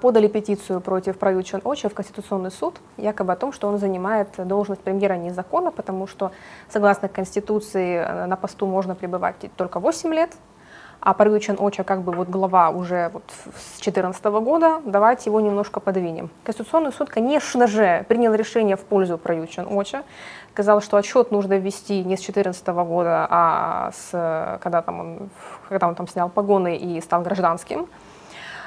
подали 0.00 0.28
петицию 0.28 0.80
против 0.80 1.18
Праютчан 1.18 1.62
Оча 1.64 1.88
в 1.88 1.94
Конституционный 1.94 2.50
суд, 2.50 2.74
якобы 2.98 3.32
о 3.32 3.36
том, 3.36 3.52
что 3.52 3.66
он 3.68 3.78
занимает 3.78 4.28
должность 4.36 4.82
премьера 4.82 5.14
незаконно, 5.14 5.70
потому 5.70 6.06
что, 6.06 6.32
согласно 6.68 7.08
Конституции, 7.08 7.96
э, 7.96 8.26
на 8.26 8.36
посту 8.36 8.66
можно 8.66 8.94
пребывать 8.94 9.36
только 9.56 9.80
8 9.80 10.12
лет, 10.12 10.32
а 11.00 11.14
Парючан 11.14 11.56
Оча 11.58 11.82
как 11.82 12.02
бы 12.02 12.12
вот 12.12 12.28
глава 12.28 12.70
уже 12.70 13.10
вот 13.12 13.24
с 13.28 13.80
2014 13.80 14.24
года, 14.24 14.82
давайте 14.84 15.30
его 15.30 15.40
немножко 15.40 15.80
подвинем. 15.80 16.30
Конституционный 16.44 16.92
суд, 16.92 17.08
конечно 17.08 17.66
же, 17.66 18.04
принял 18.08 18.34
решение 18.34 18.76
в 18.76 18.84
пользу 18.84 19.16
Парючан 19.16 19.66
Оча, 19.70 20.02
сказал, 20.52 20.82
что 20.82 20.98
отчет 20.98 21.30
нужно 21.30 21.54
ввести 21.54 22.04
не 22.04 22.16
с 22.16 22.20
2014 22.20 22.66
года, 22.68 23.26
а 23.30 23.90
с, 23.92 24.58
когда, 24.62 24.82
там 24.82 25.00
он, 25.00 25.30
когда 25.68 25.88
он 25.88 25.94
там 25.94 26.06
снял 26.06 26.28
погоны 26.28 26.76
и 26.76 27.00
стал 27.00 27.22
гражданским. 27.22 27.86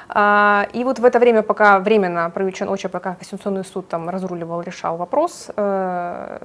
А, 0.08 0.66
И 0.72 0.84
вот 0.84 0.98
в 0.98 1.04
это 1.04 1.18
время, 1.18 1.42
пока 1.42 1.78
временно 1.78 2.30
Правичан 2.30 2.68
Оча, 2.68 2.88
пока 2.88 3.14
Конституционный 3.14 3.64
суд 3.64 3.88
там 3.88 4.08
разруливал, 4.08 4.62
решал 4.62 4.96
вопрос, 4.96 5.50
э, 5.56 6.38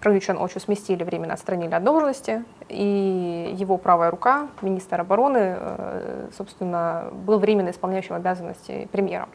Правичан 0.00 0.36
Очу 0.38 0.60
сместили 0.60 1.04
временно, 1.04 1.34
отстранили 1.34 1.74
от 1.74 1.84
должности, 1.84 2.44
и 2.68 3.54
его 3.56 3.78
правая 3.78 4.10
рука, 4.10 4.48
министр 4.62 5.00
обороны, 5.00 5.56
э, 5.58 6.28
собственно, 6.36 7.04
был 7.12 7.38
временно 7.38 7.70
исполняющим 7.70 8.16
обязанности 8.16 8.88
премьера. 8.92 9.28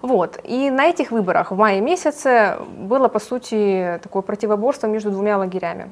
Вот. 0.00 0.38
И 0.44 0.70
на 0.70 0.84
этих 0.84 1.10
выборах 1.10 1.50
в 1.50 1.56
мае 1.56 1.80
месяце 1.80 2.56
было, 2.78 3.08
по 3.08 3.18
сути, 3.18 3.98
такое 4.02 4.22
противоборство 4.22 4.86
между 4.86 5.10
двумя 5.10 5.36
лагерями. 5.36 5.90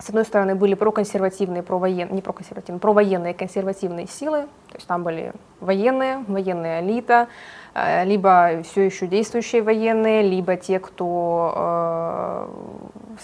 С 0.00 0.08
одной 0.08 0.24
стороны, 0.24 0.54
были 0.54 0.74
проконсервативные, 0.74 1.62
провоенные, 1.62 2.14
не 2.14 2.22
проконсервативные, 2.22 2.80
провоенные 2.80 3.34
консервативные 3.34 4.06
силы, 4.06 4.42
то 4.68 4.76
есть 4.76 4.86
там 4.86 5.02
были 5.02 5.32
военные, 5.60 6.24
военная 6.26 6.80
элита, 6.80 7.28
э, 7.74 8.06
либо 8.06 8.62
все 8.62 8.86
еще 8.86 9.06
действующие 9.06 9.60
военные, 9.60 10.22
либо 10.22 10.56
те, 10.56 10.78
кто 10.78 11.52
э, 11.54 12.48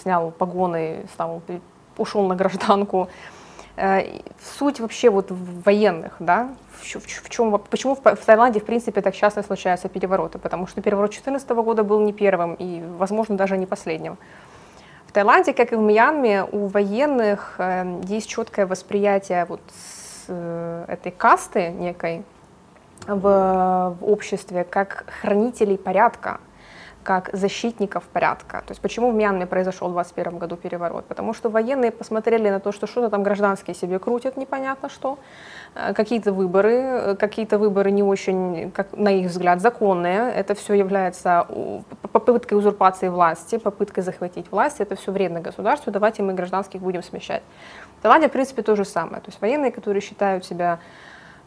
снял 0.03 0.29
погоны, 0.29 1.07
стал, 1.13 1.41
ушел 1.97 2.27
на 2.27 2.35
гражданку. 2.35 3.09
Э, 3.75 4.21
Суть 4.59 4.79
вообще 4.79 5.09
вот 5.09 5.31
военных, 5.31 6.17
да, 6.19 6.49
в, 6.79 6.83
в 6.83 7.29
чем, 7.29 7.57
почему 7.57 7.95
в, 7.95 8.01
в 8.01 8.25
Таиланде, 8.25 8.59
в 8.59 8.65
принципе, 8.65 9.01
так 9.01 9.15
часто 9.15 9.41
случаются 9.41 9.89
перевороты, 9.89 10.37
потому 10.37 10.67
что 10.67 10.81
переворот 10.81 11.09
2014 11.09 11.49
года 11.49 11.83
был 11.83 12.01
не 12.01 12.13
первым 12.13 12.53
и, 12.53 12.83
возможно, 12.99 13.35
даже 13.35 13.57
не 13.57 13.65
последним. 13.65 14.17
В 15.07 15.13
Таиланде, 15.13 15.53
как 15.53 15.71
и 15.71 15.75
в 15.75 15.81
Мьянме, 15.81 16.43
у 16.43 16.67
военных 16.67 17.55
э, 17.57 18.01
есть 18.03 18.27
четкое 18.29 18.67
восприятие 18.67 19.45
вот 19.45 19.61
с, 19.69 20.25
э, 20.27 20.85
этой 20.89 21.11
касты 21.11 21.69
некой 21.69 22.23
в, 23.07 23.95
в 23.99 24.05
обществе 24.05 24.65
как 24.65 25.05
хранителей 25.21 25.77
порядка, 25.77 26.39
как 27.07 27.29
защитников 27.33 28.03
порядка. 28.03 28.57
То 28.67 28.71
есть 28.71 28.81
почему 28.81 29.11
в 29.11 29.15
Мьянме 29.15 29.45
произошел 29.45 29.87
в 29.87 29.93
2021 29.93 30.39
году 30.39 30.55
переворот? 30.57 31.05
Потому 31.05 31.33
что 31.33 31.49
военные 31.49 31.91
посмотрели 31.91 32.49
на 32.49 32.59
то, 32.59 32.71
что 32.71 32.87
что-то 32.87 33.09
там 33.09 33.23
гражданские 33.23 33.75
себе 33.75 33.97
крутят, 33.97 34.37
непонятно 34.37 34.89
что, 34.89 35.17
Э, 35.77 35.93
какие-то 35.93 36.31
выборы, 36.33 36.71
э, 36.71 37.15
какие-то 37.15 37.57
выборы 37.57 37.91
не 37.91 38.03
очень, 38.03 38.71
как, 38.71 38.97
на 38.97 39.09
их 39.09 39.27
взгляд, 39.27 39.61
законные. 39.61 40.31
Это 40.31 40.55
все 40.55 40.73
является 40.73 41.45
попыткой 42.11 42.57
узурпации 42.57 43.09
власти, 43.09 43.57
попыткой 43.57 44.03
захватить 44.03 44.51
власть. 44.51 44.81
Это 44.81 44.95
все 44.95 45.11
вредно 45.11 45.39
государству, 45.39 45.91
давайте 45.91 46.23
мы 46.23 46.33
гражданских 46.33 46.81
будем 46.81 47.03
смещать. 47.03 47.43
В 47.99 48.01
Таиланде, 48.01 48.27
в 48.27 48.31
принципе, 48.31 48.61
то 48.61 48.75
же 48.75 48.85
самое. 48.85 49.21
То 49.21 49.29
есть 49.29 49.41
военные, 49.41 49.71
которые 49.71 50.01
считают 50.01 50.45
себя 50.45 50.79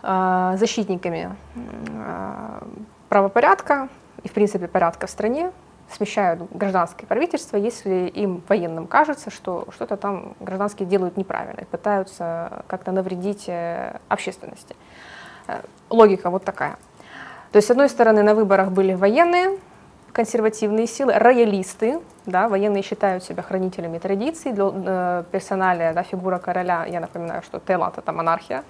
э, 0.03 0.57
защитниками 0.57 1.35
правопорядка 3.09 3.89
и, 4.23 4.29
в 4.29 4.33
принципе, 4.33 4.69
порядка 4.69 5.07
в 5.07 5.11
стране, 5.11 5.53
смещают 5.91 6.43
гражданское 6.53 7.07
правительство, 7.07 7.57
если 7.57 8.07
им, 8.09 8.43
военным, 8.49 8.87
кажется, 8.87 9.31
что 9.31 9.67
что-то 9.75 9.97
там 9.97 10.35
гражданские 10.41 10.89
делают 10.89 11.17
неправильно 11.17 11.61
и 11.61 11.65
пытаются 11.65 12.63
как-то 12.69 12.93
навредить 12.93 13.49
э, 13.49 13.99
общественности. 14.09 14.77
Э, 15.49 15.61
логика 15.89 16.31
вот 16.31 16.45
такая. 16.45 16.77
То 17.53 17.57
есть, 17.57 17.67
с 17.67 17.71
одной 17.71 17.89
стороны, 17.89 18.23
на 18.23 18.35
выборах 18.35 18.71
были 18.71 18.95
военные, 18.95 19.59
консервативные 20.13 20.87
силы, 20.87 21.13
роялисты, 21.15 22.01
да, 22.27 22.49
военные 22.49 22.83
считают 22.83 23.25
себя 23.25 23.43
хранителями 23.43 23.99
традиций, 23.99 24.53
для 24.53 24.71
э, 24.73 25.25
персоналия, 25.33 25.93
да, 25.93 26.03
фигура 26.03 26.39
короля, 26.39 26.85
я 26.87 27.01
напоминаю, 27.01 27.43
что 27.43 27.59
Таиланд 27.59 27.99
это 27.99 28.13
монархия, 28.13 28.63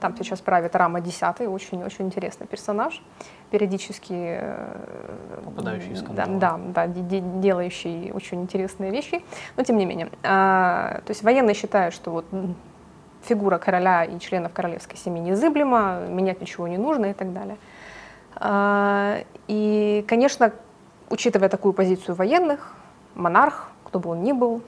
там 0.00 0.16
сейчас 0.16 0.40
правит 0.40 0.74
Рама 0.76 1.00
X, 1.00 1.22
очень-очень 1.40 2.06
интересный 2.06 2.46
персонаж, 2.46 3.02
периодически 3.50 4.38
э, 4.40 5.40
попадающий 5.44 5.94
в 5.94 5.98
скандалы. 5.98 6.38
Да, 6.38 6.58
да, 6.58 6.86
да, 6.86 7.02
делающий 7.40 8.12
очень 8.12 8.42
интересные 8.42 8.90
вещи, 8.90 9.24
но 9.56 9.64
тем 9.64 9.76
не 9.76 9.86
менее. 9.86 10.10
А, 10.22 11.00
то 11.06 11.10
есть 11.10 11.22
военные 11.22 11.54
считают, 11.54 11.94
что 11.94 12.10
вот 12.10 12.26
фигура 13.22 13.58
короля 13.58 14.04
и 14.04 14.18
членов 14.18 14.52
королевской 14.52 14.96
семьи 14.96 15.20
незыблема, 15.20 16.00
менять 16.08 16.40
ничего 16.40 16.68
не 16.68 16.78
нужно 16.78 17.06
и 17.06 17.12
так 17.12 17.32
далее. 17.32 17.56
А, 18.36 19.22
и, 19.46 20.04
конечно, 20.08 20.52
учитывая 21.10 21.48
такую 21.48 21.72
позицию 21.72 22.14
военных, 22.14 22.74
монарх, 23.14 23.70
кто 23.84 23.98
бы 23.98 24.10
он 24.10 24.22
ни 24.22 24.32
был, 24.32 24.62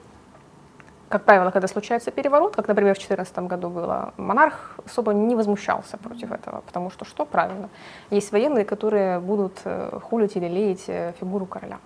как 1.08 1.24
правило, 1.24 1.50
когда 1.50 1.68
случается 1.68 2.10
переворот, 2.10 2.56
как, 2.56 2.66
например, 2.66 2.94
в 2.94 2.98
2014 2.98 3.38
году 3.48 3.70
было, 3.70 4.12
монарх 4.16 4.76
особо 4.84 5.12
не 5.14 5.36
возмущался 5.36 5.96
против 5.98 6.32
этого, 6.32 6.62
потому 6.66 6.90
что 6.90 7.04
что 7.04 7.24
правильно? 7.24 7.68
Есть 8.10 8.32
военные, 8.32 8.64
которые 8.64 9.20
будут 9.20 9.60
э, 9.64 10.00
хулить 10.02 10.36
или 10.36 10.48
леять 10.48 10.84
э, 10.88 11.12
фигуру 11.20 11.46
короля. 11.46 11.78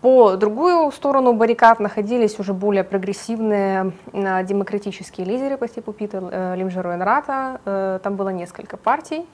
По 0.00 0.36
другую 0.36 0.90
сторону 0.90 1.34
баррикад 1.34 1.78
находились 1.78 2.38
уже 2.40 2.52
более 2.52 2.82
прогрессивные 2.82 3.92
э, 4.12 4.44
демократические 4.44 5.26
лидеры 5.26 5.56
по 5.56 5.68
типу 5.68 5.92
Пита 5.92 6.54
Лимжеру 6.56 6.92
Энрата. 6.92 8.00
Там 8.02 8.16
было 8.16 8.30
несколько 8.30 8.76
партий. 8.76 9.24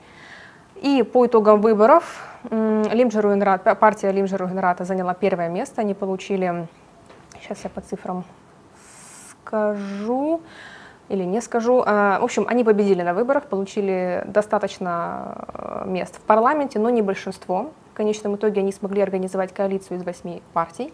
И 0.81 1.03
по 1.03 1.25
итогам 1.25 1.61
выборов 1.61 2.27
Лимжеру 2.51 3.33
Энрат, 3.33 3.63
партия 3.79 4.11
Лимжеру 4.11 4.47
Энрата 4.47 4.83
заняла 4.85 5.13
первое 5.13 5.49
место. 5.49 5.81
Они 5.81 5.93
получили, 5.93 6.67
сейчас 7.39 7.63
я 7.63 7.69
по 7.69 7.81
цифрам 7.81 8.23
скажу 9.53 10.41
или 11.09 11.23
не 11.23 11.41
скажу. 11.41 11.83
А, 11.85 12.19
в 12.19 12.23
общем, 12.23 12.45
они 12.47 12.63
победили 12.63 13.03
на 13.03 13.13
выборах, 13.13 13.43
получили 13.43 14.23
достаточно 14.25 15.45
э, 15.53 15.83
мест 15.85 16.15
в 16.17 16.21
парламенте, 16.21 16.79
но 16.79 16.89
не 16.89 17.01
большинство. 17.01 17.71
В 17.93 17.97
конечном 17.97 18.35
итоге 18.35 18.61
они 18.61 18.71
смогли 18.71 19.01
организовать 19.01 19.53
коалицию 19.53 19.97
из 19.99 20.03
восьми 20.03 20.41
партий. 20.53 20.91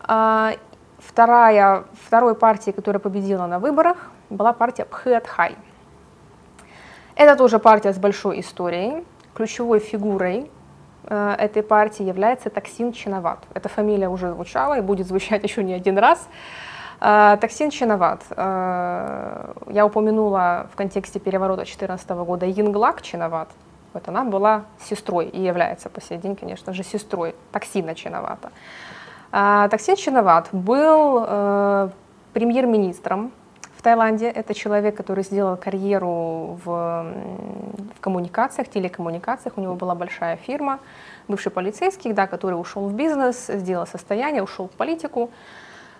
А, 0.00 0.52
вторая, 0.98 1.84
второй 2.06 2.34
партией, 2.34 2.72
которая 2.74 3.00
победила 3.00 3.46
на 3.46 3.58
выборах, 3.58 4.10
была 4.30 4.52
партия 4.54 4.86
Пхэтхай. 4.86 5.56
Это 7.16 7.36
тоже 7.36 7.58
партия 7.58 7.92
с 7.92 7.98
большой 7.98 8.40
историей. 8.40 9.04
Ключевой 9.34 9.80
фигурой 9.80 10.50
э, 11.04 11.34
этой 11.38 11.62
партии 11.62 12.06
является 12.06 12.48
Таксин 12.48 12.92
Чиноват. 12.92 13.40
Эта 13.52 13.68
фамилия 13.68 14.08
уже 14.08 14.32
звучала 14.32 14.78
и 14.78 14.80
будет 14.80 15.06
звучать 15.06 15.42
еще 15.48 15.62
не 15.62 15.74
один 15.74 15.98
раз. 15.98 16.28
Э, 17.00 17.36
Таксин 17.40 17.70
Чиноват. 17.70 18.22
Э, 18.30 19.52
я 19.68 19.86
упомянула 19.86 20.66
в 20.72 20.76
контексте 20.76 21.18
переворота 21.18 21.62
2014 21.62 22.10
года 22.10 22.46
Янглак 22.46 23.02
Чиноват. 23.02 23.48
Вот 23.92 24.08
она 24.08 24.24
была 24.24 24.64
сестрой 24.80 25.26
и 25.26 25.40
является 25.40 25.88
по 25.88 26.00
сей 26.00 26.18
день, 26.18 26.34
конечно 26.36 26.72
же, 26.72 26.82
сестрой 26.82 27.34
Таксина 27.52 27.94
Чиновата. 27.94 28.50
Э, 29.32 29.68
Таксин 29.70 29.96
Чиноват 29.96 30.48
был 30.52 31.90
премьер-министром 32.32 33.30
в 33.76 33.82
Таиланде. 33.82 34.28
Это 34.28 34.54
человек, 34.54 34.96
который 34.96 35.24
сделал 35.24 35.56
карьеру 35.56 36.58
в, 36.64 37.06
в 37.96 38.00
коммуникациях, 38.00 38.68
телекоммуникациях. 38.68 39.56
У 39.58 39.60
него 39.60 39.74
была 39.74 39.94
большая 39.94 40.36
фирма, 40.36 40.80
бывший 41.28 41.52
полицейский, 41.52 42.12
да, 42.12 42.26
который 42.26 42.54
ушел 42.54 42.88
в 42.88 42.94
бизнес, 42.94 43.46
сделал 43.46 43.86
состояние, 43.86 44.42
ушел 44.42 44.68
в 44.68 44.72
политику. 44.72 45.30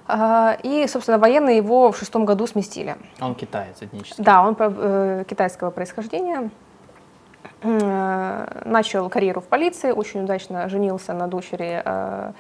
А, 0.06 0.58
и, 0.62 0.86
собственно, 0.86 1.18
военные 1.18 1.56
его 1.56 1.90
в 1.90 1.96
шестом 1.96 2.24
году 2.24 2.46
сместили. 2.46 2.96
Он 3.20 3.34
китаец 3.34 3.76
этнический. 3.80 4.22
Да, 4.22 4.42
он 4.42 4.54
э, 4.58 5.24
китайского 5.28 5.70
происхождения. 5.70 6.50
Э, 7.62 8.62
начал 8.66 9.08
карьеру 9.08 9.40
в 9.40 9.44
полиции, 9.44 9.92
очень 9.92 10.24
удачно 10.24 10.68
женился 10.68 11.14
на 11.14 11.26
дочери 11.26 11.80
э, 11.82 12.32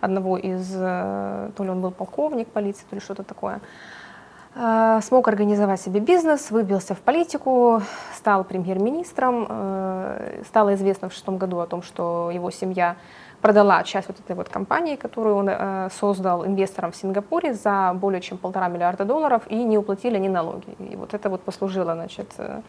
одного 0.00 0.38
из, 0.38 0.66
то 0.72 1.54
ли 1.58 1.68
он 1.68 1.82
был 1.82 1.90
полковник 1.90 2.48
полиции, 2.48 2.84
то 2.88 2.96
ли 2.96 3.02
что-то 3.02 3.22
такое. 3.22 3.60
Смог 5.02 5.28
организовать 5.28 5.80
себе 5.80 6.00
бизнес, 6.00 6.50
выбился 6.50 6.96
в 6.96 6.98
политику, 6.98 7.82
стал 8.16 8.42
премьер-министром. 8.42 9.44
Стало 10.44 10.74
известно 10.74 11.08
в 11.08 11.12
шестом 11.12 11.38
году 11.38 11.60
о 11.60 11.66
том, 11.66 11.82
что 11.82 12.32
его 12.32 12.50
семья 12.50 12.96
продала 13.40 13.82
часть 13.82 14.08
вот 14.08 14.20
этой 14.20 14.36
вот 14.36 14.48
компании, 14.48 14.96
которую 14.96 15.36
он 15.36 15.48
э, 15.48 15.88
создал 15.98 16.46
инвесторам 16.46 16.90
в 16.92 16.96
Сингапуре 16.96 17.54
за 17.54 17.92
более 17.94 18.20
чем 18.20 18.38
полтора 18.38 18.68
миллиарда 18.68 19.04
долларов 19.04 19.42
и 19.48 19.64
не 19.64 19.78
уплатили 19.78 20.18
ни 20.18 20.28
налоги. 20.28 20.76
И 20.78 20.96
вот 20.96 21.14
это 21.14 21.28
вот 21.30 21.42
послужило, 21.42 21.94
значит, 21.94 22.34
э, 22.38 22.60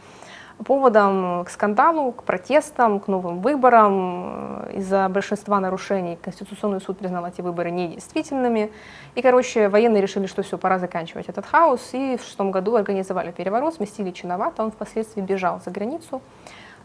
поводом 0.65 1.43
к 1.45 1.49
скандалу, 1.49 2.11
к 2.11 2.23
протестам, 2.23 2.99
к 2.99 3.07
новым 3.07 3.41
выборам. 3.41 4.63
Э, 4.67 4.77
из-за 4.77 5.09
большинства 5.09 5.59
нарушений 5.59 6.17
Конституционный 6.21 6.79
суд 6.81 6.97
признал 6.97 7.25
эти 7.25 7.41
выборы 7.41 7.71
недействительными. 7.71 8.71
И, 9.15 9.21
короче, 9.21 9.67
военные 9.67 10.01
решили, 10.01 10.27
что 10.27 10.41
все, 10.41 10.57
пора 10.57 10.79
заканчивать 10.79 11.29
этот 11.29 11.45
хаос. 11.45 11.89
И 11.93 12.17
в 12.17 12.23
шестом 12.23 12.51
году 12.51 12.75
организовали 12.75 13.31
переворот, 13.31 13.75
сместили 13.75 14.11
Чиновата, 14.11 14.63
он 14.63 14.71
впоследствии 14.71 15.21
бежал 15.21 15.59
за 15.65 15.71
границу. 15.71 16.21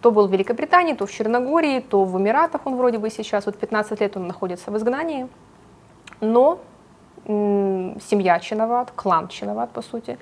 То 0.06 0.12
был 0.12 0.28
в 0.28 0.32
Великобритании, 0.32 0.94
то 0.94 1.04
в 1.04 1.10
Черногории, 1.10 1.80
то 1.80 2.04
в 2.04 2.16
Эмиратах 2.16 2.60
он 2.64 2.76
вроде 2.76 2.98
бы 2.98 3.10
сейчас. 3.10 3.44
Вот 3.44 3.58
15 3.58 4.00
лет 4.00 4.16
он 4.16 4.28
находится 4.28 4.70
в 4.70 4.76
изгнании. 4.76 5.26
Но 6.20 6.60
семья 7.24 8.38
Чиноват, 8.38 8.92
клан 8.94 9.26
Чиноват, 9.26 9.70
по 9.72 9.82
сути, 9.82 10.16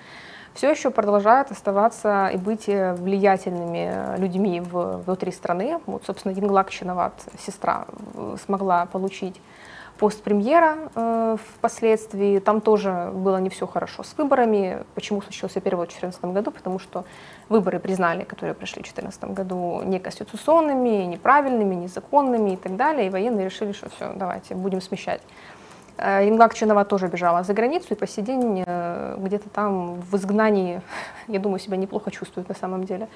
все 0.54 0.70
еще 0.70 0.90
продолжают 0.90 1.50
оставаться 1.50 2.30
и 2.32 2.38
быть 2.38 2.66
э, 2.66 2.94
влиятельными 2.94 4.18
людьми 4.18 4.62
в, 4.62 5.02
внутри 5.02 5.32
страны. 5.32 5.78
Вот, 5.84 6.06
собственно, 6.06 6.32
Янглак 6.32 6.70
Чиноват, 6.70 7.12
сестра, 7.38 7.84
э, 8.14 8.36
смогла 8.42 8.86
получить 8.86 9.38
пост 9.98 10.22
премьера 10.22 10.78
э, 10.94 11.36
впоследствии. 11.56 12.38
Там 12.38 12.62
тоже 12.62 13.10
было 13.12 13.36
не 13.36 13.50
все 13.50 13.66
хорошо 13.66 14.02
с 14.02 14.16
выборами. 14.16 14.82
Почему 14.94 15.20
случился 15.20 15.60
перевод 15.60 15.90
в 15.90 16.00
2014 16.00 16.24
году? 16.32 16.50
Потому 16.52 16.78
что 16.78 17.04
выборы 17.48 17.78
признали, 17.78 18.24
которые 18.24 18.54
прошли 18.54 18.82
в 18.82 18.84
2014 18.84 19.24
году, 19.24 19.82
неконституционными, 19.84 21.04
неправильными, 21.04 21.74
незаконными 21.74 22.54
и 22.54 22.56
так 22.56 22.76
далее. 22.76 23.06
И 23.06 23.10
военные 23.10 23.46
решили, 23.46 23.72
что 23.72 23.88
все, 23.90 24.12
давайте 24.14 24.54
будем 24.54 24.80
смещать. 24.80 25.20
Э, 25.96 26.28
Инглак 26.28 26.54
Чинова 26.54 26.84
тоже 26.84 27.06
бежала 27.06 27.42
за 27.42 27.54
границу 27.54 27.88
и 27.90 27.94
по 27.94 28.06
сей 28.06 28.22
день 28.22 28.64
э, 28.66 29.16
где-то 29.18 29.48
там 29.48 30.00
в 30.00 30.16
изгнании, 30.16 30.80
я 31.28 31.38
думаю, 31.38 31.58
себя 31.58 31.76
неплохо 31.76 32.10
чувствует 32.10 32.48
на 32.48 32.54
самом 32.54 32.84
деле. 32.84 33.08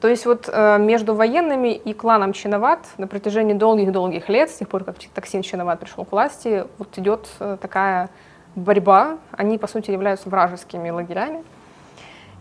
То 0.00 0.08
есть 0.08 0.26
вот 0.26 0.48
э, 0.50 0.78
между 0.78 1.14
военными 1.14 1.74
и 1.74 1.92
кланом 1.92 2.32
Чиноват 2.32 2.80
на 2.96 3.06
протяжении 3.06 3.54
долгих-долгих 3.54 4.28
лет, 4.28 4.50
с 4.50 4.54
тех 4.54 4.68
пор, 4.68 4.84
как 4.84 4.96
Таксин 5.14 5.42
Чиноват 5.42 5.80
пришел 5.80 6.04
к 6.04 6.12
власти, 6.12 6.64
вот 6.78 6.96
идет 6.98 7.28
такая 7.60 8.08
борьба. 8.56 9.18
Они, 9.32 9.58
по 9.58 9.66
сути, 9.66 9.90
являются 9.90 10.28
вражескими 10.28 10.90
лагерями. 10.90 11.44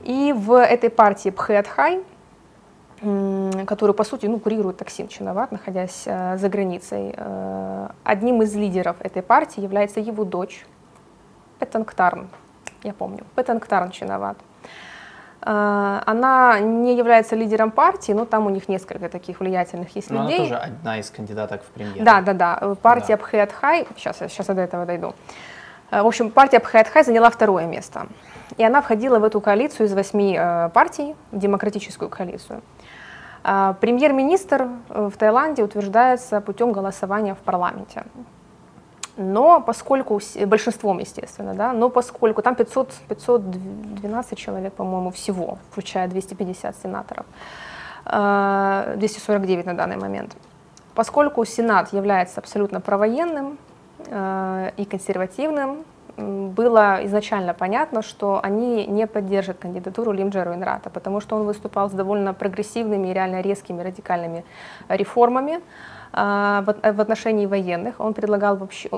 И 0.03 0.33
в 0.33 0.59
этой 0.59 0.89
партии 0.89 1.29
Пхэтхай, 1.29 2.01
которую, 3.65 3.93
по 3.93 4.03
сути, 4.03 4.25
ну, 4.25 4.39
курирует 4.39 4.77
Таксин 4.77 5.07
Чиноват, 5.07 5.51
находясь 5.51 6.03
э, 6.05 6.37
за 6.37 6.49
границей, 6.49 7.15
одним 8.03 8.41
из 8.41 8.53
лидеров 8.55 8.97
этой 8.99 9.21
партии 9.21 9.61
является 9.61 10.01
его 10.01 10.25
дочь 10.25 10.65
Петангтарн, 11.59 12.29
я 12.83 12.93
помню, 12.93 13.23
Петангтарн 13.35 13.91
Чиноват. 13.91 14.37
А, 15.41 16.03
она 16.05 16.59
не 16.59 16.97
является 16.97 17.35
лидером 17.35 17.71
партии, 17.71 18.11
но 18.11 18.25
там 18.25 18.45
у 18.45 18.49
них 18.49 18.67
несколько 18.67 19.07
таких 19.07 19.39
влиятельных 19.39 19.95
есть 19.95 20.09
но 20.09 20.23
людей. 20.23 20.39
Она 20.39 20.47
тоже 20.47 20.55
одна 20.57 20.99
из 20.99 21.09
кандидаток 21.09 21.63
в 21.63 21.67
премьер. 21.67 22.03
Да, 22.03 22.21
да, 22.21 22.33
да. 22.33 22.75
Партия 22.81 23.15
да. 23.15 23.23
Пхэтхай, 23.23 23.87
сейчас, 23.95 24.17
сейчас 24.17 24.49
я 24.49 24.53
до 24.53 24.61
этого 24.61 24.85
дойду. 24.85 25.13
Э, 25.91 26.01
в 26.01 26.07
общем, 26.07 26.31
партия 26.31 26.59
Пхэтхай 26.59 27.03
заняла 27.03 27.29
второе 27.29 27.65
место. 27.65 28.07
И 28.57 28.63
она 28.63 28.81
входила 28.81 29.19
в 29.19 29.23
эту 29.23 29.41
коалицию 29.41 29.87
из 29.87 29.93
восьми 29.93 30.37
э, 30.39 30.69
партий, 30.69 31.15
демократическую 31.31 32.09
коалицию. 32.09 32.61
А, 33.43 33.73
премьер-министр 33.73 34.67
э, 34.89 35.09
в 35.13 35.17
Таиланде 35.17 35.63
утверждается 35.63 36.41
путем 36.41 36.71
голосования 36.71 37.35
в 37.35 37.39
парламенте. 37.39 38.03
Но 39.17 39.61
поскольку, 39.61 40.21
большинством, 40.45 40.99
естественно, 40.99 41.53
да, 41.53 41.73
но 41.73 41.89
поскольку 41.89 42.41
там 42.41 42.55
500, 42.55 42.93
512 43.09 44.37
человек, 44.37 44.73
по-моему, 44.73 45.11
всего, 45.11 45.57
включая 45.71 46.07
250 46.07 46.75
сенаторов, 46.77 47.25
249 48.05 49.65
на 49.65 49.73
данный 49.73 49.97
момент, 49.97 50.37
поскольку 50.95 51.43
Сенат 51.43 51.91
является 51.91 52.39
абсолютно 52.39 52.79
провоенным 52.79 53.57
и 54.07 54.85
консервативным, 54.89 55.83
было 56.19 56.99
изначально 57.05 57.53
понятно, 57.53 58.01
что 58.01 58.39
они 58.43 58.85
не 58.87 59.07
поддержат 59.07 59.57
кандидатуру 59.57 60.11
Лимджеру 60.11 60.53
Инрата, 60.53 60.89
потому 60.89 61.21
что 61.21 61.35
он 61.35 61.45
выступал 61.45 61.89
с 61.89 61.93
довольно 61.93 62.33
прогрессивными 62.33 63.07
и 63.07 63.13
реально 63.13 63.41
резкими 63.41 63.81
радикальными 63.81 64.43
реформами 64.89 65.61
а, 66.11 66.63
в 66.63 67.01
отношении 67.01 67.45
военных. 67.45 67.99
Он 67.99 68.13
предлагал 68.13 68.57
вообще 68.57 68.89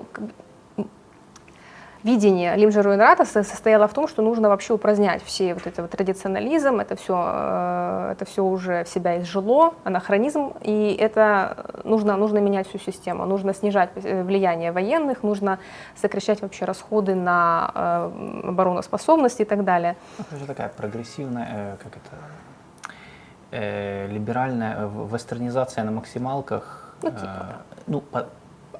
видение 2.03 2.55
Лимджа 2.55 2.81
Инрата 2.81 3.25
состояло 3.25 3.87
в 3.87 3.93
том, 3.93 4.07
что 4.07 4.21
нужно 4.21 4.49
вообще 4.49 4.73
упразднять 4.73 5.23
все 5.23 5.53
вот 5.53 5.67
это 5.67 5.81
вот 5.81 5.91
традиционализм, 5.91 6.79
это 6.79 6.95
все, 6.95 7.15
э, 7.15 8.11
это 8.13 8.25
все 8.25 8.43
уже 8.43 8.83
в 8.83 8.89
себя 8.89 9.19
изжило, 9.21 9.73
анахронизм, 9.83 10.53
и 10.61 10.95
это 10.99 11.81
нужно, 11.83 12.17
нужно 12.17 12.39
менять 12.39 12.67
всю 12.67 12.79
систему, 12.79 13.25
нужно 13.25 13.53
снижать 13.53 13.89
э, 13.95 14.23
влияние 14.23 14.71
военных, 14.71 15.23
нужно 15.23 15.59
сокращать 15.95 16.41
вообще 16.41 16.65
расходы 16.65 17.15
на 17.15 17.71
э, 17.73 18.11
обороноспособность 18.49 19.41
и 19.41 19.45
так 19.45 19.63
далее. 19.63 19.95
Ну, 20.17 20.25
это 20.29 20.39
же 20.39 20.45
такая 20.45 20.69
прогрессивная, 20.69 21.77
как 21.83 21.93
это, 21.97 22.15
либеральная 24.07 24.89
вестернизация 25.11 25.83
на 25.83 25.91
максималках. 25.91 26.95
Ну, 27.03 27.09
типа. 27.09 27.57
ну 27.87 27.99
по, 27.99 28.27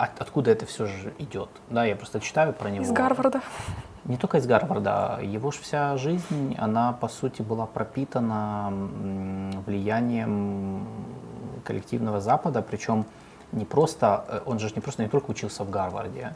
от, 0.02 0.20
откуда 0.20 0.52
это 0.52 0.66
все 0.66 0.86
же 0.86 1.14
идет. 1.20 1.50
Да, 1.70 1.86
я 1.86 1.96
просто 1.96 2.20
читаю 2.20 2.54
про 2.54 2.70
него. 2.70 2.84
Из 2.84 2.92
Гарварда. 2.92 3.42
Не 4.06 4.18
только 4.18 4.38
из 4.38 4.48
Гарварда. 4.48 5.20
Его 5.22 5.52
же 5.52 5.60
вся 5.62 5.96
жизнь, 5.98 6.56
она 6.58 6.94
по 6.94 7.08
сути 7.08 7.44
была 7.44 7.68
пропитана 7.68 8.74
влиянием 9.66 10.88
коллективного 11.64 12.20
Запада, 12.20 12.64
причем 12.64 13.06
не 13.52 13.66
просто, 13.66 14.26
э, 14.28 14.42
он 14.46 14.58
же 14.58 14.72
не 14.76 14.82
просто 14.82 15.04
не 15.04 15.10
только 15.10 15.30
учился 15.30 15.64
в 15.64 15.70
Гарварде, 15.70 16.34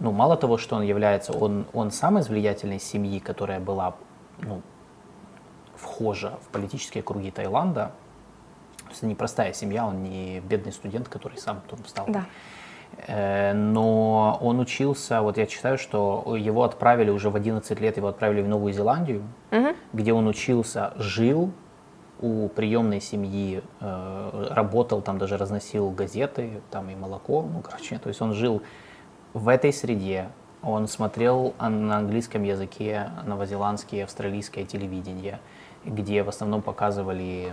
ну, 0.00 0.12
мало 0.12 0.36
того, 0.36 0.58
что 0.58 0.76
он 0.76 0.82
является, 0.82 1.32
он, 1.32 1.64
он 1.72 1.90
сам 1.90 2.18
из 2.18 2.28
влиятельной 2.28 2.78
семьи, 2.78 3.18
которая 3.20 3.58
была, 3.58 3.94
ну, 4.38 4.60
вхожа 5.76 6.38
в 6.44 6.48
политические 6.48 7.02
круги 7.02 7.30
Таиланда, 7.30 7.92
то 8.76 8.88
есть 8.90 8.98
это 8.98 9.06
не 9.06 9.14
простая 9.14 9.52
семья, 9.54 9.86
он 9.86 10.02
не 10.02 10.40
бедный 10.40 10.72
студент, 10.72 11.08
который 11.08 11.38
сам 11.38 11.62
там 11.68 11.78
стал 11.86 12.06
да. 12.08 12.26
Э, 13.06 13.52
но 13.52 14.38
он 14.40 14.60
учился, 14.60 15.22
вот 15.22 15.38
я 15.38 15.46
читаю, 15.46 15.78
что 15.78 16.36
его 16.36 16.64
отправили 16.64 17.10
уже 17.10 17.30
в 17.30 17.36
11 17.36 17.80
лет, 17.80 17.96
его 17.96 18.08
отправили 18.08 18.42
в 18.42 18.48
Новую 18.48 18.72
Зеландию, 18.72 19.22
угу. 19.50 19.68
где 19.92 20.12
он 20.12 20.26
учился, 20.26 20.92
жил 20.96 21.50
у 22.20 22.48
приемной 22.48 23.00
семьи, 23.00 23.62
э, 23.80 24.46
работал 24.50 25.00
там, 25.00 25.18
даже 25.18 25.36
разносил 25.36 25.90
газеты, 25.90 26.60
там 26.70 26.90
и 26.90 26.94
молоко, 26.94 27.42
ну, 27.42 27.60
короче, 27.60 27.98
то 27.98 28.08
есть 28.08 28.20
он 28.20 28.32
жил 28.34 28.62
в 29.32 29.48
этой 29.48 29.72
среде, 29.72 30.28
он 30.62 30.88
смотрел 30.88 31.54
на 31.60 31.98
английском 31.98 32.42
языке 32.42 33.10
новозеландские 33.24 34.04
австралийское 34.04 34.64
телевидение, 34.64 35.38
где 35.84 36.22
в 36.24 36.28
основном 36.28 36.62
показывали 36.62 37.52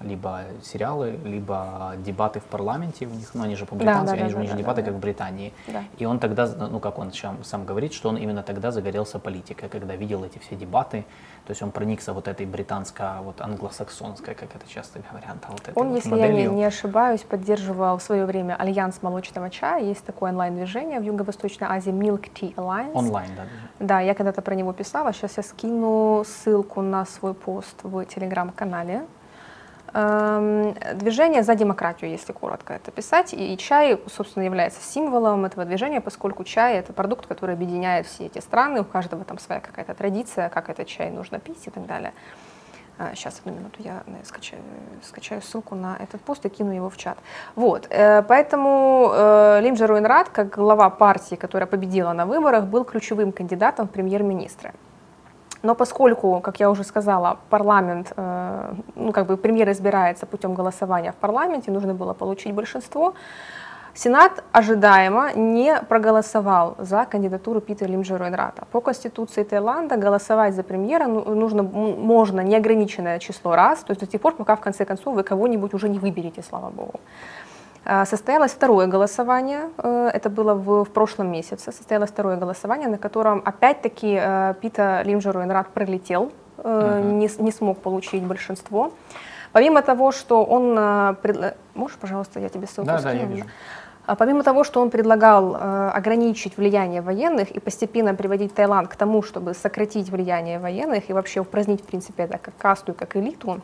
либо 0.00 0.42
сериалы, 0.62 1.18
либо 1.24 1.94
дебаты 1.98 2.40
в 2.40 2.44
парламенте 2.44 3.06
у 3.06 3.10
них, 3.10 3.34
ну 3.34 3.42
они 3.42 3.56
же 3.56 3.66
по 3.66 3.74
британски, 3.74 4.06
да, 4.06 4.12
да, 4.12 4.12
они 4.12 4.22
да, 4.22 4.28
же, 4.28 4.36
у 4.36 4.40
них 4.40 4.50
да, 4.50 4.56
дебаты, 4.56 4.82
да, 4.82 4.86
как 4.88 4.96
в 4.96 5.00
Британии. 5.00 5.52
Да. 5.66 5.82
И 5.98 6.04
он 6.04 6.18
тогда, 6.18 6.46
ну 6.46 6.80
как 6.80 6.98
он 6.98 7.12
сам, 7.12 7.42
сам 7.44 7.64
говорит, 7.64 7.92
что 7.92 8.08
он 8.08 8.16
именно 8.16 8.42
тогда 8.42 8.70
загорелся 8.70 9.18
политикой, 9.18 9.68
когда 9.68 9.96
видел 9.96 10.24
эти 10.24 10.38
все 10.38 10.56
дебаты, 10.56 11.04
то 11.46 11.52
есть 11.52 11.62
он 11.62 11.70
проникся 11.70 12.12
вот 12.12 12.28
этой 12.28 12.46
британско, 12.46 13.16
вот 13.22 13.40
англосаксонской, 13.40 14.34
как 14.34 14.54
это 14.54 14.68
часто 14.68 15.00
говорят, 15.10 15.36
да, 15.40 15.48
вот 15.50 15.62
этой 15.62 15.74
Он, 15.74 15.88
вот 15.88 15.96
если 15.96 16.10
моделью. 16.10 16.36
я 16.36 16.48
не, 16.48 16.54
не 16.56 16.64
ошибаюсь, 16.64 17.22
поддерживал 17.22 17.98
в 17.98 18.02
свое 18.02 18.26
время 18.26 18.54
Альянс 18.56 19.02
молочного 19.02 19.50
чая, 19.50 19.82
есть 19.82 20.04
такое 20.04 20.30
онлайн-движение 20.30 21.00
в 21.00 21.02
Юго-Восточной 21.02 21.66
Азии, 21.68 21.92
Milk 21.92 22.30
Tea 22.34 22.54
Alliance. 22.54 22.92
Онлайн, 22.94 23.30
да. 23.36 23.44
Да, 23.80 24.00
я 24.00 24.14
когда-то 24.14 24.42
про 24.42 24.54
него 24.54 24.72
писала, 24.72 25.12
сейчас 25.12 25.36
я 25.36 25.42
скину 25.42 26.22
ссылку 26.26 26.82
на 26.82 27.06
свой 27.06 27.34
пост 27.34 27.76
в 27.82 28.04
телеграм-канале, 28.04 29.06
движение 29.92 31.42
за 31.42 31.54
демократию, 31.54 32.10
если 32.10 32.32
коротко 32.32 32.74
это 32.74 32.90
писать. 32.90 33.32
И 33.32 33.56
чай, 33.56 34.00
собственно, 34.14 34.44
является 34.44 34.80
символом 34.82 35.44
этого 35.44 35.64
движения, 35.64 36.00
поскольку 36.00 36.44
чай— 36.44 36.74
это 36.78 36.92
продукт, 36.92 37.26
который 37.26 37.54
объединяет 37.54 38.06
все 38.06 38.26
эти 38.26 38.38
страны, 38.38 38.80
у 38.80 38.84
каждого 38.84 39.24
там 39.24 39.38
своя 39.38 39.60
какая-то 39.60 39.94
традиция, 39.94 40.48
как 40.48 40.68
этот 40.68 40.86
чай 40.86 41.10
нужно 41.10 41.38
пить 41.38 41.66
и 41.66 41.70
так 41.70 41.86
далее. 41.86 42.12
Сейчас, 43.14 43.38
одну 43.38 43.52
минуту, 43.52 43.76
я 43.78 44.02
скачаю, 44.24 44.60
скачаю 45.04 45.40
ссылку 45.40 45.76
на 45.76 45.96
этот 46.00 46.20
пост 46.20 46.44
и 46.46 46.48
кину 46.48 46.72
его 46.72 46.90
в 46.90 46.96
чат. 46.96 47.16
Вот, 47.54 47.86
э, 47.90 48.22
поэтому 48.22 49.12
э, 49.14 49.60
Лим 49.60 49.76
Джаруинрад, 49.76 50.30
как 50.30 50.56
глава 50.56 50.90
партии, 50.90 51.36
которая 51.36 51.68
победила 51.68 52.12
на 52.12 52.26
выборах, 52.26 52.64
был 52.64 52.84
ключевым 52.84 53.30
кандидатом 53.30 53.86
в 53.86 53.90
премьер-министры. 53.92 54.72
Но 55.62 55.74
поскольку, 55.74 56.40
как 56.40 56.60
я 56.60 56.70
уже 56.70 56.84
сказала, 56.84 57.38
парламент, 57.50 58.12
э, 58.16 58.74
ну 58.94 59.12
как 59.12 59.26
бы 59.26 59.36
премьер 59.36 59.70
избирается 59.70 60.26
путем 60.26 60.54
голосования 60.54 61.12
в 61.12 61.16
парламенте, 61.16 61.70
нужно 61.70 61.94
было 61.94 62.14
получить 62.14 62.54
большинство, 62.54 63.14
Сенат 63.94 64.44
ожидаемо 64.52 65.32
не 65.34 65.74
проголосовал 65.88 66.76
за 66.78 67.04
кандидатуру 67.04 67.60
Питера 67.60 67.88
Лимджеруэнрата. 67.88 68.64
По 68.70 68.80
конституции 68.80 69.42
Таиланда 69.42 69.96
голосовать 69.96 70.54
за 70.54 70.62
премьера 70.62 71.08
ну, 71.08 71.34
нужно, 71.34 71.64
можно 71.64 72.40
неограниченное 72.42 73.18
число 73.18 73.56
раз, 73.56 73.80
то 73.80 73.90
есть 73.90 74.00
до 74.00 74.06
тех 74.06 74.20
пор, 74.20 74.36
пока 74.36 74.54
в 74.54 74.60
конце 74.60 74.84
концов 74.84 75.16
вы 75.16 75.24
кого-нибудь 75.24 75.74
уже 75.74 75.88
не 75.88 75.98
выберете, 75.98 76.42
слава 76.48 76.70
богу. 76.70 77.00
А, 77.84 78.04
состоялось 78.04 78.52
второе 78.52 78.86
голосование, 78.86 79.70
э, 79.78 80.10
это 80.12 80.28
было 80.28 80.54
в, 80.54 80.84
в 80.84 80.90
прошлом 80.90 81.32
месяце, 81.32 81.72
состоялось 81.72 82.10
второе 82.10 82.36
голосование, 82.36 82.88
на 82.88 82.98
котором 82.98 83.42
опять-таки 83.44 84.18
э, 84.20 84.54
Пита 84.60 85.02
Лимджеру 85.04 85.42
Энрад 85.42 85.68
пролетел, 85.68 86.30
uh-huh. 86.58 87.02
не, 87.12 87.30
не 87.42 87.52
смог 87.52 87.78
получить 87.78 88.22
большинство. 88.22 88.92
Помимо 89.52 89.80
того, 89.80 90.12
что 90.12 90.44
он... 90.44 91.16
Пред... 91.22 91.56
Можешь, 91.74 91.96
пожалуйста, 91.96 92.40
я 92.40 92.48
тебе 92.50 92.66
ссылку 92.66 92.86
да, 92.86 92.98
скину? 92.98 93.14
Да, 93.14 93.20
я 93.20 93.26
вижу. 93.26 93.46
А 94.04 94.14
помимо 94.14 94.42
того, 94.42 94.64
что 94.64 94.80
он 94.82 94.90
предлагал 94.90 95.56
ограничить 95.94 96.56
влияние 96.56 97.00
военных 97.00 97.50
и 97.50 97.60
постепенно 97.60 98.14
приводить 98.14 98.54
Таиланд 98.54 98.88
к 98.88 98.96
тому, 98.96 99.22
чтобы 99.22 99.54
сократить 99.54 100.10
влияние 100.10 100.58
военных 100.58 101.08
и 101.08 101.12
вообще 101.12 101.40
упразднить, 101.40 101.82
в 101.82 101.86
принципе, 101.86 102.24
это 102.24 102.38
как 102.38 102.56
касту 102.56 102.92
и 102.92 102.94
как 102.94 103.16
элиту, 103.16 103.60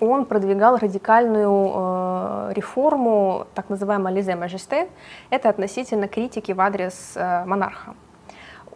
он 0.00 0.24
продвигал 0.24 0.76
радикальную 0.76 1.72
э, 1.74 2.52
реформу, 2.54 3.46
так 3.54 3.68
называемого 3.68 4.12
лизе 4.12 4.36
мажесте, 4.36 4.88
это 5.30 5.48
относительно 5.48 6.08
критики 6.08 6.52
в 6.52 6.60
адрес 6.60 7.12
э, 7.14 7.44
монарха. 7.44 7.94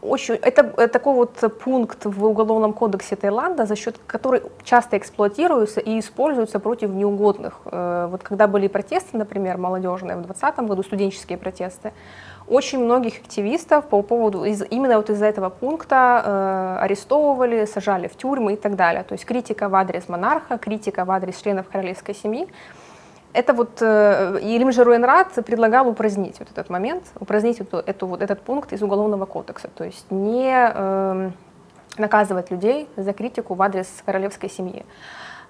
Очень, 0.02 0.34
это, 0.34 0.62
это 0.76 0.88
такой 0.88 1.14
вот 1.14 1.60
пункт 1.62 2.06
в 2.06 2.24
Уголовном 2.24 2.72
кодексе 2.72 3.14
Таиланда, 3.14 3.66
за 3.66 3.76
счет 3.76 4.00
которой 4.04 4.42
часто 4.64 4.98
эксплуатируется 4.98 5.78
и 5.80 6.00
используется 6.00 6.58
против 6.58 6.90
неугодных. 6.90 7.60
Э, 7.66 8.08
вот 8.10 8.24
когда 8.24 8.48
были 8.48 8.66
протесты, 8.66 9.16
например, 9.16 9.58
молодежные 9.58 10.16
в 10.16 10.22
2020 10.22 10.68
году, 10.68 10.82
студенческие 10.82 11.38
протесты, 11.38 11.92
очень 12.52 12.84
многих 12.84 13.20
активистов 13.20 13.86
по 13.86 14.02
поводу, 14.02 14.44
из, 14.44 14.62
именно 14.70 14.96
вот 14.96 15.10
из-за 15.10 15.26
этого 15.26 15.48
пункта 15.48 16.22
э, 16.24 16.84
арестовывали, 16.84 17.64
сажали 17.64 18.08
в 18.08 18.16
тюрьмы 18.16 18.52
и 18.52 18.56
так 18.56 18.76
далее. 18.76 19.02
То 19.04 19.14
есть 19.14 19.24
критика 19.24 19.68
в 19.68 19.74
адрес 19.74 20.08
монарха, 20.08 20.58
критика 20.58 21.04
в 21.04 21.10
адрес 21.10 21.40
членов 21.40 21.68
королевской 21.68 22.14
семьи. 22.14 22.46
Это 23.32 23.54
вот 23.54 23.80
э, 23.80 24.38
Елим 24.42 24.70
Жеруэнрат 24.72 25.32
предлагал 25.46 25.88
упразднить 25.88 26.38
вот 26.38 26.50
этот 26.50 26.68
момент, 26.68 27.04
упразднить 27.18 27.60
эту, 27.60 27.78
эту, 27.78 28.06
вот 28.06 28.20
этот 28.20 28.42
пункт 28.42 28.72
из 28.74 28.82
Уголовного 28.82 29.24
кодекса. 29.24 29.68
То 29.74 29.84
есть 29.84 30.10
не 30.10 30.52
э, 30.52 31.30
наказывать 31.96 32.50
людей 32.50 32.88
за 32.96 33.12
критику 33.14 33.54
в 33.54 33.62
адрес 33.62 33.88
королевской 34.04 34.50
семьи 34.50 34.84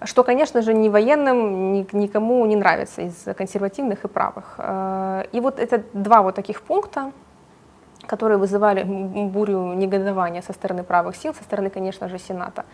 что, 0.07 0.25
конечно 0.25 0.63
же, 0.63 0.75
ни 0.75 0.89
военным, 0.89 1.73
ни, 1.73 1.87
никому 1.93 2.47
не 2.47 2.57
нравится 2.57 3.03
из 3.03 3.25
консервативных 3.37 4.05
и 4.05 4.09
правых. 4.09 4.55
Э, 4.59 5.25
и 5.33 5.41
вот 5.41 5.59
это 5.59 5.83
два 5.93 6.23
вот 6.23 6.35
таких 6.35 6.63
пункта, 6.63 7.13
которые 8.07 8.39
вызывали 8.39 8.83
бурю 8.85 9.75
негодования 9.75 10.43
со 10.43 10.53
стороны 10.53 10.83
правых 10.83 11.17
сил, 11.17 11.35
со 11.35 11.43
стороны, 11.45 11.71
конечно 11.71 12.09
же, 12.09 12.19
Сената. 12.19 12.65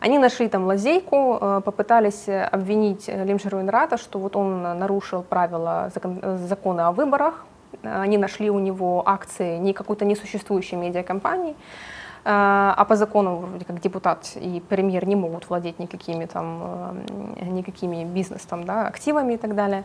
Они 0.00 0.18
нашли 0.18 0.48
там 0.48 0.66
лазейку, 0.66 1.38
э, 1.40 1.60
попытались 1.64 2.28
обвинить 2.28 3.08
Лимшеру 3.08 3.60
Инрата, 3.60 3.96
что 3.96 4.18
вот 4.18 4.36
он 4.36 4.62
нарушил 4.62 5.22
правила 5.22 5.90
закон, 5.94 6.38
закона 6.38 6.88
о 6.88 6.92
выборах. 6.92 7.46
Они 7.82 8.18
нашли 8.18 8.50
у 8.50 8.58
него 8.58 9.02
акции 9.06 9.58
не 9.58 9.72
какой-то 9.72 10.04
несуществующей 10.04 10.76
медиакомпании, 10.76 11.54
а, 11.54 11.95
а 12.28 12.84
по 12.84 12.96
закону, 12.96 13.36
вроде 13.36 13.64
как 13.64 13.80
депутат 13.80 14.32
и 14.34 14.60
премьер 14.68 15.06
не 15.06 15.14
могут 15.14 15.48
владеть 15.48 15.78
никакими 15.78 16.26
там, 16.26 16.60
э, 17.36 17.44
никакими 17.44 18.04
бизнес 18.04 18.42
там, 18.42 18.64
да, 18.64 18.88
активами 18.88 19.34
и 19.34 19.36
так 19.36 19.54
далее. 19.54 19.84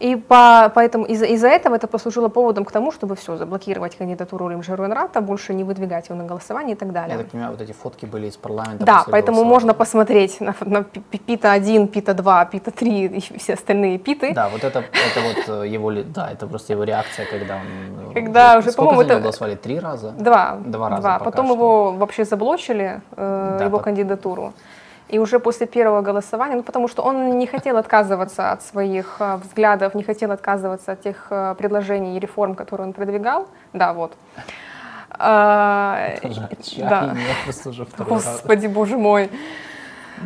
И 0.00 0.16
по, 0.16 0.68
поэтому 0.74 1.04
из-за 1.04 1.26
из 1.26 1.44
этого 1.44 1.76
это 1.76 1.86
послужило 1.86 2.28
поводом 2.28 2.64
к 2.64 2.72
тому, 2.72 2.90
чтобы 2.90 3.14
все, 3.14 3.36
заблокировать 3.36 3.96
кандидатуру 3.96 4.48
Римжа 4.48 4.74
Руэнрата, 4.74 5.20
больше 5.20 5.54
не 5.54 5.62
выдвигать 5.64 6.08
его 6.08 6.18
на 6.18 6.24
голосование 6.24 6.74
и 6.74 6.78
так 6.78 6.92
далее. 6.92 7.16
Я 7.16 7.22
так 7.22 7.30
понимаю, 7.30 7.52
вот 7.52 7.60
эти 7.60 7.72
фотки 7.72 8.06
были 8.06 8.26
из 8.26 8.36
парламента. 8.36 8.84
Да, 8.84 9.04
поэтому 9.08 9.44
можно 9.44 9.74
посмотреть 9.74 10.40
на, 10.40 10.54
на 10.64 10.82
Пи- 10.82 11.18
Пита 11.18 11.52
1, 11.52 11.86
Пита 11.86 12.14
2, 12.14 12.44
Пита 12.46 12.70
3 12.72 13.04
и 13.06 13.20
все 13.38 13.54
остальные 13.54 13.98
Питы. 13.98 14.32
Да, 14.34 14.48
вот 14.48 14.64
это, 14.64 14.80
это 14.80 15.20
вот 15.20 15.62
э, 15.64 15.68
его, 15.68 15.92
да, 15.92 16.30
это 16.32 16.46
просто 16.48 16.72
его 16.72 16.82
реакция, 16.84 17.24
когда 17.26 17.54
он... 17.56 18.10
э, 18.10 18.14
Когда 18.14 18.58
уже, 18.58 18.72
сколько 18.72 18.90
по-моему, 18.90 19.12
это- 19.12 19.20
голосовали? 19.20 19.54
Три 19.54 19.78
раза? 19.78 20.10
Два. 20.18 20.56
Два 20.66 20.88
раза 20.88 21.02
пока 21.02 21.18
Потом 21.24 21.46
что. 21.46 21.54
его 21.54 21.92
вообще 21.92 22.24
заблочили, 22.24 23.00
э, 23.16 23.56
Да, 23.58 23.64
его 23.66 23.78
кандидатуру. 23.78 24.52
И 25.12 25.18
уже 25.18 25.38
после 25.38 25.66
первого 25.66 26.00
голосования, 26.00 26.56
ну 26.56 26.62
потому 26.62 26.88
что 26.88 27.02
он 27.02 27.38
не 27.38 27.46
хотел 27.46 27.76
отказываться 27.76 28.50
от 28.52 28.62
своих 28.62 29.16
э, 29.20 29.36
взглядов, 29.36 29.94
не 29.94 30.02
хотел 30.02 30.30
отказываться 30.30 30.92
от 30.92 31.02
тех 31.02 31.26
э, 31.28 31.54
предложений 31.58 32.16
и 32.16 32.18
реформ, 32.18 32.54
которые 32.54 32.86
он 32.86 32.92
продвигал. 32.94 33.46
Да, 33.74 33.92
вот. 33.92 34.14
А, 35.10 36.14
да. 36.78 37.14
второй 37.52 38.14
раз. 38.14 38.24
Господи, 38.24 38.66
боже 38.68 38.96
мой. 38.96 39.30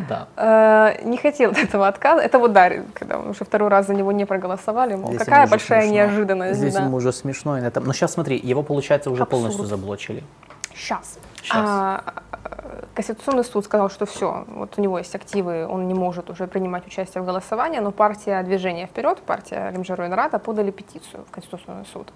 Да. 0.07 0.27
Э, 0.37 1.01
Не 1.03 1.17
хотел 1.17 1.51
от 1.51 1.57
этого 1.57 1.87
отказа. 1.87 2.21
Это 2.21 2.39
вот 2.39 2.53
да, 2.53 2.71
когда 2.93 3.19
уже 3.19 3.43
второй 3.43 3.69
раз 3.69 3.87
за 3.87 3.93
него 3.93 4.13
не 4.13 4.23
проголосовали. 4.25 4.95
Мол, 4.95 5.09
Здесь 5.09 5.19
какая 5.19 5.47
большая 5.47 5.81
смешно. 5.81 5.95
неожиданность. 5.95 6.59
Здесь 6.59 6.75
да. 6.75 6.83
ему 6.83 6.95
уже 6.95 7.11
смешно. 7.11 7.57
и 7.57 7.61
на 7.61 7.67
этом- 7.67 7.83
Но 7.83 7.91
сейчас 7.91 8.13
смотри, 8.13 8.37
его, 8.37 8.63
получается, 8.63 9.11
уже 9.11 9.23
Абсурд. 9.23 9.41
полностью 9.41 9.65
заблочили. 9.65 10.23
Сейчас. 10.73 11.19
Щас. 11.47 11.55
А, 11.55 12.03
Конституционный 12.93 13.43
суд 13.43 13.63
сказал, 13.63 13.89
что 13.89 14.05
все, 14.05 14.45
вот 14.47 14.73
у 14.77 14.81
него 14.81 14.97
есть 14.97 15.15
активы, 15.15 15.65
он 15.67 15.87
не 15.87 15.93
может 15.93 16.29
уже 16.29 16.47
принимать 16.47 16.85
участие 16.85 17.21
в 17.21 17.25
голосовании, 17.25 17.79
но 17.79 17.91
партия 17.91 18.41
«Движение 18.43 18.87
вперед», 18.87 19.19
партия 19.19 19.71
Римжару 19.71 20.05
Инрата 20.05 20.39
подали 20.39 20.71
петицию 20.71 21.23
в 21.25 21.31
Конституционный 21.31 21.85
суд, 21.85 22.11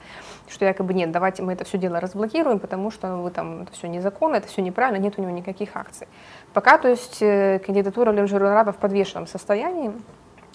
что 0.49 0.65
якобы 0.65 0.93
нет, 0.93 1.11
давайте 1.11 1.43
мы 1.43 1.53
это 1.53 1.63
все 1.63 1.77
дело 1.77 1.99
разблокируем, 1.99 2.59
потому 2.59 2.91
что 2.91 3.15
вы 3.17 3.31
там, 3.31 3.61
это 3.61 3.71
все 3.71 3.87
незаконно, 3.87 4.35
это 4.35 4.47
все 4.47 4.61
неправильно, 4.61 5.01
нет 5.01 5.17
у 5.17 5.21
него 5.21 5.31
никаких 5.31 5.75
акций. 5.75 6.07
Пока, 6.53 6.77
то 6.77 6.89
есть, 6.89 7.21
э, 7.21 7.59
кандидатура 7.59 8.11
Римжару 8.11 8.47
Инрата 8.47 8.71
в 8.73 8.77
подвешенном 8.77 9.27
состоянии, 9.27 9.93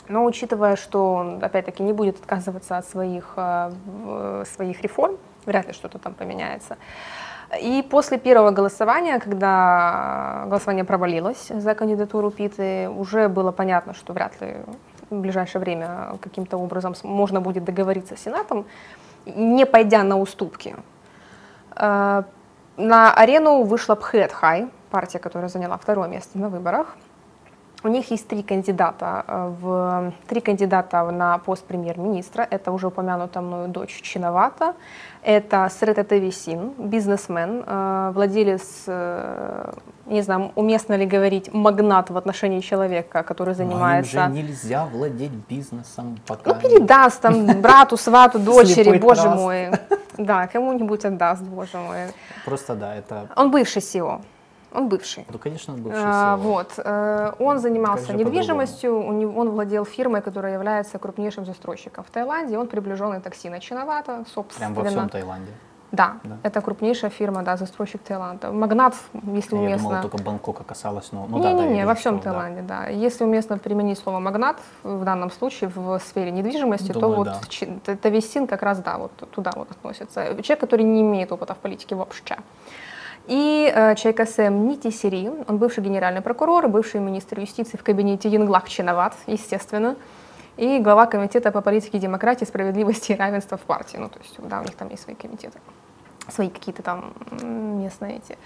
но 0.08 0.24
учитывая, 0.24 0.76
что 0.76 1.14
он, 1.14 1.42
опять-таки, 1.42 1.82
не 1.82 1.92
будет 1.92 2.18
отказываться 2.18 2.76
от 2.76 2.86
своих, 2.86 3.32
э, 3.36 4.44
своих 4.54 4.82
реформ, 4.82 5.16
вряд 5.46 5.66
ли 5.66 5.72
что-то 5.72 5.98
там 5.98 6.14
поменяется. 6.14 6.76
И 7.60 7.86
после 7.88 8.18
первого 8.18 8.50
голосования, 8.50 9.20
когда 9.20 10.44
голосование 10.46 10.84
провалилось 10.84 11.48
за 11.48 11.74
кандидатуру 11.74 12.30
Питы, 12.30 12.88
уже 12.88 13.28
было 13.28 13.52
понятно, 13.52 13.94
что 13.94 14.12
вряд 14.12 14.40
ли 14.40 14.56
в 15.10 15.20
ближайшее 15.20 15.60
время 15.60 16.16
каким-то 16.20 16.56
образом 16.58 16.94
можно 17.04 17.40
будет 17.40 17.64
договориться 17.64 18.16
с 18.16 18.20
Сенатом, 18.20 18.64
не 19.26 19.64
пойдя 19.64 20.02
на 20.02 20.18
уступки. 20.18 20.74
Э, 21.76 22.22
На 22.76 23.14
арену 23.14 23.62
вышла 23.62 23.94
Пхэт 23.94 24.32
Хай, 24.32 24.68
партия, 24.90 25.18
которая 25.18 25.48
заняла 25.48 25.78
второе 25.78 26.08
место 26.08 26.38
на 26.38 26.48
выборах. 26.48 26.96
У 27.82 27.88
них 27.88 28.10
есть 28.10 28.26
три 28.26 28.42
кандидата, 28.42 29.24
э, 29.28 29.52
в, 29.60 30.12
три 30.26 30.40
кандидата 30.40 31.10
на 31.10 31.38
пост 31.38 31.64
премьер-министра. 31.64 32.46
Это 32.50 32.72
уже 32.72 32.86
упомянутая 32.86 33.42
мною 33.42 33.68
дочь 33.68 34.00
Чиновата. 34.02 34.74
Это 35.22 35.68
Срета 35.70 36.04
Тевисин, 36.04 36.72
бизнесмен, 36.78 37.64
э, 37.66 38.12
владелец, 38.14 38.84
э, 38.86 39.72
не 40.06 40.22
знаю, 40.22 40.52
уместно 40.54 40.94
ли 40.94 41.04
говорить, 41.04 41.52
магнат 41.52 42.10
в 42.10 42.16
отношении 42.16 42.60
человека, 42.60 43.22
который 43.22 43.54
занимается... 43.54 44.16
Но 44.16 44.26
им 44.26 44.34
же 44.34 44.42
нельзя 44.42 44.86
владеть 44.86 45.32
бизнесом 45.48 46.18
пока. 46.26 46.54
Ну, 46.54 46.60
передаст 46.60 47.20
там 47.20 47.46
брату, 47.60 47.96
свату, 47.96 48.38
дочери, 48.38 48.98
боже 48.98 49.28
мой. 49.28 49.70
Да, 50.18 50.46
кому-нибудь 50.46 51.04
отдаст, 51.04 51.42
боже 51.42 51.76
мой. 51.76 51.98
Просто 52.44 52.74
да, 52.74 52.94
это... 52.94 53.28
Он 53.36 53.50
бывший 53.50 53.82
SEO. 53.82 54.22
Он 54.76 54.88
бывший. 54.88 55.24
Ну, 55.32 55.38
конечно, 55.38 55.74
он 55.74 55.80
бывший 55.82 56.02
А. 56.04 56.36
Вот. 56.36 56.74
э, 56.78 57.32
Он 57.38 57.58
занимался 57.58 58.12
недвижимостью, 58.12 58.94
у 59.08 59.12
него- 59.12 59.40
он 59.40 59.48
владел 59.50 59.84
фирмой, 59.84 60.20
которая 60.20 60.52
является 60.54 60.98
крупнейшим 60.98 61.46
застройщиком 61.46 62.04
в 62.04 62.10
Таиланде. 62.10 62.58
Он 62.58 62.66
приближенный 62.66 63.20
такси 63.20 63.48
начиновато, 63.48 64.12
Прям 64.12 64.26
собственно. 64.26 64.74
во 64.74 64.84
всем 64.84 65.08
Таиланде. 65.08 65.50
Да, 65.92 66.16
Да. 66.24 66.36
это 66.42 66.60
крупнейшая 66.60 67.10
фирма, 67.10 67.42
да, 67.42 67.56
застройщик 67.56 68.02
Таиланда. 68.02 68.50
Магнат, 68.52 68.94
если 69.34 69.54
Я 69.56 69.62
уместно. 69.62 69.88
думал, 69.88 70.02
только 70.02 70.18
Бангкока 70.18 70.64
касалось, 70.64 71.12
но... 71.12 71.26
Ну, 71.30 71.36
да, 71.38 71.42
да, 71.44 71.48
я 71.50 71.54
Не-не-не, 71.54 71.74
вижу, 71.76 71.86
во 71.86 71.94
всем 71.94 72.16
что, 72.16 72.24
да. 72.24 72.30
Таиланде, 72.32 72.62
да. 72.62 72.86
Если 72.88 73.24
уместно 73.24 73.56
применить 73.56 73.98
слово 73.98 74.18
магнат 74.18 74.56
в 74.82 75.04
данном 75.04 75.30
случае 75.30 75.70
в 75.74 75.98
сфере 76.00 76.32
недвижимости, 76.32 76.92
Думаю, 76.92 77.10
то 77.10 77.16
вот 77.16 77.24
да. 77.28 77.40
чи- 77.48 77.66
т- 77.84 77.96
Тависин 77.96 78.46
как 78.48 78.62
раз, 78.62 78.78
да, 78.80 78.98
вот 78.98 79.12
туда 79.30 79.52
вот 79.54 79.70
относится. 79.70 80.24
Человек, 80.42 80.60
который 80.60 80.82
не 80.84 81.00
имеет 81.02 81.30
опыта 81.32 81.54
в 81.54 81.58
политике 81.58 81.94
вообще. 81.94 82.36
И 83.26 83.72
э, 83.74 83.94
Чайкасем 83.96 84.68
Нитисери, 84.68 85.30
он 85.48 85.58
бывший 85.58 85.82
генеральный 85.82 86.20
прокурор, 86.20 86.68
бывший 86.68 87.00
министр 87.00 87.40
юстиции 87.40 87.76
в 87.76 87.82
кабинете 87.82 88.28
Янглак 88.28 88.68
Чиноват, 88.68 89.14
естественно, 89.26 89.96
и 90.56 90.78
глава 90.78 91.06
комитета 91.06 91.50
по 91.50 91.60
политике 91.60 91.98
демократии, 91.98 92.44
справедливости 92.44 93.12
и 93.12 93.16
равенства 93.16 93.58
в 93.58 93.62
партии. 93.62 93.96
Ну, 93.98 94.08
то 94.08 94.18
есть, 94.20 94.36
да, 94.38 94.60
у 94.60 94.62
них 94.62 94.76
там 94.76 94.88
есть 94.90 95.02
свои 95.02 95.16
комитеты, 95.16 95.58
свои 96.28 96.48
какие-то 96.48 96.82
там 96.82 97.14
местные 97.42 98.18
эти. 98.18 98.38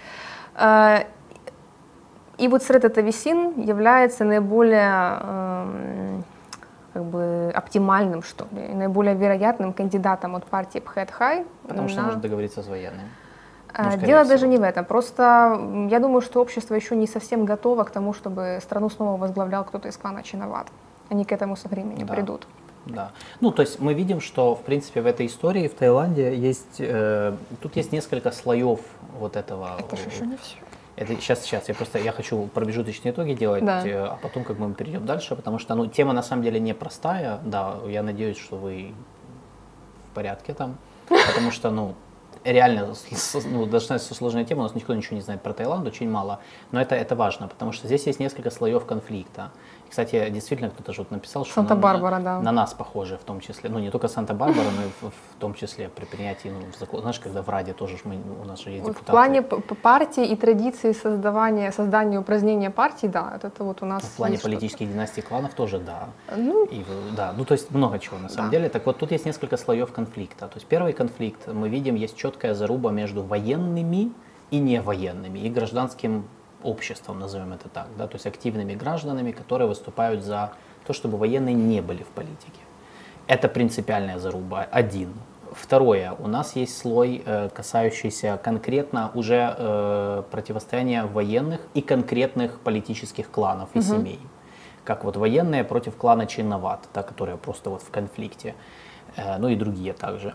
Э, 0.55 1.03
и 2.37 2.47
вот 2.47 2.63
Срета 2.63 2.89
Тависин 2.89 3.61
является 3.61 4.23
наиболее 4.23 5.19
эм, 5.21 6.23
как 6.93 7.03
бы 7.03 7.51
оптимальным, 7.53 8.23
что 8.23 8.47
ли, 8.51 8.67
наиболее 8.73 9.13
вероятным 9.13 9.73
кандидатом 9.73 10.35
от 10.35 10.45
партии 10.45 10.79
Пхэтхай. 10.79 11.45
Потому 11.67 11.87
что 11.87 11.99
на- 11.99 12.05
может 12.07 12.21
договориться 12.21 12.63
с 12.63 12.67
военными. 12.67 13.09
А, 13.73 13.83
Ну, 13.83 13.91
скорее 13.91 14.07
Дело 14.07 14.19
всего. 14.23 14.33
даже 14.33 14.47
не 14.47 14.57
в 14.57 14.63
этом. 14.63 14.85
Просто 14.85 15.23
я 15.89 15.99
думаю, 15.99 16.21
что 16.21 16.41
общество 16.41 16.75
еще 16.75 16.95
не 16.95 17.07
совсем 17.07 17.45
готово 17.45 17.83
к 17.83 17.91
тому, 17.91 18.13
чтобы 18.13 18.59
страну 18.61 18.89
снова 18.89 19.17
возглавлял 19.17 19.63
кто-то 19.63 19.87
из 19.87 19.97
клана 19.97 20.23
Чиноват. 20.23 20.67
Они 21.09 21.25
к 21.25 21.31
этому 21.31 21.55
со 21.55 21.67
временем 21.67 22.07
Да. 22.07 22.13
придут. 22.13 22.47
Да. 22.85 23.11
Ну, 23.41 23.51
то 23.51 23.61
есть 23.61 23.79
мы 23.79 23.93
видим, 23.93 24.21
что, 24.21 24.55
в 24.55 24.61
принципе, 24.63 25.01
в 25.01 25.05
этой 25.05 25.27
истории 25.27 25.67
в 25.67 25.73
Таиланде 25.75 26.35
есть, 26.35 26.77
э, 26.79 27.35
тут 27.61 27.75
есть 27.75 27.91
несколько 27.91 28.31
слоев 28.31 28.79
вот 29.19 29.35
этого. 29.35 29.75
Это 29.79 29.95
же 29.97 30.03
еще 30.09 30.25
не 30.25 30.37
все. 30.37 30.55
Это 30.95 31.13
сейчас, 31.15 31.41
сейчас, 31.41 31.69
я 31.69 31.75
просто, 31.75 31.99
я 31.99 32.11
хочу 32.11 32.47
промежуточные 32.53 33.11
итоги 33.13 33.33
делать, 33.33 33.63
Да. 33.65 33.85
э, 33.87 34.05
а 34.05 34.17
потом 34.21 34.43
как 34.43 34.57
бы 34.57 34.67
мы 34.67 34.73
перейдем 34.73 35.05
дальше, 35.05 35.35
потому 35.35 35.59
что, 35.59 35.75
ну, 35.75 35.85
тема 35.87 36.13
на 36.13 36.23
самом 36.23 36.43
деле 36.43 36.59
непростая, 36.59 37.39
да, 37.45 37.75
я 37.87 38.03
надеюсь, 38.03 38.37
что 38.37 38.55
вы 38.57 38.93
в 40.11 40.15
порядке 40.15 40.53
там, 40.53 40.75
потому 41.07 41.51
что, 41.51 41.69
ну, 41.71 41.93
реально, 42.43 42.93
ну, 43.45 43.65
достаточно 43.65 44.15
сложная 44.15 44.45
тема, 44.45 44.61
у 44.61 44.63
нас 44.63 44.75
никто 44.75 44.93
ничего 44.93 45.15
не 45.15 45.21
знает 45.21 45.41
про 45.41 45.53
Таиланд, 45.53 45.87
очень 45.87 46.09
мало, 46.09 46.39
но 46.71 46.81
это, 46.81 46.95
это 46.95 47.15
важно, 47.15 47.47
потому 47.47 47.71
что 47.71 47.87
здесь 47.87 48.07
есть 48.07 48.19
несколько 48.19 48.49
слоев 48.49 48.85
конфликта. 48.85 49.51
Кстати, 49.91 50.29
действительно, 50.29 50.69
кто-то 50.69 50.93
же 50.93 51.01
вот 51.01 51.11
написал, 51.11 51.43
что 51.43 51.61
на- 51.61 51.67
Санта-Барбара, 51.67 52.17
на, 52.19 52.23
да. 52.23 52.39
на 52.41 52.51
нас 52.53 52.73
похожи 52.73 53.17
в 53.17 53.23
том 53.25 53.41
числе, 53.41 53.69
ну, 53.69 53.77
не 53.79 53.89
только 53.91 54.07
Санта-Барбара, 54.07 54.63
но 54.77 54.83
и 54.85 54.89
в, 55.01 55.09
в 55.11 55.39
том 55.39 55.53
числе 55.53 55.89
при 55.89 56.05
принятии, 56.05 56.47
ну, 56.47 56.61
в 56.71 56.79
закон, 56.79 57.01
знаешь, 57.01 57.19
когда 57.19 57.41
в 57.41 57.49
Раде 57.49 57.73
тоже 57.73 57.97
мы, 58.05 58.15
у 58.41 58.45
нас 58.45 58.61
же 58.61 58.69
есть 58.69 58.83
В 58.85 58.87
депутаты. 58.87 59.11
плане 59.11 59.41
п- 59.41 59.59
п- 59.59 59.75
партии 59.75 60.25
и 60.25 60.35
традиции 60.37 60.93
создавания, 60.93 61.73
создания 61.73 62.19
упразднения 62.19 62.69
партий, 62.69 63.09
да, 63.09 63.33
это, 63.35 63.51
вот 63.65 63.81
у 63.81 63.85
нас 63.85 64.01
В 64.03 64.15
плане 64.15 64.37
политических 64.37 64.87
династий 64.89 65.21
кланов 65.23 65.53
тоже 65.55 65.77
да. 65.79 66.07
Ну, 66.37 66.63
И, 66.67 66.83
в- 66.83 67.13
да, 67.15 67.33
ну 67.37 67.43
то 67.43 67.51
есть 67.53 67.69
много 67.71 67.99
чего 67.99 68.17
на 68.17 68.29
самом 68.29 68.49
Да. 68.49 68.57
деле. 68.57 68.69
Так 68.69 68.85
вот, 68.85 68.97
тут 68.97 69.11
есть 69.11 69.25
несколько 69.25 69.57
слоев 69.57 69.91
конфликта. 69.91 70.47
То 70.47 70.55
есть 70.55 70.67
первый 70.67 70.93
конфликт, 70.93 71.47
мы 71.47 71.67
видим, 71.67 71.95
есть 71.95 72.15
четкая 72.15 72.53
заруба 72.53 72.91
между 72.91 73.23
военными 73.23 74.13
и 74.51 74.59
невоенными, 74.59 75.39
и 75.39 75.49
гражданским 75.49 76.23
обществом, 76.63 77.19
назовем 77.19 77.53
это 77.53 77.69
так, 77.69 77.87
да, 77.97 78.07
то 78.07 78.15
есть 78.15 78.25
активными 78.25 78.75
гражданами, 78.75 79.31
которые 79.31 79.67
выступают 79.67 80.23
за 80.23 80.53
то, 80.85 80.93
чтобы 80.93 81.17
военные 81.17 81.55
не 81.55 81.81
были 81.81 82.03
в 82.03 82.07
политике. 82.07 82.61
Это 83.27 83.47
принципиальная 83.47 84.19
заруба, 84.19 84.67
один. 84.71 85.13
Второе, 85.51 86.13
у 86.17 86.27
нас 86.27 86.55
есть 86.55 86.77
слой, 86.77 87.21
э, 87.25 87.49
касающийся 87.49 88.39
конкретно 88.41 89.11
уже 89.13 89.53
э, 89.57 90.23
противостояния 90.31 91.05
военных 91.05 91.59
и 91.73 91.81
конкретных 91.81 92.59
политических 92.59 93.29
кланов 93.29 93.69
и 93.73 93.81
семей. 93.81 94.19
Как 94.85 95.03
вот 95.03 95.17
военные 95.17 95.63
против 95.63 95.95
клана 95.95 96.25
Чиноват, 96.25 96.87
да, 96.93 97.03
которые 97.03 97.37
просто 97.37 97.69
вот 97.69 97.83
в 97.83 97.91
конфликте, 97.91 98.55
Э, 99.15 99.37
ну 99.37 99.49
и 99.49 99.55
другие 99.55 99.93
также. 99.93 100.33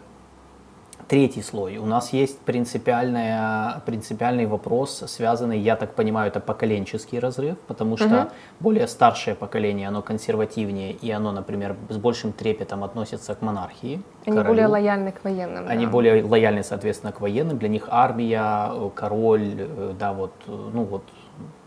Третий 1.09 1.43
слой. 1.43 1.77
У 1.77 1.87
нас 1.87 2.12
есть 2.12 2.41
принципиальная, 2.41 3.81
принципиальный 3.87 4.47
вопрос, 4.47 5.05
связанный, 5.07 5.61
я 5.61 5.77
так 5.77 5.95
понимаю, 5.95 6.28
это 6.28 6.41
поколенческий 6.41 7.20
разрыв, 7.20 7.57
потому 7.69 7.97
что 7.97 8.07
угу. 8.23 8.31
более 8.59 8.89
старшее 8.89 9.37
поколение, 9.37 9.87
оно 9.87 10.03
консервативнее, 10.03 10.93
и 10.93 11.09
оно, 11.12 11.31
например, 11.31 11.77
с 11.91 11.97
большим 11.97 12.33
трепетом 12.33 12.83
относится 12.83 13.37
к 13.37 13.43
монархии. 13.43 14.03
Они 14.24 14.37
королю. 14.37 14.49
более 14.49 14.66
лояльны 14.66 15.12
к 15.12 15.23
военным. 15.23 15.66
Они 15.69 15.87
да. 15.87 15.93
более 15.93 16.24
лояльны, 16.24 16.65
соответственно, 16.65 17.12
к 17.12 17.20
военным. 17.20 17.59
Для 17.59 17.69
них 17.69 17.87
армия, 17.89 18.73
король, 18.97 19.55
э, 19.59 19.95
да, 19.97 20.12
вот, 20.12 20.33
ну 20.49 20.83
вот 20.83 21.05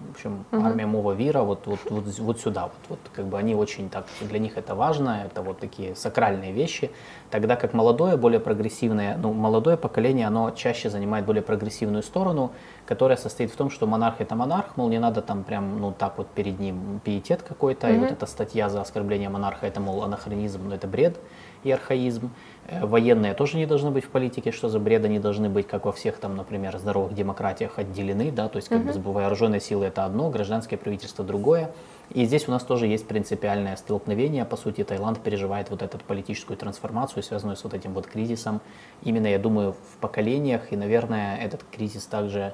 в 0.08 0.12
общем, 0.12 0.46
угу. 0.52 0.66
армия 0.66 0.86
Мова 0.86 1.12
Вира, 1.14 1.42
вот, 1.42 1.68
вот, 1.68 1.80
вот, 1.90 2.06
вот 2.20 2.40
сюда, 2.40 2.64
вот, 2.64 2.74
вот, 2.90 3.00
как 3.14 3.26
бы 3.26 3.38
они 3.38 3.56
очень 3.56 3.90
так, 3.90 4.06
для 4.22 4.40
них 4.40 4.58
это 4.58 4.76
важно, 4.76 5.24
это 5.26 5.42
вот 5.42 5.60
такие 5.60 5.96
сакральные 5.96 6.52
вещи, 6.52 6.92
тогда 7.30 7.56
как 7.56 7.74
молодое, 7.74 8.18
более 8.18 8.40
прогрессивное, 8.40 9.18
ну, 9.18 9.34
молодое 9.34 9.78
поколение, 9.78 10.28
оно 10.28 10.52
чаще 10.52 10.90
занимает 10.90 11.26
более 11.26 11.44
прогрессивную 11.44 12.04
сторону, 12.04 12.52
которая 12.86 13.18
состоит 13.18 13.52
в 13.52 13.56
том, 13.56 13.70
что 13.70 13.86
монарх 13.86 14.20
это 14.20 14.36
монарх, 14.36 14.78
мол, 14.78 14.90
не 14.90 15.00
надо 15.00 15.22
там 15.22 15.44
прям, 15.44 15.80
ну, 15.80 15.92
так 15.92 16.18
вот 16.18 16.28
перед 16.28 16.60
ним 16.60 17.00
пиетет 17.04 17.44
какой-то, 17.44 17.88
угу. 17.88 17.96
и 17.96 18.00
вот 18.00 18.12
эта 18.12 18.26
статья 18.26 18.70
за 18.70 18.82
оскорбление 18.82 19.30
монарха, 19.30 19.68
это, 19.68 19.80
мол, 19.80 20.04
анахронизм, 20.04 20.68
но 20.68 20.76
это 20.76 20.88
бред 20.88 21.18
и 21.64 21.72
архаизм. 21.72 22.32
Э, 22.70 22.86
военные 22.86 23.34
тоже 23.34 23.58
не 23.58 23.66
должны 23.66 23.92
быть 23.92 24.06
в 24.06 24.10
политике, 24.10 24.52
что 24.52 24.70
за 24.70 24.80
бред, 24.80 25.04
они 25.06 25.20
должны 25.20 25.50
быть, 25.50 25.68
как 25.68 25.86
во 25.86 25.92
всех 25.92 26.18
там, 26.18 26.36
например, 26.36 26.78
здоровых 26.78 27.14
демократиях 27.14 27.80
отделены, 27.80 28.32
да, 28.32 28.48
то 28.48 28.58
есть 28.58 28.70
как 28.70 28.82
uh-huh. 28.82 29.00
бы 29.00 29.12
вооруженные 29.12 29.60
силы 29.60 29.86
это 29.86 30.06
одно, 30.06 30.30
гражданское 30.30 30.78
правительство 30.78 31.26
другое. 31.26 31.72
И 32.12 32.26
здесь 32.26 32.48
у 32.48 32.52
нас 32.52 32.64
тоже 32.64 32.88
есть 32.88 33.08
принципиальное 33.08 33.76
столкновение. 33.76 34.46
По 34.46 34.58
сути, 34.58 34.84
Таиланд 34.84 35.20
переживает 35.20 35.70
вот 35.70 35.82
эту 35.82 36.00
политическую 36.00 36.58
трансформацию, 36.58 37.22
связанную 37.22 37.56
с 37.56 37.64
вот 37.64 37.74
этим 37.74 37.94
вот 37.94 38.08
кризисом. 38.08 38.62
Именно, 39.04 39.28
я 39.28 39.40
думаю, 39.40 39.74
в 39.74 39.98
поколениях, 40.00 40.72
и, 40.72 40.76
наверное, 40.76 41.38
этот 41.38 41.64
кризис 41.72 42.06
также... 42.06 42.54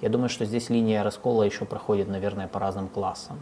Я 0.00 0.08
думаю, 0.08 0.28
что 0.28 0.44
здесь 0.44 0.70
линия 0.70 1.02
раскола 1.02 1.44
еще 1.44 1.64
проходит, 1.66 2.08
наверное, 2.08 2.48
по 2.48 2.58
разным 2.58 2.88
классам. 2.88 3.38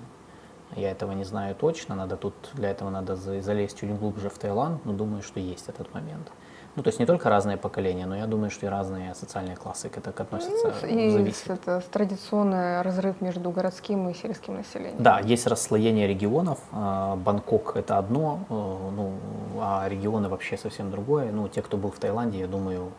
Я 0.76 0.90
этого 0.90 1.12
не 1.12 1.24
знаю 1.24 1.54
точно, 1.54 1.94
надо 1.94 2.16
тут 2.16 2.34
для 2.54 2.70
этого 2.70 2.90
надо 2.90 3.16
залезть 3.16 3.78
чуть 3.78 3.94
глубже 3.98 4.28
в 4.28 4.38
Таиланд, 4.38 4.84
но 4.84 4.92
думаю, 4.92 5.22
что 5.22 5.40
есть 5.40 5.68
этот 5.68 5.92
момент. 5.94 6.30
Ну, 6.74 6.82
то 6.82 6.88
есть 6.88 6.98
не 6.98 7.04
только 7.04 7.28
разные 7.28 7.58
поколения, 7.58 8.06
но 8.06 8.16
я 8.16 8.26
думаю, 8.26 8.50
что 8.50 8.64
и 8.64 8.68
разные 8.68 9.14
социальные 9.14 9.56
классы 9.56 9.90
к 9.90 9.98
этому 9.98 10.14
относятся. 10.18 10.72
Ну, 10.82 10.88
и 10.88 11.10
зависит. 11.10 11.50
это 11.50 11.82
традиционный 11.90 12.80
разрыв 12.80 13.20
между 13.20 13.50
городским 13.50 14.08
и 14.08 14.14
сельским 14.14 14.54
населением. 14.56 15.02
Да, 15.02 15.20
есть 15.20 15.46
расслоение 15.46 16.06
регионов. 16.06 16.60
А, 16.72 17.16
Бангкок 17.16 17.76
это 17.76 17.98
одно, 17.98 18.40
э, 18.48 18.54
ну, 18.54 19.12
а 19.60 19.86
регионы 19.86 20.30
вообще 20.30 20.56
совсем 20.56 20.90
другое. 20.90 21.30
Ну, 21.30 21.46
те, 21.48 21.60
кто 21.60 21.76
был 21.76 21.90
в 21.90 21.98
Таиланде, 21.98 22.38
я 22.38 22.46
думаю, 22.46 22.92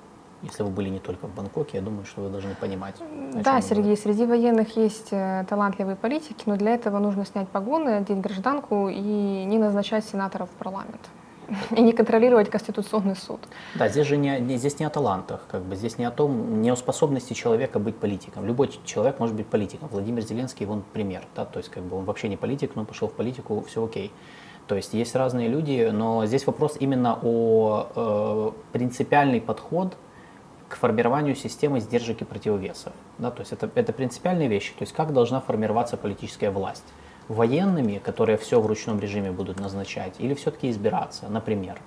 если 0.43 0.63
вы 0.63 0.69
были 0.69 0.89
не 0.89 0.99
только 0.99 1.27
в 1.27 1.33
Бангкоке, 1.33 1.77
я 1.77 1.81
думаю, 1.81 2.05
что 2.05 2.21
вы 2.21 2.29
должны 2.29 2.53
понимать. 2.55 2.95
Да, 3.43 3.61
Сергей, 3.61 3.95
среди 3.97 4.25
военных 4.25 4.75
есть 4.75 5.07
э, 5.11 5.45
талантливые 5.49 5.95
политики, 5.95 6.43
но 6.45 6.57
для 6.57 6.71
этого 6.75 6.99
нужно 6.99 7.25
снять 7.25 7.47
погоны, 7.47 7.89
одеть 7.97 8.19
гражданку 8.19 8.89
и 8.89 9.45
не 9.45 9.57
назначать 9.57 10.05
сенаторов 10.05 10.49
в 10.49 10.53
парламент 10.53 10.99
и 11.71 11.81
не 11.81 11.93
контролировать 11.93 12.49
Конституционный 12.49 13.15
суд. 13.15 13.39
Да, 13.75 13.87
здесь 13.87 14.07
же 14.07 14.17
не, 14.17 14.39
не, 14.39 14.57
здесь 14.57 14.79
не 14.79 14.85
о 14.85 14.89
талантах, 14.89 15.45
как 15.49 15.63
бы 15.63 15.75
здесь 15.75 15.97
не 15.97 16.05
о 16.05 16.11
том, 16.11 16.61
не 16.61 16.69
о 16.69 16.75
способности 16.75 17.33
человека 17.33 17.79
быть 17.79 17.95
политиком. 17.95 18.45
Любой 18.45 18.69
человек 18.85 19.19
может 19.19 19.35
быть 19.35 19.47
политиком. 19.47 19.87
Владимир 19.91 20.23
Зеленский, 20.23 20.65
он 20.65 20.83
пример, 20.93 21.23
да, 21.35 21.45
то 21.45 21.59
есть 21.59 21.69
как 21.69 21.83
бы 21.83 21.97
он 21.97 22.05
вообще 22.05 22.27
не 22.27 22.37
политик, 22.37 22.75
но 22.75 22.85
пошел 22.85 23.07
в 23.07 23.13
политику, 23.13 23.63
все 23.67 23.83
окей. 23.83 24.11
То 24.67 24.75
есть 24.75 24.93
есть 24.93 25.15
разные 25.15 25.49
люди, 25.49 25.89
но 25.91 26.25
здесь 26.25 26.47
вопрос 26.47 26.77
именно 26.79 27.19
о 27.21 27.87
э, 27.95 28.51
принципиальный 28.71 29.41
подход 29.41 29.97
к 30.73 30.75
формированию 30.75 31.35
системы 31.35 31.79
сдержек 31.79 32.21
и 32.21 32.25
противовесов. 32.25 32.93
Да, 33.19 33.29
то 33.29 33.41
есть 33.41 33.53
это, 33.53 33.69
это 33.75 33.93
принципиальные 33.93 34.47
вещи. 34.47 34.71
То 34.71 34.81
есть 34.83 34.93
как 34.93 35.13
должна 35.13 35.39
формироваться 35.39 35.97
политическая 35.97 36.49
власть? 36.49 36.83
Военными, 37.27 37.99
которые 37.99 38.37
все 38.37 38.59
в 38.59 38.65
ручном 38.65 38.99
режиме 38.99 39.31
будут 39.31 39.59
назначать, 39.59 40.15
или 40.17 40.33
все-таки 40.33 40.71
избираться, 40.71 41.29
например? 41.29 41.77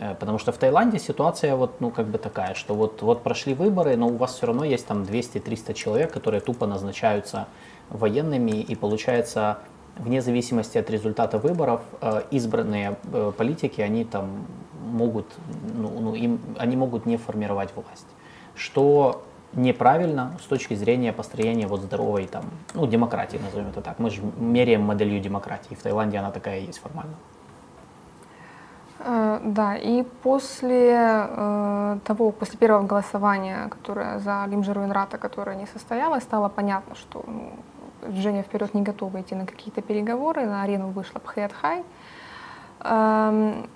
Э, 0.00 0.16
потому 0.18 0.38
что 0.38 0.50
в 0.50 0.58
Таиланде 0.58 0.98
ситуация 0.98 1.54
вот, 1.54 1.80
ну, 1.80 1.92
как 1.92 2.08
бы 2.08 2.18
такая, 2.18 2.54
что 2.54 2.74
вот, 2.74 3.00
вот 3.02 3.22
прошли 3.22 3.54
выборы, 3.54 3.96
но 3.96 4.08
у 4.08 4.16
вас 4.16 4.34
все 4.34 4.46
равно 4.46 4.64
есть 4.64 4.86
там 4.86 5.02
200-300 5.02 5.74
человек, 5.74 6.12
которые 6.12 6.40
тупо 6.40 6.66
назначаются 6.66 7.46
военными, 7.90 8.50
и 8.50 8.74
получается, 8.74 9.58
вне 9.96 10.20
зависимости 10.20 10.78
от 10.78 10.90
результата 10.90 11.38
выборов, 11.38 11.80
э, 12.00 12.22
избранные 12.32 12.96
э, 13.12 13.32
политики, 13.38 13.80
они 13.82 14.04
там 14.04 14.46
могут, 14.84 15.26
ну, 15.74 16.00
ну, 16.00 16.14
им, 16.16 16.40
они 16.58 16.76
могут 16.76 17.06
не 17.06 17.16
формировать 17.16 17.70
власть 17.76 18.06
что 18.56 19.22
неправильно 19.52 20.36
с 20.42 20.46
точки 20.46 20.74
зрения 20.74 21.12
построения 21.12 21.66
вот 21.66 21.80
здоровой 21.80 22.26
там, 22.26 22.44
ну, 22.74 22.86
демократии, 22.86 23.38
назовем 23.38 23.68
это 23.68 23.80
так. 23.80 23.98
Мы 23.98 24.10
же 24.10 24.22
меряем 24.36 24.82
моделью 24.82 25.20
демократии. 25.20 25.74
В 25.74 25.82
Таиланде 25.82 26.18
она 26.18 26.30
такая 26.30 26.60
есть 26.60 26.78
формально. 26.78 27.14
Э, 28.98 29.40
да, 29.44 29.76
и 29.76 30.02
после 30.22 30.94
э, 30.96 31.98
того, 32.04 32.32
после 32.32 32.58
первого 32.58 32.86
голосования, 32.86 33.68
которое 33.68 34.18
за 34.18 34.44
Лимжеру 34.46 34.84
Инрата, 34.84 35.18
которое 35.18 35.56
не 35.56 35.66
состоялось, 35.66 36.22
стало 36.22 36.48
понятно, 36.48 36.94
что 36.94 37.24
ну, 37.26 37.52
движение 38.08 38.42
вперед 38.42 38.74
не 38.74 38.82
готово 38.82 39.20
идти 39.20 39.34
на 39.34 39.46
какие-то 39.46 39.80
переговоры. 39.80 40.44
На 40.46 40.62
арену 40.62 40.88
вышла 40.88 41.18
Пхаятхай. 41.18 41.84
Эм, 42.80 43.68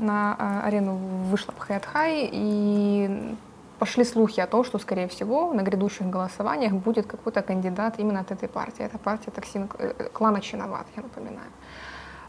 на 0.00 0.36
э, 0.38 0.66
арену 0.66 0.96
вышла 1.30 1.52
Пхаятхай, 1.52 2.28
и 2.32 3.36
пошли 3.80 4.04
слухи 4.04 4.42
о 4.42 4.46
том, 4.46 4.64
что, 4.64 4.78
скорее 4.78 5.06
всего, 5.06 5.54
на 5.54 5.62
грядущих 5.62 6.06
голосованиях 6.10 6.72
будет 6.72 7.06
какой-то 7.06 7.42
кандидат 7.42 7.98
именно 7.98 8.20
от 8.20 8.30
этой 8.30 8.48
партии. 8.48 8.84
Это 8.84 8.98
партия 8.98 9.30
Токсин, 9.30 9.68
э, 9.78 10.08
клана 10.12 10.40
Чиноват, 10.40 10.86
я 10.96 11.02
напоминаю. 11.02 11.50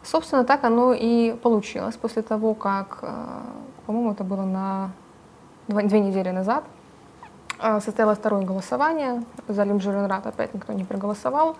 Собственно, 0.03 0.43
так 0.43 0.63
оно 0.63 0.93
и 0.93 1.33
получилось 1.43 1.97
после 1.97 2.21
того, 2.21 2.53
как, 2.53 2.99
э, 3.01 3.07
по-моему, 3.85 4.11
это 4.11 4.23
было 4.23 4.45
на 4.45 4.91
две 5.67 5.99
недели 5.99 6.31
назад, 6.31 6.63
э, 7.59 7.81
состоялось 7.81 8.17
второе 8.17 8.45
голосование. 8.45 9.23
За 9.49 9.65
Лимджиренрат 9.65 10.25
опять 10.25 10.53
никто 10.53 10.73
не 10.73 10.85
проголосовал. 10.85 11.55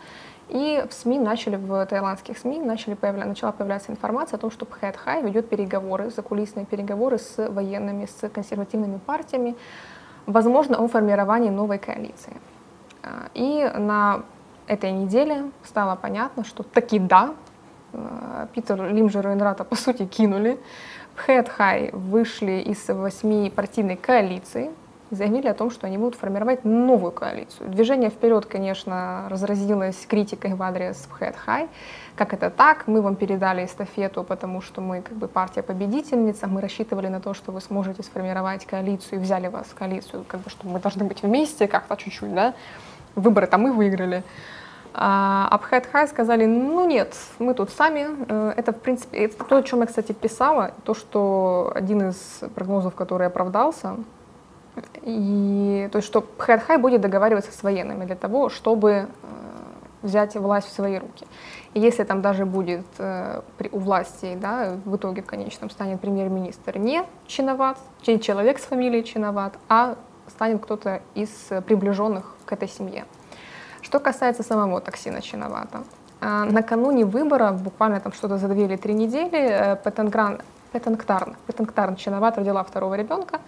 И 0.51 0.83
в 0.89 0.93
СМИ 0.93 1.17
начали, 1.17 1.55
в 1.55 1.85
таиландских 1.85 2.37
СМИ 2.37 2.59
начали 2.59 2.93
появля, 2.93 3.23
начала 3.23 3.53
появляться 3.53 3.89
информация 3.93 4.35
о 4.35 4.39
том, 4.41 4.51
что 4.51 4.65
Пхэт 4.65 4.97
Хай 4.97 5.23
ведет 5.23 5.47
переговоры, 5.47 6.09
закулисные 6.09 6.65
переговоры 6.65 7.19
с 7.19 7.37
военными, 7.37 8.05
с 8.05 8.27
консервативными 8.27 8.97
партиями, 8.97 9.55
возможно, 10.25 10.77
о 10.77 10.89
формировании 10.89 11.49
новой 11.49 11.79
коалиции. 11.79 12.33
А, 13.01 13.29
и 13.33 13.71
на 13.77 14.23
этой 14.67 14.91
неделе 14.91 15.51
стало 15.63 15.95
понятно, 15.95 16.43
что 16.43 16.63
таки 16.63 16.99
да, 16.99 17.33
а, 17.93 18.47
Питер 18.53 18.91
Лимжер 18.91 19.29
и 19.29 19.31
Энрата 19.31 19.63
по 19.63 19.75
сути 19.77 20.05
кинули. 20.05 20.59
Пхэт 21.15 21.47
Хай 21.47 21.91
вышли 21.93 22.59
из 22.59 22.89
восьми 22.89 23.49
партийной 23.49 23.95
коалиции, 23.95 24.71
заявили 25.11 25.47
о 25.47 25.53
том, 25.53 25.69
что 25.69 25.87
они 25.87 25.97
будут 25.97 26.15
формировать 26.15 26.65
новую 26.65 27.11
коалицию. 27.11 27.69
Движение 27.69 28.09
вперед, 28.09 28.45
конечно, 28.45 29.27
разразилось 29.29 30.05
критикой 30.07 30.55
в 30.55 30.63
адрес 30.63 31.07
High. 31.19 31.69
Как 32.15 32.33
это 32.33 32.49
так? 32.49 32.87
Мы 32.87 33.01
вам 33.01 33.15
передали 33.15 33.65
эстафету, 33.65 34.23
потому 34.23 34.61
что 34.61 34.81
мы 34.81 35.01
как 35.01 35.17
бы 35.17 35.27
партия-победительница, 35.27 36.47
мы 36.47 36.61
рассчитывали 36.61 37.07
на 37.07 37.19
то, 37.19 37.33
что 37.33 37.51
вы 37.51 37.61
сможете 37.61 38.03
сформировать 38.03 38.65
коалицию 38.65 39.19
и 39.19 39.21
взяли 39.21 39.47
вас 39.47 39.67
в 39.67 39.75
коалицию, 39.75 40.25
как 40.27 40.41
бы, 40.41 40.49
что 40.49 40.67
мы 40.67 40.79
должны 40.79 41.03
быть 41.03 41.21
вместе 41.23 41.67
как-то 41.67 41.95
чуть-чуть, 41.95 42.33
да? 42.33 42.53
Выборы-то 43.15 43.57
мы 43.57 43.73
выиграли. 43.73 44.23
А 44.93 45.47
Абхайт 45.51 45.87
Хай 45.91 46.07
сказали, 46.07 46.45
ну 46.45 46.85
нет, 46.85 47.15
мы 47.39 47.53
тут 47.53 47.69
сами. 47.69 48.07
Э, 48.27 48.53
это, 48.57 48.73
в 48.73 48.79
принципе, 48.79 49.25
это 49.25 49.43
то, 49.43 49.57
о 49.57 49.63
чем 49.63 49.79
я, 49.79 49.85
кстати, 49.85 50.11
писала, 50.11 50.71
то, 50.83 50.93
что 50.93 51.71
один 51.73 52.09
из 52.09 52.41
прогнозов, 52.55 52.93
который 52.93 53.27
оправдался, 53.27 53.95
и, 55.03 55.89
то 55.91 55.97
есть, 55.97 56.07
что 56.07 56.25
Хэдхай 56.37 56.77
будет 56.77 57.01
договариваться 57.01 57.51
с 57.51 57.63
военными 57.63 58.05
для 58.05 58.15
того, 58.15 58.49
чтобы 58.49 58.91
э, 58.91 59.05
взять 60.01 60.35
власть 60.35 60.67
в 60.67 60.71
свои 60.71 60.97
руки. 60.97 61.25
И 61.73 61.79
если 61.79 62.03
там 62.03 62.21
даже 62.21 62.45
будет 62.45 62.85
э, 62.97 63.41
при, 63.57 63.69
у 63.71 63.79
власти, 63.79 64.37
да, 64.39 64.77
в 64.85 64.95
итоге 64.95 65.21
в 65.21 65.25
конечном 65.25 65.69
станет 65.69 65.99
премьер-министр 65.99 66.77
не 66.77 67.03
Чиноват, 67.27 67.77
человек 68.01 68.59
с 68.59 68.63
фамилией 68.63 69.03
Чиноват, 69.03 69.53
а 69.69 69.95
станет 70.27 70.63
кто-то 70.63 71.01
из 71.15 71.29
приближенных 71.65 72.35
к 72.45 72.53
этой 72.53 72.67
семье. 72.67 73.05
Что 73.81 73.99
касается 73.99 74.43
самого 74.43 74.79
токсина 74.81 75.21
Чиновата, 75.21 75.83
э, 76.21 76.43
накануне 76.43 77.05
выборов, 77.05 77.61
буквально 77.61 77.99
там 77.99 78.13
что-то 78.13 78.37
за 78.37 78.47
две 78.47 78.65
или 78.65 78.75
три 78.75 78.93
недели, 78.93 79.31
э, 79.31 79.75
Петенгран, 79.83 80.41
Петенгтарн, 80.71 81.35
Петенгтарн 81.47 81.95
Чиноват 81.95 82.37
родила 82.37 82.63
второго 82.63 82.95
ребенка, 82.95 83.39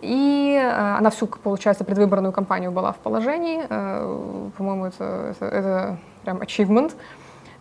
и 0.00 0.58
э, 0.60 0.98
она 0.98 1.10
всю, 1.10 1.26
получается, 1.26 1.84
предвыборную 1.84 2.32
кампанию 2.32 2.72
была 2.72 2.92
в 2.92 2.96
положении. 2.96 3.64
Э, 3.68 4.50
по-моему, 4.56 4.86
это, 4.86 5.04
это, 5.04 5.44
это 5.44 5.98
прям 6.24 6.38
achievement. 6.38 6.92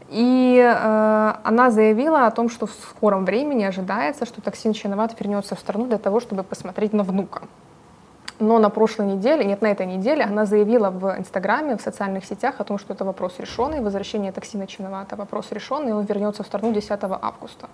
И 0.10 0.58
э, 0.60 1.34
она 1.44 1.72
заявила 1.72 2.28
о 2.28 2.32
том, 2.32 2.50
что 2.50 2.66
в 2.66 2.72
скором 2.72 3.26
времени 3.26 3.64
ожидается, 3.64 4.26
что 4.26 4.42
Токсин 4.42 4.74
Чиноват 4.74 5.20
вернется 5.20 5.56
в 5.56 5.60
страну 5.60 5.86
для 5.88 5.98
того, 5.98 6.20
чтобы 6.20 6.44
посмотреть 6.44 6.94
на 6.94 7.04
внука. 7.04 7.42
Но 8.40 8.60
на 8.60 8.70
прошлой 8.70 9.08
неделе, 9.08 9.46
нет, 9.46 9.62
на 9.62 9.68
этой 9.68 9.86
неделе, 9.86 10.24
она 10.24 10.46
заявила 10.46 10.90
в 10.90 11.18
Инстаграме, 11.18 11.78
в 11.78 11.82
социальных 11.82 12.26
сетях 12.26 12.56
о 12.60 12.64
том, 12.64 12.78
что 12.78 12.94
это 12.94 13.06
вопрос 13.06 13.40
решенный, 13.40 13.80
возвращение 13.82 14.32
Токсина 14.32 14.68
Чиновата 14.68 15.16
вопрос 15.16 15.52
решенный, 15.52 15.90
и 15.90 15.94
он 15.94 16.06
вернется 16.06 16.44
в 16.44 16.48
страну 16.48 16.74
10 16.74 16.92
августа. 17.22 17.68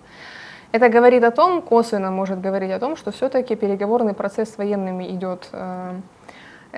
Это 0.72 0.88
говорит 0.88 1.24
о 1.24 1.32
том, 1.32 1.62
косвенно 1.62 2.10
может 2.10 2.40
говорить 2.40 2.70
о 2.70 2.78
том, 2.78 2.96
что 2.96 3.10
все-таки 3.10 3.56
переговорный 3.56 4.14
процесс 4.14 4.54
с 4.54 4.58
военными 4.58 5.10
идет 5.10 5.48
э, 5.52 5.96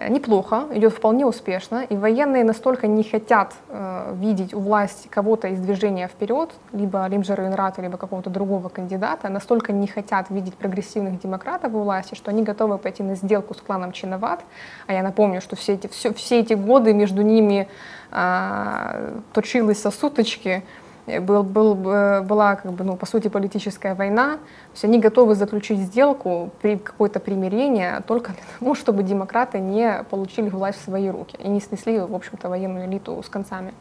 неплохо, 0.09 0.65
идет 0.73 0.95
вполне 0.95 1.27
успешно, 1.27 1.85
и 1.85 1.95
военные 1.95 2.43
настолько 2.43 2.87
не 2.87 3.05
хотят 3.05 3.53
э, 3.69 4.15
видеть 4.19 4.55
у 4.55 4.61
власти 4.61 5.09
кого-то 5.09 5.49
из 5.49 5.61
движения 5.61 6.09
вперед, 6.09 6.51
либо 6.73 7.07
Лимджера 7.07 7.47
Инрата, 7.47 7.83
либо 7.83 7.99
какого-то 7.99 8.31
другого 8.31 8.71
кандидата, 8.71 9.29
настолько 9.29 9.73
не 9.73 9.87
хотят 9.87 10.31
видеть 10.31 10.55
прогрессивных 10.55 11.21
демократов 11.21 11.75
у 11.75 11.83
власти, 11.83 12.15
что 12.15 12.31
они 12.31 12.43
готовы 12.43 12.79
пойти 12.79 13.03
на 13.03 13.15
сделку 13.15 13.53
с 13.53 13.61
кланом 13.61 13.93
Чиноват. 13.93 14.41
А 14.87 14.95
я 14.95 15.03
напомню, 15.03 15.43
что 15.43 15.55
все 15.55 15.75
эти, 15.75 15.87
все, 15.89 16.15
все 16.15 16.41
эти 16.41 16.55
годы 16.55 16.95
между 16.95 17.21
ними 17.21 17.69
э, 18.11 19.21
точились 19.35 19.83
сосуточки, 19.83 20.63
Э, 20.63 20.82
был, 21.07 21.43
был, 21.43 21.91
э, 21.91 22.23
была, 22.23 22.57
как 22.57 22.73
бы, 22.73 22.85
ну, 22.85 22.97
по 22.97 23.07
сути, 23.07 23.29
политическая 23.29 23.95
война. 23.95 24.35
То 24.35 24.73
есть 24.73 24.85
они 24.85 24.99
готовы 24.99 25.35
заключить 25.35 25.81
сделку, 25.81 26.51
при 26.61 26.77
какое-то 26.77 27.21
примирение 27.21 28.03
только 28.07 28.33
для 28.33 28.43
того, 28.59 28.75
чтобы 28.77 29.03
демократы 29.03 29.59
не 29.59 30.05
получили 30.11 30.49
власть 30.49 30.81
в 30.81 30.85
свои 30.85 31.11
руки 31.11 31.37
и 31.39 31.49
не 31.49 31.61
снесли, 31.61 31.99
в 31.99 32.15
общем-то, 32.15 32.49
военную 32.49 32.87
элиту 32.87 33.23
с 33.23 33.29
концами. 33.29 33.75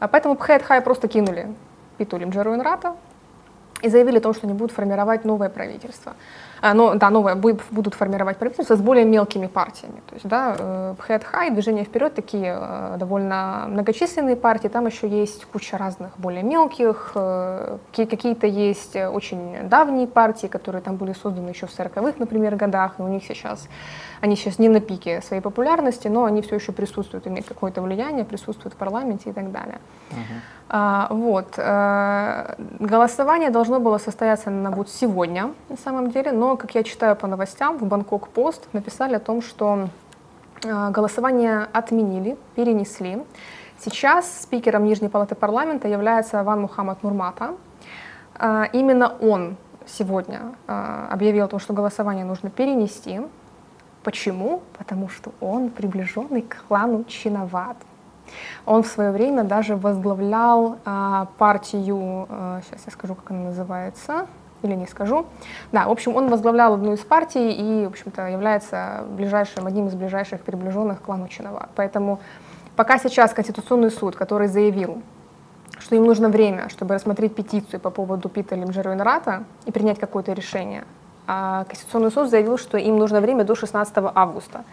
А 0.00 0.08
поэтому 0.08 0.34
Пхэтхай 0.36 0.80
просто 0.80 1.08
кинули 1.08 1.48
Питу 1.96 2.18
Лимджеру 2.18 2.54
Инрата 2.54 2.94
и 3.82 3.88
заявили 3.88 4.18
о 4.18 4.20
том, 4.20 4.34
что 4.34 4.46
они 4.46 4.54
будут 4.54 4.72
формировать 4.72 5.24
новое 5.24 5.48
правительство. 5.48 6.14
А, 6.64 6.72
но, 6.72 6.94
да, 6.94 7.10
новое, 7.10 7.34
будут 7.34 7.92
формировать 7.92 8.38
правительство 8.38 8.74
с 8.74 8.80
более 8.80 9.04
мелкими 9.04 9.48
партиями. 9.48 10.00
То 10.08 10.14
есть, 10.14 10.26
да, 10.26 10.56
Head 11.08 11.20
э, 11.20 11.24
High, 11.30 11.50
Движение 11.50 11.84
вперед, 11.84 12.14
такие 12.14 12.56
э, 12.58 12.96
довольно 12.98 13.66
многочисленные 13.68 14.34
партии, 14.34 14.68
там 14.68 14.86
еще 14.86 15.06
есть 15.06 15.44
куча 15.44 15.76
разных 15.76 16.18
более 16.18 16.42
мелких, 16.42 17.12
э, 17.16 17.76
какие-то 17.94 18.46
есть 18.46 18.96
очень 18.96 19.68
давние 19.68 20.06
партии, 20.06 20.46
которые 20.46 20.80
там 20.80 20.96
были 20.96 21.12
созданы 21.12 21.50
еще 21.50 21.66
в 21.66 21.78
40-х, 21.78 22.14
например, 22.16 22.56
годах, 22.56 22.94
и 22.98 23.02
у 23.02 23.08
них 23.08 23.24
сейчас, 23.26 23.68
они 24.24 24.36
сейчас 24.36 24.58
не 24.58 24.70
на 24.70 24.80
пике 24.80 25.20
своей 25.20 25.42
популярности, 25.42 26.08
но 26.08 26.24
они 26.24 26.40
все 26.40 26.54
еще 26.54 26.72
присутствуют, 26.72 27.26
имеют 27.26 27.46
какое-то 27.46 27.82
влияние, 27.82 28.24
присутствуют 28.24 28.72
в 28.72 28.76
парламенте 28.78 29.28
и 29.30 29.32
так 29.34 29.52
далее. 29.52 29.78
Uh-huh. 30.10 30.40
А, 30.70 31.08
вот. 31.10 31.58
А, 31.58 32.56
голосование 32.80 33.50
должно 33.50 33.80
было 33.80 33.98
состояться 33.98 34.48
на 34.50 34.70
вот 34.70 34.88
сегодня, 34.88 35.52
на 35.68 35.76
самом 35.76 36.10
деле, 36.10 36.32
но, 36.32 36.56
как 36.56 36.74
я 36.74 36.82
читаю 36.84 37.16
по 37.16 37.26
новостям, 37.26 37.76
в 37.76 37.84
Бангкок 37.84 38.28
Пост 38.28 38.66
написали 38.72 39.14
о 39.14 39.20
том, 39.20 39.42
что 39.42 39.88
а, 40.64 40.90
голосование 40.90 41.68
отменили, 41.74 42.38
перенесли. 42.54 43.22
Сейчас 43.78 44.40
спикером 44.40 44.84
Нижней 44.84 45.10
палаты 45.10 45.34
парламента 45.34 45.86
является 45.86 46.42
Ван 46.42 46.62
Мухаммад 46.62 47.02
Нурмата. 47.02 47.50
А, 48.36 48.64
именно 48.72 49.12
он 49.20 49.56
сегодня 49.86 50.40
объявил 50.66 51.44
о 51.44 51.48
том, 51.48 51.60
что 51.60 51.74
голосование 51.74 52.24
нужно 52.24 52.48
перенести. 52.48 53.20
Почему? 54.04 54.60
Потому 54.78 55.08
что 55.08 55.32
он 55.40 55.70
приближенный 55.70 56.42
к 56.42 56.64
клану 56.68 57.04
Чиноват. 57.04 57.78
Он 58.66 58.82
в 58.82 58.86
свое 58.86 59.10
время 59.10 59.44
даже 59.44 59.76
возглавлял 59.76 60.78
а, 60.84 61.28
партию, 61.38 62.26
а, 62.28 62.60
сейчас 62.66 62.82
я 62.86 62.92
скажу, 62.92 63.14
как 63.14 63.30
она 63.30 63.44
называется, 63.44 64.26
или 64.62 64.74
не 64.74 64.86
скажу. 64.86 65.26
Да, 65.72 65.88
в 65.88 65.90
общем, 65.90 66.16
он 66.16 66.28
возглавлял 66.28 66.74
одну 66.74 66.92
из 66.92 67.00
партий 67.00 67.52
и, 67.52 67.86
в 67.86 67.88
общем-то, 67.88 68.28
является 68.28 69.04
ближайшим, 69.08 69.66
одним 69.66 69.88
из 69.88 69.94
ближайших 69.94 70.42
приближенных 70.42 71.00
к 71.00 71.04
клану 71.04 71.28
Чинова. 71.28 71.68
Поэтому 71.74 72.20
пока 72.76 72.98
сейчас 72.98 73.32
Конституционный 73.32 73.90
суд, 73.90 74.16
который 74.16 74.48
заявил, 74.48 75.02
что 75.78 75.96
им 75.96 76.04
нужно 76.04 76.28
время, 76.28 76.68
чтобы 76.68 76.94
рассмотреть 76.94 77.34
петицию 77.34 77.80
по 77.80 77.90
поводу 77.90 78.28
Пита 78.28 78.54
Лимджеру 78.54 78.92
Инрата 78.92 79.44
и 79.66 79.72
принять 79.72 79.98
какое-то 79.98 80.32
решение, 80.32 80.84
а 81.26 81.64
Конституционный 81.64 82.10
суд 82.10 82.28
заявил, 82.28 82.58
что 82.58 82.78
им 82.78 82.98
нужно 82.98 83.20
время 83.20 83.44
до 83.44 83.54
16 83.54 83.94
августа. 84.14 84.64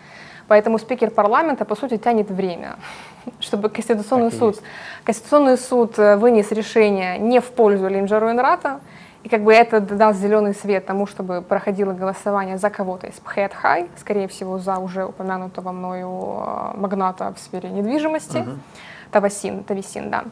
Поэтому 0.48 0.80
спикер 0.80 1.12
парламента, 1.12 1.64
по 1.66 1.76
сути, 1.76 1.98
тянет 1.98 2.30
время, 2.30 2.76
чтобы 3.40 3.70
Конституционный 3.70 4.32
суд, 4.32 4.62
Конституционный 5.04 5.58
суд 5.58 5.98
э, 5.98 6.18
вынес 6.18 6.52
решение 6.52 7.18
не 7.18 7.40
в 7.40 7.46
пользу 7.52 7.88
Линджару 7.88 8.30
Энрата, 8.30 8.82
и 9.24 9.30
как 9.30 9.44
бы 9.44 9.54
это 9.54 9.80
даст 9.80 10.20
зеленый 10.20 10.56
свет 10.56 10.86
тому, 10.86 11.06
чтобы 11.06 11.42
проходило 11.42 11.94
голосование 11.94 12.58
за 12.58 12.70
кого-то 12.70 13.08
из 13.08 13.14
Пхет 13.14 13.54
Хай, 13.54 13.88
скорее 13.98 14.28
всего, 14.28 14.58
за 14.58 14.78
уже 14.78 15.06
упомянутого 15.06 15.72
мною 15.72 16.44
э, 16.46 16.78
магната 16.78 17.34
в 17.34 17.40
сфере 17.40 17.70
недвижимости, 17.70 18.38
uh-huh. 18.38 18.58
Тавасин, 19.12 19.64
Тависин, 19.64 20.10
да. 20.10 20.24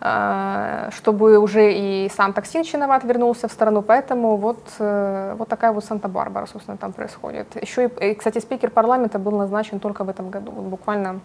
А, 0.00 0.90
чтобы 0.92 1.38
уже 1.38 1.72
и 1.72 2.08
сам 2.14 2.32
токсин 2.32 2.62
чиноват 2.62 3.02
вернулся 3.02 3.48
в 3.48 3.52
страну, 3.52 3.82
поэтому 3.82 4.36
вот, 4.36 4.62
э, 4.78 5.34
вот 5.36 5.48
такая 5.48 5.72
вот 5.72 5.84
Санта-Барбара, 5.84 6.46
собственно, 6.46 6.76
там 6.76 6.92
происходит. 6.92 7.60
Еще 7.60 7.88
и, 7.88 8.14
кстати, 8.14 8.38
спикер 8.38 8.70
парламента 8.70 9.18
был 9.18 9.32
назначен 9.32 9.80
только 9.80 10.04
в 10.04 10.08
этом 10.08 10.30
году, 10.30 10.52
вот 10.52 10.66
буквально 10.66 11.20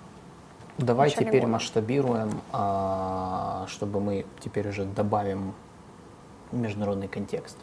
Давай 0.80 1.12
теперь 1.12 1.42
года. 1.42 1.48
масштабируем, 1.54 2.42
а, 2.52 3.66
чтобы 3.68 4.00
мы 4.00 4.26
теперь 4.40 4.68
уже 4.68 4.86
добавим 4.86 5.54
международный 6.52 7.08
контекст. 7.08 7.58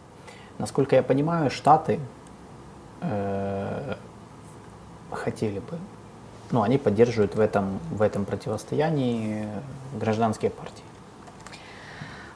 Насколько 0.59 0.95
я 0.95 1.03
понимаю, 1.03 1.51
Штаты 1.51 1.99
э, 3.01 3.95
хотели 5.11 5.59
бы, 5.59 5.79
ну, 6.53 6.63
они 6.63 6.79
поддерживают 6.79 7.35
в 7.35 7.41
этом, 7.41 7.81
в 7.91 8.01
этом 8.01 8.25
противостоянии 8.25 9.49
гражданские 9.99 10.53
партии. 10.53 10.85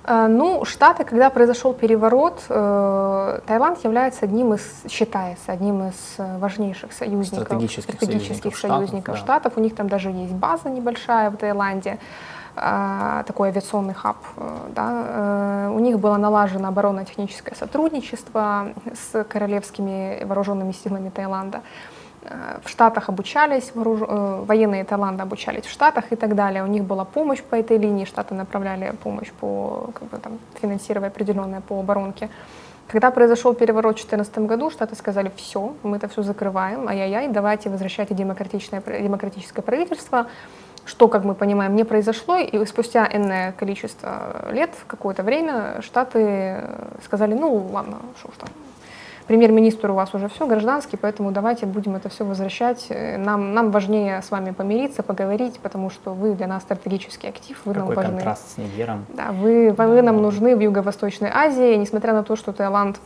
Э, 0.05 0.27
ну, 0.29 0.65
Штаты, 0.65 1.05
когда 1.05 1.31
произошел 1.31 1.73
переворот, 1.73 2.43
э, 2.49 3.41
Таиланд 3.47 3.83
является 3.85 4.25
одним 4.27 4.55
из, 4.55 4.63
считается 4.89 5.53
одним 5.53 5.89
из 5.89 6.17
важнейших 6.19 6.93
союзников, 6.93 7.47
стратегических, 7.47 7.95
стратегических 7.95 8.57
союзников, 8.57 8.61
союзников 8.61 9.17
Штатов, 9.17 9.25
Штатов. 9.25 9.53
У 9.57 9.61
них 9.61 9.75
там 9.75 9.89
даже 9.89 10.11
есть 10.11 10.33
база 10.33 10.69
небольшая 10.69 11.31
в 11.31 11.37
Таиланде, 11.37 11.99
э, 12.57 13.25
такой 13.27 13.49
авиационный 13.49 13.95
хаб. 13.95 14.17
Да. 14.75 15.71
У 15.73 15.79
них 15.79 15.99
было 15.99 16.17
налажено 16.17 16.69
оборонно-техническое 16.69 17.55
сотрудничество 17.55 18.69
с 18.93 19.25
королевскими 19.25 20.23
вооруженными 20.25 20.73
силами 20.73 21.09
Таиланда. 21.09 21.63
Э, 22.25 22.59
в 22.65 22.69
Штатах 22.69 23.09
обучались, 23.09 23.73
вооруж... 23.75 24.01
Э, 24.09 24.45
военные 24.47 24.85
Таиланда 24.85 25.23
обучались 25.23 25.65
в 25.65 25.71
Штатах 25.71 26.05
и 26.13 26.17
так 26.17 26.35
далее. 26.35 26.63
У 26.63 26.67
них 26.67 26.85
была 26.85 27.05
помощь 27.05 27.43
по 27.43 27.55
этой 27.55 27.79
линии, 27.79 28.05
Штаты 28.05 28.35
направляли 28.35 28.95
помощь 29.03 29.31
по, 29.41 29.91
как 29.95 30.09
бы, 30.09 30.19
там, 30.19 30.39
финансировая 30.61 31.11
определенная 31.11 31.61
по 31.61 31.79
оборонке. 31.79 32.29
Когда 32.87 33.11
произошел 33.11 33.55
переворот 33.55 33.99
в 33.99 34.09
2014 34.09 34.39
году, 34.39 34.71
Штаты 34.71 34.95
сказали, 34.95 35.31
все, 35.37 35.75
мы 35.83 35.97
это 35.97 36.09
все 36.09 36.23
закрываем, 36.23 36.89
ай-яй-яй, 36.89 37.29
давайте 37.29 37.71
возвращайте 37.71 38.15
демократичное, 38.15 38.81
демократическое 38.81 39.63
правительство, 39.63 40.27
что, 40.85 41.09
как 41.09 41.25
мы 41.25 41.35
понимаем, 41.35 41.77
не 41.77 41.85
произошло, 41.85 42.37
и 42.37 42.67
спустя 42.67 43.09
энное 43.11 43.53
количество 43.53 44.51
лет, 44.53 44.71
какое-то 44.87 45.23
время, 45.23 45.81
Штаты 45.81 46.61
сказали, 47.03 47.35
ну 47.35 47.69
ладно, 47.73 48.01
что 48.19 48.29
ж 48.33 48.35
там, 48.39 48.49
премьер-министр 49.27 49.91
у 49.91 49.95
вас 49.95 50.15
уже 50.15 50.29
все 50.29 50.47
гражданский, 50.47 50.97
поэтому 50.97 51.31
давайте 51.31 51.67
будем 51.67 51.97
это 51.97 52.09
все 52.09 52.25
возвращать. 52.25 52.87
Нам, 52.91 53.55
нам 53.55 53.71
важнее 53.71 54.23
с 54.23 54.31
вами 54.31 54.51
помириться, 54.51 55.03
поговорить, 55.03 55.59
потому 55.61 55.91
что 55.91 56.13
вы 56.13 56.35
для 56.35 56.47
нас 56.47 56.63
стратегический 56.63 57.29
актив, 57.29 57.61
вы 57.65 57.75
Какой 57.75 57.87
нам 57.87 57.97
важны. 57.97 58.13
контраст 58.13 58.55
с 58.55 58.59
Нигером. 58.59 59.07
Да, 59.09 59.33
вы, 59.33 59.73
да, 59.77 59.87
вы 59.87 60.03
нам 60.03 60.21
нужны 60.21 60.57
в 60.57 60.61
Юго-Восточной 60.61 61.31
Азии, 61.33 61.75
несмотря 61.77 62.13
на 62.13 62.23
то, 62.23 62.37
что 62.37 62.53
Таиланд 62.53 62.99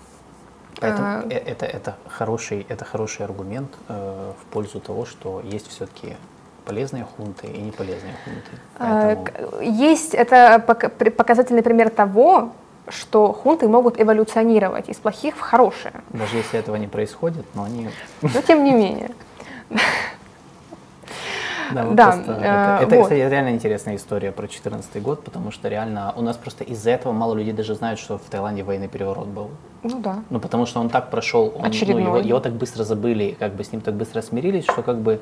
Поэтому 0.80 1.08
э, 1.30 1.38
это, 1.38 1.66
это, 1.66 1.96
хороший, 2.08 2.66
это 2.68 2.84
хороший 2.84 3.24
аргумент 3.24 3.70
э, 3.88 4.32
в 4.40 4.52
пользу 4.52 4.80
того, 4.80 5.06
что 5.06 5.40
есть 5.44 5.68
все-таки 5.68 6.16
полезные 6.64 7.04
хунты 7.04 7.46
и 7.46 7.60
неполезные 7.60 8.14
хунты. 8.24 8.50
Э, 8.78 9.16
Поэтому... 9.16 9.62
Есть, 9.62 10.14
это 10.14 10.60
показательный 10.60 11.62
пример 11.62 11.90
того, 11.90 12.52
что 12.90 13.32
хунты 13.32 13.68
могут 13.68 14.00
эволюционировать 14.00 14.88
из 14.88 14.96
плохих 14.96 15.36
в 15.36 15.40
хорошие. 15.40 15.92
Даже 16.10 16.36
если 16.36 16.58
этого 16.58 16.76
не 16.76 16.86
происходит, 16.86 17.46
но 17.54 17.64
они... 17.64 17.88
Но 18.22 18.42
тем 18.42 18.64
не 18.64 18.72
менее. 18.72 19.10
Да, 21.72 21.84
да 21.84 22.12
просто, 22.12 22.32
э, 22.32 22.36
это, 22.36 22.78
это 22.82 22.96
вот. 22.96 23.02
кстати, 23.02 23.18
реально 23.18 23.50
интересная 23.50 23.96
история 23.96 24.32
про 24.32 24.42
2014 24.42 25.02
год, 25.02 25.22
потому 25.22 25.50
что 25.50 25.68
реально 25.68 26.14
у 26.16 26.22
нас 26.22 26.36
просто 26.36 26.64
из-за 26.64 26.90
этого 26.90 27.12
мало 27.12 27.34
людей 27.34 27.52
даже 27.52 27.74
знают, 27.74 28.00
что 28.00 28.18
в 28.18 28.22
Таиланде 28.22 28.62
военный 28.62 28.88
переворот 28.88 29.26
был. 29.26 29.50
Ну 29.82 30.00
да. 30.00 30.22
Ну 30.30 30.40
потому 30.40 30.66
что 30.66 30.80
он 30.80 30.88
так 30.88 31.10
прошел, 31.10 31.52
он, 31.54 31.70
ну, 31.70 31.98
его, 31.98 32.18
его 32.18 32.40
так 32.40 32.54
быстро 32.54 32.84
забыли, 32.84 33.36
как 33.38 33.54
бы 33.54 33.64
с 33.64 33.72
ним 33.72 33.80
так 33.80 33.94
быстро 33.94 34.22
смирились, 34.22 34.64
что 34.64 34.82
как 34.82 34.98
бы 34.98 35.20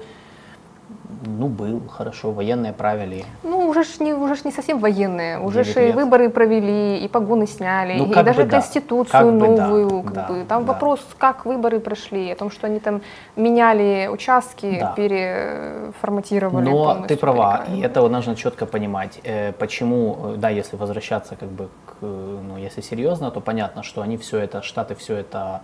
Ну, 1.24 1.48
был, 1.48 1.82
хорошо, 1.88 2.30
военные 2.30 2.72
правили. 2.72 3.24
Ну, 3.42 3.68
уже 3.68 3.84
ж 3.84 4.00
не, 4.00 4.14
уже 4.14 4.34
ж 4.34 4.44
не 4.44 4.52
совсем 4.52 4.78
военные, 4.78 5.38
уже 5.38 5.64
ж 5.64 5.88
и 5.88 5.92
выборы 5.92 6.28
провели, 6.28 6.98
и 6.98 7.08
погоны 7.08 7.46
сняли, 7.46 7.98
Ну, 7.98 8.10
и 8.10 8.14
даже 8.14 8.44
да, 8.44 8.50
конституцию 8.50 9.12
как 9.12 9.38
бы 9.38 9.56
да, 9.56 9.66
новую, 9.66 10.02
как 10.02 10.12
да, 10.12 10.26
бы. 10.28 10.44
Там 10.48 10.64
да. 10.64 10.72
вопрос, 10.72 11.00
как 11.18 11.46
выборы 11.46 11.80
прошли, 11.80 12.30
о 12.32 12.36
том, 12.36 12.50
что 12.50 12.66
они 12.66 12.80
там 12.80 13.00
меняли 13.36 14.08
участки, 14.12 14.78
Да. 14.80 14.92
переформатировали 14.96 16.64
Но 16.64 17.04
ты 17.08 17.16
права, 17.16 17.64
и 17.68 17.80
это 17.80 18.08
нужно 18.08 18.36
четко 18.36 18.66
понимать, 18.66 19.20
э, 19.24 19.52
почему, 19.52 20.34
э, 20.34 20.36
да, 20.36 20.50
если 20.50 20.76
возвращаться 20.76 21.36
как 21.36 21.48
бы 21.48 21.68
к, 21.86 22.02
э, 22.02 22.38
ну, 22.48 22.56
если 22.58 22.82
серьезно, 22.82 23.30
то 23.30 23.40
понятно, 23.40 23.82
что 23.82 24.02
они 24.02 24.16
все 24.16 24.38
это, 24.38 24.62
Штаты 24.62 24.94
все 24.94 25.16
это 25.16 25.60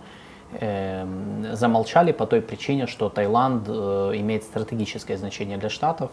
замолчали 1.53 2.11
по 2.11 2.25
той 2.25 2.41
причине, 2.41 2.87
что 2.87 3.09
Таиланд 3.09 3.65
э, 3.67 3.71
имеет 4.15 4.43
стратегическое 4.43 5.17
значение 5.17 5.57
для 5.57 5.69
Штатов, 5.69 6.11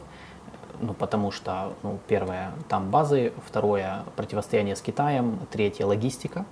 ну, 0.80 0.94
потому 0.94 1.30
что, 1.30 1.72
ну, 1.82 1.98
первое, 2.08 2.52
там 2.68 2.90
базы, 2.90 3.32
второе, 3.46 4.04
противостояние 4.16 4.76
с 4.76 4.80
Китаем, 4.80 5.38
третье, 5.50 5.86
логистика. 5.86 6.44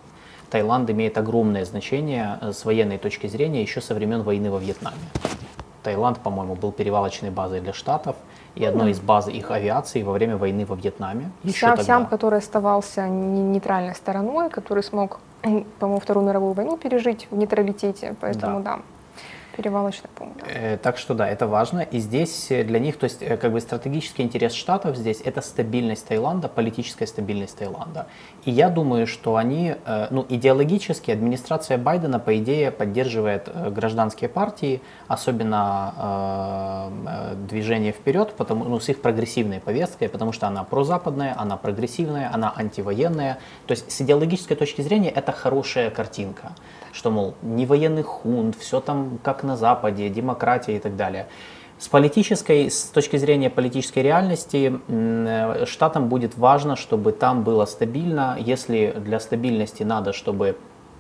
Таиланд 0.50 0.90
имеет 0.90 1.18
огромное 1.18 1.64
значение 1.64 2.38
э, 2.40 2.52
с 2.52 2.64
военной 2.64 2.98
точки 2.98 3.26
зрения 3.26 3.62
еще 3.62 3.80
со 3.80 3.94
времен 3.94 4.22
войны 4.22 4.50
во 4.50 4.58
Вьетнаме. 4.58 4.96
Таиланд, 5.82 6.18
по-моему, 6.18 6.54
был 6.54 6.72
перевалочной 6.72 7.30
базой 7.30 7.60
для 7.60 7.72
Штатов 7.72 8.16
и 8.54 8.64
одной 8.64 8.90
из 8.90 9.00
баз 9.00 9.28
их 9.28 9.50
авиации 9.50 10.02
во 10.02 10.12
время 10.12 10.36
войны 10.36 10.66
во 10.66 10.74
Вьетнаме. 10.74 11.30
Еще 11.44 11.66
тогда. 11.66 11.84
Сям, 11.84 12.06
который 12.06 12.40
оставался 12.40 13.08
не- 13.08 13.42
нейтральной 13.42 13.94
стороной, 13.94 14.50
который 14.50 14.82
смог, 14.82 15.20
по-моему, 15.42 16.00
Вторую 16.00 16.26
мировую 16.26 16.52
войну 16.52 16.76
пережить 16.76 17.28
в 17.30 17.36
нейтралитете, 17.36 18.16
поэтому 18.20 18.60
да, 18.60 18.80
перевалочный 19.58 20.10
пункт. 20.14 20.44
Э, 20.46 20.78
Так 20.78 20.98
что 20.98 21.14
да, 21.14 21.28
это 21.28 21.46
важно. 21.48 21.80
И 21.80 21.98
здесь 21.98 22.50
э, 22.50 22.62
для 22.62 22.78
них, 22.78 22.96
то 22.96 23.04
есть 23.04 23.22
э, 23.22 23.36
как 23.36 23.52
бы 23.52 23.60
стратегический 23.60 24.22
интерес 24.22 24.54
Штатов 24.54 24.96
здесь 24.96 25.20
это 25.24 25.40
стабильность 25.42 26.06
Таиланда, 26.06 26.48
политическая 26.48 27.06
стабильность 27.06 27.58
Таиланда. 27.58 28.06
И 28.44 28.50
я 28.50 28.68
думаю, 28.70 29.06
что 29.06 29.36
они, 29.36 29.74
ну 30.10 30.24
идеологически 30.28 31.10
администрация 31.10 31.78
Байдена, 31.78 32.18
по 32.20 32.38
идее, 32.38 32.70
поддерживает 32.70 33.48
гражданские 33.74 34.30
партии, 34.30 34.80
особенно 35.08 36.90
э, 37.06 37.34
движение 37.50 37.92
вперед, 37.92 38.34
потому, 38.36 38.64
ну, 38.64 38.78
с 38.78 38.88
их 38.88 39.02
прогрессивной 39.02 39.60
повесткой, 39.60 40.08
потому 40.08 40.32
что 40.32 40.46
она 40.46 40.62
прозападная, 40.64 41.34
она 41.36 41.56
прогрессивная, 41.56 42.30
она 42.32 42.52
антивоенная. 42.56 43.38
То 43.66 43.72
есть 43.72 43.90
с 43.90 44.00
идеологической 44.00 44.56
точки 44.56 44.82
зрения 44.82 45.10
это 45.10 45.32
хорошая 45.32 45.90
картинка, 45.90 46.52
что, 46.92 47.10
мол, 47.10 47.34
не 47.42 47.66
военный 47.66 48.02
хунт, 48.02 48.56
все 48.58 48.80
там 48.80 49.18
как 49.22 49.42
на 49.42 49.56
Западе, 49.56 50.08
демократия 50.08 50.76
и 50.76 50.78
так 50.78 50.96
далее. 50.96 51.26
С 51.78 51.88
политической, 51.88 52.70
с 52.70 52.84
точки 52.84 53.16
зрения 53.18 53.50
политической 53.50 54.00
реальности, 54.00 54.80
э, 54.88 55.64
штатам 55.66 56.08
будет 56.08 56.36
важно, 56.36 56.74
чтобы 56.74 57.12
там 57.12 57.44
было 57.44 57.66
стабильно. 57.66 58.36
Если 58.40 58.94
для 58.98 59.20
стабильности 59.20 59.84
надо, 59.84 60.12
чтобы 60.12 60.56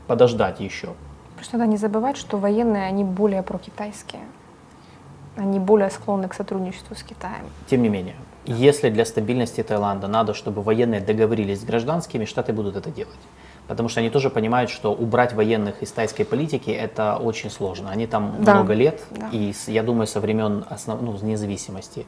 подождать 0.06 0.60
еще, 0.60 0.90
Просто 1.38 1.56
надо 1.56 1.70
не 1.70 1.76
забывать, 1.76 2.16
что 2.16 2.36
военные, 2.36 2.86
они 2.86 3.04
более 3.04 3.42
прокитайские. 3.42 4.22
Они 5.36 5.60
более 5.60 5.88
склонны 5.88 6.26
к 6.26 6.34
сотрудничеству 6.34 6.96
с 6.96 7.04
Китаем. 7.04 7.44
Тем 7.70 7.82
не 7.82 7.88
менее, 7.88 8.16
если 8.44 8.90
для 8.90 9.04
стабильности 9.04 9.62
Таиланда 9.62 10.08
надо, 10.08 10.34
чтобы 10.34 10.62
военные 10.62 11.00
договорились 11.00 11.60
с 11.60 11.64
гражданскими, 11.64 12.24
Штаты 12.24 12.52
будут 12.52 12.74
это 12.74 12.90
делать. 12.90 13.20
Потому 13.68 13.88
что 13.90 14.00
они 14.00 14.10
тоже 14.10 14.30
понимают, 14.30 14.70
что 14.70 14.92
убрать 14.92 15.34
военных 15.34 15.82
из 15.82 15.92
тайской 15.92 16.24
политики 16.24 16.70
это 16.70 17.16
очень 17.16 17.50
сложно. 17.50 17.90
Они 17.90 18.06
там 18.06 18.42
Да, 18.42 18.54
много 18.54 18.72
лет, 18.72 19.02
да. 19.10 19.28
и 19.30 19.52
я 19.66 19.82
думаю, 19.82 20.06
со 20.06 20.20
времен 20.20 20.64
основ... 20.70 21.00
ну, 21.02 21.16
независимости. 21.22 22.06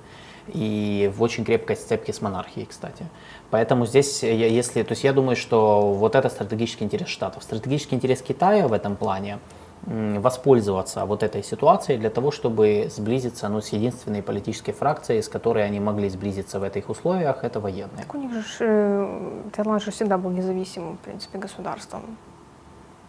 И 0.49 1.13
в 1.15 1.23
очень 1.23 1.45
крепкой 1.45 1.77
сцепке 1.77 2.13
с 2.13 2.23
монархией, 2.23 2.67
кстати. 2.67 3.05
Поэтому 3.51 3.85
здесь, 3.87 4.23
я, 4.23 4.47
если, 4.47 4.83
то 4.83 4.93
есть 4.93 5.05
я 5.05 5.13
думаю, 5.13 5.37
что 5.37 5.93
вот 5.93 6.15
это 6.15 6.31
стратегический 6.31 6.85
интерес 6.85 7.09
Штатов. 7.09 7.43
Стратегический 7.43 7.95
интерес 7.95 8.23
Китая 8.23 8.67
в 8.67 8.73
этом 8.73 8.97
плане 8.97 9.39
воспользоваться 9.87 11.05
вот 11.07 11.23
этой 11.23 11.43
ситуацией 11.43 11.99
для 11.99 12.11
того, 12.11 12.31
чтобы 12.31 12.89
сблизиться 12.91 13.49
ну, 13.49 13.61
с 13.61 13.69
единственной 13.69 14.23
политической 14.23 14.73
фракцией, 14.73 15.23
с 15.23 15.29
которой 15.29 15.65
они 15.65 15.81
могли 15.81 16.09
сблизиться 16.11 16.61
в 16.61 16.63
этих 16.63 16.91
условиях, 16.91 17.45
это 17.45 17.61
военные. 17.61 17.99
Так 17.99 18.15
у 18.15 18.19
них 18.19 18.33
же 18.33 18.45
э, 18.61 19.41
Таиланд 19.57 19.83
же 19.83 19.91
всегда 19.91 20.19
был 20.19 20.31
независимым, 20.31 20.97
в 20.97 21.01
принципе, 21.01 21.39
государством. 21.39 22.03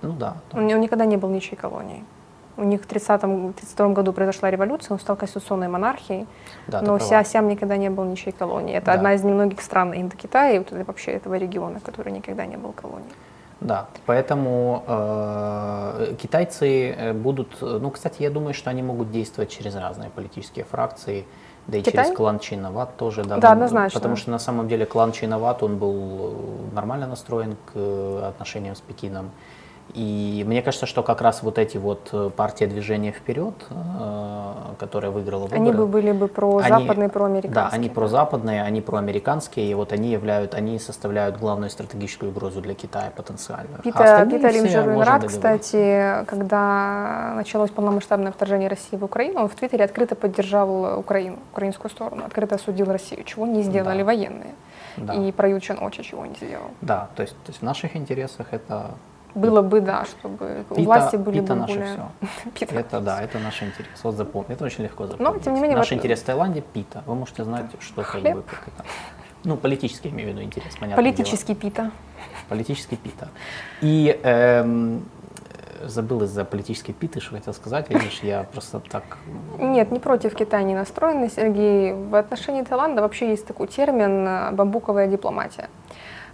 Ну 0.02 0.14
да. 0.14 0.38
Он, 0.54 0.66
он 0.66 0.82
никогда 0.82 1.06
не 1.06 1.18
был 1.18 1.30
ничьей 1.30 1.58
колонией. 1.58 2.04
У 2.58 2.64
них 2.64 2.82
в 2.82 2.86
1932 2.86 3.90
году 3.90 4.14
произошла 4.14 4.52
революция, 4.52 4.94
он 4.94 5.00
стал 5.00 5.16
конституционной 5.16 5.68
монархией, 5.68 6.28
да 6.68 6.80
но 6.82 6.98
права. 6.98 7.00
Ся, 7.00 7.24
Сям 7.24 7.48
никогда 7.48 7.78
не 7.78 7.90
был 7.90 8.04
ничьей 8.04 8.34
колонией. 8.34 8.78
Это 8.78 8.88
Да. 8.88 8.94
одна 8.94 9.14
из 9.14 9.24
немногих 9.24 9.62
стран 9.62 9.94
Индокитая 9.94 10.56
и 10.56 10.60
вот 10.60 10.72
это 10.72 10.84
вообще 10.86 11.12
этого 11.12 11.36
региона, 11.36 11.80
который 11.80 12.12
никогда 12.12 12.46
не 12.46 12.58
был 12.58 12.72
колонией. 12.74 13.12
Да, 13.62 13.88
поэтому 14.08 14.84
э, 14.88 16.16
китайцы 16.20 16.90
э, 16.90 17.14
будут, 17.14 17.58
э, 17.62 17.78
ну, 17.80 17.92
кстати, 17.92 18.24
я 18.24 18.32
думаю, 18.32 18.56
что 18.56 18.72
они 18.72 18.82
могут 18.82 19.12
действовать 19.12 19.52
через 19.52 19.76
разные 19.76 20.10
политические 20.10 20.66
фракции, 20.66 21.28
да 21.68 21.78
и 21.78 21.82
Китай? 21.84 22.06
через 22.06 22.18
клан 22.18 22.40
Чиноват 22.40 22.98
тоже, 22.98 23.24
да. 23.24 23.38
Да, 23.38 23.52
однозначно. 23.52 24.00
Потому 24.00 24.16
что 24.16 24.32
на 24.32 24.40
самом 24.40 24.68
деле 24.68 24.88
клан 24.88 25.12
Чиноват, 25.12 25.62
он 25.62 25.78
был 25.78 25.94
э, 25.94 26.74
нормально 26.74 27.06
настроен 27.06 27.56
к 27.72 28.28
отношениям 28.30 28.76
с 28.76 28.82
Пекином. 28.82 29.30
И 29.94 30.44
мне 30.48 30.62
кажется, 30.62 30.86
что 30.86 31.04
как 31.04 31.22
раз 31.22 31.44
вот 31.44 31.58
эти 31.58 31.78
вот 31.78 32.10
э, 32.14 32.30
партия 32.36 32.68
движения 32.68 33.12
вперед, 33.12 33.54
э, 33.70 34.54
которая 34.80 35.12
выиграла 35.12 35.44
выборы, 35.44 35.62
Они 35.62 35.72
бы 35.72 35.86
были 35.88 36.12
бы 36.12 36.28
про-западные, 36.28 37.06
они- 37.06 37.08
проамериканские. 37.10 37.54
Да, 37.54 37.70
они 37.72 37.90
прозападные, 37.90 38.64
они 38.64 38.82
проамериканские, 38.82 39.70
и 39.70 39.74
вот 39.74 39.92
они 39.92 40.10
являют, 40.12 40.54
они 40.54 40.80
составляют 40.80 41.38
главную 41.38 41.70
стратегическую 41.70 42.32
угрозу 42.32 42.62
для 42.62 42.74
Китая 42.74 43.12
потенциальную. 43.16 43.80
А 43.80 43.82
Пита, 43.82 44.04
остальные 44.04 44.40
Пита 44.40 45.04
Рад, 45.06 45.26
кстати, 45.26 46.26
когда 46.26 47.34
началось 47.36 47.70
полномасштабное 47.72 48.32
вторжение 48.32 48.70
России 48.70 48.96
в 48.98 49.04
Украину, 49.04 49.42
он 49.42 49.48
в 49.50 49.56
Твиттере 49.56 49.84
открыто 49.86 50.16
поддержал 50.16 51.00
Украину, 51.00 51.38
украинскую 51.54 51.90
сторону, 51.92 52.24
открыто 52.26 52.56
осудил 52.56 52.86
Россию, 52.92 53.24
чего 53.24 53.46
не 53.46 53.62
сделали 53.64 54.00
Да. 54.00 54.06
военные. 54.06 54.52
Да. 54.98 55.14
И 55.14 55.32
про 55.32 55.48
Ючен 55.50 55.78
Очи 55.82 56.04
чего 56.04 56.26
не 56.26 56.36
сделал. 56.36 56.66
Да, 56.82 57.10
то 57.16 57.22
есть, 57.24 57.34
то 57.46 57.50
есть 57.50 57.60
в 57.62 57.64
наших 57.64 57.96
интересах 57.96 58.48
это 58.52 58.92
Было 59.36 59.62
бы, 59.62 59.82
да, 59.82 60.06
чтобы 60.06 60.66
у 60.70 60.76
Пита- 60.76 60.86
власти 60.86 61.16
были 61.16 61.40
Пита 61.40 61.54
бы 61.54 61.60
наше 61.62 61.74
более... 61.74 61.94
всё. 61.94 62.50
Пита. 62.60 62.76
Это 62.76 63.00
да, 63.00 63.22
это 63.22 63.40
наш 63.40 63.64
интерес. 63.64 64.04
Вот 64.04 64.16
запомни, 64.16 64.54
это 64.54 64.66
очень 64.66 64.84
легко 64.84 65.08
запомнить. 65.08 65.44
тем 65.44 65.54
не 65.54 65.62
менее, 65.62 65.78
наш 65.78 65.90
вот- 65.90 65.98
интерес 65.98 66.22
в 66.22 66.26
Таиланде 66.26 66.62
пита. 66.62 67.04
Вы 67.06 67.16
можете 67.16 67.44
знать, 67.44 67.66
что 67.80 68.04
как 68.04 68.22
бы 68.22 68.42
как 68.44 68.68
это. 68.68 68.86
Ну, 69.44 69.58
политический, 69.58 70.10
я 70.10 70.14
имею 70.14 70.30
в 70.30 70.32
виду 70.34 70.44
интерес, 70.44 70.76
понятно. 70.80 71.02
Политический 71.02 71.56
Пита. 71.56 71.92
Политический 72.48 72.96
пита. 72.96 73.30
И 73.82 74.20
эм, 74.24 75.04
забыл 75.84 76.22
из-за 76.24 76.46
политической 76.46 76.94
питы, 76.94 77.20
что 77.20 77.36
хотел 77.36 77.54
сказать. 77.54 77.90
Видишь, 77.90 78.20
я 78.22 78.44
просто 78.44 78.80
так 78.80 79.18
Нет, 79.58 79.92
не 79.92 80.00
против 80.00 80.36
Китая 80.36 80.64
не 80.64 80.76
настроены, 80.76 81.30
Сергей. 81.30 81.94
В 81.94 82.16
отношении 82.16 82.62
Таиланда 82.64 83.02
вообще 83.02 83.30
есть 83.30 83.48
такой 83.48 83.68
термин 83.68 84.56
«бамбуковая 84.56 85.08
дипломатия». 85.08 85.70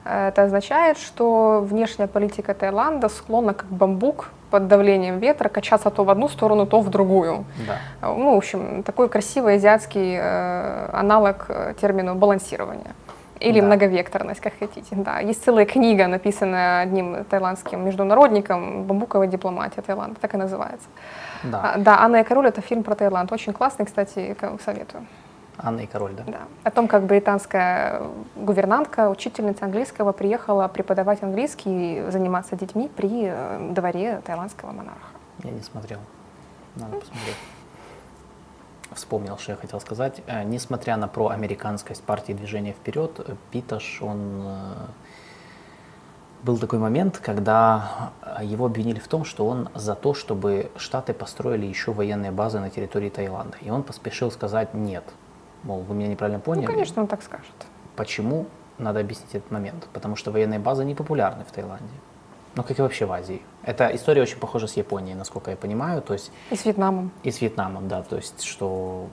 Это 0.10 0.44
означает, 0.44 0.98
что 0.98 1.62
внешняя 1.62 2.08
политика 2.08 2.54
Таиланда 2.54 3.10
склонна 3.10 3.54
как 3.54 3.68
бамбук 3.68 4.30
под 4.52 4.68
давлением 4.68 5.20
ветра 5.20 5.50
качаться 5.50 5.90
то 5.90 6.04
в 6.04 6.10
одну 6.10 6.30
сторону, 6.30 6.66
то 6.66 6.80
в 6.80 6.90
другую. 6.90 7.44
да. 7.68 8.08
Ну, 8.16 8.34
в 8.34 8.38
общем, 8.38 8.84
такой 8.84 9.10
красивый 9.10 9.56
азиатский 9.56 10.18
э, 10.20 10.90
аналог 10.94 11.46
э, 11.50 11.74
термину 11.82 12.16
балансирование. 12.16 12.94
Или 13.40 13.60
Да. 13.62 13.68
многовекторность, 13.68 14.40
как 14.42 14.54
хотите. 14.60 14.96
Да. 14.96 15.20
Есть 15.20 15.44
целая 15.44 15.66
книга, 15.66 16.08
написанная 16.08 16.82
одним 16.82 17.24
таиландским 17.26 17.86
международником 17.86 18.84
«Бамбуковая 18.86 19.28
дипломатия 19.28 19.82
Таиланда», 19.82 20.16
так 20.20 20.34
и 20.34 20.38
называется. 20.38 20.88
Да. 21.44 21.74
А, 21.76 21.78
да, 21.78 22.00
«Анна 22.00 22.18
и 22.22 22.24
король»— 22.24 22.48
это 22.48 22.62
фильм 22.62 22.82
про 22.84 22.96
Таиланд. 22.96 23.32
Очень 23.32 23.54
классный, 23.54 23.86
кстати, 23.86 24.36
советую. 24.66 25.06
Анна 25.58 25.82
и 25.82 25.88
король, 25.88 26.14
да? 26.14 26.24
Да. 26.28 26.42
О 26.64 26.72
том, 26.72 26.88
как 26.88 27.06
британская 27.06 28.02
гувернантка, 28.36 29.10
учительница 29.10 29.66
английского, 29.66 30.12
приехала 30.12 30.68
преподавать 30.68 31.24
английский 31.24 32.08
и 32.08 32.12
заниматься 32.12 32.56
детьми 32.56 32.90
при 32.96 33.26
э, 33.26 33.72
дворе 33.72 34.22
таиландского 34.24 34.72
монарха. 34.72 35.08
Я 35.44 35.52
не 35.52 35.62
смотрел. 35.62 36.00
Надо 36.76 36.98
посмотреть. 37.00 37.36
Вспомнил, 38.92 39.38
что 39.38 39.54
я 39.54 39.58
хотел 39.58 39.80
сказать. 39.80 40.22
Э, 40.28 40.44
Несмотря 40.44 40.96
на 40.96 41.08
проамериканскость 41.08 42.04
партии 42.04 42.34
движения 42.34 42.74
вперед, 42.74 43.20
э, 43.20 43.36
Питаш, 43.52 44.02
он 44.04 44.44
был 46.44 46.60
такой 46.60 46.78
момент, 46.78 47.18
когда 47.18 48.12
его 48.44 48.68
обвинили 48.68 49.00
в 49.00 49.08
том, 49.08 49.26
что 49.26 49.48
он 49.48 49.70
за 49.74 49.96
то, 49.96 50.14
чтобы 50.14 50.70
Штаты 50.78 51.16
построили 51.16 51.66
еще 51.66 51.92
военные 51.94 52.30
базы 52.30 52.60
на 52.60 52.70
территории 52.70 53.10
Таиланда. 53.10 53.58
И 53.62 53.72
он 53.72 53.82
поспешил 53.82 54.30
сказать 54.30 54.76
нет. 54.76 55.04
Мол, 55.68 55.82
вы 55.82 55.96
меня 55.96 56.08
неправильно 56.08 56.38
Ну, 56.40 56.44
поняли. 56.44 56.66
конечно, 56.66 57.02
он 57.02 57.08
так 57.08 57.22
скажет. 57.22 57.54
Почему? 57.98 58.46
Надо 58.78 59.02
объяснить 59.02 59.36
этот 59.36 59.52
момент. 59.52 59.88
Потому 59.92 60.16
что 60.16 60.32
военные 60.32 60.60
базы 60.60 60.86
не 60.86 60.96
популярны 60.96 61.44
в 61.44 61.52
Таиланде. 61.52 61.94
Ну, 62.56 62.64
как 62.64 62.80
и 62.80 62.82
вообще 62.82 63.06
в 63.06 63.12
Азии. 63.12 63.42
Эта 63.64 63.94
история 63.94 64.22
очень 64.22 64.40
похожа 64.40 64.68
с 64.68 64.78
Японией, 64.78 65.16
насколько 65.16 65.52
я 65.52 65.58
понимаю. 65.58 66.02
То 66.02 66.14
есть 66.14 66.32
И 66.52 66.56
с 66.56 66.64
Вьетнамом. 66.66 67.12
и 67.24 67.32
с 67.32 67.42
Вьетнамом, 67.42 67.88
да, 67.90 68.02
то 68.02 68.16
есть 68.16 68.42
что 68.44 69.08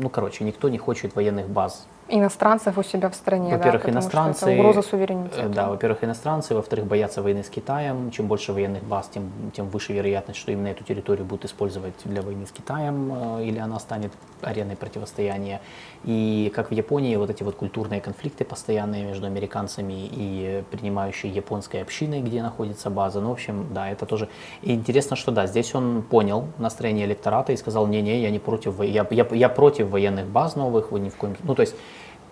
ну, 0.00 0.08
короче, 0.08 0.42
никто 0.44 0.68
не 0.70 0.78
хочет 0.78 1.14
военных 1.14 1.48
баз 1.48 1.86
Иностранцев 2.08 2.76
у 2.76 2.82
себя 2.82 3.08
в 3.08 3.14
стране, 3.14 3.50
да, 3.50 3.56
во-первых, 3.56 3.82
что 3.82 3.90
иностранцы, 3.90 4.44
это 4.44 4.60
угроза 4.60 4.80
э, 4.80 4.82
суверенитету. 4.82 5.48
Да, 5.48 5.70
во-первых, 5.70 6.04
иностранцы, 6.04 6.54
во-вторых, 6.54 6.86
боятся 6.86 7.22
войны 7.22 7.42
с 7.42 7.48
Китаем. 7.48 8.10
Чем 8.10 8.26
больше 8.26 8.52
военных 8.52 8.84
баз, 8.84 9.08
тем, 9.08 9.30
тем 9.56 9.70
выше 9.70 9.94
вероятность, 9.94 10.38
что 10.38 10.52
именно 10.52 10.68
эту 10.68 10.84
территорию 10.84 11.24
будут 11.24 11.46
использовать 11.46 11.94
для 12.04 12.20
войны 12.20 12.46
с 12.46 12.52
Китаем, 12.52 13.38
э, 13.38 13.44
или 13.44 13.58
она 13.58 13.78
станет 13.78 14.12
ареной 14.42 14.76
противостояния. 14.76 15.62
И 16.04 16.52
как 16.54 16.70
в 16.70 16.74
Японии, 16.74 17.16
вот 17.16 17.30
эти 17.30 17.42
вот 17.42 17.56
культурные 17.56 18.02
конфликты 18.02 18.44
постоянные 18.44 19.04
между 19.04 19.26
американцами 19.26 20.06
и 20.12 20.62
принимающей 20.70 21.30
японской 21.30 21.80
общиной, 21.80 22.20
где 22.20 22.42
находится 22.42 22.90
база. 22.90 23.22
Ну, 23.22 23.30
в 23.30 23.32
общем, 23.32 23.68
да, 23.72 23.88
это 23.88 24.04
тоже. 24.04 24.28
И 24.60 24.74
интересно, 24.74 25.16
что 25.16 25.32
да, 25.32 25.46
здесь 25.46 25.74
он 25.74 26.02
понял 26.02 26.48
настроение 26.58 27.06
электората 27.06 27.52
и 27.52 27.56
сказал, 27.56 27.86
не-не, 27.86 28.20
я 28.20 28.30
не 28.30 28.38
против, 28.38 28.82
я, 28.82 29.06
я, 29.10 29.26
я 29.30 29.48
против 29.48 29.88
военных 29.88 30.26
баз 30.26 30.54
новых, 30.54 30.92
вы 30.92 31.00
ни 31.00 31.08
в 31.08 31.16
коем 31.16 31.34
Ну, 31.44 31.54
то 31.54 31.62
есть 31.62 31.74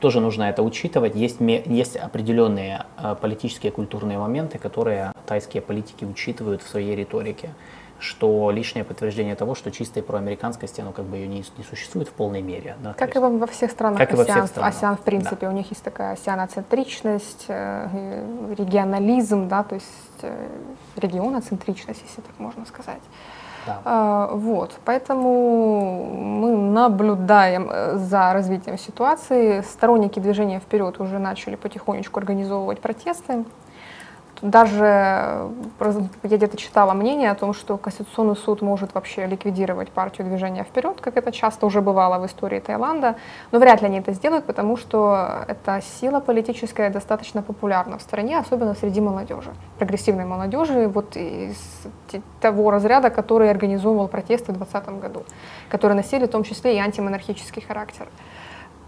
тоже 0.02 0.20
нужно 0.20 0.42
это 0.44 0.62
учитывать. 0.62 1.14
Есть, 1.14 1.40
есть 1.40 1.96
определенные 1.96 2.84
э, 2.98 3.14
политические 3.20 3.70
и 3.70 3.74
культурные 3.74 4.18
моменты, 4.18 4.58
которые 4.58 5.12
тайские 5.26 5.62
политики 5.62 6.04
учитывают 6.04 6.60
в 6.60 6.68
своей 6.68 6.96
риторике, 6.96 7.50
что 8.00 8.50
лишнее 8.50 8.84
подтверждение 8.84 9.36
того, 9.36 9.54
что 9.54 9.70
чистой 9.70 10.02
проамериканскости, 10.02 10.80
оно 10.80 10.90
как 10.90 11.04
бы 11.04 11.16
ее 11.16 11.28
не, 11.28 11.44
не 11.56 11.64
существует 11.64 12.08
в 12.08 12.12
полной 12.12 12.42
мере. 12.42 12.76
да, 12.82 12.94
Как 12.94 13.14
и 13.14 13.18
во, 13.20 13.46
всех 13.46 13.70
странах 13.70 13.98
Как 13.98 14.12
во 14.12 14.24
всех 14.24 14.46
странах, 14.48 14.74
ASEAN, 14.74 14.96
в 14.96 15.00
принципе, 15.02 15.48
у 15.48 15.52
них 15.52 15.70
есть 15.70 15.84
такая 15.84 16.14
асианоцентричность, 16.14 17.44
э, 17.46 18.24
регионализм, 18.58 19.46
да, 19.46 19.62
то 19.62 19.76
есть 19.76 19.86
э, 20.22 20.48
регионоцентричность, 20.96 22.02
если 22.08 22.22
так 22.22 22.36
можно 22.38 22.66
сказать. 22.66 23.02
Да. 23.66 23.80
А, 23.84 24.30
Вот, 24.32 24.72
поэтому 24.84 26.04
мы 26.14 26.56
наблюдаем 26.56 27.68
э, 27.70 27.96
за 27.96 28.32
развитием 28.32 28.78
ситуации. 28.78 29.60
Сторонники 29.62 30.20
движения 30.20 30.60
вперед 30.60 31.00
уже 31.00 31.18
начали 31.18 31.56
потихонечку 31.56 32.18
организовывать 32.18 32.80
протесты. 32.80 33.44
Даже 34.42 34.84
я 34.84 36.36
где-то 36.36 36.56
читала 36.56 36.94
мнение 36.94 37.30
о 37.30 37.36
том, 37.36 37.54
что 37.54 37.76
Конституционный 37.78 38.34
суд 38.34 38.60
может 38.60 38.92
вообще 38.92 39.24
ликвидировать 39.26 39.90
партию 39.90 40.26
движения 40.26 40.64
вперед, 40.64 41.00
как 41.00 41.16
это 41.16 41.30
часто 41.30 41.64
уже 41.64 41.80
бывало 41.80 42.18
в 42.18 42.26
истории 42.26 42.58
Таиланда. 42.58 43.14
Но 43.52 43.60
вряд 43.60 43.82
ли 43.82 43.86
они 43.86 44.00
это 44.00 44.12
сделают, 44.12 44.44
потому 44.44 44.76
что 44.76 45.44
эта 45.46 45.80
сила 45.80 46.18
политическая 46.18 46.90
достаточно 46.90 47.40
популярна 47.40 47.98
в 47.98 48.02
стране, 48.02 48.36
особенно 48.36 48.74
среди 48.74 49.00
молодежи, 49.00 49.52
прогрессивной 49.78 50.24
молодежи, 50.24 50.88
вот 50.88 51.16
из 51.16 51.56
того 52.40 52.72
разряда, 52.72 53.10
который 53.10 53.48
организовывал 53.48 54.08
протесты 54.08 54.50
в 54.50 54.56
2020 54.56 55.00
году, 55.00 55.22
которые 55.68 55.94
носили 55.94 56.26
в 56.26 56.30
том 56.30 56.42
числе 56.42 56.74
и 56.74 56.78
антимонархический 56.80 57.62
характер. 57.62 58.08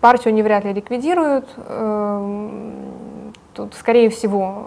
Партию 0.00 0.32
они 0.32 0.42
вряд 0.42 0.64
ли 0.64 0.72
ликвидируют. 0.72 1.48
эм, 1.56 3.04
Тут, 3.54 3.74
скорее 3.74 4.10
всего, 4.10 4.66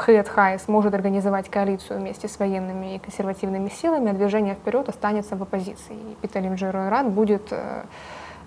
Пхэт 0.00 0.30
Хай 0.30 0.58
сможет 0.58 0.94
организовать 0.94 1.50
коалицию 1.50 2.00
вместе 2.00 2.26
с 2.26 2.38
военными 2.38 2.94
и 2.94 2.98
консервативными 2.98 3.68
силами, 3.68 4.10
а 4.10 4.14
движение 4.14 4.54
вперед 4.54 4.88
останется 4.88 5.36
в 5.36 5.42
оппозиции. 5.42 5.92
И 5.92 6.16
Питер 6.22 6.42
Рад 6.72 7.10
будет 7.10 7.48
э, 7.50 7.82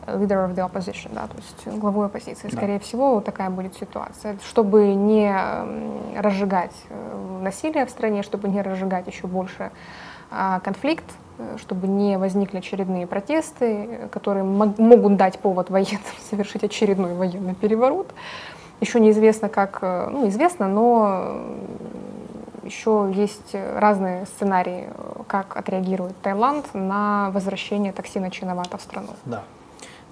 leader 0.07 0.49
of 0.49 0.55
the 0.55 0.67
opposition, 0.67 1.11
да, 1.13 1.27
то 1.27 1.37
есть 1.37 1.77
главой 1.77 2.07
оппозиции. 2.07 2.47
Да. 2.49 2.57
Скорее 2.57 2.79
всего, 2.79 3.13
вот 3.13 3.25
такая 3.25 3.51
будет 3.51 3.75
ситуация. 3.75 4.35
Чтобы 4.43 4.95
не 4.95 5.27
м, 5.27 6.19
разжигать 6.19 6.73
э, 6.89 7.39
насилие 7.43 7.85
в 7.85 7.91
стране, 7.91 8.23
чтобы 8.23 8.47
не 8.47 8.59
разжигать 8.63 9.05
еще 9.05 9.27
больше 9.27 9.69
а, 10.31 10.59
конфликт, 10.61 11.05
э, 11.37 11.57
чтобы 11.59 11.87
не 11.87 12.17
возникли 12.17 12.57
очередные 12.57 13.05
протесты, 13.05 14.09
которые 14.11 14.43
мог- 14.43 14.79
могут 14.79 15.17
дать 15.17 15.37
повод 15.37 15.69
военным 15.69 16.01
совершить 16.31 16.63
очередной 16.63 17.13
военный 17.13 17.53
переворот. 17.53 18.11
Еще 18.81 18.99
неизвестно, 18.99 19.49
как, 19.49 19.79
э, 19.81 20.09
ну, 20.11 20.27
известно, 20.27 20.67
но 20.67 21.41
еще 22.63 23.11
есть 23.13 23.55
разные 23.75 24.25
сценарии, 24.25 24.89
э, 24.89 25.23
как 25.27 25.57
отреагирует 25.57 26.19
Таиланд 26.21 26.73
на 26.73 27.29
возвращение 27.31 27.91
токсина 27.93 28.31
чиновата 28.31 28.77
в 28.77 28.81
страну. 28.81 29.09
Да. 29.25 29.43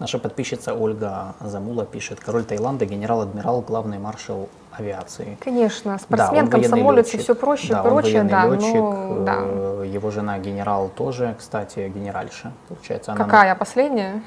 Наша 0.02 0.18
подписчица 0.18 0.74
Ольга 0.74 1.36
Замула 1.42 1.86
пишет, 1.86 2.20
король 2.20 2.44
Таиланда, 2.44 2.86
генерал-адмирал, 2.86 3.62
главный 3.62 4.00
маршал 4.00 4.50
авиации. 4.72 5.38
Конечно, 5.40 5.92
Да, 5.92 5.94
он 5.94 6.00
спортсмен, 6.00 6.46
военный 6.50 6.52
комсомолец 6.70 7.14
и 7.14 7.18
все 7.20 7.36
проще, 7.36 7.68
да, 7.74 7.84
он 7.84 7.90
прочее, 7.90 8.14
военный 8.24 8.32
да, 8.32 8.46
летчик, 8.48 8.74
ну, 8.74 9.24
да. 9.24 9.36
э, 9.38 9.86
Его 9.94 10.10
жена 10.10 10.40
генерал 10.40 10.90
тоже, 10.96 11.36
кстати, 11.38 11.88
генеральша. 11.94 12.52
Получается, 12.68 13.12
она 13.12 13.24
Какая 13.26 13.54
последняя? 13.54 14.24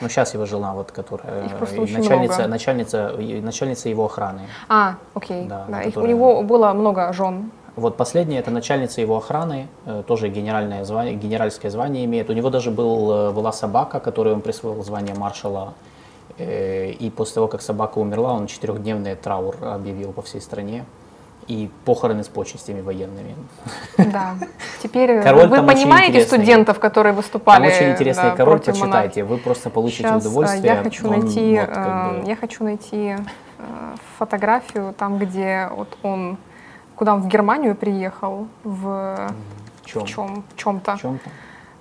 Ну, 0.00 0.08
сейчас 0.08 0.34
его 0.34 0.44
жена, 0.44 0.74
вот, 0.74 0.90
которая 0.90 1.44
Их 1.44 1.56
просто 1.56 1.76
э, 1.76 1.80
очень 1.82 1.98
начальница, 1.98 2.34
много. 2.34 2.48
начальница, 2.50 3.12
начальница 3.42 3.88
его 3.90 4.06
охраны. 4.06 4.40
А, 4.68 4.96
окей, 5.14 5.46
Да, 5.46 5.66
да, 5.68 5.82
их- 5.82 5.86
у 5.86 5.90
которая- 5.90 6.10
него 6.10 6.42
было 6.42 6.72
много 6.72 7.12
жен. 7.12 7.52
Вот 7.74 7.96
последняя 7.96 8.38
это 8.40 8.50
начальница 8.50 9.00
его 9.00 9.16
охраны, 9.16 9.66
э, 9.86 10.02
тоже 10.06 10.28
генеральное 10.28 10.84
звание, 10.84 11.14
генеральское 11.14 11.70
звание 11.70 12.04
имеет. 12.04 12.28
У 12.28 12.34
него 12.34 12.50
даже 12.50 12.70
был, 12.70 13.10
э, 13.12 13.30
была 13.32 13.50
собака, 13.52 13.98
которой 13.98 14.34
он 14.34 14.42
присвоил 14.42 14.82
звание 14.84 15.14
маршала. 15.14 15.72
Э, 16.38 16.90
И 16.90 17.08
после 17.10 17.34
того, 17.36 17.48
как 17.48 17.62
собака 17.62 17.98
умерла, 17.98 18.34
он 18.34 18.46
четырехдневный 18.46 19.14
траур 19.14 19.56
объявил 19.62 20.12
по 20.12 20.20
всей 20.20 20.40
стране. 20.42 20.84
И 21.48 21.70
похороны 21.84 22.22
с 22.22 22.28
почестями 22.28 22.82
военными. 22.82 23.34
Да. 23.98 24.34
Теперь 24.82 25.22
Король 25.24 25.48
вы 25.48 25.56
там 25.56 25.66
понимаете 25.66 26.24
студентов, 26.24 26.78
которые 26.78 27.12
Там 27.14 27.22
выступали 27.22 27.66
очень 27.66 27.90
интересный 27.90 28.30
да, 28.30 28.36
король, 28.36 28.60
против 28.60 28.80
монархии? 28.80 29.08
почитайте. 29.08 29.24
Вы 29.24 29.38
просто 29.38 29.70
получите 29.70 30.02
Сейчас, 30.04 30.22
удовольствие. 30.26 30.74
я 30.74 30.82
хочу 30.82 31.08
Он 31.08 31.18
найти, 31.20 31.58
вот 31.58 31.68
как 31.70 32.22
бы- 32.22 32.28
я 32.28 32.36
хочу 32.36 32.64
найти 32.64 33.16
фотографию 34.18 34.94
там, 34.96 35.18
где 35.18 35.68
вот 35.76 35.88
он, 36.02 36.36
куда 37.02 37.14
он 37.14 37.22
в 37.22 37.26
Германию 37.26 37.74
приехал, 37.74 38.46
в, 38.62 38.80
в 39.82 39.86
чем? 39.86 40.04
в 40.04 40.08
чем, 40.08 40.44
в 40.54 40.56
чем-то, 40.56 40.96
В 40.96 41.00
чем-то. 41.00 41.30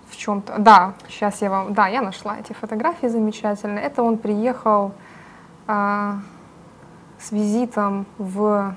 в 0.10 0.18
чем-то. 0.18 0.56
Да, 0.58 0.94
сейчас 1.10 1.44
я 1.44 1.52
вам, 1.52 1.76
да, 1.76 1.88
я 1.88 2.02
нашла 2.02 2.40
эти 2.40 2.54
фотографии 2.54 3.06
замечательные. 3.06 3.84
Это 3.84 4.02
он 4.02 4.18
приехал 4.18 4.94
а, 5.68 6.16
с 7.20 7.32
визитом 7.32 8.06
в 8.18 8.74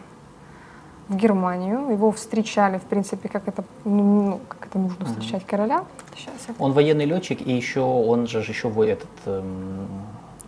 в 1.09 1.17
Германию. 1.17 1.89
Его 1.91 2.11
встречали, 2.11 2.77
в 2.79 2.83
принципе, 2.83 3.29
как 3.31 3.49
это, 3.49 3.65
ну, 3.85 4.41
как 4.49 4.67
это 4.67 4.79
нужно 4.79 5.07
встречать 5.07 5.47
короля. 5.47 5.85
Сейчас 6.15 6.35
я 6.49 6.55
Он 6.59 6.73
военный 6.73 7.07
летчик, 7.07 7.41
и 7.41 7.53
еще 7.53 7.81
он 7.81 8.27
же 8.27 8.41
еще 8.41 8.69
во- 8.69 8.85
этот. 8.85 9.09
эм, 9.27 9.87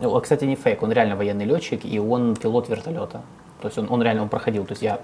ну, 0.01 0.20
кстати, 0.20 0.44
не 0.44 0.56
фейк, 0.56 0.82
он 0.82 0.93
реально 0.93 1.16
военный 1.16 1.47
летчик, 1.47 1.86
и 1.86 1.98
он 1.98 2.36
пилот 2.36 2.68
вертолета. 2.68 3.23
То 3.62 3.68
есть 3.68 3.78
он, 3.78 3.86
он 3.90 4.02
реально 4.02 4.23
он 4.23 4.28
проходил. 4.28 4.64
То 4.66 4.73
есть 4.73 4.82
я, 4.82 4.98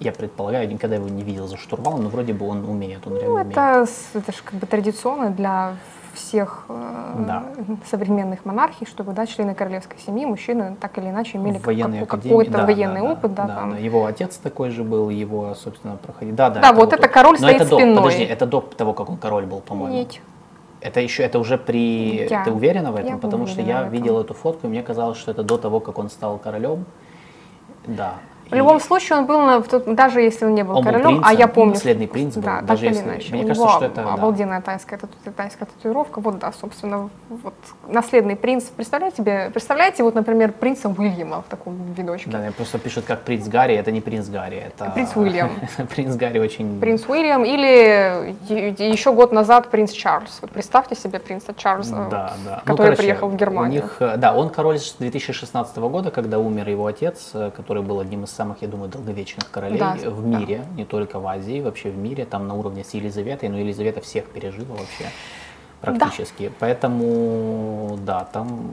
я 0.00 0.12
предполагаю, 0.12 0.68
никогда 0.68 0.96
его 0.96 1.08
не 1.08 1.22
видел 1.22 1.46
за 1.46 1.56
штурвалом, 1.56 2.02
но 2.04 2.08
вроде 2.08 2.32
бы 2.32 2.46
он 2.48 2.64
умеет, 2.64 3.06
он 3.06 3.12
реально 3.14 3.28
Ну, 3.28 3.34
умеет. 3.34 3.50
это, 3.52 3.86
с- 3.86 4.10
это 4.14 4.32
же 4.32 4.38
как 4.42 4.54
бы 4.58 4.66
традиционно 4.66 5.30
для 5.30 5.74
всех 6.14 6.64
э, 6.68 7.24
Да. 7.26 7.44
современных 7.88 8.44
монархий, 8.44 8.86
чтобы 8.86 9.12
да, 9.12 9.26
члены 9.26 9.54
королевской 9.54 9.98
семьи, 9.98 10.24
мужчины 10.26 10.74
так 10.80 10.98
или 10.98 11.08
иначе 11.10 11.38
имели 11.38 11.58
В 11.58 11.66
военной 11.66 12.00
како- 12.00 12.16
академии, 12.16 12.30
какой-то 12.44 12.50
да, 12.58 12.64
военный 12.66 13.00
да, 13.02 13.12
опыт. 13.12 13.34
Да, 13.34 13.44
да, 13.46 13.54
там. 13.54 13.70
да. 13.72 13.76
Его 13.76 14.06
отец 14.06 14.36
такой 14.38 14.70
же 14.70 14.82
был, 14.82 15.10
его, 15.10 15.54
собственно, 15.54 15.96
проходил. 15.96 16.34
Да, 16.34 16.50
да. 16.50 16.60
Да, 16.60 16.72
вот 16.72 16.92
это 16.92 17.06
король 17.08 17.32
Но 17.40 17.46
стоит 17.46 17.60
это 17.60 17.70
до, 17.70 17.76
спиной. 17.76 17.96
Подожди, 17.96 18.24
это 18.24 18.46
до 18.46 18.60
того, 18.60 18.92
как 18.94 19.08
он 19.10 19.18
король 19.18 19.44
был, 19.46 19.60
по-моему. 19.60 19.94
Нет. 19.98 20.20
Это 20.80 21.00
еще, 21.00 21.22
это 21.22 21.38
уже 21.38 21.58
при... 21.58 22.26
Я- 22.28 22.42
Ты 22.44 22.50
уверена 22.50 22.90
в 22.90 22.96
этом? 22.96 23.10
я 23.12 23.16
Потому 23.18 23.46
что 23.46 23.60
я 23.60 23.82
видел 23.84 24.18
эту 24.18 24.32
фотку, 24.34 24.66
и 24.66 24.70
мне 24.70 24.82
казалось, 24.82 25.18
что 25.18 25.30
это 25.30 25.42
до 25.42 25.58
того, 25.58 25.78
как 25.80 25.98
он 25.98 26.08
стал 26.08 26.38
королем. 26.38 26.86
Да. 27.86 28.14
В 28.50 28.54
любом 28.54 28.80
случае 28.80 29.18
он 29.18 29.26
был, 29.26 29.38
даже 29.94 30.20
если 30.20 30.44
он 30.44 30.54
не 30.54 30.64
был 30.64 30.76
Он 30.76 30.84
был 30.84 30.92
королем, 30.92 31.18
а 31.18 31.26
принцем, 31.28 31.38
я 31.38 31.48
помню, 31.48 31.74
наследный 31.74 32.08
принц 32.08 32.34
был, 32.34 32.42
да, 32.42 32.60
даже 32.62 32.86
так 32.86 32.94
если- 32.94 33.04
иначе. 33.08 33.32
мне 33.32 33.46
кажется, 33.46 33.68
что 33.68 33.84
это, 33.84 34.02
да. 34.02 34.12
обалденная 34.14 34.60
тайская, 34.60 34.98
тату- 34.98 35.32
тайская 35.36 35.66
татуировка, 35.66 36.20
вот 36.20 36.38
да, 36.38 36.52
собственно, 36.52 37.10
вот 37.28 37.54
наследный 37.88 38.36
принц. 38.36 38.64
Представляете 38.64 39.18
себе, 39.18 39.50
представляете, 39.52 40.02
вот, 40.02 40.14
например, 40.14 40.52
принца 40.52 40.88
Уильяма 40.88 41.42
в 41.42 41.50
таком 41.50 41.92
видочке. 41.92 42.30
Да, 42.30 42.38
мне 42.38 42.50
просто 42.52 42.78
пишут, 42.78 43.04
как 43.04 43.22
принц 43.22 43.46
Гарри, 43.46 43.74
это 43.74 43.92
не 43.92 44.00
принц 44.00 44.28
Гарри, 44.28 44.64
это... 44.66 44.90
Принц 44.90 45.14
Уильям. 45.14 45.50
принц 45.94 46.16
Гарри 46.16 46.38
очень... 46.38 46.80
Принц 46.80 47.08
Уильям 47.08 47.44
или 47.44 48.34
еще 48.48 49.12
год 49.12 49.32
назад 49.32 49.68
принц 49.68 49.92
Чарльз. 49.92 50.38
Вот 50.42 50.50
представьте 50.50 50.94
себе 50.94 51.18
принца 51.18 51.54
Чарльза, 51.54 52.08
Да, 52.10 52.32
да. 52.44 52.62
Ну, 52.64 52.72
который 52.72 52.88
короче, 52.88 53.02
приехал 53.02 53.28
в 53.28 53.36
Германию. 53.36 53.80
У 53.80 53.84
них, 53.84 53.96
э, 54.00 54.16
да, 54.16 54.34
он 54.34 54.50
король 54.50 54.78
с 54.78 54.94
2016 54.98 55.76
года, 55.88 56.10
когда 56.10 56.38
умер 56.38 56.68
его 56.68 56.86
отец, 56.86 57.30
э, 57.34 57.50
который 57.56 57.82
был 57.82 58.00
одним 58.00 58.24
из 58.24 58.30
самых, 58.40 58.62
я 58.62 58.68
думаю, 58.68 58.88
долговечных 58.88 59.50
королей 59.50 59.78
Да, 59.78 59.94
в 59.94 60.24
мире, 60.24 60.64
не 60.76 60.84
только 60.84 61.20
в 61.20 61.26
Азии, 61.26 61.60
вообще 61.60 61.90
в 61.90 61.98
мире, 61.98 62.24
там 62.24 62.48
на 62.48 62.54
уровне 62.54 62.82
с 62.84 62.94
Елизаветой, 62.94 63.48
но 63.50 63.58
Елизавета 63.58 64.00
всех 64.00 64.24
пережила 64.24 64.76
вообще 64.76 65.06
практически. 65.82 66.50
Поэтому, 66.58 67.98
да, 68.06 68.24
там, 68.32 68.70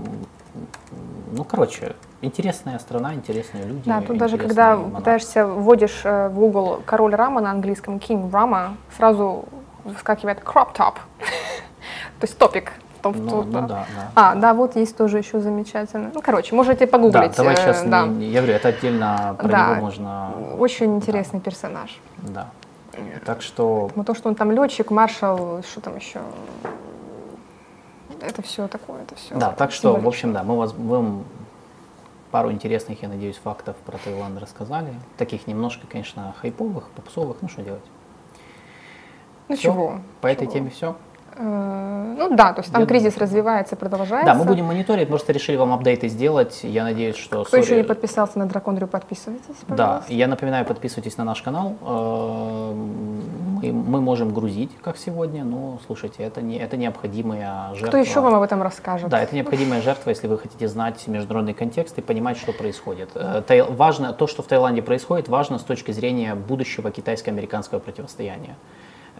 ну, 1.34 1.44
короче, 1.44 1.95
интересная 2.22 2.80
страна, 2.80 3.14
интересные 3.14 3.65
люди. 3.65 3.84
Да, 3.85 4.02
тут 4.02 4.18
даже 4.18 4.38
когда 4.38 4.77
монархи. 4.77 4.95
пытаешься, 4.95 5.45
вводишь 5.45 6.02
э, 6.06 6.30
в 6.30 6.35
Google 6.35 6.81
король 6.85 7.15
Рама 7.15 7.41
на 7.41 7.52
английском, 7.52 7.98
King 7.98 8.31
Rama, 8.31 8.76
сразу 8.98 9.45
выскакивает 9.84 10.39
crop 10.39 10.73
top, 10.73 10.95
то 12.19 12.23
есть 12.23 12.38
топик. 12.38 12.72
Там 13.02 13.14
Ну, 13.15 13.28
кто-то. 13.28 13.45
ну 13.48 13.68
да, 13.68 13.68
да. 13.68 14.11
А, 14.15 14.36
да, 14.36 14.53
вот 14.53 14.76
есть 14.76 14.95
тоже 14.98 15.18
еще 15.19 15.40
замечательно. 15.40 16.11
Ну, 16.14 16.22
короче, 16.22 16.56
можете 16.56 16.88
погуглить. 16.88 17.32
Да, 17.32 17.38
давай 17.38 17.53
э, 17.53 17.57
сейчас, 17.57 17.84
да. 17.84 18.06
я 18.06 18.40
говорю, 18.41 18.53
это 18.53 18.68
отдельно 18.69 19.36
про 19.40 19.48
Да. 19.48 19.69
него 19.72 19.82
можно, 19.86 20.32
Очень 20.57 20.95
интересный 20.95 21.40
персонаж. 21.40 21.99
да. 22.22 22.48
Так 23.26 23.44
что, 23.44 23.91
Ну, 23.95 24.03
то, 24.03 24.15
что 24.15 24.28
он 24.30 24.34
там 24.36 24.52
летчик, 24.52 24.90
маршал, 24.90 25.61
что 25.64 25.82
там 25.82 25.95
еще. 25.98 26.19
Это 28.22 28.41
все 28.41 28.68
такое, 28.68 29.03
это 29.03 29.14
все. 29.15 29.36
да, 29.36 29.52
так 29.52 29.72
что, 29.72 29.95
в 29.95 30.07
общем, 30.07 30.34
да, 30.34 30.41
мы 30.44 30.57
вас, 30.57 30.74
вам 30.74 31.24
пару 32.32 32.52
интересных, 32.52 33.02
я 33.03 33.07
надеюсь, 33.10 33.38
фактов 33.38 33.76
про 33.86 33.98
Таиланд 33.99 34.40
рассказали. 34.41 34.91
Таких 35.18 35.45
немножко, 35.45 35.86
конечно, 35.88 36.34
хайповых, 36.41 36.90
попсовых, 36.95 37.38
ну 37.41 37.49
что 37.49 37.61
делать. 37.61 37.84
Ну 39.48 39.56
Всё? 39.56 39.72
чего? 39.72 39.99
По 40.22 40.28
этой 40.28 40.45
чего? 40.45 40.53
теме 40.53 40.69
все. 40.72 40.95
Э, 41.38 42.15
Ну 42.18 42.35
да, 42.35 42.53
то 42.53 42.61
есть 42.61 42.72
там 42.72 42.81
Я 42.81 42.88
кризис 42.88 43.14
думаю, 43.14 43.22
развивается, 43.30 43.76
продолжается. 43.76 44.34
Да, 44.34 44.38
мы 44.38 44.45
будем 44.45 44.65
мониторить, 44.65 45.07
просто 45.07 45.34
решили 45.34 45.55
вам 45.55 45.73
апдейты 45.73 46.07
сделать. 46.09 46.59
Я 46.64 46.84
надеюсь, 46.84 47.15
что... 47.15 47.43
Кто 47.43 47.57
еще 47.57 47.73
sorry, 47.76 47.77
не 47.77 47.84
подписался 47.84 48.39
на 48.39 48.45
Драконрю, 48.47 48.88
подписывайтесь, 48.88 49.55
Да, 49.68 49.76
пожалуйста. 49.76 50.14
я 50.14 50.27
напоминаю, 50.27 50.65
подписывайтесь 50.65 51.18
на 51.18 51.23
наш 51.23 51.41
канал. 51.41 51.76
Э, 51.81 52.73
Мы, 52.73 53.73
мы 53.73 54.01
можем 54.01 54.34
грузить, 54.34 54.72
как 54.84 54.97
сегодня, 54.97 55.43
но 55.43 55.80
слушайте, 55.88 56.23
это, 56.23 56.41
не, 56.41 56.57
это 56.57 56.77
необходимая 56.77 57.69
жертва. 57.73 57.88
Кто 57.88 57.97
еще 57.97 58.19
вам 58.22 58.35
об 58.35 58.43
этом 58.43 58.61
расскажет? 58.61 59.09
Да, 59.09 59.19
это 59.22 59.35
необходимая 59.35 59.81
жертва, 59.81 60.11
если 60.11 60.27
вы 60.27 60.38
хотите 60.38 60.68
знать 60.68 61.07
международный 61.07 61.53
контекст 61.53 61.97
и 61.97 62.01
понимать, 62.01 62.38
что 62.38 62.51
происходит. 62.53 63.09
Э, 63.15 63.41
Тай- 63.47 63.64
Важно, 63.64 64.14
то, 64.14 64.27
что 64.27 64.43
в 64.43 64.45
Таиланде 64.47 64.81
происходит, 64.81 65.27
важно 65.27 65.57
с 65.57 65.64
точки 65.64 65.91
зрения 65.91 66.35
будущего 66.35 66.91
китайско-американского 66.91 67.80
противостояния. 67.80 68.55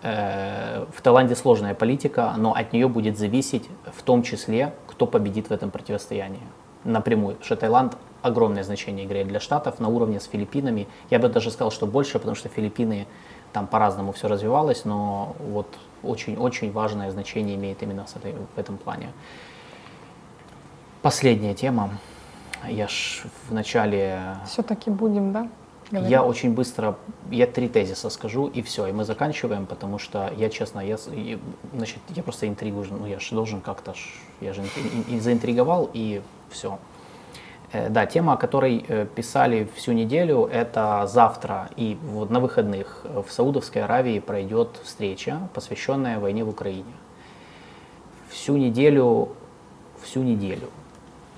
Э, 0.04 0.86
В 0.92 1.02
Таиланде 1.02 1.36
сложная 1.36 1.74
политика, 1.74 2.34
но 2.38 2.54
от 2.54 2.74
нее 2.74 2.88
будет 2.88 3.18
зависеть 3.18 3.68
в 3.86 4.02
том 4.04 4.24
числе, 4.24 4.74
кто 4.88 5.08
победит 5.08 5.50
в 5.50 5.52
этом 5.52 5.72
противостоянии 5.72 6.42
напрямую. 6.84 7.36
Потому 7.36 7.46
что 7.46 7.56
Таиланд 7.56 7.98
огромное 8.22 8.64
значение 8.64 9.06
играет 9.06 9.28
для 9.28 9.40
Штатов 9.40 9.80
на 9.80 9.88
уровне 9.90 10.20
с 10.20 10.26
Филиппинами. 10.26 10.88
Я 11.10 11.20
бы 11.20 11.30
даже 11.30 11.52
сказал, 11.52 11.72
что 11.72 11.86
больше, 11.86 12.20
потому 12.20 12.36
что 12.36 12.50
Филиппины 12.50 13.08
там 13.54 13.68
по-разному 13.68 14.12
все 14.12 14.28
развивалось, 14.28 14.86
но 14.86 15.36
вот 15.40 15.68
очень-очень 16.04 16.72
важное 16.72 17.12
значение 17.12 17.56
имеет 17.56 17.82
именно 17.84 18.06
в 18.06 18.60
этом 18.60 18.78
плане. 18.78 19.10
Последняя 21.02 21.54
тема. 21.54 21.90
Я 22.68 22.88
ж 22.88 23.24
в 23.50 23.54
начале 23.54 24.20
Все-таки 24.46 24.90
будем, 24.90 25.32
да? 25.32 25.48
Говорить? 25.92 26.12
я 26.12 26.24
очень 26.24 26.54
быстро, 26.54 26.96
я 27.32 27.48
три 27.48 27.68
тезиса 27.68 28.10
скажу 28.10 28.48
и 28.48 28.62
все, 28.62 28.88
и 28.88 28.92
мы 28.92 29.06
заканчиваем, 29.06 29.66
потому 29.66 30.00
что 30.00 30.32
я 30.38 30.50
честно, 30.50 30.80
я, 30.80 30.98
значит, 31.74 32.00
я 32.10 32.24
просто 32.24 32.48
интригу, 32.48 32.84
ж- 32.84 32.90
ну 32.92 33.06
я 33.06 33.20
же 33.20 33.36
должен 33.36 33.62
как-то, 33.62 33.94
ж- 33.94 34.14
я 34.42 34.54
же 34.54 34.64
и, 35.08 35.16
и 35.16 35.20
заинтриговал 35.20 35.90
и 35.94 36.22
все. 36.50 36.78
Да, 37.90 38.06
тема, 38.06 38.34
о 38.34 38.38
которой 38.38 38.86
э, 38.88 39.06
писали 39.14 39.68
всю 39.76 39.92
неделю, 39.92 40.46
это 40.46 41.06
завтра 41.06 41.70
и 41.76 41.98
вот 42.02 42.30
на 42.30 42.40
выходных 42.40 43.02
э, 43.04 43.22
в 43.28 43.30
Саудовской 43.30 43.84
Аравии 43.84 44.20
пройдет 44.20 44.70
встреча, 44.86 45.50
посвященная 45.54 46.18
войне 46.20 46.46
в 46.46 46.50
Украине. 46.50 46.94
Всю 48.30 48.56
неделю, 48.56 49.30
всю 50.02 50.24
неделю 50.24 50.70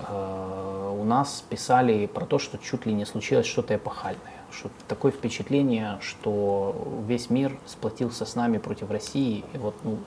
э, 0.08 0.96
у 1.00 1.02
нас 1.02 1.44
писали 1.48 2.06
про 2.06 2.24
то, 2.26 2.38
что 2.38 2.58
чуть 2.58 2.86
ли 2.86 2.92
не 2.92 3.06
случилось 3.06 3.46
что-то 3.46 3.74
эпохальное. 3.74 4.29
Что 4.52 4.70
такое 4.88 5.12
впечатление, 5.12 5.98
что 6.00 7.02
весь 7.06 7.30
мир 7.30 7.56
сплотился 7.66 8.24
с 8.24 8.34
нами 8.34 8.58
против 8.58 8.90
России. 8.90 9.44
И 9.52 9.58
вот, 9.58 9.74
ну, 9.84 9.98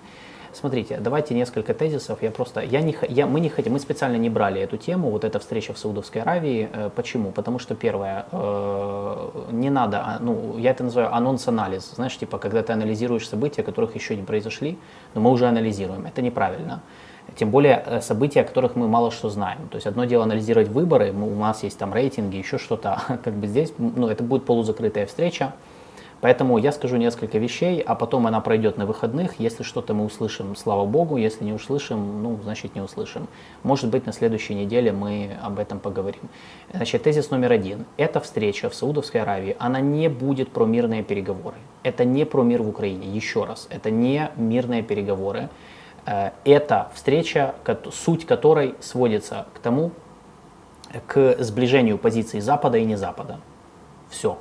смотрите, 0.53 0.97
давайте 0.99 1.33
несколько 1.33 1.73
тезисов. 1.73 2.21
Я 2.21 2.31
просто, 2.31 2.61
я 2.61 2.81
не, 2.81 2.95
я, 3.09 3.25
мы 3.25 3.39
не 3.39 3.49
хотим, 3.49 3.73
мы 3.73 3.79
специально 3.79 4.17
не 4.17 4.29
брали 4.29 4.61
эту 4.61 4.77
тему, 4.77 5.09
вот 5.09 5.23
эта 5.23 5.39
встреча 5.39 5.73
в 5.73 5.77
Саудовской 5.77 6.21
Аравии. 6.21 6.69
Э, 6.71 6.89
почему? 6.95 7.31
Потому 7.31 7.59
что 7.59 7.75
первое, 7.75 8.25
э, 8.31 9.29
не 9.51 9.69
надо, 9.69 9.99
а, 9.99 10.17
ну, 10.19 10.57
я 10.57 10.71
это 10.71 10.83
называю 10.83 11.13
анонс-анализ. 11.13 11.93
Знаешь, 11.95 12.17
типа, 12.17 12.37
когда 12.37 12.63
ты 12.63 12.73
анализируешь 12.73 13.27
события, 13.27 13.63
которых 13.63 13.95
еще 13.95 14.15
не 14.15 14.23
произошли, 14.23 14.77
но 15.13 15.21
мы 15.21 15.31
уже 15.31 15.47
анализируем. 15.47 16.05
Это 16.05 16.21
неправильно. 16.21 16.81
Тем 17.35 17.49
более 17.49 17.84
э, 17.85 18.01
события, 18.01 18.41
о 18.41 18.43
которых 18.43 18.76
мы 18.76 18.88
мало 18.88 19.11
что 19.11 19.30
знаем. 19.30 19.68
То 19.69 19.76
есть 19.76 19.88
одно 19.88 20.05
дело 20.05 20.23
анализировать 20.23 20.68
выборы, 20.68 21.11
у 21.11 21.35
нас 21.35 21.64
есть 21.64 21.77
там 21.77 21.93
рейтинги, 21.93 22.38
еще 22.38 22.57
что-то, 22.57 23.01
как 23.23 23.34
бы 23.34 23.47
здесь, 23.47 23.73
ну, 23.77 24.07
это 24.07 24.23
будет 24.23 24.45
полузакрытая 24.45 25.05
встреча. 25.05 25.53
Поэтому 26.23 26.57
я 26.57 26.72
скажу 26.72 26.95
несколько 26.95 27.38
вещей, 27.38 27.81
а 27.81 27.95
потом 27.95 28.26
она 28.27 28.39
пройдет 28.39 28.77
на 28.77 28.85
выходных. 28.85 29.41
Если 29.41 29.64
что-то 29.64 29.93
мы 29.93 30.05
услышим, 30.05 30.55
слава 30.55 30.85
богу, 30.85 31.18
если 31.18 31.43
не 31.43 31.51
услышим, 31.51 32.23
ну, 32.23 32.39
значит 32.41 32.76
не 32.76 32.81
услышим. 32.81 33.27
Может 33.64 33.89
быть, 33.89 34.05
на 34.05 34.14
следующей 34.14 34.55
неделе 34.55 34.93
мы 34.93 35.31
об 35.43 35.60
этом 35.60 35.80
поговорим. 35.80 36.22
Значит, 36.72 37.03
тезис 37.03 37.30
номер 37.30 37.51
один. 37.51 37.85
Эта 37.97 38.22
встреча 38.22 38.69
в 38.69 38.73
Саудовской 38.73 39.19
Аравии, 39.19 39.57
она 39.60 39.81
не 39.81 40.07
будет 40.07 40.49
про 40.49 40.65
мирные 40.65 41.03
переговоры. 41.03 41.57
Это 41.84 42.05
не 42.05 42.26
про 42.26 42.43
мир 42.43 42.61
в 42.61 42.69
Украине, 42.69 43.10
еще 43.10 43.43
раз. 43.43 43.68
Это 43.69 43.91
не 43.91 44.31
мирные 44.38 44.81
переговоры. 44.81 45.49
Э, 46.05 46.31
Это 46.43 46.89
встреча, 46.93 47.55
суть 47.91 48.25
которой 48.25 48.75
сводится 48.81 49.45
к 49.53 49.59
тому, 49.59 49.91
к 51.07 51.38
сближению 51.39 51.97
позиций 51.97 52.39
Запада 52.39 52.77
и 52.77 52.85
не 52.85 52.95
Запада. 52.95 53.39
Все. 54.09 54.38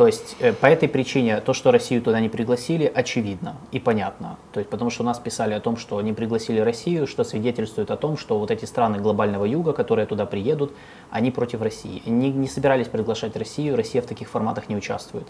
То 0.00 0.06
есть 0.06 0.34
э, 0.40 0.54
по 0.54 0.64
этой 0.64 0.88
причине 0.88 1.42
то, 1.42 1.52
что 1.52 1.70
Россию 1.70 2.00
туда 2.00 2.20
не 2.20 2.30
пригласили, 2.30 2.90
очевидно 2.94 3.56
и 3.70 3.78
понятно. 3.78 4.38
То 4.50 4.58
есть 4.60 4.70
потому 4.70 4.88
что 4.88 5.02
у 5.02 5.06
нас 5.06 5.18
писали 5.18 5.52
о 5.52 5.60
том, 5.60 5.76
что 5.76 6.00
не 6.00 6.14
пригласили 6.14 6.58
Россию, 6.58 7.06
что 7.06 7.22
свидетельствует 7.22 7.90
о 7.90 7.98
том, 7.98 8.16
что 8.16 8.38
вот 8.38 8.50
эти 8.50 8.64
страны 8.64 8.96
глобального 8.98 9.44
юга, 9.44 9.74
которые 9.74 10.06
туда 10.06 10.24
приедут, 10.24 10.72
они 11.10 11.30
против 11.30 11.60
России. 11.60 12.00
Не, 12.06 12.30
не 12.32 12.48
собирались 12.48 12.88
приглашать 12.88 13.36
Россию, 13.36 13.76
Россия 13.76 14.00
в 14.00 14.06
таких 14.06 14.30
форматах 14.30 14.70
не 14.70 14.76
участвует. 14.76 15.26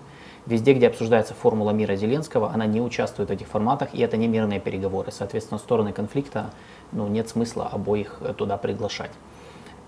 Везде, 0.46 0.72
где 0.74 0.86
обсуждается 0.86 1.34
формула 1.34 1.72
мира 1.72 1.96
Зеленского, 1.96 2.52
она 2.52 2.66
не 2.66 2.80
участвует 2.80 3.30
в 3.30 3.32
этих 3.32 3.48
форматах, 3.48 3.88
и 3.92 4.00
это 4.00 4.16
не 4.16 4.28
мирные 4.28 4.60
переговоры. 4.60 5.10
Соответственно, 5.10 5.58
стороны 5.58 5.92
конфликта, 5.92 6.52
ну, 6.92 7.08
нет 7.08 7.28
смысла 7.28 7.66
обоих 7.66 8.18
э, 8.20 8.34
туда 8.34 8.56
приглашать. 8.56 9.10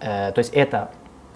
Э, 0.01 0.33
То 0.33 0.41
есть 0.41 0.53
эта 0.53 0.91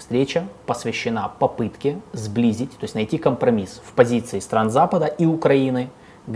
встреча 0.06 0.46
посвящена 0.66 1.32
попытке 1.40 1.98
сблизить, 2.12 2.70
то 2.70 2.84
есть 2.84 2.94
найти 2.94 3.18
компромисс 3.18 3.82
в 3.84 3.92
позиции 3.92 4.38
стран 4.38 4.70
Запада 4.70 5.06
и 5.06 5.26
Украины, 5.26 5.90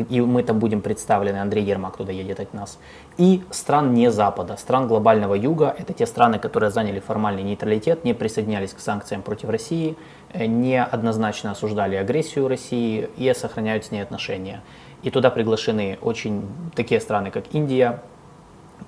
и 0.09 0.20
мы 0.20 0.42
там 0.42 0.59
будем 0.59 0.80
представлены, 0.80 1.36
Андрей 1.36 1.64
Ермак 1.64 1.97
туда 1.97 2.10
едет 2.10 2.40
от 2.40 2.52
нас, 2.52 2.80
и 3.16 3.44
стран 3.52 3.94
не 3.94 4.10
Запада, 4.10 4.56
стран 4.56 4.88
глобального 4.88 5.34
юга, 5.34 5.72
это 5.78 5.92
те 5.92 6.06
страны, 6.06 6.40
которые 6.40 6.70
заняли 6.70 6.98
формальный 6.98 7.44
нейтралитет, 7.44 8.05
не 8.05 8.12
присоединялись 8.12 8.72
к 8.72 8.80
санкциям 8.80 9.22
против 9.22 9.51
России, 9.51 9.97
э, 10.32 10.47
не 10.47 10.82
однозначно 10.82 11.52
осуждали 11.52 11.94
агрессию 11.94 12.48
России 12.48 13.09
и 13.16 13.32
сохраняют 13.34 13.84
с 13.84 13.92
ней 13.92 14.02
отношения. 14.02 14.62
И 15.05 15.10
туда 15.10 15.30
приглашены 15.30 15.97
очень 16.02 16.42
такие 16.74 17.01
страны, 17.01 17.30
как 17.30 17.44
Индия, 17.52 18.01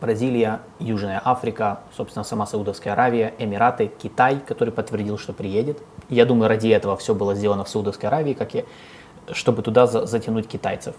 Бразилия, 0.00 0.60
Южная 0.78 1.20
Африка, 1.24 1.80
собственно, 1.96 2.24
сама 2.24 2.46
Саудовская 2.46 2.92
Аравия, 2.92 3.34
Эмираты, 3.38 3.90
Китай, 4.02 4.38
который 4.46 4.72
подтвердил, 4.72 5.18
что 5.18 5.32
приедет. 5.32 5.78
Я 6.08 6.24
думаю, 6.24 6.48
ради 6.48 6.68
этого 6.68 6.96
все 6.96 7.14
было 7.14 7.34
сделано 7.34 7.64
в 7.64 7.68
Саудовской 7.68 8.08
Аравии, 8.08 8.32
как 8.34 8.54
и, 8.54 8.64
чтобы 9.32 9.62
туда 9.62 9.86
за- 9.86 10.06
затянуть 10.06 10.48
китайцев. 10.48 10.94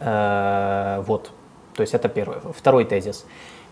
Э, 0.00 1.02
Вот. 1.06 1.30
То 1.74 1.80
есть 1.82 1.94
это 1.94 2.08
первое. 2.08 2.40
Второй 2.56 2.84
тезис. 2.84 3.26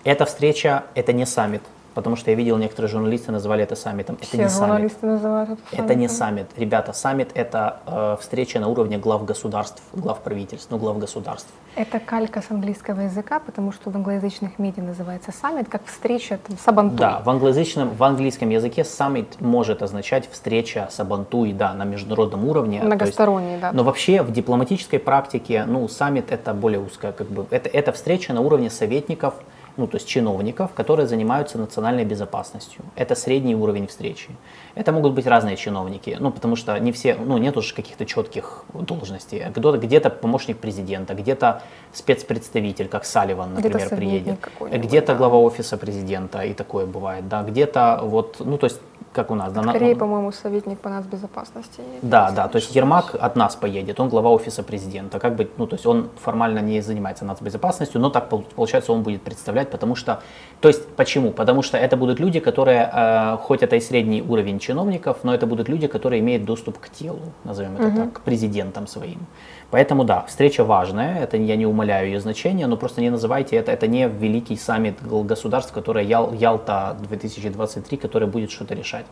Эта 0.04 0.24
встреча, 0.24 0.84
это 0.94 1.12
не 1.12 1.24
саммит, 1.26 1.62
потому 1.94 2.16
что 2.16 2.30
я 2.30 2.36
видел, 2.36 2.56
некоторые 2.58 2.90
журналисты 2.90 3.32
называли 3.32 3.62
это 3.62 3.76
саммитом. 3.76 4.16
Это 4.16 4.24
Все 4.26 4.38
не 4.38 4.48
саммит. 4.48 4.58
журналисты 4.68 5.06
называют 5.06 5.50
это 5.50 5.82
Это 5.82 5.94
не 5.94 6.08
саммитом. 6.08 6.16
саммит. 6.16 6.46
Ребята, 6.56 6.92
саммит 6.92 7.30
это 7.34 7.80
э, 7.86 8.16
встреча 8.20 8.60
на 8.60 8.68
уровне 8.68 8.98
глав 8.98 9.24
государств, 9.24 9.82
глав 9.92 10.20
правительств, 10.20 10.68
ну, 10.70 10.78
глав 10.78 10.98
государств. 10.98 11.48
Это 11.74 11.98
калька 12.00 12.42
с 12.42 12.50
английского 12.50 13.00
языка, 13.00 13.40
потому 13.40 13.72
что 13.72 13.90
в 13.90 13.96
англоязычных 13.96 14.58
медиа 14.58 14.82
называется 14.82 15.32
саммит, 15.32 15.68
как 15.70 15.84
встреча 15.86 16.38
там, 16.46 16.58
сабантуй. 16.58 16.98
Да, 16.98 17.20
в 17.24 17.30
англоязычном, 17.30 17.90
в 17.90 18.02
английском 18.02 18.50
языке 18.50 18.84
саммит 18.84 19.40
может 19.40 19.82
означать 19.82 20.28
встреча 20.30 20.88
сабантуй, 20.90 21.52
да, 21.54 21.72
на 21.72 21.84
международном 21.84 22.46
уровне. 22.46 22.78
то 22.80 22.84
есть- 22.84 22.96
Многосторонний, 22.96 23.58
да. 23.58 23.72
но 23.72 23.84
вообще 23.84 24.22
в 24.22 24.30
дипломатической 24.32 24.98
практике, 24.98 25.64
ну, 25.66 25.88
саммит 25.88 26.30
это 26.30 26.52
более 26.52 26.80
узкая, 26.80 27.12
как 27.12 27.28
бы, 27.28 27.46
это, 27.50 27.68
это 27.70 27.92
встреча 27.92 28.32
на 28.34 28.42
уровне 28.42 28.68
советников, 28.68 29.34
ну, 29.76 29.86
то 29.86 29.96
есть 29.96 30.08
чиновников, 30.08 30.72
которые 30.74 31.06
занимаются 31.06 31.58
национальной 31.58 32.04
безопасностью. 32.04 32.84
Это 32.96 33.14
средний 33.14 33.54
уровень 33.54 33.86
встречи. 33.86 34.30
Это 34.74 34.92
могут 34.92 35.12
быть 35.12 35.26
разные 35.26 35.56
чиновники, 35.56 36.16
ну, 36.18 36.30
потому 36.30 36.56
что 36.56 36.78
не 36.78 36.92
все, 36.92 37.14
ну, 37.14 37.36
нет 37.38 37.56
уж 37.56 37.72
каких-то 37.72 38.06
четких 38.06 38.64
должностей. 38.72 39.44
Кто-то 39.50 39.78
где-то 39.78 40.10
помощник 40.10 40.58
президента, 40.58 41.14
где-то 41.14 41.62
спецпредставитель, 41.92 42.88
как 42.88 43.04
Салливан, 43.04 43.54
например, 43.54 43.88
советник 43.88 44.50
приедет. 44.58 44.84
Где-то 44.84 45.12
да. 45.12 45.14
глава 45.14 45.38
офиса 45.38 45.76
президента 45.76 46.42
и 46.42 46.54
такое 46.54 46.86
бывает, 46.86 47.28
да. 47.28 47.42
Где-то 47.42 48.00
вот, 48.02 48.36
ну, 48.40 48.56
то 48.58 48.66
есть 48.66 48.80
как 49.12 49.30
у 49.30 49.34
нас. 49.34 49.52
да, 49.52 49.60
на- 49.62 49.72
Скорее, 49.72 49.94
по-моему, 49.94 50.32
советник 50.32 50.78
по 50.80 50.88
нацбезопасности. 50.88 51.80
едет, 51.80 52.08
Да, 52.08 52.30
да, 52.30 52.48
то 52.48 52.56
есть. 52.56 52.74
Ермак 52.74 53.14
от 53.14 53.36
нас 53.36 53.56
поедет, 53.56 54.00
он 54.00 54.08
глава 54.08 54.30
офиса 54.30 54.62
президента, 54.62 55.20
как 55.20 55.36
бы, 55.36 55.50
ну, 55.58 55.66
то 55.66 55.74
есть 55.74 55.86
он 55.86 56.08
формально 56.20 56.60
не 56.60 56.80
занимается 56.80 57.24
нацбезопасностью, 57.26 58.00
но 58.00 58.08
так 58.08 58.30
пол- 58.30 58.46
получается 58.56 58.92
он 58.92 59.02
будет 59.02 59.22
представлять, 59.22 59.70
потому 59.70 59.96
что, 59.96 60.22
то 60.62 60.68
есть 60.68 60.86
почему? 60.96 61.32
Потому 61.32 61.62
что 61.62 61.76
это 61.76 61.96
будут 61.96 62.20
люди, 62.20 62.38
которые, 62.38 62.88
э, 62.92 63.36
хоть 63.40 63.62
это 63.64 63.74
и 63.74 63.80
средний 63.80 64.22
уровень 64.22 64.60
чиновников, 64.60 65.16
но 65.24 65.34
это 65.34 65.44
будут 65.46 65.68
люди, 65.68 65.88
которые 65.88 66.20
имеют 66.20 66.44
доступ 66.44 66.78
к 66.78 66.88
телу, 66.88 67.18
назовем 67.44 67.76
это 67.76 67.90
так, 67.96 68.12
к 68.12 68.20
президентам 68.20 68.86
своим. 68.86 69.26
Поэтому 69.72 70.04
да, 70.04 70.24
встреча 70.28 70.64
важная, 70.64 71.18
это 71.24 71.36
я 71.36 71.56
не 71.56 71.66
умаляю 71.66 72.06
ее 72.06 72.20
значение, 72.20 72.68
но 72.68 72.76
просто 72.76 73.00
не 73.00 73.10
называйте 73.10 73.56
это, 73.56 73.72
это 73.72 73.88
не 73.88 74.08
великий 74.08 74.56
саммит 74.56 74.94
государств, 75.02 75.72
который 75.72 76.06
Ял- 76.06 76.32
Ялта 76.32 76.96
2023, 77.08 77.98
который 77.98 78.28
будет 78.28 78.52
что-то 78.52 78.74
решать. 78.74 79.06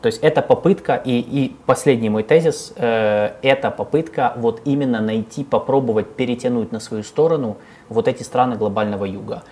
То 0.00 0.06
есть 0.06 0.22
это 0.22 0.42
попытка, 0.42 0.94
и, 0.94 1.18
и 1.20 1.56
последний 1.66 2.10
мой 2.10 2.22
тезис, 2.22 2.72
э, 2.76 3.32
это 3.42 3.70
попытка 3.70 4.32
вот 4.36 4.62
именно 4.64 5.00
найти, 5.00 5.44
попробовать 5.44 6.14
перетянуть 6.16 6.72
на 6.72 6.80
свою 6.80 7.02
сторону 7.02 7.56
вот 7.88 8.08
эти 8.08 8.22
страны 8.22 8.56
глобального 8.56 9.04
юга. 9.04 9.42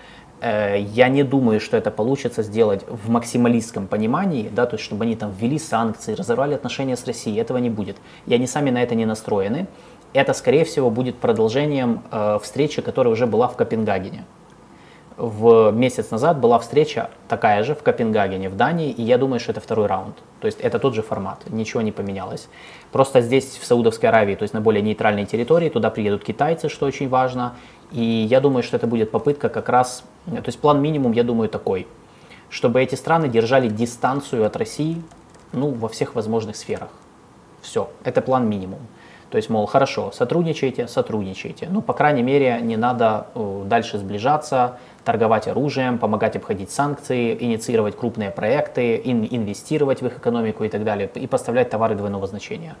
Э, 0.45 0.79
я 0.79 1.09
не 1.09 1.23
думаю, 1.23 1.59
что 1.59 1.75
это 1.75 1.89
получится 1.89 2.43
сделать 2.43 2.85
в 2.87 3.09
максималистском 3.09 3.87
понимании, 3.87 4.47
да, 4.49 4.67
то 4.67 4.75
есть 4.75 4.85
чтобы 4.85 5.05
они 5.05 5.15
там 5.15 5.31
ввели 5.31 5.57
санкции, 5.57 6.13
разорвали 6.13 6.53
отношения 6.53 6.95
с 6.95 7.07
Россией, 7.07 7.41
этого 7.41 7.57
не 7.57 7.71
будет. 7.71 7.97
И 8.27 8.35
они 8.35 8.45
сами 8.45 8.69
на 8.69 8.83
это 8.83 8.93
не 8.93 9.05
настроены. 9.05 9.65
Это, 10.13 10.33
скорее 10.33 10.63
всего, 10.63 10.91
будет 10.91 11.15
продолжением 11.17 12.03
э, 12.11 12.37
встречи, 12.43 12.83
которая 12.83 13.11
уже 13.13 13.25
была 13.25 13.47
в 13.47 13.55
Копенгагене 13.55 14.23
в 15.17 15.71
месяц 15.71 16.11
назад 16.11 16.39
была 16.39 16.59
встреча 16.59 17.09
такая 17.27 17.63
же 17.63 17.73
в 17.73 17.83
Копенгагене, 17.83 18.49
в 18.49 18.55
Дании, 18.55 18.91
и 18.91 19.01
я 19.01 19.17
думаю, 19.17 19.39
что 19.39 19.51
это 19.51 19.61
второй 19.61 19.87
раунд. 19.87 20.17
То 20.41 20.47
есть 20.47 20.59
это 20.59 20.77
тот 20.77 20.93
же 20.93 21.01
формат, 21.01 21.43
ничего 21.49 21.81
не 21.81 21.91
поменялось. 21.91 22.49
Просто 22.91 23.21
здесь, 23.21 23.57
в 23.57 23.65
Саудовской 23.65 24.09
Аравии, 24.09 24.35
то 24.35 24.43
есть 24.43 24.53
на 24.53 24.61
более 24.61 24.81
нейтральной 24.81 25.25
территории, 25.25 25.69
туда 25.69 25.89
приедут 25.89 26.23
китайцы, 26.23 26.69
что 26.69 26.85
очень 26.85 27.07
важно. 27.07 27.55
И 27.91 28.03
я 28.03 28.41
думаю, 28.41 28.63
что 28.63 28.77
это 28.77 28.87
будет 28.87 29.11
попытка 29.11 29.49
как 29.49 29.69
раз, 29.69 30.03
то 30.25 30.43
есть 30.45 30.59
план 30.59 30.81
минимум, 30.81 31.11
я 31.11 31.23
думаю, 31.23 31.49
такой, 31.49 31.87
чтобы 32.49 32.81
эти 32.81 32.95
страны 32.95 33.27
держали 33.29 33.67
дистанцию 33.69 34.45
от 34.45 34.55
России, 34.55 35.01
ну, 35.53 35.69
во 35.71 35.87
всех 35.87 36.15
возможных 36.15 36.55
сферах. 36.55 36.89
Все, 37.61 37.89
это 38.03 38.21
план 38.21 38.47
минимум. 38.49 38.79
То 39.29 39.37
есть, 39.37 39.49
мол, 39.49 39.65
хорошо, 39.65 40.11
сотрудничайте, 40.11 40.87
сотрудничайте. 40.87 41.67
Ну, 41.69 41.81
по 41.81 41.93
крайней 41.93 42.21
мере, 42.21 42.59
не 42.61 42.77
надо 42.77 43.27
э, 43.35 43.63
дальше 43.65 43.97
сближаться, 43.97 44.77
торговать 45.03 45.47
оружием, 45.47 45.97
помогать 45.97 46.35
обходить 46.35 46.71
санкции, 46.71 47.35
инициировать 47.39 47.97
крупные 47.97 48.29
проекты, 48.29 49.01
ин- 49.03 49.27
инвестировать 49.29 50.01
в 50.01 50.05
их 50.07 50.17
экономику 50.19 50.63
и 50.63 50.69
так 50.69 50.83
далее, 50.83 51.09
и 51.15 51.27
поставлять 51.27 51.69
товары 51.69 51.95
двойного 51.95 52.27
значения. 52.27 52.75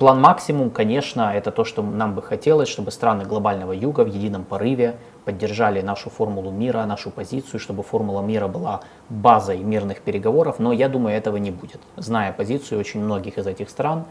План 0.00 0.18
максимум, 0.18 0.70
конечно, 0.70 1.30
это 1.34 1.50
то, 1.50 1.62
что 1.62 1.82
нам 1.82 2.14
бы 2.14 2.22
хотелось, 2.22 2.70
чтобы 2.70 2.90
страны 2.90 3.26
глобального 3.26 3.72
юга 3.72 4.00
в 4.00 4.06
едином 4.06 4.44
порыве 4.44 4.96
поддержали 5.26 5.82
нашу 5.82 6.08
формулу 6.08 6.50
мира, 6.50 6.86
нашу 6.86 7.10
позицию, 7.10 7.60
чтобы 7.60 7.82
формула 7.82 8.22
мира 8.22 8.48
была 8.48 8.80
базой 9.10 9.58
мирных 9.58 10.00
переговоров, 10.00 10.58
но 10.58 10.72
я 10.72 10.88
думаю, 10.88 11.18
этого 11.18 11.36
не 11.36 11.50
будет. 11.50 11.82
Зная 11.98 12.32
позицию 12.32 12.80
очень 12.80 13.04
многих 13.04 13.36
из 13.36 13.46
этих 13.46 13.68
стран, 13.68 14.04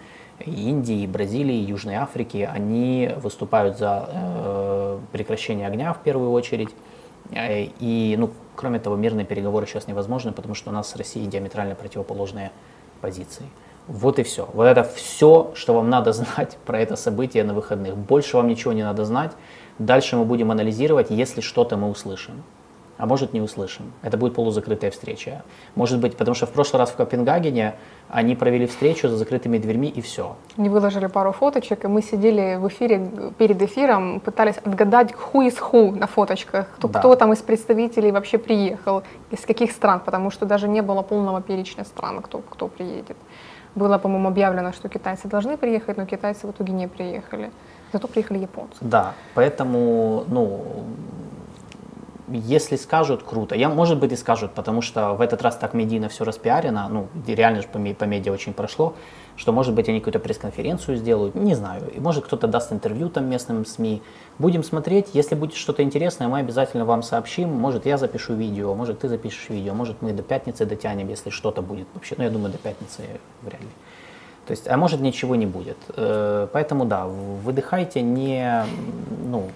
Индии, 0.46 1.08
Бразилии, 1.08 1.56
Южной 1.56 1.96
Африки, 1.96 2.48
они 2.54 3.10
выступают 3.18 3.80
за 3.80 4.10
э, 4.12 5.00
прекращение 5.12 5.66
огня 5.66 5.94
в 5.94 6.04
первую 6.04 6.30
очередь. 6.34 6.70
Э, 7.32 7.64
И, 7.80 8.16
ну, 8.16 8.30
кроме 8.56 8.78
того, 8.78 8.96
мирные 8.96 9.26
переговоры 9.26 9.66
сейчас 9.66 9.88
невозможны, 9.88 10.34
потому 10.34 10.54
что 10.54 10.70
у 10.70 10.74
нас 10.74 10.88
с 10.88 10.96
Россией 10.96 11.26
диаметрально 11.26 11.74
противоположные 11.74 12.52
позиции. 13.02 13.48
Вот 13.90 14.20
и 14.20 14.24
все. 14.24 14.48
Вот 14.54 14.66
это 14.66 14.84
все, 14.84 15.52
что 15.56 15.74
вам 15.74 15.90
надо 15.90 16.14
знать 16.14 16.58
про 16.66 16.80
это 16.80 16.96
событие 16.96 17.44
на 17.44 17.54
выходных. 17.54 17.98
Больше 17.98 18.38
вам 18.38 18.48
ничего 18.48 18.72
не 18.72 18.84
надо 18.84 19.04
знать. 19.04 19.32
Дальше 19.80 20.16
мы 20.16 20.26
будем 20.26 20.52
анализировать, 20.52 21.08
если 21.10 21.42
что-то 21.42 21.76
мы 21.76 21.90
услышим. 21.90 22.44
А 22.98 23.06
может 23.06 23.34
не 23.34 23.40
услышим. 23.42 23.94
Это 24.02 24.18
будет 24.18 24.36
полузакрытая 24.36 24.92
встреча. 24.92 25.44
Может 25.76 26.00
быть, 26.02 26.18
потому 26.18 26.36
что 26.36 26.46
в 26.46 26.50
прошлый 26.50 26.80
раз 26.82 26.90
в 26.90 26.98
Копенгагене 26.98 27.76
они 28.10 28.36
провели 28.36 28.66
встречу 28.68 29.08
за 29.08 29.16
закрытыми 29.16 29.58
дверьми 29.58 29.88
и 29.88 30.02
все. 30.02 30.36
Они 30.58 30.68
выложили 30.68 31.08
пару 31.08 31.32
фоточек, 31.32 31.86
и 31.86 31.88
мы 31.88 32.02
сидели 32.02 32.58
в 32.58 32.68
эфире, 32.68 33.10
перед 33.38 33.62
эфиром, 33.62 34.20
пытались 34.20 34.58
отгадать, 34.58 35.12
who 35.14 35.48
is 35.48 35.58
who 35.72 35.98
на 35.98 36.08
фоточках, 36.08 36.68
кто, 36.76 36.90
Да. 36.90 37.00
кто 37.00 37.16
там 37.16 37.32
из 37.32 37.38
представителей 37.38 38.12
вообще 38.12 38.38
приехал, 38.38 39.04
из 39.32 39.46
каких 39.46 39.72
стран, 39.72 40.02
потому 40.06 40.30
что 40.30 40.46
даже 40.46 40.68
не 40.68 40.82
было 40.82 41.02
полного 41.02 41.42
перечня 41.42 41.86
стран, 41.86 42.22
кто, 42.22 42.40
кто 42.40 42.68
приедет. 42.68 43.16
Было, 43.76 43.98
по-моему, 43.98 44.30
объявлено, 44.30 44.72
что 44.72 44.90
китайцы 44.90 45.28
должны 45.28 45.58
приехать, 45.58 45.98
но 45.98 46.06
китайцы 46.06 46.48
в 46.48 46.52
итоге 46.52 46.74
не 46.74 46.88
приехали. 46.88 47.52
Зато 47.94 48.08
приехали 48.08 48.40
японцы. 48.40 48.78
Да, 48.82 49.14
поэтому, 49.36 50.26
ну, 50.28 50.86
если 52.32 52.76
скажут, 52.76 53.24
круто. 53.24 53.56
Я, 53.56 53.70
может 53.70 54.00
быть, 54.00 54.12
и 54.12 54.16
скажут, 54.16 54.54
потому 54.54 54.82
что 54.82 55.14
в 55.14 55.22
этот 55.22 55.42
раз 55.42 55.58
так 55.58 55.74
медийно 55.74 56.10
все 56.10 56.24
распиарено, 56.24 56.88
ну, 56.90 57.08
реально 57.28 57.62
же 57.62 57.68
по, 57.68 57.80
по 57.80 58.04
медиа 58.04 58.32
очень 58.32 58.54
прошло, 58.54 58.96
что, 59.36 59.52
может 59.52 59.74
быть, 59.74 59.90
они 59.90 60.00
какую-то 60.00 60.20
пресс-конференцию 60.20 60.98
сделают, 60.98 61.36
не 61.36 61.56
знаю. 61.56 61.90
И, 61.92 62.00
может, 62.00 62.26
кто-то 62.26 62.48
даст 62.48 62.72
интервью 62.72 63.10
там 63.10 63.26
местным 63.26 63.66
СМИ. 63.66 64.02
Будем 64.40 64.64
смотреть, 64.64 65.10
если 65.14 65.36
будет 65.36 65.56
что-то 65.56 65.84
интересное, 65.84 66.30
мы 66.30 66.40
обязательно 66.40 66.86
вам 66.86 67.04
сообщим. 67.04 67.50
Может, 67.50 67.86
я 67.86 67.98
запишу 67.98 68.36
видео, 68.36 68.74
может, 68.74 69.00
ты 69.00 69.10
запишешь 69.10 69.50
видео, 69.50 69.74
может, 69.74 70.02
мы 70.02 70.14
до 70.14 70.24
пятницы 70.24 70.66
дотянем, 70.66 71.10
если 71.10 71.30
что-то 71.30 71.62
будет 71.62 71.88
вообще. 71.94 72.16
Ну, 72.18 72.24
я 72.24 72.30
думаю, 72.30 72.54
до 72.54 72.58
пятницы 72.58 73.02
вряд 73.42 73.60
ли. 73.60 73.68
То 74.48 74.52
есть, 74.52 74.66
а 74.70 74.78
может, 74.78 75.02
ничего 75.02 75.36
не 75.36 75.46
будет. 75.46 75.78
Э, 75.90 76.48
Поэтому, 76.54 76.86
да, 76.86 77.06
выдыхайте 77.06 78.02
не, 78.02 78.64
ну, 79.26 79.50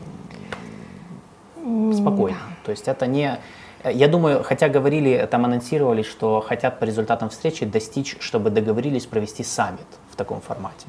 спокойно. 1.93 2.38
То 2.65 2.72
есть 2.72 2.89
это 2.89 3.07
не... 3.07 3.39
Я 3.85 4.07
думаю, 4.10 4.43
хотя 4.43 4.68
говорили, 4.68 5.27
там 5.31 5.45
анонсировали, 5.45 6.03
что 6.03 6.41
хотят 6.41 6.80
по 6.80 6.84
результатам 6.84 7.30
встречи 7.30 7.65
достичь, 7.65 8.18
чтобы 8.19 8.49
договорились 8.49 9.05
провести 9.05 9.43
саммит 9.43 9.88
в 10.11 10.18
таком 10.18 10.41
формате. 10.41 10.88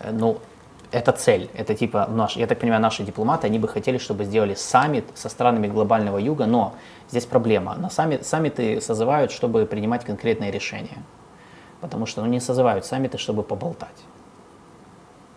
Э, 0.00 0.10
Ну, 0.12 0.38
это 0.94 1.10
цель, 1.10 1.50
это 1.54 1.74
типа 1.74 2.06
наш, 2.08 2.36
я 2.36 2.46
так 2.46 2.60
понимаю, 2.60 2.80
наши 2.80 3.02
дипломаты, 3.02 3.48
они 3.48 3.58
бы 3.58 3.66
хотели, 3.66 3.98
чтобы 3.98 4.24
сделали 4.24 4.54
саммит 4.54 5.04
со 5.14 5.28
странами 5.28 5.66
глобального 5.66 6.18
юга, 6.18 6.46
но 6.46 6.74
здесь 7.10 7.26
проблема. 7.26 7.74
На 7.74 7.90
саммит, 7.90 8.24
саммиты 8.24 8.80
созывают, 8.80 9.32
чтобы 9.32 9.66
принимать 9.66 10.04
конкретные 10.04 10.52
решения. 10.52 11.02
Потому 11.80 12.06
что 12.06 12.22
ну, 12.22 12.28
не 12.28 12.40
созывают 12.40 12.86
саммиты, 12.86 13.18
чтобы 13.18 13.42
поболтать. 13.42 14.04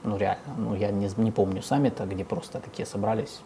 Ну 0.03 0.15
реально, 0.17 0.53
ну 0.57 0.75
я 0.75 0.91
не, 0.91 1.09
не 1.17 1.31
помню 1.31 1.63
саммита, 1.63 2.05
где 2.05 2.23
просто 2.23 2.59
такие 2.59 2.85
собрались. 2.85 3.41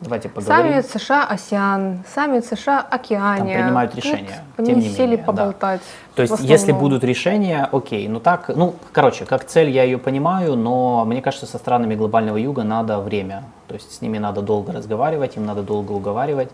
Давайте 0.00 0.28
поговорим. 0.28 0.72
Саммит 0.72 0.86
США 0.90 1.24
АСЕАН, 1.24 2.04
саммит 2.06 2.44
США 2.44 2.80
Океания. 2.80 3.54
Там 3.54 3.64
принимают 3.64 3.92
Тут 3.92 4.04
решения, 4.04 4.44
Они 4.56 4.66
тем 4.66 4.78
не 4.80 4.88
сели 4.88 5.02
менее, 5.02 5.16
да. 5.18 5.24
поболтать. 5.24 5.80
То 6.14 6.26
в 6.26 6.30
есть, 6.30 6.42
если 6.42 6.72
будут 6.72 7.04
решения, 7.04 7.68
окей, 7.70 8.06
ну 8.08 8.20
так, 8.20 8.48
ну, 8.54 8.74
короче, 8.92 9.24
как 9.24 9.44
цель 9.44 9.70
я 9.70 9.84
ее 9.84 9.98
понимаю, 9.98 10.56
но 10.56 11.04
мне 11.04 11.22
кажется, 11.22 11.46
со 11.46 11.58
странами 11.58 11.94
глобального 11.94 12.36
юга 12.36 12.64
надо 12.64 12.98
время. 12.98 13.44
То 13.68 13.74
есть 13.74 13.94
с 13.94 14.00
ними 14.02 14.18
надо 14.18 14.42
долго 14.42 14.72
разговаривать, 14.72 15.36
им 15.36 15.46
надо 15.46 15.62
долго 15.62 15.92
уговаривать. 15.92 16.50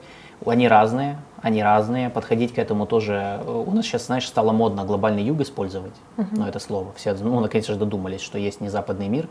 Они 0.47 0.69
разные, 0.69 1.19
они 1.43 1.63
разные, 1.63 2.09
подходить 2.09 2.55
к 2.55 2.59
этому 2.59 2.87
тоже. 2.87 3.41
У 3.47 3.71
нас 3.73 3.85
сейчас, 3.85 4.07
знаешь, 4.07 4.27
стало 4.27 4.53
модно 4.53 4.85
глобальный 4.85 5.23
юг 5.23 5.41
использовать, 5.41 5.93
ну, 6.17 6.47
это 6.47 6.59
слово. 6.61 6.93
Все, 6.97 7.15
ну, 7.15 7.41
наконец 7.41 7.67
же 7.67 7.75
додумались, 7.75 8.21
что 8.21 8.39
есть 8.39 8.61
не 8.61 8.69
западный 8.71 9.09
мир, 9.09 9.29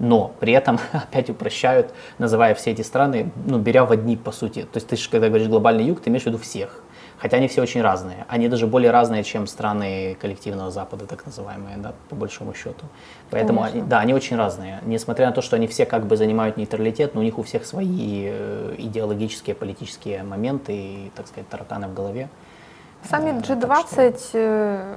но 0.00 0.32
при 0.40 0.52
этом 0.52 0.80
опять 0.92 1.30
упрощают, 1.30 1.92
называя 2.18 2.54
все 2.56 2.72
эти 2.72 2.82
страны, 2.82 3.30
ну, 3.46 3.58
беря 3.58 3.84
в 3.84 3.92
одни, 3.92 4.16
по 4.16 4.32
сути. 4.32 4.62
То 4.62 4.78
есть 4.78 4.88
ты 4.88 4.96
же, 4.96 5.08
когда 5.08 5.28
говоришь 5.28 5.48
глобальный 5.48 5.84
юг, 5.84 6.00
ты 6.00 6.10
имеешь 6.10 6.24
в 6.24 6.26
виду 6.26 6.38
всех. 6.38 6.82
Хотя 7.18 7.36
они 7.36 7.48
все 7.48 7.60
очень 7.60 7.82
разные. 7.82 8.24
Они 8.28 8.48
даже 8.48 8.66
более 8.66 8.90
разные, 8.90 9.22
чем 9.24 9.46
страны 9.46 10.16
коллективного 10.18 10.70
Запада, 10.70 11.04
так 11.06 11.26
называемые, 11.26 11.76
да, 11.76 11.92
по 12.08 12.16
большому 12.16 12.54
счету. 12.54 12.86
Поэтому, 13.30 13.62
они, 13.62 13.82
да, 13.82 13.98
они 14.00 14.14
очень 14.14 14.36
разные. 14.38 14.80
Несмотря 14.86 15.26
на 15.26 15.32
то, 15.32 15.42
что 15.42 15.56
они 15.56 15.66
все 15.66 15.84
как 15.84 16.06
бы 16.06 16.16
занимают 16.16 16.56
нейтралитет, 16.56 17.14
но 17.14 17.20
у 17.20 17.22
них 17.22 17.38
у 17.38 17.42
всех 17.42 17.66
свои 17.66 18.24
э, 18.32 18.74
идеологические, 18.78 19.54
политические 19.54 20.22
моменты 20.22 20.72
и, 20.74 21.12
так 21.14 21.26
сказать, 21.26 21.46
тараканы 21.50 21.88
в 21.88 21.94
голове. 21.94 22.30
Саммит 23.08 23.34
Э, 23.50 23.54
так 23.56 23.86
что- 23.86 24.02
G20 24.02 24.20
э, 24.32 24.94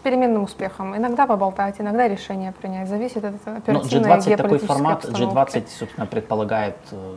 с 0.00 0.02
переменным 0.02 0.44
успехом. 0.44 0.96
Иногда 0.96 1.26
поболтать, 1.26 1.76
иногда 1.80 2.08
решение 2.08 2.52
принять. 2.52 2.88
Зависит 2.88 3.24
от 3.24 3.34
Ну, 3.46 3.56
оперативной 3.58 4.10
G20 4.10 4.36
такой 4.36 4.58
формат, 4.58 5.04
обстановки. 5.04 5.58
G20, 5.58 5.64
собственно, 5.78 6.06
предполагает 6.06 6.76
э, 6.92 7.14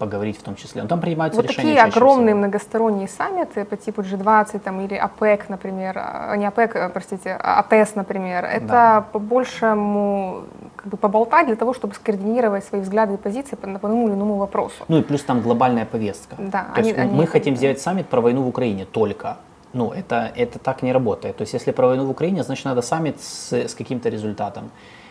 поговорить 0.00 0.38
в 0.38 0.42
том 0.42 0.56
числе. 0.56 0.82
Но 0.82 0.88
там 0.88 1.00
принимаются 1.00 1.40
Вот 1.40 1.48
решения 1.48 1.74
такие 1.76 1.84
огромные 1.84 2.28
всего. 2.34 2.38
многосторонние 2.38 3.06
саммиты 3.08 3.64
по 3.64 3.76
типу 3.76 4.00
G20 4.02 4.58
там, 4.58 4.80
или 4.80 4.94
ОПЕК, 4.96 5.48
например, 5.48 5.94
а, 5.98 6.34
не 6.36 6.46
ОПЕК, 6.46 6.76
а, 6.76 6.88
простите, 6.88 7.38
а 7.40 7.60
АТЭС, 7.60 7.94
например, 7.94 8.44
это 8.44 8.66
Да. 8.66 9.04
по-большему 9.12 10.42
как 10.74 10.86
бы 10.88 10.96
поболтать 10.96 11.46
для 11.46 11.56
того, 11.56 11.74
чтобы 11.74 11.94
скоординировать 11.94 12.64
свои 12.64 12.80
взгляды 12.80 13.14
и 13.14 13.16
позиции 13.16 13.54
по, 13.54 13.68
по 13.68 13.88
тому 13.88 14.08
или 14.08 14.14
иному 14.14 14.34
вопросу. 14.34 14.84
Ну 14.88 14.98
и 14.98 15.02
плюс 15.02 15.22
там 15.22 15.40
глобальная 15.42 15.84
повестка. 15.84 16.34
Да, 16.38 16.66
То 16.74 16.80
есть 16.80 16.92
они- 16.98 17.02
они 17.08 17.16
мы 17.16 17.22
это 17.22 17.32
хотим 17.32 17.54
сделать 17.56 17.80
саммит 17.80 18.08
про 18.08 18.20
войну 18.20 18.42
в 18.42 18.48
Украине 18.48 18.84
только. 18.84 19.36
Ну, 19.76 19.92
это, 19.92 20.32
это 20.34 20.58
так 20.58 20.82
не 20.82 20.92
работает. 20.92 21.36
То 21.36 21.42
есть, 21.42 21.52
если 21.52 21.72
про 21.72 21.86
войну 21.86 22.06
в 22.06 22.10
Украине, 22.10 22.42
значит, 22.42 22.64
надо 22.64 22.82
саммит 22.82 23.20
с, 23.20 23.52
с 23.52 23.74
каким-то 23.74 24.08
результатом. 24.08 24.70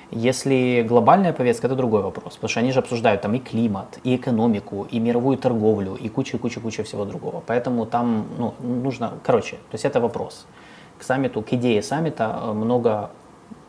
Если 0.10 0.84
глобальная 0.90 1.34
повестка, 1.34 1.68
это 1.68 1.76
другой 1.76 2.02
вопрос, 2.02 2.34
потому 2.34 2.50
что 2.50 2.60
они 2.60 2.72
же 2.72 2.80
обсуждают 2.80 3.22
там 3.22 3.36
и 3.36 3.40
климат, 3.40 4.00
и 4.04 4.16
экономику, 4.16 4.88
и 4.92 5.00
мировую 5.00 5.38
торговлю, 5.38 5.96
и 5.96 6.10
куча-куча-куча 6.10 6.84
всего 6.84 7.06
другого. 7.06 7.44
Поэтому 7.46 7.86
там 7.86 8.26
ну, 8.38 8.54
нужно, 8.60 9.14
короче, 9.24 9.56
то 9.56 9.76
есть 9.76 9.86
это 9.86 10.00
вопрос. 10.00 10.46
К 11.00 11.04
саммиту, 11.04 11.42
к 11.42 11.54
идее 11.54 11.84
саммита 11.84 12.40
э, 12.42 12.54
много 12.54 13.10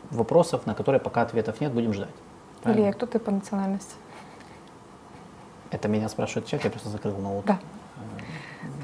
вопросов, 0.09 0.65
на 0.65 0.73
которые 0.73 0.99
пока 0.99 1.21
ответов 1.21 1.61
нет, 1.61 1.73
будем 1.73 1.93
ждать. 1.93 2.15
Правильно? 2.63 2.83
Илья, 2.83 2.93
кто 2.93 3.05
ты 3.05 3.19
по 3.19 3.31
национальности? 3.31 3.95
Это 5.71 5.87
меня 5.89 6.09
спрашивает 6.09 6.47
чат, 6.47 6.63
я 6.63 6.69
просто 6.71 6.89
закрыл 6.89 7.17
ноут. 7.17 7.45
Да. 7.45 7.59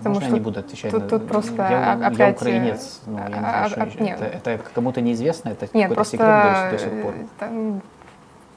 Потому 0.03 0.15
Можно 0.15 0.27
что 0.27 0.35
я 0.35 0.39
не 0.39 0.43
буду 0.43 0.59
отвечать? 0.59 0.91
Тут, 0.91 1.03
на... 1.03 1.09
тут 1.09 1.27
просто 1.29 1.55
я, 1.55 1.93
опять... 1.93 2.17
я 2.19 2.29
украинец, 2.31 3.01
ну, 3.05 3.17
я 3.19 3.27
не 3.29 3.33
знаю, 3.35 3.65
а, 3.65 3.69
что 3.69 3.81
а, 3.81 3.85
это, 3.85 4.25
это 4.25 4.63
кому-то 4.75 4.99
неизвестно, 4.99 5.49
это 5.49 5.65
нет, 5.73 5.89
какой-то 5.89 5.95
просто 5.95 6.17
секрет 6.17 6.27
до, 6.27 6.71
до 6.71 6.77
сих 6.83 7.01
пор. 7.01 7.13
Там 7.39 7.81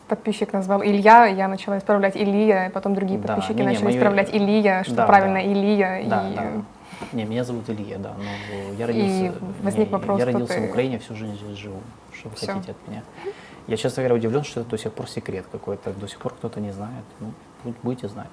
подписчик 0.08 0.52
назвал 0.52 0.82
Илья, 0.82 1.26
я 1.26 1.46
начала 1.46 1.78
исправлять 1.78 2.16
Илья, 2.16 2.70
потом 2.74 2.94
другие 2.96 3.20
Да, 3.20 3.28
подписчики 3.28 3.58
не, 3.58 3.60
не, 3.60 3.66
начали 3.68 3.84
мою- 3.84 3.96
исправлять 3.96 4.34
Илья, 4.34 4.82
что 4.82 4.94
Да, 4.96 5.06
правильно 5.06 5.34
да. 5.36 5.46
Илья. 5.52 6.02
Да, 6.08 6.28
и... 6.30 6.34
да. 6.34 6.42
Не, 7.12 7.24
меня 7.24 7.44
зовут 7.44 7.70
Илья, 7.70 7.98
да, 7.98 8.14
но 8.16 8.74
я 8.76 8.86
родился, 8.88 9.34
возник 9.62 9.86
не, 9.86 9.92
вопрос, 9.92 10.18
я 10.18 10.24
родился 10.24 10.54
ты- 10.54 10.66
в 10.66 10.70
Украине, 10.70 10.98
всю 10.98 11.14
жизнь 11.14 11.36
здесь 11.36 11.58
живу. 11.58 11.78
Что 12.12 12.28
вы 12.28 12.34
Всё. 12.36 12.46
хотите 12.46 12.72
от 12.72 12.88
меня? 12.88 13.02
Я, 13.68 13.76
честно 13.76 14.02
говоря, 14.02 14.14
удивлен, 14.16 14.42
что 14.42 14.60
это 14.62 14.70
до 14.70 14.78
сих 14.78 14.92
пор 14.92 15.08
секрет 15.08 15.44
какой-то, 15.52 15.92
до 15.92 16.08
сих 16.08 16.18
пор 16.18 16.32
кто-то 16.34 16.60
не 16.60 16.72
знает. 16.72 17.04
Ну, 17.20 17.32
бу- 17.64 17.74
будете 17.82 18.08
знать. 18.08 18.28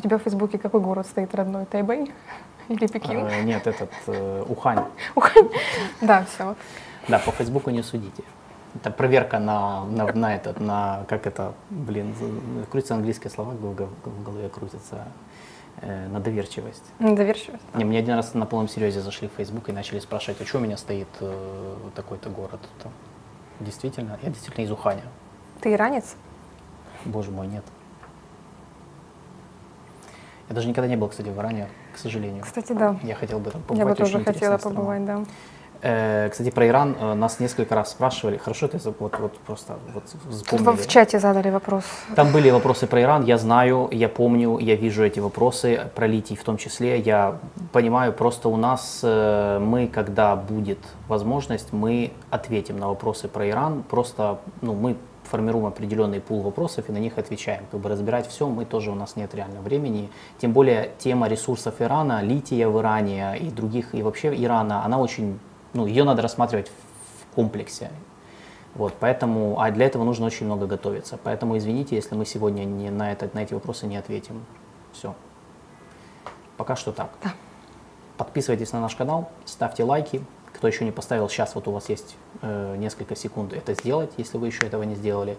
У 0.00 0.02
тебя 0.02 0.16
в 0.16 0.22
Фейсбуке 0.22 0.56
какой 0.56 0.80
город 0.80 1.06
стоит 1.06 1.34
родной? 1.34 1.66
Тайбэй 1.66 2.10
или 2.68 2.86
Пекин? 2.86 3.26
Э, 3.26 3.42
нет, 3.42 3.66
этот, 3.66 3.90
э, 4.06 4.44
Ухань. 4.48 4.86
Да, 6.00 6.24
все. 6.24 6.56
Да, 7.06 7.18
по 7.18 7.30
Фейсбуку 7.32 7.68
не 7.68 7.82
судите. 7.82 8.22
Это 8.74 8.90
проверка 8.90 9.38
на, 9.38 9.84
на, 9.84 10.06
на 10.12 10.34
этот, 10.36 10.58
на, 10.58 11.04
как 11.06 11.26
это, 11.26 11.52
блин, 11.68 12.14
крутятся 12.70 12.94
английские 12.94 13.30
слова, 13.30 13.50
в 13.50 13.60
гол- 13.60 13.88
в 14.04 14.22
голове 14.22 14.48
крутятся, 14.48 15.08
э, 15.82 16.08
на 16.08 16.18
доверчивость. 16.18 16.84
Доверчивость. 16.98 17.62
Не, 17.74 17.84
мне 17.84 17.98
один 17.98 18.14
раз 18.14 18.32
на 18.32 18.46
полном 18.46 18.68
серьезе 18.68 19.02
зашли 19.02 19.28
в 19.28 19.32
Facebook 19.36 19.68
и 19.68 19.72
начали 19.72 19.98
спрашивать, 19.98 20.40
а 20.40 20.46
что 20.46 20.58
у 20.58 20.60
меня 20.62 20.78
стоит 20.78 21.08
э, 21.20 21.76
такой-то 21.94 22.30
город 22.30 22.60
там. 22.82 22.90
Действительно, 23.58 24.18
я 24.22 24.30
действительно 24.30 24.64
из 24.64 24.70
Уханя. 24.70 25.02
Ты 25.60 25.74
иранец? 25.74 26.14
Боже 27.04 27.30
мой, 27.32 27.48
нет. 27.48 27.64
Я 30.50 30.54
даже 30.56 30.68
никогда 30.68 30.88
не 30.88 30.96
был, 30.96 31.06
кстати, 31.08 31.28
в 31.28 31.38
Иране, 31.38 31.68
к 31.94 31.98
сожалению. 31.98 32.42
Кстати, 32.42 32.72
да. 32.72 32.96
Я 33.04 33.14
хотел 33.14 33.38
бы 33.38 33.52
там 33.52 33.60
Я 33.60 33.66
побывать. 33.68 33.98
бы 33.98 34.04
тоже 34.04 34.24
хотела 34.24 34.58
страна. 34.58 34.76
побывать, 34.76 35.04
да. 35.04 35.24
Э, 35.82 36.28
кстати, 36.28 36.50
про 36.50 36.66
Иран 36.66 36.96
э, 37.00 37.14
нас 37.14 37.38
несколько 37.40 37.76
раз 37.76 37.92
спрашивали. 37.92 38.36
Хорошо, 38.36 38.66
ты 38.66 38.78
вот, 38.98 39.18
вот 39.18 39.38
просто 39.38 39.78
вот 39.94 40.02
Тут 40.48 40.60
в 40.60 40.88
чате 40.88 41.20
задали 41.20 41.50
вопрос. 41.50 41.84
Там 42.16 42.32
были 42.32 42.50
вопросы 42.50 42.88
про 42.88 43.00
Иран, 43.00 43.24
я 43.24 43.38
знаю, 43.38 43.88
я 43.92 44.08
помню, 44.08 44.58
я 44.58 44.74
вижу 44.74 45.04
эти 45.04 45.20
вопросы, 45.20 45.88
про 45.94 46.08
литий 46.08 46.36
в 46.36 46.42
том 46.42 46.56
числе. 46.56 46.98
Я 46.98 47.38
понимаю, 47.72 48.12
просто 48.12 48.48
у 48.48 48.56
нас 48.56 49.00
э, 49.04 49.58
мы, 49.60 49.86
когда 49.86 50.34
будет 50.34 50.80
возможность, 51.08 51.72
мы 51.72 52.10
ответим 52.30 52.76
на 52.78 52.88
вопросы 52.88 53.28
про 53.28 53.48
Иран. 53.48 53.84
Просто 53.84 54.40
ну, 54.62 54.74
мы 54.74 54.96
формируем 55.30 55.66
определенный 55.66 56.20
пул 56.20 56.42
вопросов 56.42 56.88
и 56.88 56.92
на 56.92 56.98
них 56.98 57.18
отвечаем. 57.18 57.64
Как 57.70 57.80
бы 57.80 57.88
разбирать 57.88 58.26
все 58.26 58.48
мы 58.48 58.64
тоже 58.64 58.90
у 58.90 58.94
нас 58.94 59.16
нет 59.16 59.34
реально 59.34 59.60
времени. 59.60 60.10
Тем 60.38 60.52
более 60.52 60.90
тема 60.98 61.28
ресурсов 61.28 61.80
Ирана, 61.80 62.22
лития 62.22 62.68
в 62.68 62.78
Иране 62.80 63.38
и 63.38 63.50
других, 63.50 63.94
и 63.94 64.02
вообще 64.02 64.34
Ирана, 64.34 64.84
она 64.84 64.98
очень, 64.98 65.38
ну, 65.72 65.86
ее 65.86 66.04
надо 66.04 66.22
рассматривать 66.22 66.68
в 66.68 67.34
комплексе. 67.34 67.90
Вот, 68.74 68.94
поэтому, 69.00 69.60
а 69.60 69.70
для 69.70 69.86
этого 69.86 70.04
нужно 70.04 70.26
очень 70.26 70.46
много 70.46 70.66
готовиться. 70.66 71.18
Поэтому 71.22 71.56
извините, 71.56 71.96
если 71.96 72.14
мы 72.14 72.24
сегодня 72.24 72.64
не 72.64 72.90
на, 72.90 73.10
это, 73.12 73.28
на 73.32 73.42
эти 73.42 73.54
вопросы 73.54 73.86
не 73.86 73.96
ответим. 73.96 74.44
Все. 74.92 75.14
Пока 76.56 76.76
что 76.76 76.92
так. 76.92 77.10
Подписывайтесь 78.16 78.72
на 78.72 78.80
наш 78.80 78.94
канал, 78.94 79.30
ставьте 79.44 79.82
лайки. 79.82 80.22
Кто 80.60 80.68
еще 80.68 80.84
не 80.84 80.90
поставил, 80.90 81.26
сейчас 81.30 81.54
вот 81.54 81.68
у 81.68 81.70
вас 81.70 81.88
есть 81.88 82.16
э, 82.42 82.76
несколько 82.76 83.16
секунд 83.16 83.54
это 83.54 83.72
сделать, 83.72 84.10
если 84.18 84.36
вы 84.36 84.48
еще 84.48 84.66
этого 84.66 84.82
не 84.82 84.94
сделали. 84.94 85.38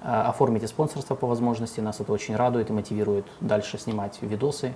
Э, 0.00 0.22
оформите 0.28 0.68
спонсорство 0.68 1.16
по 1.16 1.26
возможности, 1.26 1.80
нас 1.80 1.98
это 1.98 2.12
очень 2.12 2.36
радует 2.36 2.70
и 2.70 2.72
мотивирует 2.72 3.26
дальше 3.40 3.78
снимать 3.78 4.18
видосы. 4.22 4.74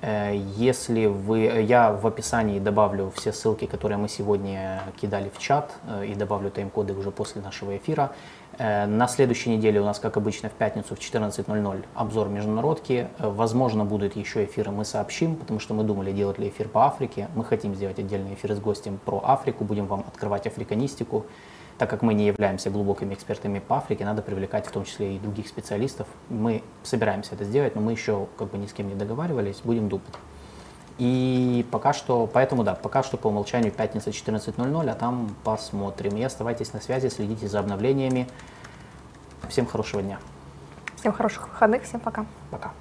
Э, 0.00 0.32
Если 0.54 1.06
вы, 1.06 1.40
я 1.40 1.92
в 1.92 2.06
описании 2.06 2.60
добавлю 2.60 3.12
все 3.16 3.32
ссылки, 3.32 3.66
которые 3.66 3.98
мы 3.98 4.08
сегодня 4.08 4.84
кидали 5.00 5.28
в 5.34 5.40
чат, 5.40 5.72
э, 5.88 6.06
и 6.06 6.14
добавлю 6.14 6.52
тайм-коды 6.52 6.92
уже 6.94 7.10
после 7.10 7.42
нашего 7.42 7.76
эфира. 7.76 8.12
Э, 8.58 8.86
На 8.86 9.08
следующей 9.08 9.50
неделе 9.50 9.80
у 9.80 9.84
нас, 9.84 9.98
как 9.98 10.16
обычно, 10.16 10.48
в 10.48 10.52
пятницу 10.52 10.94
в 10.94 10.98
14.00 10.98 11.84
обзор 11.94 12.28
международки. 12.28 13.08
Э, 13.18 13.28
Возможно, 13.28 13.84
будут 13.84 14.16
еще 14.16 14.44
эфиры, 14.44 14.70
мы 14.70 14.84
сообщим, 14.84 15.36
потому 15.36 15.60
что 15.60 15.74
мы 15.74 15.84
думали, 15.84 16.12
делать 16.12 16.38
ли 16.38 16.48
эфир 16.48 16.68
по 16.68 16.86
Африке. 16.86 17.28
Мы 17.34 17.44
хотим 17.44 17.74
сделать 17.74 17.98
отдельный 17.98 18.34
эфир 18.34 18.54
с 18.54 18.60
гостем 18.60 18.98
про 19.04 19.22
Африку, 19.24 19.64
будем 19.64 19.86
вам 19.86 20.00
открывать 20.06 20.46
африканистику. 20.46 21.26
Так 21.78 21.88
как 21.90 22.02
мы 22.02 22.14
не 22.14 22.26
являемся 22.26 22.70
глубокими 22.70 23.14
экспертами 23.14 23.58
по 23.58 23.78
Африке, 23.78 24.04
надо 24.04 24.22
привлекать 24.22 24.66
в 24.66 24.70
том 24.70 24.84
числе 24.84 25.16
и 25.16 25.18
других 25.18 25.48
специалистов. 25.48 26.06
Мы 26.28 26.62
собираемся 26.82 27.34
это 27.34 27.44
сделать, 27.44 27.74
но 27.74 27.80
мы 27.80 27.92
еще 27.92 28.26
как 28.38 28.50
бы 28.50 28.58
ни 28.58 28.66
с 28.66 28.72
кем 28.72 28.88
не 28.88 28.94
договаривались, 28.94 29.62
будем 29.64 29.88
думать. 29.88 30.14
И 30.98 31.66
пока 31.70 31.92
что, 31.92 32.26
поэтому 32.26 32.64
да, 32.64 32.74
пока 32.74 33.02
что 33.02 33.16
по 33.16 33.28
умолчанию 33.28 33.72
пятница 33.72 34.10
14.00, 34.10 34.90
а 34.90 34.94
там 34.94 35.34
посмотрим. 35.44 36.16
И 36.16 36.22
оставайтесь 36.22 36.72
на 36.72 36.80
связи, 36.80 37.08
следите 37.08 37.48
за 37.48 37.60
обновлениями. 37.60 38.28
Всем 39.48 39.66
хорошего 39.66 40.02
дня. 40.02 40.18
Всем 40.96 41.12
хороших 41.12 41.48
выходных, 41.48 41.82
всем 41.82 42.00
пока. 42.00 42.26
Пока. 42.50 42.72